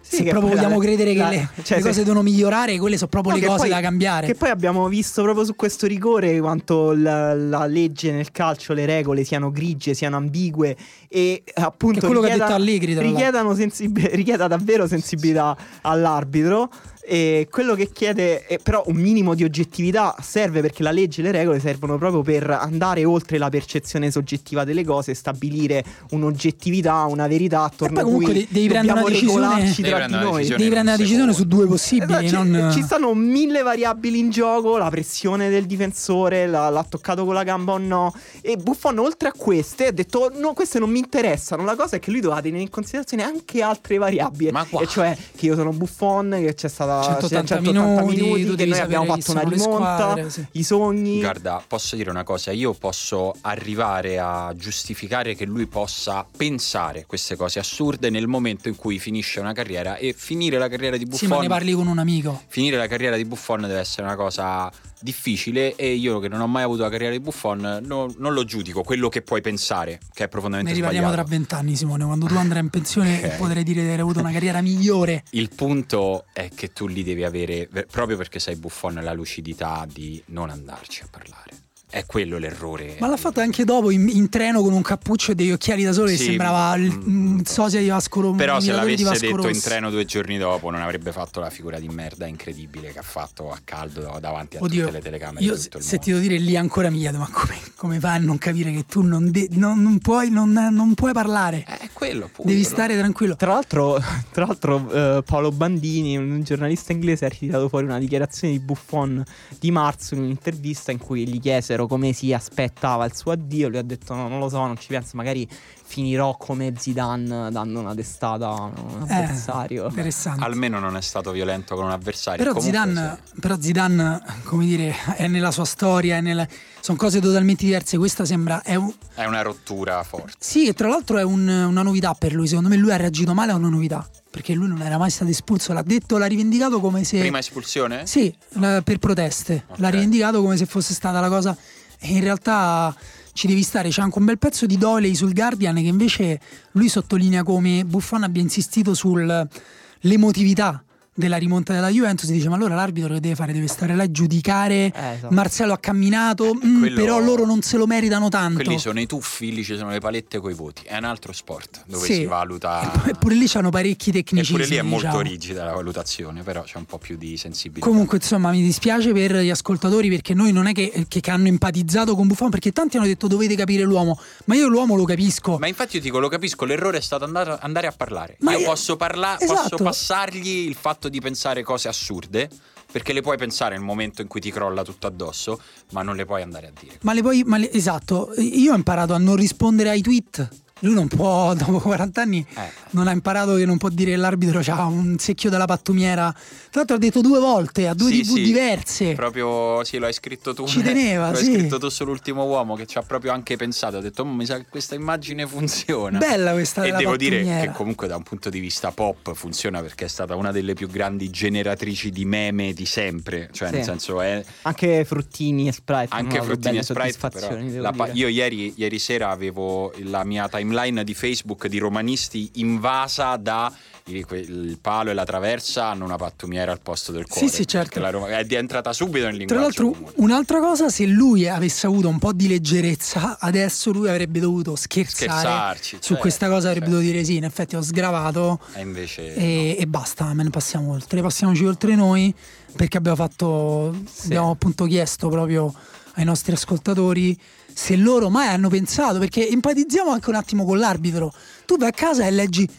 sì, 0.10 0.24
se 0.24 0.24
proprio 0.24 0.55
vogliamo 0.55 0.78
la, 0.78 0.84
credere 0.84 1.14
che 1.14 1.20
la, 1.20 1.30
le, 1.30 1.49
cioè, 1.62 1.78
le, 1.78 1.84
cose 1.84 2.03
devono 2.03 2.24
migliorare, 2.24 2.80
quelle 2.80 2.97
sono 2.97 3.10
proprio 3.10 3.34
no, 3.34 3.39
le 3.39 3.45
cose 3.45 3.60
poi, 3.60 3.70
da 3.70 3.80
cambiare. 3.80 4.26
Che 4.26 4.34
poi 4.34 4.49
abbiamo 4.49 4.88
visto 4.88 5.22
proprio 5.22 5.45
su 5.45 5.55
questo 5.55 5.86
rigore 5.86 6.39
quanto 6.39 6.93
la, 6.93 7.36
la, 7.36 7.66
legge 7.68 8.12
nel 8.12 8.32
calcio, 8.32 8.74
le 8.74 8.88
regole 8.88 9.24
siano 9.24 9.51
grigie, 9.51 9.93
siano 9.93 10.18
ambigue 10.18 10.76
e 11.07 11.43
appunto 11.53 12.12
richieda, 12.12 12.47
Allegri, 12.47 12.97
richiedano 12.97 13.53
sensib- 13.53 14.10
richieda 14.14 14.47
davvero 14.47 14.88
sensibilità 14.88 15.55
all'arbitro 15.82 16.70
e 17.12 17.47
quello 17.49 17.74
che 17.74 17.89
chiede, 17.91 18.45
è, 18.45 18.60
però, 18.60 18.84
un 18.86 18.95
minimo 18.95 19.34
di 19.34 19.43
oggettività 19.43 20.16
serve 20.22 20.62
perché 20.62 20.84
la 20.84 20.91
legge 20.91 21.22
e 21.22 21.24
le 21.24 21.32
regole 21.32 21.60
servono 21.60 21.97
proprio 21.97 22.22
per 22.22 22.47
andare 22.51 23.03
oltre 23.03 23.39
la 23.39 23.49
percezione 23.49 24.12
soggettiva 24.12 24.64
delle 24.64 24.84
cose, 24.84 25.16
stabilire 25.16 25.84
un'oggettività, 26.12 27.05
una 27.05 27.26
verità 27.26 27.64
attorno 27.64 27.99
a 27.99 28.03
cui 28.03 28.48
devi 28.48 28.68
prendere 28.68 28.99
una 28.99 29.10
decisione, 29.10 29.73
tra 29.81 30.06
di 30.06 30.14
noi. 30.14 30.48
Devi 30.49 30.53
prendere 30.56 30.81
una 30.81 30.98
decisione 30.98 31.34
su 31.34 31.48
due 31.48 31.65
possibili. 31.65 32.26
Esatto, 32.26 32.44
non... 32.44 32.69
Ci 32.72 32.84
stanno 32.84 33.15
mille 33.15 33.64
variabili 33.64 34.19
in 34.19 34.30
gioco: 34.30 34.77
la 34.77 34.91
pressione 34.91 35.49
del 35.49 35.65
difensore, 35.65 36.45
la, 36.45 36.69
l'ha 36.69 36.86
toccato 36.88 37.26
con 37.26 37.34
la 37.34 37.44
gamba 37.44 37.73
o 37.73 37.80
no. 37.80 38.14
E 38.41 38.56
Buffon, 38.56 38.99
oltre 38.99 39.30
a 39.30 39.34
queste, 39.36 39.88
ha 39.88 39.91
detto: 39.91 40.31
No, 40.36 40.53
queste 40.53 40.77
non 40.77 40.91
mi 40.91 40.99
interessano. 40.99 41.64
La 41.64 41.76
cosa 41.76 41.95
è 41.95 41.99
che 41.99 42.11
lui 42.11 42.19
doveva 42.19 42.40
tenere 42.40 42.61
in 42.61 42.69
considerazione 42.69 43.23
anche 43.23 43.64
altre 43.64 43.98
variabili. 43.98 44.52
E 44.80 44.86
cioè 44.86 45.18
che 45.36 45.48
io 45.48 45.56
sono 45.56 45.72
Buffon, 45.72 46.36
che 46.40 46.53
c'è 46.53 46.68
stata 46.68 46.99
180, 47.04 47.62
180 47.62 48.02
minuti, 48.02 48.44
minuti 48.44 48.66
noi 48.66 48.80
abbiamo 48.80 49.06
fatto 49.06 49.32
una 49.32 49.42
rimonta, 49.42 49.66
squadre, 49.66 50.30
sì. 50.30 50.46
i 50.52 50.64
sogni. 50.64 51.20
Guarda, 51.20 51.64
posso 51.66 51.96
dire 51.96 52.10
una 52.10 52.24
cosa, 52.24 52.52
io 52.52 52.74
posso 52.74 53.36
arrivare 53.42 54.20
a 54.20 54.54
giustificare 54.56 55.36
che 55.36 55.46
lui 55.46 55.66
possa 55.66 56.26
pensare 56.36 57.06
queste 57.06 57.36
cose 57.36 57.60
assurde 57.60 58.10
nel 58.10 58.28
momento 58.28 58.68
in 58.68 58.76
cui 58.76 59.00
finisce 59.00 59.40
una 59.40 59.54
carriera 59.54 59.98
e 59.98 60.14
finire 60.16 60.58
la 60.58 60.68
carriera 60.68 60.98
di 60.98 61.06
Buffon. 61.06 61.20
Sì, 61.20 61.28
ma 61.28 61.42
ne 61.42 61.48
parli 61.48 61.74
con 61.74 61.88
un 61.88 62.00
amico. 62.00 62.42
Finire 62.48 62.78
la 62.78 62.88
carriera 62.88 63.16
di 63.16 63.26
Buffon 63.26 63.62
deve 63.62 63.80
essere 63.80 64.04
una 64.04 64.16
cosa 64.16 64.72
difficile 65.02 65.76
e 65.76 65.94
io 65.94 66.20
che 66.20 66.28
non 66.28 66.42
ho 66.42 66.48
mai 66.48 66.64
avuto 66.64 66.84
la 66.84 66.90
carriera 66.90 67.14
di 67.14 67.20
Buffon 67.20 67.82
no, 67.84 68.14
non 68.18 68.34
lo 68.34 68.44
giudico 68.44 68.84
quello 68.84 69.10
che 69.10 69.22
puoi 69.22 69.42
pensare 69.42 70.00
che 70.14 70.26
è 70.26 70.28
profondamente 70.28 70.72
ne 70.72 70.78
sbagliato. 70.78 71.02
Ne 71.02 71.08
riparliamo 71.08 71.24
tra 71.24 71.38
vent'anni 71.38 71.76
Simone, 71.76 72.06
quando 72.06 72.26
tu 72.26 72.36
andrai 72.36 72.62
in 72.62 72.70
pensione 72.70 73.18
okay. 73.18 73.38
potrei 73.38 73.64
dire 73.64 73.82
di 73.82 73.88
aver 73.88 74.02
avuto 74.02 74.20
una 74.20 74.32
carriera 74.32 74.62
migliore. 74.62 75.24
Il 75.32 75.50
punto 75.56 76.26
è 76.34 76.50
che 76.54 76.72
tu 76.74 76.88
lì 76.88 77.04
devi 77.04 77.24
avere, 77.24 77.70
proprio 77.90 78.18
perché 78.18 78.40
sei 78.40 78.56
Buffon, 78.56 78.96
la 78.96 79.14
lucidità 79.14 79.86
di 79.92 80.22
non 80.28 80.50
andarci 80.50 81.04
a 81.04 81.08
parlare 81.10 81.68
È 81.91 82.06
quello 82.06 82.38
l'errore. 82.38 82.98
Ma 82.99 83.07
l'ha 83.07 83.18
fatto 83.18 83.40
anche 83.40 83.66
dopo 83.66 83.90
in, 83.90 84.07
in 84.10 84.30
treno 84.30 84.61
con 84.61 84.74
un 84.74 84.82
cappuccio 84.84 85.32
e 85.32 85.36
degli 85.36 85.49
occhiali 85.52 85.84
da 85.84 85.91
sole 85.91 86.11
Sì, 86.11 86.18
che 86.18 86.24
sembrava 86.26 86.76
il 86.76 86.91
mm, 86.91 87.28
mm, 87.38 87.40
sosia 87.45 87.80
di 87.80 87.88
Vasco 87.88 88.22
Rom- 88.22 88.38
Però 88.38 88.60
se 88.60 88.72
l'avesse 88.72 89.03
detto 89.11 89.26
in 89.28 89.36
Rossi. 89.38 89.61
treno 89.61 89.90
due 89.90 90.06
giorni 90.06 90.38
dopo 90.38 90.70
non 90.70 90.82
avrebbe 90.82 91.11
fatto 91.11 91.40
la 91.40 91.49
figura 91.49 91.80
di 91.80 91.88
merda 91.88 92.28
incredibile 92.28 92.91
che 92.91 92.99
ha 92.99 93.03
fatto 93.03 93.49
a 93.49 93.57
caldo 93.64 94.18
davanti 94.22 94.57
a 94.57 94.61
Oddio, 94.61 94.82
tutte 94.86 94.98
le 94.98 95.02
telecamere 95.02 95.44
io 95.44 95.56
di 95.56 95.61
tutto 95.64 95.78
il 95.78 95.84
se 95.84 95.90
mondo. 95.95 96.03
ti 96.03 96.11
devo 96.11 96.22
dire 96.22 96.38
lì 96.44 96.56
ancora 96.56 96.90
mi 96.91 96.99
chiedo, 96.99 97.18
ma 97.18 97.30
come, 97.32 97.56
come 97.76 97.99
fai 97.99 98.18
a 98.18 98.20
non 98.20 98.38
capire 98.38 98.72
che 98.72 98.86
tu 98.86 99.02
non, 99.02 99.32
de- 99.32 99.48
non- 99.53 99.82
non 99.82 99.98
puoi, 99.98 100.30
non, 100.30 100.52
non 100.52 100.94
puoi 100.94 101.11
parlare? 101.11 101.66
Eh, 101.68 101.78
È 101.86 101.90
quello 101.91 102.26
appunto. 102.26 102.52
Devi 102.52 102.61
no? 102.61 102.68
stare 102.68 102.95
tranquillo. 102.98 103.36
Tra 103.36 103.53
l'altro, 103.53 103.99
tra 104.32 104.45
l'altro 104.45 104.91
eh, 104.91 105.24
Paolo 105.24 105.52
Bandini, 105.52 106.18
un 106.18 106.44
giornalista 106.44 106.91
inglese, 106.91 107.26
ha 107.26 107.30
ritirato 107.30 107.68
fuori 107.68 107.86
una 107.86 107.98
dichiarazione 107.98 108.53
di 108.53 108.60
Buffon 108.60 109.24
di 109.57 109.72
marzo 109.72 110.14
in 110.14 110.22
un'intervista 110.22 110.91
in 110.91 110.99
cui 110.99 111.28
gli 111.28 111.40
chiesero 111.40 111.78
come 111.88 112.14
si 112.14 112.34
aspettava 112.34 113.06
il 113.06 113.15
suo 113.15 113.31
addio. 113.31 113.69
Lui 113.69 113.77
ha 113.77 113.84
detto: 113.84 114.14
No, 114.14 114.27
non 114.27 114.39
lo 114.39 114.49
so, 114.49 114.57
non 114.65 114.77
ci 114.77 114.88
penso, 114.88 115.15
magari 115.15 115.47
finirò 115.90 116.38
come 116.38 116.72
Zidane 116.78 117.49
dando 117.49 117.80
una 117.80 117.95
testata 117.95 118.48
a 118.49 118.61
un 118.66 119.06
Eh, 119.10 119.14
avversario. 119.16 119.88
interessante. 119.88 120.44
Almeno 120.45 120.78
non 120.80 120.95
è 120.95 121.02
stato 121.02 121.32
violento 121.32 121.74
con 121.76 121.86
un 121.86 121.90
avversario. 121.91 122.38
Però 122.44 122.53
Comunque, 122.53 122.80
Zidane, 122.80 123.20
sì. 123.26 123.40
però 123.40 123.56
Zidane, 123.60 124.22
come 124.44 124.66
dire, 124.68 124.94
è 125.16 125.28
nella 125.28 125.49
sua 125.49 125.66
storia, 125.66 126.18
è 126.18 126.22
nella- 126.22 126.48
sono 126.80 126.95
cose 126.95 127.20
totalmente 127.20 127.66
diverse. 127.66 127.98
Questa 127.98 128.24
sembra. 128.24 128.61
È 128.61 128.76
un... 128.76 128.94
è 129.16 129.26
una 129.26 129.41
rottura 129.41 130.03
forte. 130.03 130.34
Sì, 130.38 130.68
e 130.68 130.74
tra 130.74 130.88
l'altro 130.90 131.18
è 131.18 131.24
un- 131.24 131.48
una 131.48 131.82
novità 131.82 132.14
per 132.14 132.34
lui. 132.34 132.48
Secondo 132.48 132.70
me 132.70 132.76
lui 132.78 132.91
ha 132.91 132.95
reagito 132.98 133.34
male 133.34 133.52
a 133.52 133.56
una 133.56 133.70
novità. 133.70 134.07
Perché 134.30 134.53
lui 134.53 134.68
non 134.68 134.84
era 134.84 134.99
mai 134.99 135.10
stato 135.10 135.32
espulso. 135.32 135.74
L'ha 135.74 135.82
detto, 135.82 136.20
l'ha 136.20 136.28
rivendicato 136.28 136.80
come 136.80 137.03
se. 137.03 137.18
Prima 137.18 137.40
espulsione? 137.40 138.06
Sì, 138.06 138.32
la- 138.49 138.82
per 138.84 138.99
proteste. 138.99 139.64
Ok. 139.70 139.80
L'ha 139.80 139.90
rivendicato 139.90 140.40
come 140.44 140.56
se 140.56 140.68
fosse 140.68 140.94
stata 140.94 141.20
la 141.20 141.30
cosa. 141.30 141.57
E 142.02 142.10
in 142.14 142.22
realtà 142.22 142.95
ci 143.40 143.48
devi 143.48 143.64
stare. 143.64 143.88
C'è 143.88 144.02
anche 144.02 144.20
un 144.20 144.26
bel 144.26 144.38
pezzo 144.38 144.66
di 144.66 144.78
Doley 144.78 145.16
sul 145.16 145.34
Guardian 145.34 145.76
che 145.76 145.84
invece 145.84 146.41
lui 146.74 146.90
sottolinea 146.90 147.41
come 147.41 147.86
Buffon 147.86 148.24
abbia 148.24 148.41
insistito 148.41 148.94
sull'emotività 148.94 150.84
della 151.20 151.38
rimonta 151.38 151.74
della 151.74 151.90
Juventus. 151.90 152.30
Dice: 152.30 152.50
Ma 152.50 152.56
allora 152.56 152.76
l'arbitro 152.76 153.14
che 153.14 153.20
deve 153.20 153.36
fare? 153.36 153.54
Deve 153.54 153.68
stare 153.68 153.96
là 153.96 154.04
a 154.04 154.12
giudicare. 154.12 154.91
Eh, 154.96 155.14
esatto. 155.18 155.34
Marcelo 155.34 155.74
ha 155.74 155.78
camminato, 155.78 156.54
mm, 156.56 156.80
quello- 156.80 156.96
però 157.00 157.20
loro 157.20 157.46
non 157.46 157.62
se 157.62 157.78
lo 157.78 157.86
meritano 157.86 158.30
tanto. 158.30 158.64
Quelli 158.64 158.80
sono 158.80 159.00
i 159.00 159.06
tuffi, 159.06 159.54
lì 159.54 159.64
ci 159.64 159.78
sono 159.78 159.90
le 159.91 160.00
palette 160.00 160.40
coi 160.40 160.54
voti. 160.54 160.84
È 160.86 160.98
un 160.98 161.04
altro 161.04 161.34
sport 161.34 161.84
dove 161.86 162.06
Sì. 162.06 162.14
si 162.14 162.26
valuta. 162.26 162.91
Eppure 163.06 163.36
lì 163.36 163.48
c'hanno 163.48 163.70
parecchi 163.70 164.12
tecnici. 164.12 164.52
Eppure 164.54 164.68
lì 164.68 164.76
è 164.78 164.82
molto 164.82 165.06
diciamo. 165.08 165.22
rigida 165.22 165.64
la 165.66 165.74
valutazione, 165.74 166.41
però 166.44 166.64
c'è 166.64 166.78
un 166.78 166.86
po' 166.86 166.98
più 166.98 167.18
di 167.18 167.38
sensibilità. 167.38 167.86
Comunque, 167.88 168.18
insomma, 168.18 168.52
mi 168.52 168.62
dispiace 168.62 169.12
per 169.12 169.36
gli 169.38 169.50
ascoltatori 169.50 170.10
perché 170.10 170.34
noi 170.34 170.52
non 170.52 170.68
è 170.68 170.72
che, 170.74 171.06
che- 171.08 171.20
che 171.20 171.32
hanno 171.32 171.48
empatizzato 171.48 172.16
con 172.16 172.28
Buffon, 172.28 172.50
perché 172.50 172.72
tanti 172.72 172.98
hanno 172.98 173.06
detto 173.06 173.28
dovete 173.28 173.56
capire 173.56 173.84
l'uomo, 173.84 174.20
ma 174.46 174.56
io 174.56 174.68
l'uomo 174.68 174.96
lo 174.96 175.04
capisco. 175.04 175.58
Ma 175.58 175.68
infatti 175.68 175.98
io 175.98 176.02
dico, 176.02 176.20
lo 176.20 176.28
capisco, 176.30 176.66
l'errore 176.66 176.98
è 176.98 177.02
stato 177.02 177.24
andare, 177.26 177.58
andare 177.60 177.88
a 177.88 177.91
parlare. 177.91 178.38
Ma 178.40 178.54
io 178.54 178.60
io- 178.60 178.66
posso, 178.66 178.96
parla- 178.96 179.38
Esatto. 179.40 179.70
posso 179.78 179.84
passargli 179.84 180.68
il 180.68 180.76
fatto 180.80 181.09
di 181.10 181.19
pensare 181.19 181.64
cose 181.64 181.88
assurde, 181.88 182.49
perché 182.91 183.14
le 183.14 183.22
puoi 183.22 183.38
pensare 183.38 183.76
nel 183.76 183.84
momento 183.84 184.22
in 184.22 184.27
cui 184.27 184.40
ti 184.40 184.52
crolla 184.52 184.84
tutto 184.84 185.07
addosso, 185.07 185.61
ma 185.91 186.02
non 186.02 186.15
le 186.15 186.26
puoi 186.26 186.41
andare 186.41 186.68
a 186.68 186.72
dire. 186.80 186.98
Ma 187.02 187.14
le 187.14 187.22
puoi. 187.22 187.44
ma 187.45 187.57
le- 187.57 187.72
esatto, 187.72 188.34
io 188.38 188.73
ho 188.73 188.76
imparato 188.76 189.14
a 189.14 189.18
non 189.18 189.36
rispondere 189.36 189.90
ai 189.90 190.02
tweet. 190.02 190.48
Lui 190.80 190.93
non 190.93 191.07
può, 191.07 191.53
dopo 191.56 191.80
40 191.80 192.22
anni, 192.22 192.45
Eh. 192.56 192.61
non 192.91 193.07
ha 193.07 193.11
imparato 193.11 193.56
che 193.56 193.65
non 193.65 193.77
può 193.77 193.89
dire 193.89 194.11
che 194.11 194.18
l'arbitro 194.18 194.61
ha 194.73 194.85
un 194.85 195.18
secchio 195.19 195.49
della 195.49 195.65
pattumiera. 195.65 196.31
Tra 196.31 196.81
l'altro, 196.81 196.95
ha 196.95 196.99
detto 196.99 197.22
due 197.22 197.39
volte 197.39 197.88
a 197.88 197.93
due 197.93 198.11
Sì, 198.11 198.22
TV 198.22 198.34
sì, 198.35 198.41
diverse. 198.43 199.14
Proprio, 199.15 199.84
sì, 199.84 199.97
lo 199.97 200.06
hai 200.06 200.14
scritto 200.14 200.53
tu. 200.53 200.65
Ci 200.68 200.81
teneva, 200.81 201.30
Lo 201.31 201.38
hai 201.38 201.43
sì. 201.43 201.53
scritto 201.53 201.77
tu 201.80 201.89
sull'ultimo 201.89 202.45
uomo 202.45 202.76
che 202.76 202.85
ci 202.85 202.97
ha 202.97 203.01
proprio 203.01 203.31
anche 203.34 203.56
pensato. 203.57 203.97
Ha 203.97 204.01
detto, 204.01 204.23
"Mm, 204.26 204.35
mi 204.38 204.45
sa 204.45 204.57
che 204.57 204.65
questa 204.69 204.95
immagine 204.95 205.45
funziona. 205.47 206.18
Bella 206.18 206.51
questa 206.53 206.84
E 206.85 206.91
devo 206.91 207.18
dire 207.18 207.43
che 207.43 207.72
comunque 207.73 208.07
da 208.07 208.15
un 208.15 208.23
punto 208.23 208.49
di 208.49 208.60
vista 208.60 208.91
pop 208.91 209.34
funziona 209.34 209.81
perché 209.81 210.06
è 210.06 210.07
stata 210.07 210.35
una 210.35 210.51
delle 210.51 210.73
più 210.73 210.88
grandi 210.88 211.30
generatrici 211.30 212.10
di 212.11 212.23
meme 212.26 212.73
di 212.73 212.85
sempre. 212.85 213.49
Cioè, 213.51 213.68
Sì. 213.69 213.73
nel 213.76 213.84
senso, 213.84 214.22
è, 214.22 214.43
Anche 214.61 215.03
Fruttini 215.06 215.68
e 215.68 215.72
Sprite. 215.72 216.07
anche 216.15 216.41
Fruttini 216.41 216.77
e 216.77 216.84
Sprite 216.84 217.30
però, 217.30 217.91
pa- 217.91 218.10
io 218.14 218.27
ieri, 218.27 218.73
ieri 218.77 218.99
sera 218.99 219.30
avevo 219.30 219.91
la 220.03 220.23
mia 220.23 220.47
timeline 220.47 220.68
di 221.04 221.14
Facebook 221.14 221.68
di 221.68 221.78
romanisti 221.78 222.52
invasa 222.56 223.36
da 223.38 223.74
il, 224.06 224.78
palo 224.82 225.12
e 225.12 225.14
la 225.14 225.24
traversa 225.24 225.88
hanno 225.90 226.06
una 226.06 226.16
pattumiera 226.16 226.72
al 226.72 226.80
posto 226.82 227.12
del 227.12 227.28
cuore 227.28 227.48
sì, 227.48 227.68
certo. 227.68 227.88
perché 227.88 228.00
la 228.00 228.10
Roma- 228.10 228.28
è 228.30 228.46
entrata 228.50 228.91
subito 228.94 229.26
nel 229.26 229.36
Tra 229.36 229.40
linguaggio 229.40 229.84
l'altro, 229.84 229.91
comune. 229.91 230.12
un'altra 230.16 230.60
cosa, 230.60 230.90
se 230.90 231.06
lui 231.06 231.48
avesse 231.48 231.88
avuto 231.88 232.08
un 232.08 232.20
po' 232.20 232.34
di 232.34 232.48
leggerezza, 232.48 233.38
adesso 233.40 233.91
lui 233.91 234.10
avrebbe 234.10 234.40
dovuto 234.40 234.76
scherzare 234.76 235.32
Scherzarci, 235.32 235.96
su 235.96 236.02
certo, 236.02 236.22
questa 236.22 236.48
cosa, 236.48 236.68
avrebbe 236.70 236.86
certo. 236.86 236.91
dovuto 236.91 237.12
dire 237.12 237.24
sì, 237.24 237.36
in 237.36 237.44
effetti 237.44 237.76
ho 237.76 237.82
sgravato 237.82 238.60
e 238.74 238.82
invece 238.82 239.36
e, 239.36 239.76
e 239.80 239.88
basta, 239.88 240.34
me 240.34 240.44
ne 240.44 240.50
passiamo 240.50 240.91
oltre, 240.91 241.22
passiamoci 241.22 241.66
oltre 241.66 241.96
noi 241.96 242.34
perché 242.76 242.98
abbiamo 242.98 243.18
fatto, 243.18 243.96
abbiamo 244.24 244.52
appunto 244.52 244.86
chiesto 244.86 245.30
proprio 245.30 245.74
ai 246.16 246.26
nostri 246.26 246.54
ascoltatori 246.54 247.38
se 247.81 247.95
loro 247.95 248.30
mai 248.30 248.49
hanno 248.49 248.68
pensato, 248.68 249.19
perché 249.19 249.47
empatizziamo 249.47 250.11
anche 250.11 250.30
un 250.30 250.35
attimo 250.35 250.65
con 250.65 250.77
l'arbitro, 250.77 251.31
tu 251.65 251.77
vai 251.77 251.88
a 251.88 251.91
casa 251.91 252.26
e 252.26 252.31
leggi 252.31 252.69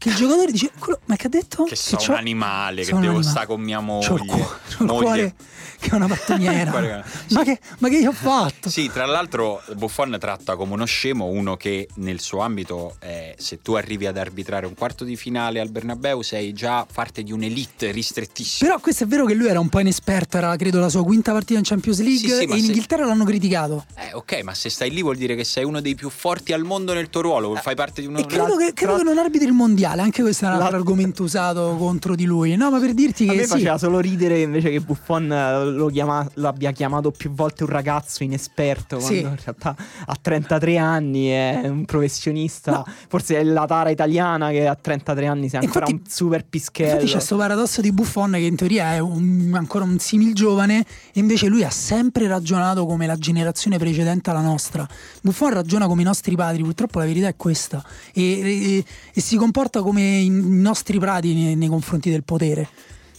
che 0.00 0.08
il 0.08 0.14
giocatore 0.14 0.50
dice, 0.50 0.70
"Quello- 0.78 1.00
ma 1.04 1.16
che 1.16 1.26
ha 1.26 1.30
detto? 1.30 1.64
che 1.64 1.76
sono 1.76 2.00
c'ho- 2.00 2.12
un 2.12 2.16
animale, 2.18 2.84
che 2.84 2.94
un 2.94 3.00
devo 3.00 3.12
animale. 3.16 3.30
stare 3.30 3.46
con 3.46 3.60
mia 3.60 3.80
moglie. 3.80 4.06
C'ho 4.08 4.14
il, 4.14 4.24
cuore, 4.26 4.42
c'ho 4.44 4.82
il 4.82 4.86
moglie. 4.86 5.02
cuore 5.02 5.34
che 5.78 5.90
è 5.90 5.94
una 5.94 6.06
pattumiera. 6.08 6.70
Guarda, 6.72 7.04
ma, 7.30 7.42
che, 7.44 7.58
ma 7.78 7.88
che 7.90 7.96
io 7.98 8.08
ho 8.08 8.12
fatto? 8.14 8.70
Sì, 8.70 8.90
tra 8.90 9.04
l'altro 9.04 9.62
Buffon 9.76 10.16
tratta 10.18 10.56
come 10.56 10.72
uno 10.72 10.84
scemo 10.86 11.26
uno 11.26 11.56
che 11.56 11.86
nel 11.96 12.18
suo 12.20 12.40
ambito, 12.40 12.96
eh, 13.00 13.34
se 13.38 13.60
tu 13.60 13.74
arrivi 13.74 14.06
ad 14.06 14.16
arbitrare 14.16 14.64
un 14.66 14.74
quarto 14.74 15.04
di 15.04 15.16
finale 15.16 15.60
al 15.60 15.68
Bernabeu, 15.70 16.22
sei 16.22 16.52
già 16.54 16.86
parte 16.90 17.22
di 17.22 17.32
un'elite 17.32 17.90
ristrettissima. 17.90 18.70
Però 18.70 18.80
questo 18.80 19.04
è 19.04 19.06
vero 19.06 19.26
che 19.26 19.34
lui 19.34 19.48
era 19.48 19.60
un 19.60 19.68
po' 19.68 19.80
inesperto, 19.80 20.36
era 20.38 20.56
credo 20.56 20.80
la 20.80 20.88
sua 20.88 21.02
quinta 21.04 21.32
partita 21.32 21.58
in 21.58 21.64
Champions 21.64 22.00
League 22.00 22.18
Sì, 22.28 22.34
sì, 22.34 22.40
e 22.40 22.44
in 22.44 22.50
se- 22.50 22.56
Inghilterra 22.66 23.04
l'hanno 23.04 23.24
criticato. 23.24 23.84
Eh, 23.96 24.14
ok, 24.14 24.40
ma 24.42 24.54
se 24.54 24.70
stai 24.70 24.90
lì 24.90 25.02
vuol 25.02 25.16
dire 25.16 25.34
che 25.36 25.44
sei 25.44 25.64
uno 25.64 25.80
dei 25.82 25.94
più 25.94 26.08
forti 26.10 26.52
al 26.54 26.64
mondo 26.64 26.92
nel 26.94 27.08
tuo 27.10 27.20
ruolo, 27.22 27.54
fai 27.56 27.74
parte 27.74 28.00
di 28.00 28.06
uno... 28.06 28.18
E 28.18 28.26
credo, 28.26 28.56
che, 28.56 28.72
credo 28.74 28.96
che 28.96 29.02
non 29.02 29.18
arbitri 29.18 29.46
il 29.46 29.52
mondiale, 29.54 29.88
anche 29.98 30.22
questo 30.22 30.44
è 30.44 30.48
un 30.48 30.60
altro 30.60 30.76
argomento 30.76 31.22
usato 31.22 31.74
contro 31.78 32.14
di 32.14 32.24
lui. 32.24 32.54
No, 32.56 32.70
ma 32.70 32.78
per 32.78 32.94
dirti 32.94 33.26
A 33.28 33.32
che 33.32 33.36
me 33.38 33.42
sì, 33.44 33.48
faceva 33.48 33.78
solo 33.78 33.98
ridere 33.98 34.40
invece 34.40 34.70
che 34.70 34.80
Buffon 34.80 35.32
eh, 35.32 35.64
lo, 35.64 35.86
chiama- 35.88 36.28
lo 36.34 36.48
abbia 36.48 36.70
chiamato 36.72 37.10
più 37.10 37.30
volte 37.32 37.64
un 37.64 37.70
ragazzo 37.70 38.22
inesperto, 38.22 39.00
Sì. 39.00 39.20
quando 39.20 39.28
in 39.28 39.36
realtà 39.44 39.76
ha 40.06 40.16
33 40.20 40.76
anni, 40.78 41.26
è 41.28 41.62
un 41.68 41.84
professionista. 41.84 42.70
No. 42.72 42.84
Forse 43.08 43.38
è 43.38 43.42
la 43.44 43.64
tara 43.66 43.90
italiana 43.90 44.50
che 44.50 44.66
a 44.66 44.74
33 44.74 45.26
anni 45.26 45.48
sia 45.48 45.58
ancora 45.60 45.86
Infatti- 45.88 45.92
un 46.08 46.10
super 46.10 46.44
pischello. 46.44 46.88
Infatti 46.90 47.06
c'è 47.06 47.12
questo 47.12 47.36
paradosso 47.36 47.80
di 47.80 47.92
Buffon 47.92 48.32
che 48.32 48.38
in 48.38 48.56
teoria 48.56 48.94
è 48.94 48.98
un- 48.98 49.52
ancora 49.54 49.84
un 49.84 49.98
simil 49.98 50.34
giovane 50.34 50.80
e 51.12 51.20
invece 51.20 51.46
lui 51.48 51.64
ha 51.64 51.70
sempre 51.70 52.26
ragionato 52.26 52.86
come 52.86 53.06
la 53.06 53.16
generazione 53.16 53.78
precedente 53.78 54.30
alla 54.30 54.40
nostra. 54.40 54.86
Buffon 55.22 55.50
ragiona 55.54 55.86
come 55.86 56.02
i 56.02 56.04
nostri 56.04 56.34
padri, 56.36 56.62
purtroppo 56.62 56.98
la 56.98 57.04
verità 57.06 57.28
è 57.28 57.36
questa 57.36 57.82
e, 58.12 58.22
e- 58.40 58.84
e 59.14 59.20
si 59.20 59.36
comporta 59.36 59.79
come 59.82 60.02
i 60.02 60.28
nostri 60.30 60.98
prati 60.98 61.34
nei, 61.34 61.56
nei 61.56 61.68
confronti 61.68 62.10
del 62.10 62.24
potere, 62.24 62.68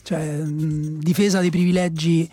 cioè 0.03 0.37
mh, 0.37 0.99
difesa 0.99 1.39
dei 1.39 1.49
privilegi, 1.49 2.29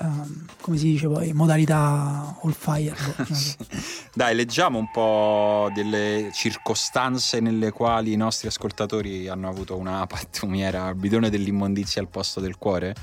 ehm, 0.00 0.46
come 0.60 0.76
si 0.76 0.84
dice 0.84 1.08
poi, 1.08 1.32
modalità 1.32 2.38
all 2.42 2.52
fire. 2.52 2.96
boh. 3.16 3.66
Dai, 4.14 4.34
leggiamo 4.34 4.78
un 4.78 4.90
po' 4.90 5.70
delle 5.74 6.30
circostanze 6.32 7.40
nelle 7.40 7.70
quali 7.70 8.12
i 8.12 8.16
nostri 8.16 8.48
ascoltatori 8.48 9.28
hanno 9.28 9.48
avuto 9.48 9.76
una 9.76 10.06
pattumiera 10.06 10.84
al 10.84 10.94
bidone 10.94 11.30
dell'immondizia 11.30 12.00
al 12.00 12.08
posto 12.08 12.40
del 12.40 12.56
cuore. 12.56 12.94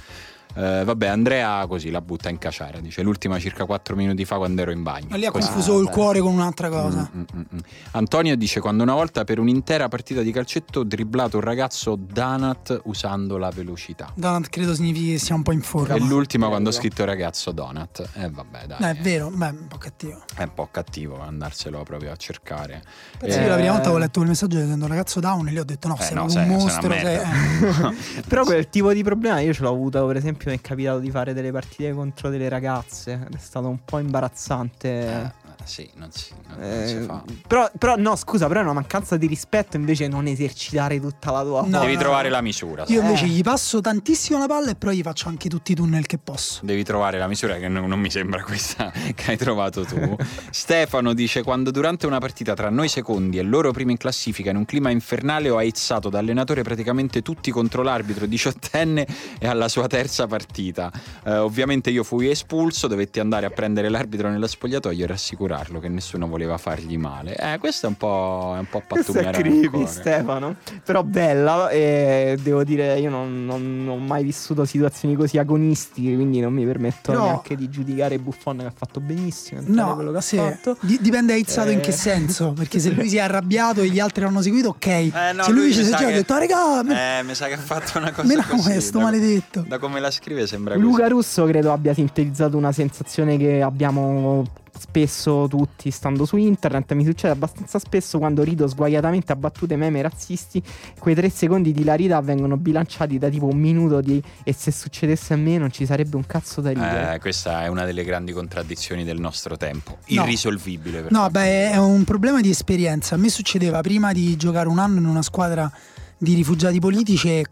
Eh, 0.54 0.84
vabbè, 0.84 1.08
Andrea 1.08 1.66
così 1.68 1.90
la 1.92 2.02
butta 2.02 2.30
in 2.30 2.38
caciara. 2.38 2.80
Dice 2.80 3.02
l'ultima 3.02 3.40
circa 3.40 3.66
4 3.66 3.96
minuti 3.96 4.26
fa 4.26 4.38
quando 4.38 4.62
ero 4.62 4.72
in 4.72 4.84
bagno. 4.84 5.08
Ma 5.10 5.16
lì 5.18 5.26
ha 5.26 5.32
Così. 5.32 5.48
confuso 5.48 5.80
il 5.80 5.86
beh. 5.86 5.92
cuore 5.92 6.20
con 6.20 6.34
un'altra 6.34 6.70
cosa. 6.70 7.10
Mm, 7.16 7.20
mm, 7.20 7.24
mm, 7.38 7.42
mm. 7.56 7.60
Antonio 7.92 8.36
dice 8.36 8.60
quando 8.60 8.84
una 8.84 8.94
volta 8.94 9.24
per 9.24 9.40
un'intera 9.40 9.88
partita 9.88 10.22
di 10.22 10.32
calcetto 10.32 10.82
ho 10.82 10.84
dribblato 10.84 11.38
un 11.38 11.44
ragazzo 11.44 11.96
Donut 11.96 12.82
usando 12.86 13.38
la 13.38 13.50
velocità. 13.50 14.12
Donut 14.16 14.50
credo 14.50 14.74
significhi 14.76 15.12
che 15.12 15.18
sia 15.20 15.36
un 15.36 15.44
po' 15.44 15.52
in 15.54 15.62
forma. 15.62 15.96
E 15.96 16.00
l'ultima 16.00 16.48
quando 16.48 16.70
ho 16.70 16.74
scritto 16.74 17.06
ragazzo 17.06 17.52
Donut. 17.52 18.10
E 18.16 18.30
vabbè, 18.30 18.66
dai. 18.68 18.78
No, 18.80 18.88
è 18.88 18.96
vero, 18.96 19.30
beh, 19.30 19.48
è 19.48 19.52
un 19.52 19.68
po' 19.68 19.78
cattivo. 19.78 20.22
È 20.36 20.44
un 20.44 20.54
po' 20.54 20.68
cattivo 20.72 21.20
andarselo 21.22 21.84
proprio 21.84 22.12
a 22.12 22.16
cercare. 22.18 22.82
Penso 23.18 23.38
Eh, 23.38 23.42
che 23.44 23.48
la 23.48 23.56
prima 23.56 23.72
volta 23.72 23.90
che 23.90 23.96
ho 23.96 23.98
letto 24.00 24.20
quel 24.20 24.28
messaggio 24.30 24.60
dicendo 24.60 24.86
un 24.86 24.92
ragazzo 24.92 25.20
down 25.20 25.48
e 25.48 25.52
lì 25.52 25.60
ho 25.60 25.64
detto 25.66 25.88
no, 25.88 25.98
Eh, 25.98 26.04
sei 26.04 26.16
no, 26.16 26.24
un 26.24 26.30
sei- 26.30 26.46
sei 26.46 26.56
mostro. 26.56 26.92
sei- 26.92 27.16
eh. 27.16 28.22
Però 28.28 28.44
quel 28.44 28.70
tipo 28.70 28.92
di 28.94 29.04
problema 29.04 29.40
io 29.40 29.54
ce 29.54 29.62
l'ho 29.62 29.70
avuto, 29.70 30.06
per 30.06 30.16
esempio, 30.18 30.41
mi 30.50 30.58
è 30.58 30.62
capitato 30.62 31.00
di 31.00 31.12
fare 31.12 31.34
delle 31.34 31.52
partite 31.52 31.94
contro 31.94 32.30
delle 32.30 32.50
ragazze. 32.50 33.14
ed 33.28 33.36
È 33.36 33.40
stato 33.40 33.70
un 33.70 33.84
po' 33.84 34.00
imbarazzante. 34.00 35.34
Eh, 35.64 35.68
sì, 35.68 35.90
non 35.96 36.12
si, 36.12 36.32
non, 36.48 36.58
non 36.60 36.88
si 36.88 36.96
Eh, 36.96 37.02
fa. 37.02 37.24
però, 37.48 37.70
però 37.78 37.96
no, 37.98 38.16
scusa, 38.16 38.48
però 38.48 38.60
è 38.62 38.64
una 38.64 38.74
mancanza 38.74 39.18
di 39.18 39.28
rispetto 39.28 39.78
invece 39.78 40.08
non 40.08 40.28
esercitare 40.28 41.00
tutta 41.00 41.32
la 41.32 41.44
tua 41.44 41.62
No, 41.66 41.80
Devi 41.82 41.94
no, 41.94 42.00
trovare 42.00 42.30
no. 42.30 42.36
la 42.36 42.42
misura. 42.42 42.84
Io 42.88 43.02
invece 43.02 43.26
Eh. 43.26 43.30
gli 43.30 43.42
passo 43.42 43.82
tantissimo 43.82 44.40
la 44.40 44.48
palla 44.48 44.72
e 44.72 44.76
poi 44.76 44.98
gli 44.98 45.02
faccio 45.02 45.30
anche 45.30 45.50
tutti 45.50 45.72
i 45.74 45.76
tunnel 45.76 46.06
che 46.06 46.18
posso. 46.18 46.60
Devi 46.64 46.84
trovare 46.84 47.18
la 47.18 47.28
misura 47.28 47.56
che 47.58 47.68
non, 47.68 47.88
non 47.88 48.00
mi 48.00 48.10
sembra 48.10 48.44
questa 48.44 48.92
che 49.16 49.32
hai 49.32 49.38
trovato 49.38 49.84
tu. 49.86 50.16
Stefano 50.50 51.14
dice: 51.14 51.44
Quando 51.44 51.72
durante 51.72 52.06
una 52.08 52.20
partita 52.20 52.54
tra 52.54 52.70
noi 52.70 52.88
secondi 52.88 53.38
e 53.38 53.42
loro 53.44 53.72
primi 53.72 53.92
in 53.92 53.98
classifica, 53.98 54.50
in 54.50 54.58
un 54.58 54.66
clima 54.66 54.90
infernale, 54.90 55.50
ho 55.50 55.58
aizzato 55.58 56.10
da 56.10 56.20
allenatore 56.20 56.62
praticamente 56.64 57.22
tutti 57.22 57.52
contro 57.52 57.84
l'arbitro 57.84 58.26
diciottenne 58.26 59.08
e 59.40 59.48
alla 59.48 59.68
sua 59.70 59.88
terza 59.88 60.28
partita. 60.28 60.92
Eh, 61.24 61.36
ovviamente 61.38 61.90
io 61.90 62.04
fui 62.04 62.30
espulso, 62.30 62.88
dovetti 62.88 63.20
andare 63.20 63.46
a 63.46 63.50
prendere 63.50 63.90
l'arbitro 63.90 64.30
nello 64.30 64.48
spogliatoio 64.48 65.04
e 65.04 65.08
rassicurarlo 65.52 65.80
che 65.80 65.90
nessuno 65.90 66.28
voleva 66.28 66.58
fargli 66.58 66.98
male. 66.98 67.36
Eh, 67.36 67.58
questo 67.60 67.86
è 67.86 67.90
un 67.90 67.96
po', 67.96 68.54
è 68.56 68.60
un 68.60 68.68
po' 68.70 68.82
Questo 68.88 69.12
è 69.18 69.24
pattumiera 69.24 69.70
creepy. 69.70 69.88
Stefano. 69.88 70.56
Però 70.84 71.04
bella. 71.04 71.70
E 71.70 72.38
devo 72.42 72.64
dire, 72.64 73.00
io 73.00 73.10
non, 73.10 73.46
non- 73.46 73.84
non 73.84 73.96
ho 73.96 73.98
mai 73.98 74.24
vissuto 74.24 74.66
situazioni 74.66 75.16
così 75.16 75.38
agonistiche. 75.38 76.16
Quindi 76.16 76.40
non 76.40 76.54
mi 76.54 76.66
permetto 76.66 77.12
Però- 77.12 77.26
neanche 77.26 77.56
di 77.56 77.70
giudicare 77.70 78.18
Buffon 78.20 78.58
che 78.58 78.66
ha 78.66 78.74
fatto 78.76 79.00
benissimo. 79.00 79.62
No, 79.66 79.96
quello 79.96 80.12
che 80.12 80.18
ha 80.18 80.22
sì. 80.22 80.38
fatto. 80.38 80.78
Di- 80.82 81.00
dipende 81.02 81.34
aizzato 81.34 81.70
in 81.70 81.80
che 81.80 81.90
Eh. 81.90 81.94
senso. 81.94 82.54
Perché 82.54 82.80
se 82.80 82.92
lui 82.92 83.10
si 83.10 83.18
è 83.18 83.22
arrabbiato 83.22 83.82
e 83.82 83.90
gli 83.90 84.00
altri 84.00 84.24
l'hanno 84.24 84.42
seguito, 84.42 84.70
ok. 84.70 84.88
Eh, 84.88 85.12
no, 85.34 85.44
se 85.44 85.52
lui, 85.52 85.68
mi 85.68 85.74
ci 85.74 85.84
si 85.84 85.90
sa 85.90 85.98
è 85.98 86.00
già 86.00 86.08
che- 86.08 86.14
detto, 86.14 86.34
"Ah, 86.34 86.40
regà, 86.40 86.84
me- 86.84 87.20
Eh, 87.20 87.24
mi 87.24 87.36
sa 87.36 87.48
che 87.48 87.54
ha 87.54 87.58
fatto 87.58 87.98
una 87.98 88.12
cosa 88.12 88.28
me 88.28 88.36
la 88.36 88.44
così. 88.46 88.64
questo 88.72 88.98
da- 88.98 89.04
maledetto. 89.04 89.66
Da 89.68 89.78
come 89.80 90.00
la 90.00 90.12
scrive 90.12 90.48
sembra 90.48 90.76
Luca 90.76 91.00
così. 91.04 91.10
Russo 91.10 91.46
credo 91.46 91.72
abbia 91.72 91.94
sintetizzato 91.94 92.58
una 92.58 92.72
sensazione 92.72 93.38
che 93.38 93.62
abbiamo 93.62 94.46
spesso 94.82 95.46
tutti 95.48 95.92
stando 95.92 96.26
su 96.26 96.38
internet. 96.38 96.92
Mi 96.94 97.06
succede 97.06 97.34
abbastanza 97.34 97.78
spesso 97.78 98.18
quando 98.18 98.42
rido 98.42 98.68
sguaiatamente 98.68 99.32
a 99.32 99.36
battute 99.36 99.76
meme 99.76 100.02
razzisti. 100.02 100.62
Quei 100.98 101.14
tre 101.14 101.30
secondi 101.30 101.72
di 101.72 101.82
hilarità 101.82 102.20
vengono 102.22 102.58
bilanciati 102.58 103.20
da 103.20 103.30
tipo 103.30 103.46
un 103.46 103.58
minuto 103.60 104.02
di 104.02 104.22
e 104.44 104.54
se 104.54 104.72
succedesse 104.72 105.34
a 105.34 105.38
me 105.38 105.58
non 105.60 105.72
ci 105.72 105.86
sarebbe 105.86 106.16
un 106.16 106.26
cazzo 106.26 106.62
da 106.62 106.72
ridere. 106.72 107.14
Eh, 107.16 107.20
questa 107.20 107.64
è 107.64 107.68
una 107.68 107.86
delle 107.86 108.04
grandi 108.04 108.32
contraddizioni 108.34 109.04
del 109.04 109.20
nostro 109.20 109.56
tempo, 109.56 110.00
No. 110.08 110.24
irrisolvibile. 110.24 111.02
per 111.04 111.12
No, 111.12 111.20
quanto 111.20 111.40
beh, 111.40 111.72
è 111.72 111.78
un 111.78 112.04
problema 112.04 112.42
di 112.42 112.50
esperienza. 112.50 113.14
A 113.16 113.18
me 113.20 113.30
succedeva 113.30 113.82
prima 113.82 114.12
di 114.14 114.36
giocare 114.36 114.68
un 114.68 114.80
anno 114.80 114.98
in 114.98 115.06
una 115.06 115.22
squadra 115.22 115.72
di 116.18 116.34
rifugiati 116.34 116.80
politici 116.80 117.30
e 117.30 117.46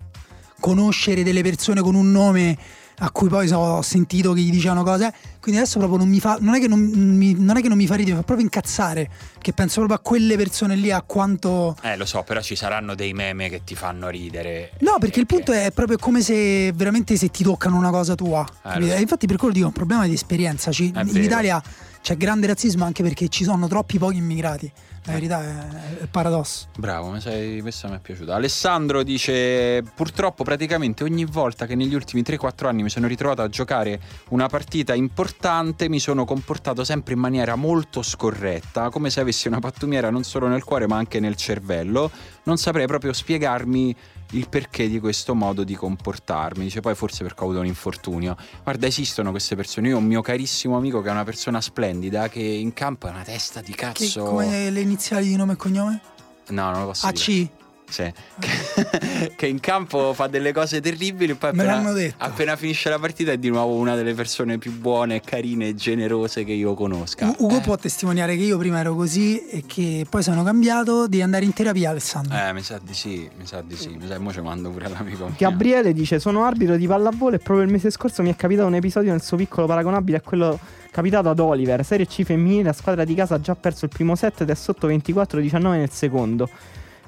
conoscere 0.60 1.24
delle 1.24 1.42
persone 1.42 1.82
con 1.82 1.96
un 1.96 2.12
nome 2.12 2.58
a 3.00 3.12
cui 3.12 3.28
poi 3.30 3.48
so- 3.48 3.58
ho 3.58 3.82
sentito 3.82 4.34
che 4.34 4.42
gli 4.42 4.52
dicevano 4.52 4.84
cose. 4.84 5.14
Quindi 5.42 5.62
adesso 5.62 5.80
proprio 5.80 5.98
non 6.00 6.10
mi 6.10 6.20
fa. 6.20 6.38
Non 6.40 6.56
è 6.56 6.60
che 6.60 6.68
non 6.68 6.80
mi, 6.80 7.34
non 7.34 7.58
è 7.58 7.62
che 7.62 7.68
non 7.70 7.78
mi 7.78 7.88
fa 7.88 7.96
ridere, 7.96 8.12
mi 8.16 8.20
fa 8.20 8.26
proprio 8.26 8.46
incazzare. 8.46 9.10
Che 9.40 9.54
penso 9.54 9.76
proprio 9.76 9.98
a 9.98 10.02
quelle 10.02 10.36
persone 10.36 10.76
lì, 10.76 10.92
a 10.92 11.02
quanto. 11.02 11.76
Eh, 11.82 11.96
lo 11.98 12.06
so, 12.06 12.24
però 12.24 12.42
ci 12.42 12.56
saranno 12.56 12.96
dei 12.96 13.14
meme 13.14 13.50
che 13.50 13.62
ti 13.64 13.76
fanno 13.76 14.10
ridere. 14.10 14.72
No, 14.80 14.98
perché 15.00 15.20
il 15.20 15.26
punto 15.26 15.52
è 15.52 15.72
proprio 15.72 15.98
come 15.98 16.22
se 16.22 16.72
veramente 16.74 17.16
se 17.16 17.30
ti 17.30 17.44
toccano 17.44 17.78
una 17.78 17.90
cosa 17.90 18.16
tua. 18.16 18.46
lo 18.76 18.88
so. 18.88 18.94
Infatti 18.96 19.28
per 19.28 19.38
quello 19.38 19.54
dico 19.54 19.66
è 19.66 19.70
un 19.70 19.74
problema 19.74 20.06
di 20.06 20.14
esperienza. 20.14 20.72
Ci- 20.72 20.86
in 20.88 20.94
vero. 20.94 21.20
Italia 21.20 21.64
c'è 22.02 22.16
grande 22.18 22.48
razzismo 22.48 22.86
anche 22.86 23.04
perché 23.04 23.28
ci 23.30 23.44
sono 23.44 23.68
troppi 23.68 23.98
pochi 23.98 24.18
immigrati. 24.18 24.72
La 25.10 25.16
verità 25.16 25.42
è, 25.42 26.04
è 26.04 26.06
paradosso. 26.06 26.68
Bravo, 26.78 27.10
mi 27.10 27.20
sei- 27.20 27.62
questa 27.62 27.88
mi 27.90 27.96
è 27.96 28.00
piaciuta. 28.00 28.36
Alessandro 28.36 29.02
dice: 29.02 29.82
Purtroppo, 29.96 30.44
praticamente 30.44 31.04
ogni 31.04 31.26
volta 31.26 31.66
che 31.66 31.74
negli 31.74 31.96
ultimi 31.96 32.22
3-4 32.22 32.68
anni 32.68 32.84
mi 32.84 32.90
sono 32.90 33.08
ritrovato 33.08 33.42
a 33.42 33.50
giocare 33.50 34.00
una 34.30 34.48
partita 34.48 34.94
importante, 34.94 35.90
mi 35.90 36.00
sono 36.00 36.26
comportato 36.26 36.84
sempre 36.84 37.16
in 37.16 37.20
maniera 37.20 37.56
molto 37.56 38.04
scorretta, 38.04 38.90
come 38.90 39.10
se 39.10 39.20
avessi 39.20 39.48
una 39.48 39.60
pattumiera 39.60 40.12
non 40.12 40.24
solo 40.24 40.48
nel 40.48 40.64
cuore 40.64 40.86
ma 40.86 40.98
anche 40.98 41.20
nel 41.20 41.36
cervello. 41.36 42.12
Non 42.44 42.58
saprei 42.58 42.86
proprio 42.86 43.12
spiegarmi 43.12 43.96
il 44.32 44.48
perché 44.50 44.88
di 44.88 45.00
questo 45.00 45.34
modo 45.36 45.64
di 45.64 45.76
comportarmi. 45.76 46.64
Dice 46.66 46.82
poi 46.82 46.96
forse 46.96 47.24
perché 47.24 47.42
ho 47.42 47.46
avuto 47.46 47.60
un 47.60 47.66
infortunio. 47.66 48.36
Guarda, 48.64 48.86
esistono 48.88 49.32
queste 49.32 49.56
persone. 49.56 49.90
Io 49.90 49.96
ho 49.96 50.00
un 50.00 50.06
mio 50.06 50.22
carissimo 50.22 50.78
amico 50.78 51.02
che 51.02 51.10
è 51.10 51.12
una 51.12 51.24
persona 51.24 51.62
splendida 51.62 52.30
che 52.30 52.42
in 52.42 52.74
campo 52.74 53.08
è 53.08 53.10
una 53.10 53.24
testa 53.24 53.62
di 53.62 53.72
Che, 53.72 53.78
cazzo. 53.78 54.24
come 54.24 54.70
le 54.70 54.82
iniziali 54.82 55.28
di 55.28 55.36
nome 55.36 55.54
e 55.54 55.56
cognome? 55.56 56.02
No, 56.50 56.72
non 56.72 56.80
lo 56.82 56.86
posso 56.88 57.10
dire. 57.12 57.22
AC. 57.22 57.50
Sì. 57.90 58.12
Che, 58.40 59.32
che 59.36 59.48
in 59.48 59.60
campo 59.60 60.14
fa 60.14 60.28
delle 60.28 60.54
cose 60.54 60.80
terribili, 60.80 61.34
poi 61.34 61.50
appena, 61.50 61.82
appena 62.18 62.56
finisce 62.56 62.90
la 62.90 63.00
partita 63.00 63.32
è 63.32 63.38
di 63.38 63.50
nuovo 63.50 63.74
una 63.76 63.96
delle 63.96 64.14
persone 64.14 64.58
più 64.58 64.72
buone, 64.78 65.22
carine 65.22 65.70
e 65.70 65.76
generose 65.76 66.44
che 66.44 66.52
io 66.54 66.74
conosca. 66.76 67.28
U- 67.28 67.46
Ugo 67.46 67.58
Eh, 67.58 67.62
può 67.62 67.76
testimoniare 67.76 68.36
che 68.38 68.44
io 68.44 68.58
prima 68.58 68.80
ero 68.80 68.96
così 68.96 69.44
e 69.48 69.64
che 69.66 70.06
poi 70.10 70.22
sono 70.24 70.44
cambiato 70.44 71.08
di 71.08 71.22
andare 71.22 71.46
in 71.46 71.54
terapia, 71.54 71.90
Alessandro. 71.90 72.38
eh, 72.38 72.54
mi 72.54 72.62
sa 72.62 72.80
di 72.82 72.94
sì, 72.94 73.30
mi 73.38 73.46
sa 73.46 73.62
di 73.62 73.76
sì. 73.76 73.90
Mi 73.90 74.08
sa, 74.08 74.20
mo 74.20 74.32
ci 74.32 74.42
mando 74.42 74.70
pure 74.70 74.88
l'amico 74.88 75.26
mio. 75.26 75.36
Gabriele 75.38 75.92
dice: 75.94 76.20
Sono 76.20 76.46
arbitro 76.46 76.78
di 76.78 76.86
pallavolo 76.88 77.36
e 77.36 77.40
proprio 77.40 77.66
il 77.66 77.72
mese 77.72 77.90
scorso 77.90 78.22
mi 78.22 78.30
è 78.32 78.36
capitato 78.36 78.68
un 78.68 78.76
episodio 78.76 79.12
nel 79.12 79.22
suo 79.22 79.36
piccolo 79.38 79.66
paragonabile 79.68 80.18
a 80.18 80.22
quello 80.22 80.60
capitato 80.92 81.30
ad 81.30 81.40
Oliver. 81.40 81.84
Serie 81.84 82.06
C 82.06 82.24
femminile, 82.24 82.64
la 82.64 82.74
squadra 82.74 83.04
di 83.04 83.14
casa 83.16 83.36
ha 83.36 83.42
già 83.42 83.56
perso 83.56 83.86
il 83.86 83.92
primo 83.92 84.16
set 84.16 84.42
ed 84.42 84.50
è 84.50 84.56
sotto 84.56 84.88
24-19 84.88 85.62
nel 85.72 85.90
secondo. 85.90 86.50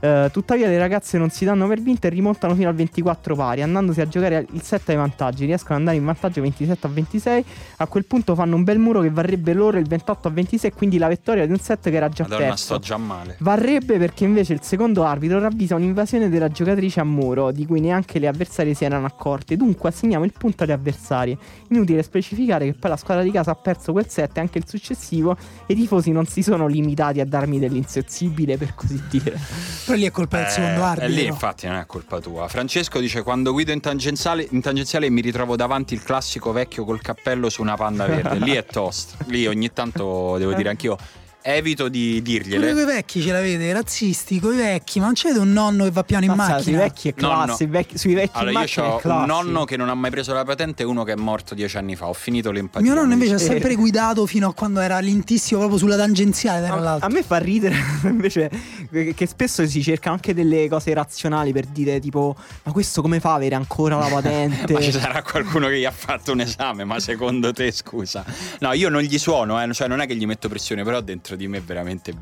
Eh, 0.01 0.29
tuttavia 0.31 0.67
le 0.67 0.79
ragazze 0.79 1.19
non 1.19 1.29
si 1.29 1.45
danno 1.45 1.67
per 1.67 1.79
vinte 1.79 2.07
e 2.07 2.09
rimontano 2.09 2.55
fino 2.55 2.67
al 2.67 2.73
24 2.73 3.35
pari, 3.35 3.61
andandosi 3.61 4.01
a 4.01 4.07
giocare 4.07 4.47
il 4.51 4.61
set 4.63 4.89
ai 4.89 4.95
vantaggi. 4.95 5.45
Riescono 5.45 5.75
ad 5.75 5.79
andare 5.81 5.97
in 5.97 6.05
vantaggio 6.05 6.41
27 6.41 6.87
a 6.87 6.89
26. 6.89 7.45
A 7.77 7.87
quel 7.87 8.05
punto 8.05 8.33
fanno 8.33 8.55
un 8.55 8.63
bel 8.63 8.79
muro 8.79 9.01
che 9.01 9.11
varrebbe 9.11 9.53
loro 9.53 9.77
il 9.77 9.87
28 9.87 10.27
a 10.27 10.31
26, 10.31 10.71
quindi 10.71 10.97
la 10.97 11.07
vittoria 11.07 11.45
di 11.45 11.51
un 11.51 11.59
set 11.59 11.89
che 11.89 11.95
era 11.95 12.09
già 12.09 12.23
Madonna, 12.23 12.47
perso. 12.47 12.63
sto 12.63 12.79
già 12.79 12.97
male. 12.97 13.35
Varrebbe 13.39 13.99
perché 13.99 14.23
invece 14.23 14.53
il 14.53 14.61
secondo 14.63 15.03
arbitro 15.03 15.39
ravvisa 15.39 15.75
un'invasione 15.75 16.29
della 16.29 16.47
giocatrice 16.47 16.99
a 16.99 17.03
muro, 17.03 17.51
di 17.51 17.67
cui 17.67 17.79
neanche 17.79 18.17
le 18.17 18.27
avversarie 18.27 18.73
si 18.73 18.83
erano 18.83 19.05
accorte. 19.05 19.55
Dunque 19.55 19.89
assegniamo 19.89 20.25
il 20.25 20.33
punto 20.35 20.63
alle 20.63 20.73
avversarie. 20.73 21.37
Inutile 21.69 22.01
specificare 22.01 22.65
che 22.65 22.73
poi 22.73 22.89
la 22.89 22.97
squadra 22.97 23.23
di 23.23 23.29
casa 23.29 23.51
ha 23.51 23.55
perso 23.55 23.91
quel 23.91 24.09
set 24.09 24.35
e 24.37 24.39
anche 24.39 24.57
il 24.57 24.67
successivo, 24.67 25.37
e 25.67 25.73
i 25.73 25.75
tifosi 25.75 26.11
non 26.11 26.25
si 26.25 26.41
sono 26.41 26.65
limitati 26.65 27.19
a 27.19 27.25
darmi 27.25 27.59
dell'insensibile, 27.59 28.57
per 28.57 28.73
così 28.73 28.99
dire. 29.09 29.37
Però 29.91 30.01
lì 30.03 30.07
è 30.07 30.11
colpa 30.11 30.37
del 30.37 30.45
Eh, 30.45 30.49
secondo 30.49 30.79
e 30.79 30.83
arbitro. 30.83 31.07
lì 31.15 31.25
infatti 31.25 31.67
non 31.67 31.75
è 31.77 31.85
colpa 31.85 32.19
tua. 32.19 32.47
Francesco 32.47 32.99
dice 32.99 33.23
quando 33.23 33.51
guido 33.51 33.71
in 33.71 33.79
tangenziale, 33.79 34.47
in 34.51 34.61
tangenziale 34.61 35.09
mi 35.09 35.21
ritrovo 35.21 35.55
davanti 35.55 35.93
il 35.93 36.03
classico 36.03 36.51
vecchio 36.51 36.85
col 36.85 37.01
cappello 37.01 37.49
su 37.49 37.61
una 37.61 37.75
panda 37.75 38.05
verde. 38.05 38.37
lì 38.39 38.51
è 38.51 38.65
tosto. 38.65 39.15
Lì 39.27 39.45
ogni 39.47 39.71
tanto 39.73 40.37
devo 40.37 40.53
dire 40.53 40.69
anch'io 40.69 40.97
evito 41.41 41.87
di 41.89 42.21
Pure 42.23 42.39
dirgliele. 42.39 42.73
coi 42.73 42.85
vecchi 42.85 43.21
ce 43.21 43.31
l'avete, 43.31 43.73
razzisti, 43.73 44.39
coi 44.39 44.55
vecchi, 44.55 44.99
ma 44.99 45.05
non 45.05 45.13
c'è 45.13 45.29
un 45.31 45.51
nonno 45.51 45.83
che 45.85 45.91
va 45.91 46.03
piano 46.03 46.25
in 46.25 46.31
Mazza, 46.33 46.59
sui 46.59 46.73
macchina. 46.73 46.77
vecchi 46.79 47.07
è 47.09 47.13
classe, 47.13 47.63
i 47.63 47.67
vecchi- 47.67 47.97
sui 47.97 48.13
vecchi 48.13 48.37
Allora, 48.37 48.63
io 48.63 48.83
ho 48.83 49.01
un 49.03 49.23
nonno 49.25 49.65
che 49.65 49.77
non 49.77 49.89
ha 49.89 49.93
mai 49.95 50.11
preso 50.11 50.33
la 50.33 50.43
patente 50.43 50.83
e 50.83 50.85
uno 50.85 51.03
che 51.03 51.13
è 51.13 51.15
morto 51.15 51.53
dieci 51.55 51.77
anni 51.77 51.95
fa. 51.95 52.07
Ho 52.07 52.13
finito 52.13 52.51
l'empatia. 52.51 52.89
Mio 52.91 52.99
nonno 52.99 53.13
invece 53.13 53.35
ha 53.35 53.37
sempre 53.37 53.75
guidato 53.81 54.25
fino 54.25 54.47
a 54.49 54.53
quando 54.53 54.79
era 54.79 54.99
lentissimo 54.99 55.59
proprio 55.59 55.79
sulla 55.79 55.97
tangenziale, 55.97 56.65
tra 56.67 56.75
A, 56.75 56.97
a 56.99 57.07
me 57.09 57.23
fa 57.23 57.37
ridere 57.37 57.75
invece 58.03 58.49
che 58.91 59.13
che 59.13 59.25
spesso 59.27 59.65
si 59.67 59.81
cercano 59.83 60.15
anche 60.15 60.33
delle 60.33 60.67
cose 60.69 60.93
razionali 60.93 61.51
per 61.53 61.65
dire 61.65 61.99
tipo 61.99 62.35
ma 62.63 62.71
questo 62.71 63.01
come 63.01 63.19
fa 63.19 63.31
a 63.31 63.35
avere 63.35 63.55
ancora 63.55 63.97
la 63.97 64.07
patente? 64.13 64.73
Ma 64.73 64.81
ci 64.81 64.91
sarà 64.91 65.21
qualcuno 65.23 65.67
che 65.67 65.79
gli 65.79 65.85
ha 65.85 65.91
fatto 65.91 66.31
un 66.33 66.41
esame, 66.41 66.83
ma 66.83 66.99
secondo 66.99 67.51
te, 67.53 67.71
scusa? 67.71 68.23
No, 68.59 68.73
io 68.73 68.89
non 68.89 69.01
gli 69.01 69.17
suono, 69.17 69.61
eh, 69.61 69.73
cioè 69.73 69.87
non 69.87 70.01
è 70.01 70.07
che 70.07 70.15
gli 70.15 70.25
metto 70.25 70.47
pressione, 70.49 70.83
però 70.83 71.01
dentro 71.01 71.30
di 71.35 71.47
me 71.47 71.59
veramente 71.61 72.13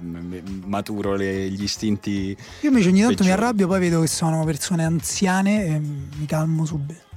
maturo 0.66 1.16
le- 1.16 1.50
gli 1.50 1.64
istinti. 1.64 2.36
Io 2.62 2.70
invece 2.70 2.90
ogni 2.90 3.00
tanto 3.02 3.24
mi 3.24 3.30
Peggiore. 3.30 3.32
arrabbio, 3.34 3.68
poi 3.68 3.80
vedo 3.80 4.02
che 4.02 4.08
sono 4.08 4.44
persone 4.46 4.84
anziane 4.84 5.66
e 5.66 5.80
mi 5.80 6.26
calmo 6.26 6.66
subito. 6.66 7.08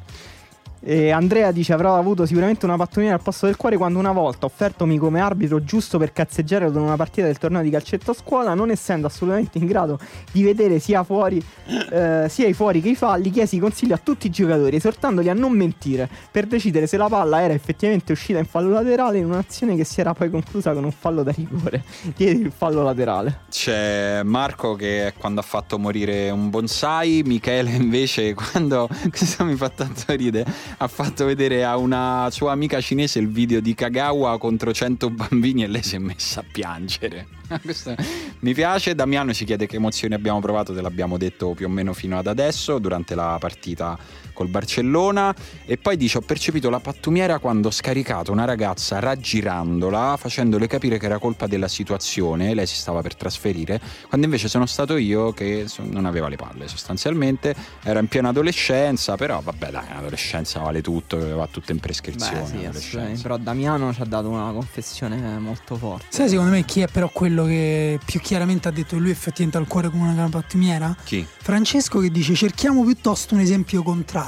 E 0.84 1.10
Andrea 1.10 1.52
dice 1.52 1.72
avrò 1.72 1.96
avuto 1.96 2.26
sicuramente 2.26 2.64
una 2.64 2.76
pattonina 2.76 3.14
al 3.14 3.22
posto 3.22 3.46
del 3.46 3.56
cuore 3.56 3.76
quando 3.76 3.98
una 3.98 4.12
volta 4.12 4.46
offertomi 4.46 4.98
come 4.98 5.20
arbitro 5.20 5.62
giusto 5.62 5.98
per 5.98 6.12
cazzeggiare 6.12 6.64
ad 6.64 6.74
una 6.74 6.96
partita 6.96 7.26
del 7.26 7.38
torneo 7.38 7.62
di 7.62 7.70
calcetto 7.70 8.10
a 8.10 8.14
scuola, 8.14 8.54
non 8.54 8.70
essendo 8.70 9.06
assolutamente 9.06 9.58
in 9.58 9.66
grado 9.66 9.98
di 10.32 10.42
vedere 10.42 10.78
sia 10.78 11.04
fuori 11.04 11.42
eh, 11.90 12.26
sia 12.28 12.48
i 12.48 12.52
fuori 12.52 12.80
che 12.80 12.90
i 12.90 12.94
falli, 12.94 13.30
chiesi 13.30 13.58
consiglio 13.58 13.94
a 13.94 14.00
tutti 14.02 14.26
i 14.26 14.30
giocatori 14.30 14.76
esortandoli 14.76 15.28
a 15.28 15.34
non 15.34 15.52
mentire 15.52 16.08
per 16.30 16.46
decidere 16.46 16.86
se 16.86 16.96
la 16.96 17.08
palla 17.08 17.42
era 17.42 17.54
effettivamente 17.54 18.12
uscita 18.12 18.38
in 18.38 18.46
fallo 18.46 18.70
laterale 18.70 19.18
in 19.18 19.26
un'azione 19.26 19.76
che 19.76 19.84
si 19.84 20.00
era 20.00 20.14
poi 20.14 20.30
conclusa 20.30 20.72
con 20.72 20.84
un 20.84 20.92
fallo 20.92 21.22
da 21.22 21.32
rigore. 21.32 21.84
Diedi 22.16 22.42
il 22.42 22.52
fallo 22.54 22.82
laterale. 22.82 23.40
C'è 23.50 24.22
Marco 24.24 24.74
che 24.74 25.08
è 25.08 25.12
quando 25.14 25.40
ha 25.40 25.44
fatto 25.44 25.78
morire 25.78 26.30
un 26.30 26.50
bonsai, 26.50 27.22
Michele 27.24 27.70
invece 27.70 28.34
quando, 28.34 28.88
questo 29.10 29.44
mi 29.44 29.54
fa 29.54 29.68
tanto 29.68 30.12
ridere, 30.14 30.50
ha 30.78 30.88
fatto 30.88 31.24
vedere 31.24 31.64
a 31.64 31.76
una 31.76 32.28
sua 32.30 32.52
amica 32.52 32.80
cinese 32.80 33.18
il 33.18 33.28
video 33.28 33.60
di 33.60 33.74
Kagawa 33.74 34.38
contro 34.38 34.72
100 34.72 35.10
bambini 35.10 35.64
e 35.64 35.66
lei 35.66 35.82
si 35.82 35.96
è 35.96 35.98
messa 35.98 36.40
a 36.40 36.44
piangere. 36.50 37.26
Questo 37.62 37.94
mi 38.40 38.54
piace. 38.54 38.94
Damiano 38.94 39.32
ci 39.32 39.44
chiede 39.44 39.66
che 39.66 39.76
emozioni 39.76 40.14
abbiamo 40.14 40.40
provato, 40.40 40.74
te 40.74 40.80
l'abbiamo 40.80 41.18
detto 41.18 41.54
più 41.54 41.66
o 41.66 41.68
meno 41.68 41.92
fino 41.92 42.18
ad 42.18 42.26
adesso 42.26 42.78
durante 42.78 43.14
la 43.14 43.36
partita 43.38 43.98
col 44.32 44.48
Barcellona 44.48 45.34
e 45.64 45.76
poi 45.76 45.96
dice 45.96 46.18
ho 46.18 46.20
percepito 46.20 46.70
la 46.70 46.80
pattumiera 46.80 47.38
quando 47.38 47.68
ho 47.68 47.70
scaricato 47.70 48.32
una 48.32 48.44
ragazza 48.44 48.98
raggirandola 48.98 50.16
facendole 50.16 50.66
capire 50.66 50.98
che 50.98 51.06
era 51.06 51.18
colpa 51.18 51.46
della 51.46 51.68
situazione 51.68 52.54
lei 52.54 52.66
si 52.66 52.76
stava 52.76 53.00
per 53.02 53.14
trasferire 53.16 53.80
quando 54.08 54.26
invece 54.26 54.48
sono 54.48 54.66
stato 54.66 54.96
io 54.96 55.32
che 55.32 55.66
non 55.78 56.06
aveva 56.06 56.28
le 56.28 56.36
palle 56.36 56.68
sostanzialmente 56.68 57.54
era 57.82 57.98
in 58.00 58.08
piena 58.08 58.28
adolescenza 58.28 59.16
però 59.16 59.40
vabbè 59.40 59.70
dai 59.70 59.88
l'adolescenza 59.92 60.60
vale 60.60 60.80
tutto 60.82 61.36
va 61.36 61.46
tutto 61.50 61.72
in 61.72 61.80
prescrizione 61.80 62.70
Beh, 62.70 62.80
sì, 62.80 63.22
però 63.22 63.36
Damiano 63.36 63.92
ci 63.92 64.00
ha 64.02 64.04
dato 64.04 64.28
una 64.28 64.52
confessione 64.52 65.16
molto 65.38 65.76
forte 65.76 66.06
sai 66.08 66.28
secondo 66.28 66.50
me 66.50 66.64
chi 66.64 66.80
è 66.80 66.86
però 66.88 67.08
quello 67.12 67.44
che 67.44 67.98
più 68.04 68.20
chiaramente 68.20 68.68
ha 68.68 68.70
detto 68.70 68.96
che 68.96 69.02
lui 69.02 69.10
effettivamente 69.10 69.58
ha 69.58 69.60
il 69.60 69.66
cuore 69.66 69.90
come 69.90 70.08
una 70.08 70.28
pattumiera? 70.28 70.94
chi? 71.04 71.26
Francesco 71.40 71.98
che 71.98 72.10
dice 72.10 72.34
cerchiamo 72.34 72.84
piuttosto 72.84 73.34
un 73.34 73.40
esempio 73.40 73.82
contrario 73.82 74.20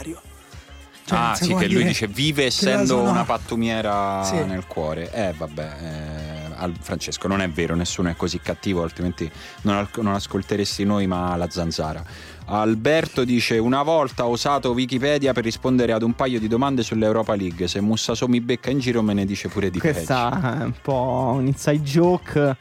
cioè, 1.06 1.18
ah, 1.18 1.34
sì, 1.34 1.54
che 1.54 1.68
lui 1.68 1.84
dice 1.84 2.06
vive 2.06 2.46
essendo 2.46 2.96
sono... 2.96 3.10
una 3.10 3.24
pattumiera 3.24 4.24
sì. 4.24 4.42
nel 4.44 4.66
cuore. 4.66 5.12
Eh, 5.12 5.34
vabbè, 5.36 5.72
eh, 5.82 6.72
Francesco, 6.80 7.28
non 7.28 7.42
è 7.42 7.48
vero, 7.50 7.74
nessuno 7.74 8.08
è 8.08 8.16
così 8.16 8.40
cattivo, 8.40 8.82
altrimenti 8.82 9.30
non, 9.62 9.86
non 9.96 10.14
ascolteresti 10.14 10.84
noi, 10.84 11.06
ma 11.06 11.36
la 11.36 11.50
zanzara. 11.50 12.02
Alberto 12.46 13.24
dice: 13.24 13.58
Una 13.58 13.82
volta 13.82 14.24
ho 14.24 14.30
usato 14.30 14.72
Wikipedia 14.72 15.34
per 15.34 15.44
rispondere 15.44 15.92
ad 15.92 16.02
un 16.02 16.14
paio 16.14 16.38
di 16.38 16.48
domande 16.48 16.82
sull'Europa 16.82 17.34
League. 17.34 17.68
Se 17.68 17.82
Mussaso 17.82 18.26
mi 18.26 18.40
becca 18.40 18.70
in 18.70 18.78
giro, 18.78 19.02
me 19.02 19.12
ne 19.12 19.26
dice 19.26 19.48
pure 19.48 19.68
di 19.68 19.78
Questa 19.78 20.30
peggio. 20.30 20.62
è 20.62 20.64
un 20.64 20.74
po' 20.80 21.32
un 21.34 21.46
inside 21.46 21.82
joke 21.82 22.56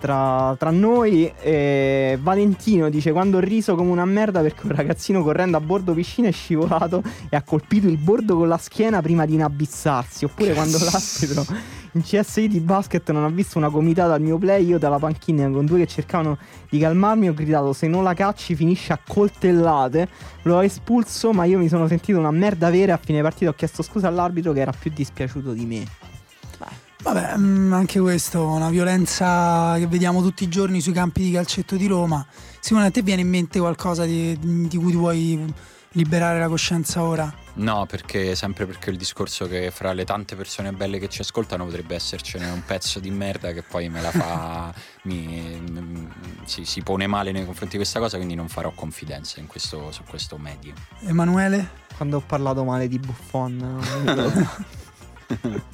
tra, 0.00 0.56
tra 0.58 0.70
noi. 0.70 1.32
E 1.40 2.18
Valentino 2.20 2.88
dice: 2.88 3.12
Quando 3.12 3.36
ho 3.36 3.40
riso 3.40 3.76
come 3.76 3.90
una 3.90 4.04
merda 4.04 4.40
perché 4.40 4.66
un 4.66 4.74
ragazzino 4.74 5.22
correndo 5.22 5.56
a 5.56 5.60
bordo 5.60 5.92
piscina 5.92 6.28
è 6.28 6.32
scivolato 6.32 7.02
e 7.28 7.36
ha 7.36 7.42
colpito 7.42 7.86
il 7.86 7.98
bordo 7.98 8.36
con 8.36 8.48
la 8.48 8.58
schiena 8.58 9.00
prima 9.00 9.26
di 9.26 9.34
inabissarsi. 9.34 10.24
Oppure 10.24 10.54
quando 10.54 10.78
l'arbitro 10.78 11.44
in 11.92 12.02
CSI 12.02 12.48
di 12.48 12.60
basket 12.60 13.10
non 13.10 13.24
ha 13.24 13.28
visto 13.28 13.58
una 13.58 13.68
comitata 13.68 14.14
al 14.14 14.20
mio 14.20 14.38
play, 14.38 14.64
io 14.64 14.78
dalla 14.78 14.98
panchina 14.98 15.48
con 15.50 15.66
due 15.66 15.78
che 15.78 15.86
cercavano 15.86 16.38
di 16.68 16.78
calmarmi 16.78 17.28
ho 17.28 17.34
gridato: 17.34 17.72
Se 17.72 17.86
non 17.86 18.02
la 18.02 18.14
cacci, 18.14 18.56
finisce 18.56 18.92
a 18.92 18.98
coltellate. 19.06 20.08
Lo 20.42 20.56
ho 20.56 20.64
espulso, 20.64 21.32
ma 21.32 21.44
io 21.44 21.58
mi 21.58 21.68
sono 21.68 21.86
sentito 21.86 22.18
una 22.18 22.30
merda 22.30 22.70
vera. 22.70 22.94
A 22.94 23.00
fine 23.00 23.22
partita 23.22 23.50
ho 23.50 23.54
chiesto 23.54 23.82
scusa 23.82 24.08
all'arbitro 24.08 24.52
che 24.52 24.60
era 24.60 24.72
più 24.72 24.90
dispiaciuto 24.92 25.52
di 25.52 25.66
me. 25.66 26.09
Vabbè, 27.02 27.36
mm, 27.38 27.72
anche 27.72 27.98
questo, 27.98 28.44
una 28.44 28.68
violenza 28.68 29.74
che 29.78 29.86
vediamo 29.86 30.22
tutti 30.22 30.44
i 30.44 30.48
giorni 30.48 30.80
sui 30.80 30.92
campi 30.92 31.22
di 31.22 31.30
calcetto 31.32 31.76
di 31.76 31.86
Roma. 31.86 32.24
Simone, 32.60 32.86
a 32.86 32.90
te 32.90 33.02
viene 33.02 33.22
in 33.22 33.28
mente 33.28 33.58
qualcosa 33.58 34.04
di, 34.04 34.36
di 34.38 34.76
cui 34.76 34.90
ti 34.90 34.96
vuoi 34.96 35.52
liberare 35.92 36.38
la 36.38 36.48
coscienza 36.48 37.02
ora? 37.02 37.32
No, 37.54 37.86
perché 37.86 38.34
sempre 38.36 38.66
perché 38.66 38.90
il 38.90 38.96
discorso 38.96 39.48
che 39.48 39.70
fra 39.70 39.92
le 39.92 40.04
tante 40.04 40.36
persone 40.36 40.72
belle 40.72 40.98
che 40.98 41.08
ci 41.08 41.22
ascoltano 41.22 41.64
potrebbe 41.64 41.94
essercene 41.94 42.48
un 42.50 42.62
pezzo 42.64 43.00
di 43.00 43.10
merda 43.10 43.52
che 43.52 43.62
poi 43.62 43.88
me 43.88 44.00
la 44.00 44.10
fa, 44.10 44.72
mi, 45.04 45.58
mi, 45.68 46.08
si, 46.44 46.64
si, 46.64 46.82
pone 46.82 47.06
male 47.06 47.32
nei 47.32 47.44
confronti 47.44 47.72
di 47.72 47.78
questa 47.78 47.98
cosa, 47.98 48.16
quindi 48.16 48.34
non 48.34 48.48
farò 48.48 48.70
confidenza 48.72 49.40
questo, 49.46 49.90
su 49.90 50.02
questo 50.08 50.36
medio. 50.36 50.74
Emanuele? 51.00 51.88
Quando 51.96 52.18
ho 52.18 52.22
parlato 52.24 52.62
male 52.62 52.88
di 52.88 52.98
Buffon. 52.98 53.80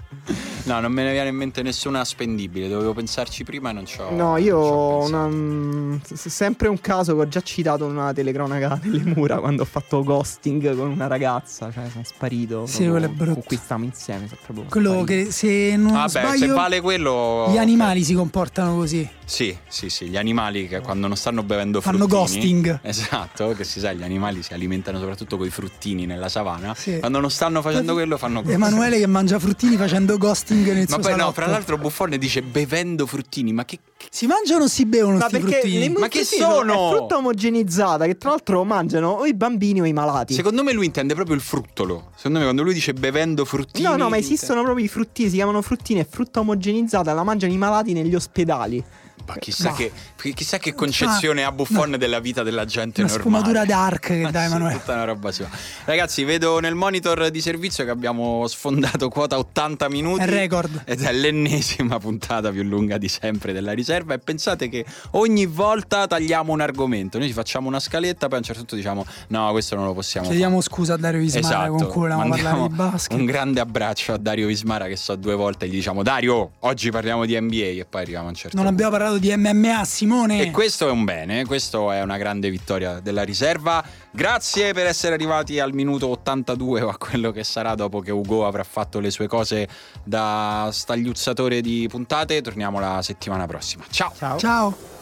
No, 0.63 0.79
non 0.79 0.91
me 0.91 1.03
ne 1.03 1.11
viene 1.11 1.29
in 1.29 1.35
mente 1.35 1.63
nessuna 1.63 2.05
spendibile, 2.05 2.69
dovevo 2.69 2.93
pensarci 2.93 3.43
prima 3.43 3.71
e 3.71 3.73
non 3.73 3.85
c'ho. 3.85 4.11
No, 4.11 4.37
io 4.37 4.57
ho 4.57 5.05
una, 5.05 5.25
mm, 5.27 5.97
sempre 6.13 6.67
un 6.67 6.79
caso 6.79 7.15
che 7.15 7.21
ho 7.21 7.27
già 7.27 7.41
citato 7.41 7.85
in 7.85 7.91
una 7.91 8.13
telecronaca 8.13 8.77
delle 8.83 9.03
mura 9.03 9.39
quando 9.39 9.63
ho 9.63 9.65
fatto 9.65 10.03
ghosting 10.03 10.75
con 10.75 10.89
una 10.89 11.07
ragazza, 11.07 11.71
cioè 11.71 11.89
sono 11.89 12.03
sparito. 12.05 12.65
Sì, 12.67 12.87
quello 12.87 13.05
è 13.07 13.09
brutto. 13.09 13.33
Con 13.33 13.43
cui 13.43 13.57
stiamo 13.57 13.85
insieme, 13.85 14.29
proprio 14.45 14.65
Quello 14.69 15.01
sparito. 15.01 15.25
che 15.25 15.31
se 15.31 15.75
non 15.77 15.93
Vabbè, 15.93 16.09
sbaglio, 16.09 16.37
se 16.37 16.47
vale 16.47 16.81
quello 16.81 17.47
gli 17.51 17.57
animali 17.57 18.03
si 18.03 18.13
comportano 18.13 18.75
così. 18.75 19.09
Sì, 19.25 19.55
sì, 19.67 19.89
sì, 19.89 20.07
gli 20.09 20.17
animali 20.17 20.67
che 20.67 20.81
quando 20.81 21.07
non 21.07 21.15
stanno 21.15 21.41
bevendo 21.41 21.79
Fanno 21.81 22.05
fruttini, 22.07 22.61
ghosting. 22.61 22.79
Esatto, 22.83 23.53
che 23.53 23.63
si 23.63 23.79
sa, 23.79 23.93
gli 23.93 24.03
animali 24.03 24.43
si 24.43 24.53
alimentano 24.53 24.99
soprattutto 24.99 25.37
con 25.37 25.47
i 25.47 25.49
fruttini 25.49 26.05
nella 26.05 26.27
savana. 26.29 26.75
Sì. 26.75 26.99
Quando 26.99 27.19
non 27.19 27.31
stanno 27.31 27.61
facendo 27.61 27.93
quello 27.93 28.17
fanno 28.17 28.41
ghosting. 28.41 28.55
Emanuele 28.61 28.99
che 28.99 29.07
mangia 29.07 29.39
fruttini 29.39 29.77
facendo 29.77 30.00
ghosting 30.05 30.65
nel 30.71 30.85
Ma 30.89 30.97
poi 30.97 31.15
no, 31.15 31.31
fra 31.31 31.47
l'altro 31.47 31.77
Buffone 31.77 32.17
dice 32.17 32.41
bevendo 32.41 33.05
fruttini, 33.05 33.53
ma 33.53 33.65
che 33.65 33.79
Si 34.09 34.27
mangiano 34.27 34.65
o 34.65 34.67
si 34.67 34.85
bevono 34.85 35.17
Ma 35.17 35.29
fruttini? 35.29 35.79
le 35.79 35.89
Ma 35.89 36.07
che 36.07 36.23
sono? 36.23 36.73
È 36.91 36.95
frutta 36.95 37.17
omogenizzata 37.17 38.05
che 38.05 38.17
tra 38.17 38.29
l'altro 38.29 38.63
mangiano 38.63 39.09
o 39.09 39.25
i 39.25 39.33
bambini 39.33 39.81
o 39.81 39.85
i 39.85 39.93
malati. 39.93 40.33
Secondo 40.33 40.63
me 40.63 40.73
lui 40.73 40.85
intende 40.85 41.13
proprio 41.13 41.35
il 41.35 41.41
fruttolo. 41.41 42.11
Secondo 42.15 42.39
me 42.39 42.45
quando 42.45 42.63
lui 42.63 42.73
dice 42.73 42.93
bevendo 42.93 43.45
fruttini 43.45 43.87
No, 43.87 43.95
no, 43.95 44.09
ma 44.09 44.17
esistono 44.17 44.63
proprio 44.63 44.85
i 44.85 44.87
fruttini, 44.89 45.29
si 45.29 45.35
chiamano 45.35 45.61
fruttini, 45.61 45.99
è 45.99 46.07
frutta 46.09 46.39
omogenizzata, 46.39 47.13
la 47.13 47.23
mangiano 47.23 47.53
i 47.53 47.57
malati 47.57 47.93
negli 47.93 48.15
ospedali. 48.15 48.83
Ma 49.25 49.35
chissà, 49.37 49.69
Bah. 49.69 49.75
che, 49.75 49.91
chissà 50.33 50.57
che 50.57 50.73
concezione 50.73 51.43
ha 51.43 51.51
Buffon 51.51 51.95
della 51.97 52.19
vita 52.19 52.43
della 52.43 52.65
gente 52.65 53.01
Una 53.01 53.09
normale. 53.11 53.39
sfumatura 53.39 53.65
dark 53.65 53.99
che 54.07 54.27
sì, 54.31 54.37
Emanuele. 54.37 54.77
tutta 54.79 54.93
una 54.93 55.03
roba 55.05 55.31
sua. 55.31 55.47
Ragazzi, 55.85 56.23
vedo 56.23 56.59
nel 56.59 56.75
monitor 56.75 57.29
di 57.29 57.41
servizio 57.41 57.83
che 57.85 57.89
abbiamo 57.91 58.45
sfondato 58.47 59.09
quota 59.09 59.37
80 59.37 59.89
minuti. 59.89 60.21
È 60.23 60.27
record. 60.27 60.81
Ed 60.85 61.01
è 61.01 61.11
l'ennesima 61.13 61.97
puntata 61.99 62.49
più 62.51 62.63
lunga 62.63 62.97
di 62.97 63.07
sempre 63.07 63.53
della 63.53 63.71
riserva. 63.73 64.13
E 64.13 64.19
pensate 64.19 64.69
che 64.69 64.85
ogni 65.11 65.45
volta 65.45 66.07
tagliamo 66.07 66.51
un 66.53 66.61
argomento. 66.61 67.17
Noi 67.17 67.27
ci 67.27 67.33
facciamo 67.33 67.67
una 67.67 67.79
scaletta, 67.79 68.27
poi 68.27 68.35
a 68.35 68.37
un 68.39 68.43
certo 68.43 68.59
punto 68.61 68.75
diciamo: 68.75 69.05
no, 69.27 69.51
questo 69.51 69.75
non 69.75 69.85
lo 69.85 69.93
possiamo 69.93 70.27
Chiediamo 70.27 70.59
fare. 70.61 70.73
scusa 70.73 70.93
a 70.93 70.97
Dario 70.97 71.19
Vismara 71.19 71.45
Esatto, 71.47 71.71
con 71.71 71.87
cui 71.87 72.01
volevamo 72.01 72.29
parlare 72.29 72.61
di 72.67 72.73
basket. 72.75 73.17
un 73.19 73.25
grande 73.25 73.59
abbraccio 73.59 74.13
a 74.13 74.17
Dario 74.17 74.47
Vismara 74.47 74.87
che 74.87 74.95
so 74.95 75.15
due 75.15 75.35
volte 75.35 75.67
gli 75.67 75.71
diciamo 75.71 76.03
Dario, 76.03 76.51
oggi 76.59 76.91
parliamo 76.91 77.25
di 77.25 77.39
NBA 77.39 77.55
e 77.79 77.85
poi 77.89 78.01
arriviamo 78.01 78.25
a 78.27 78.29
un 78.29 78.35
certo 78.35 78.55
Non 78.57 78.65
punto. 78.65 78.83
abbiamo 78.83 78.91
parlato 78.97 79.10
di 79.17 79.33
MMA, 79.35 79.83
Simone. 79.85 80.41
E 80.41 80.51
questo 80.51 80.87
è 80.87 80.91
un 80.91 81.03
bene, 81.03 81.45
questo 81.45 81.91
è 81.91 82.01
una 82.01 82.17
grande 82.17 82.49
vittoria 82.49 82.99
della 82.99 83.23
riserva. 83.23 83.83
Grazie 84.11 84.73
per 84.73 84.85
essere 84.85 85.13
arrivati 85.13 85.59
al 85.59 85.73
minuto 85.73 86.07
82 86.09 86.81
o 86.81 86.89
a 86.89 86.97
quello 86.97 87.31
che 87.31 87.43
sarà 87.43 87.75
dopo 87.75 87.99
che 87.99 88.11
Ugo 88.11 88.45
avrà 88.45 88.63
fatto 88.63 88.99
le 88.99 89.11
sue 89.11 89.27
cose 89.27 89.67
da 90.03 90.69
stagliuzzatore 90.71 91.61
di 91.61 91.87
puntate. 91.89 92.41
Torniamo 92.41 92.79
la 92.79 93.01
settimana 93.01 93.45
prossima. 93.45 93.83
Ciao! 93.89 94.11
Ciao. 94.17 94.37
Ciao. 94.37 95.00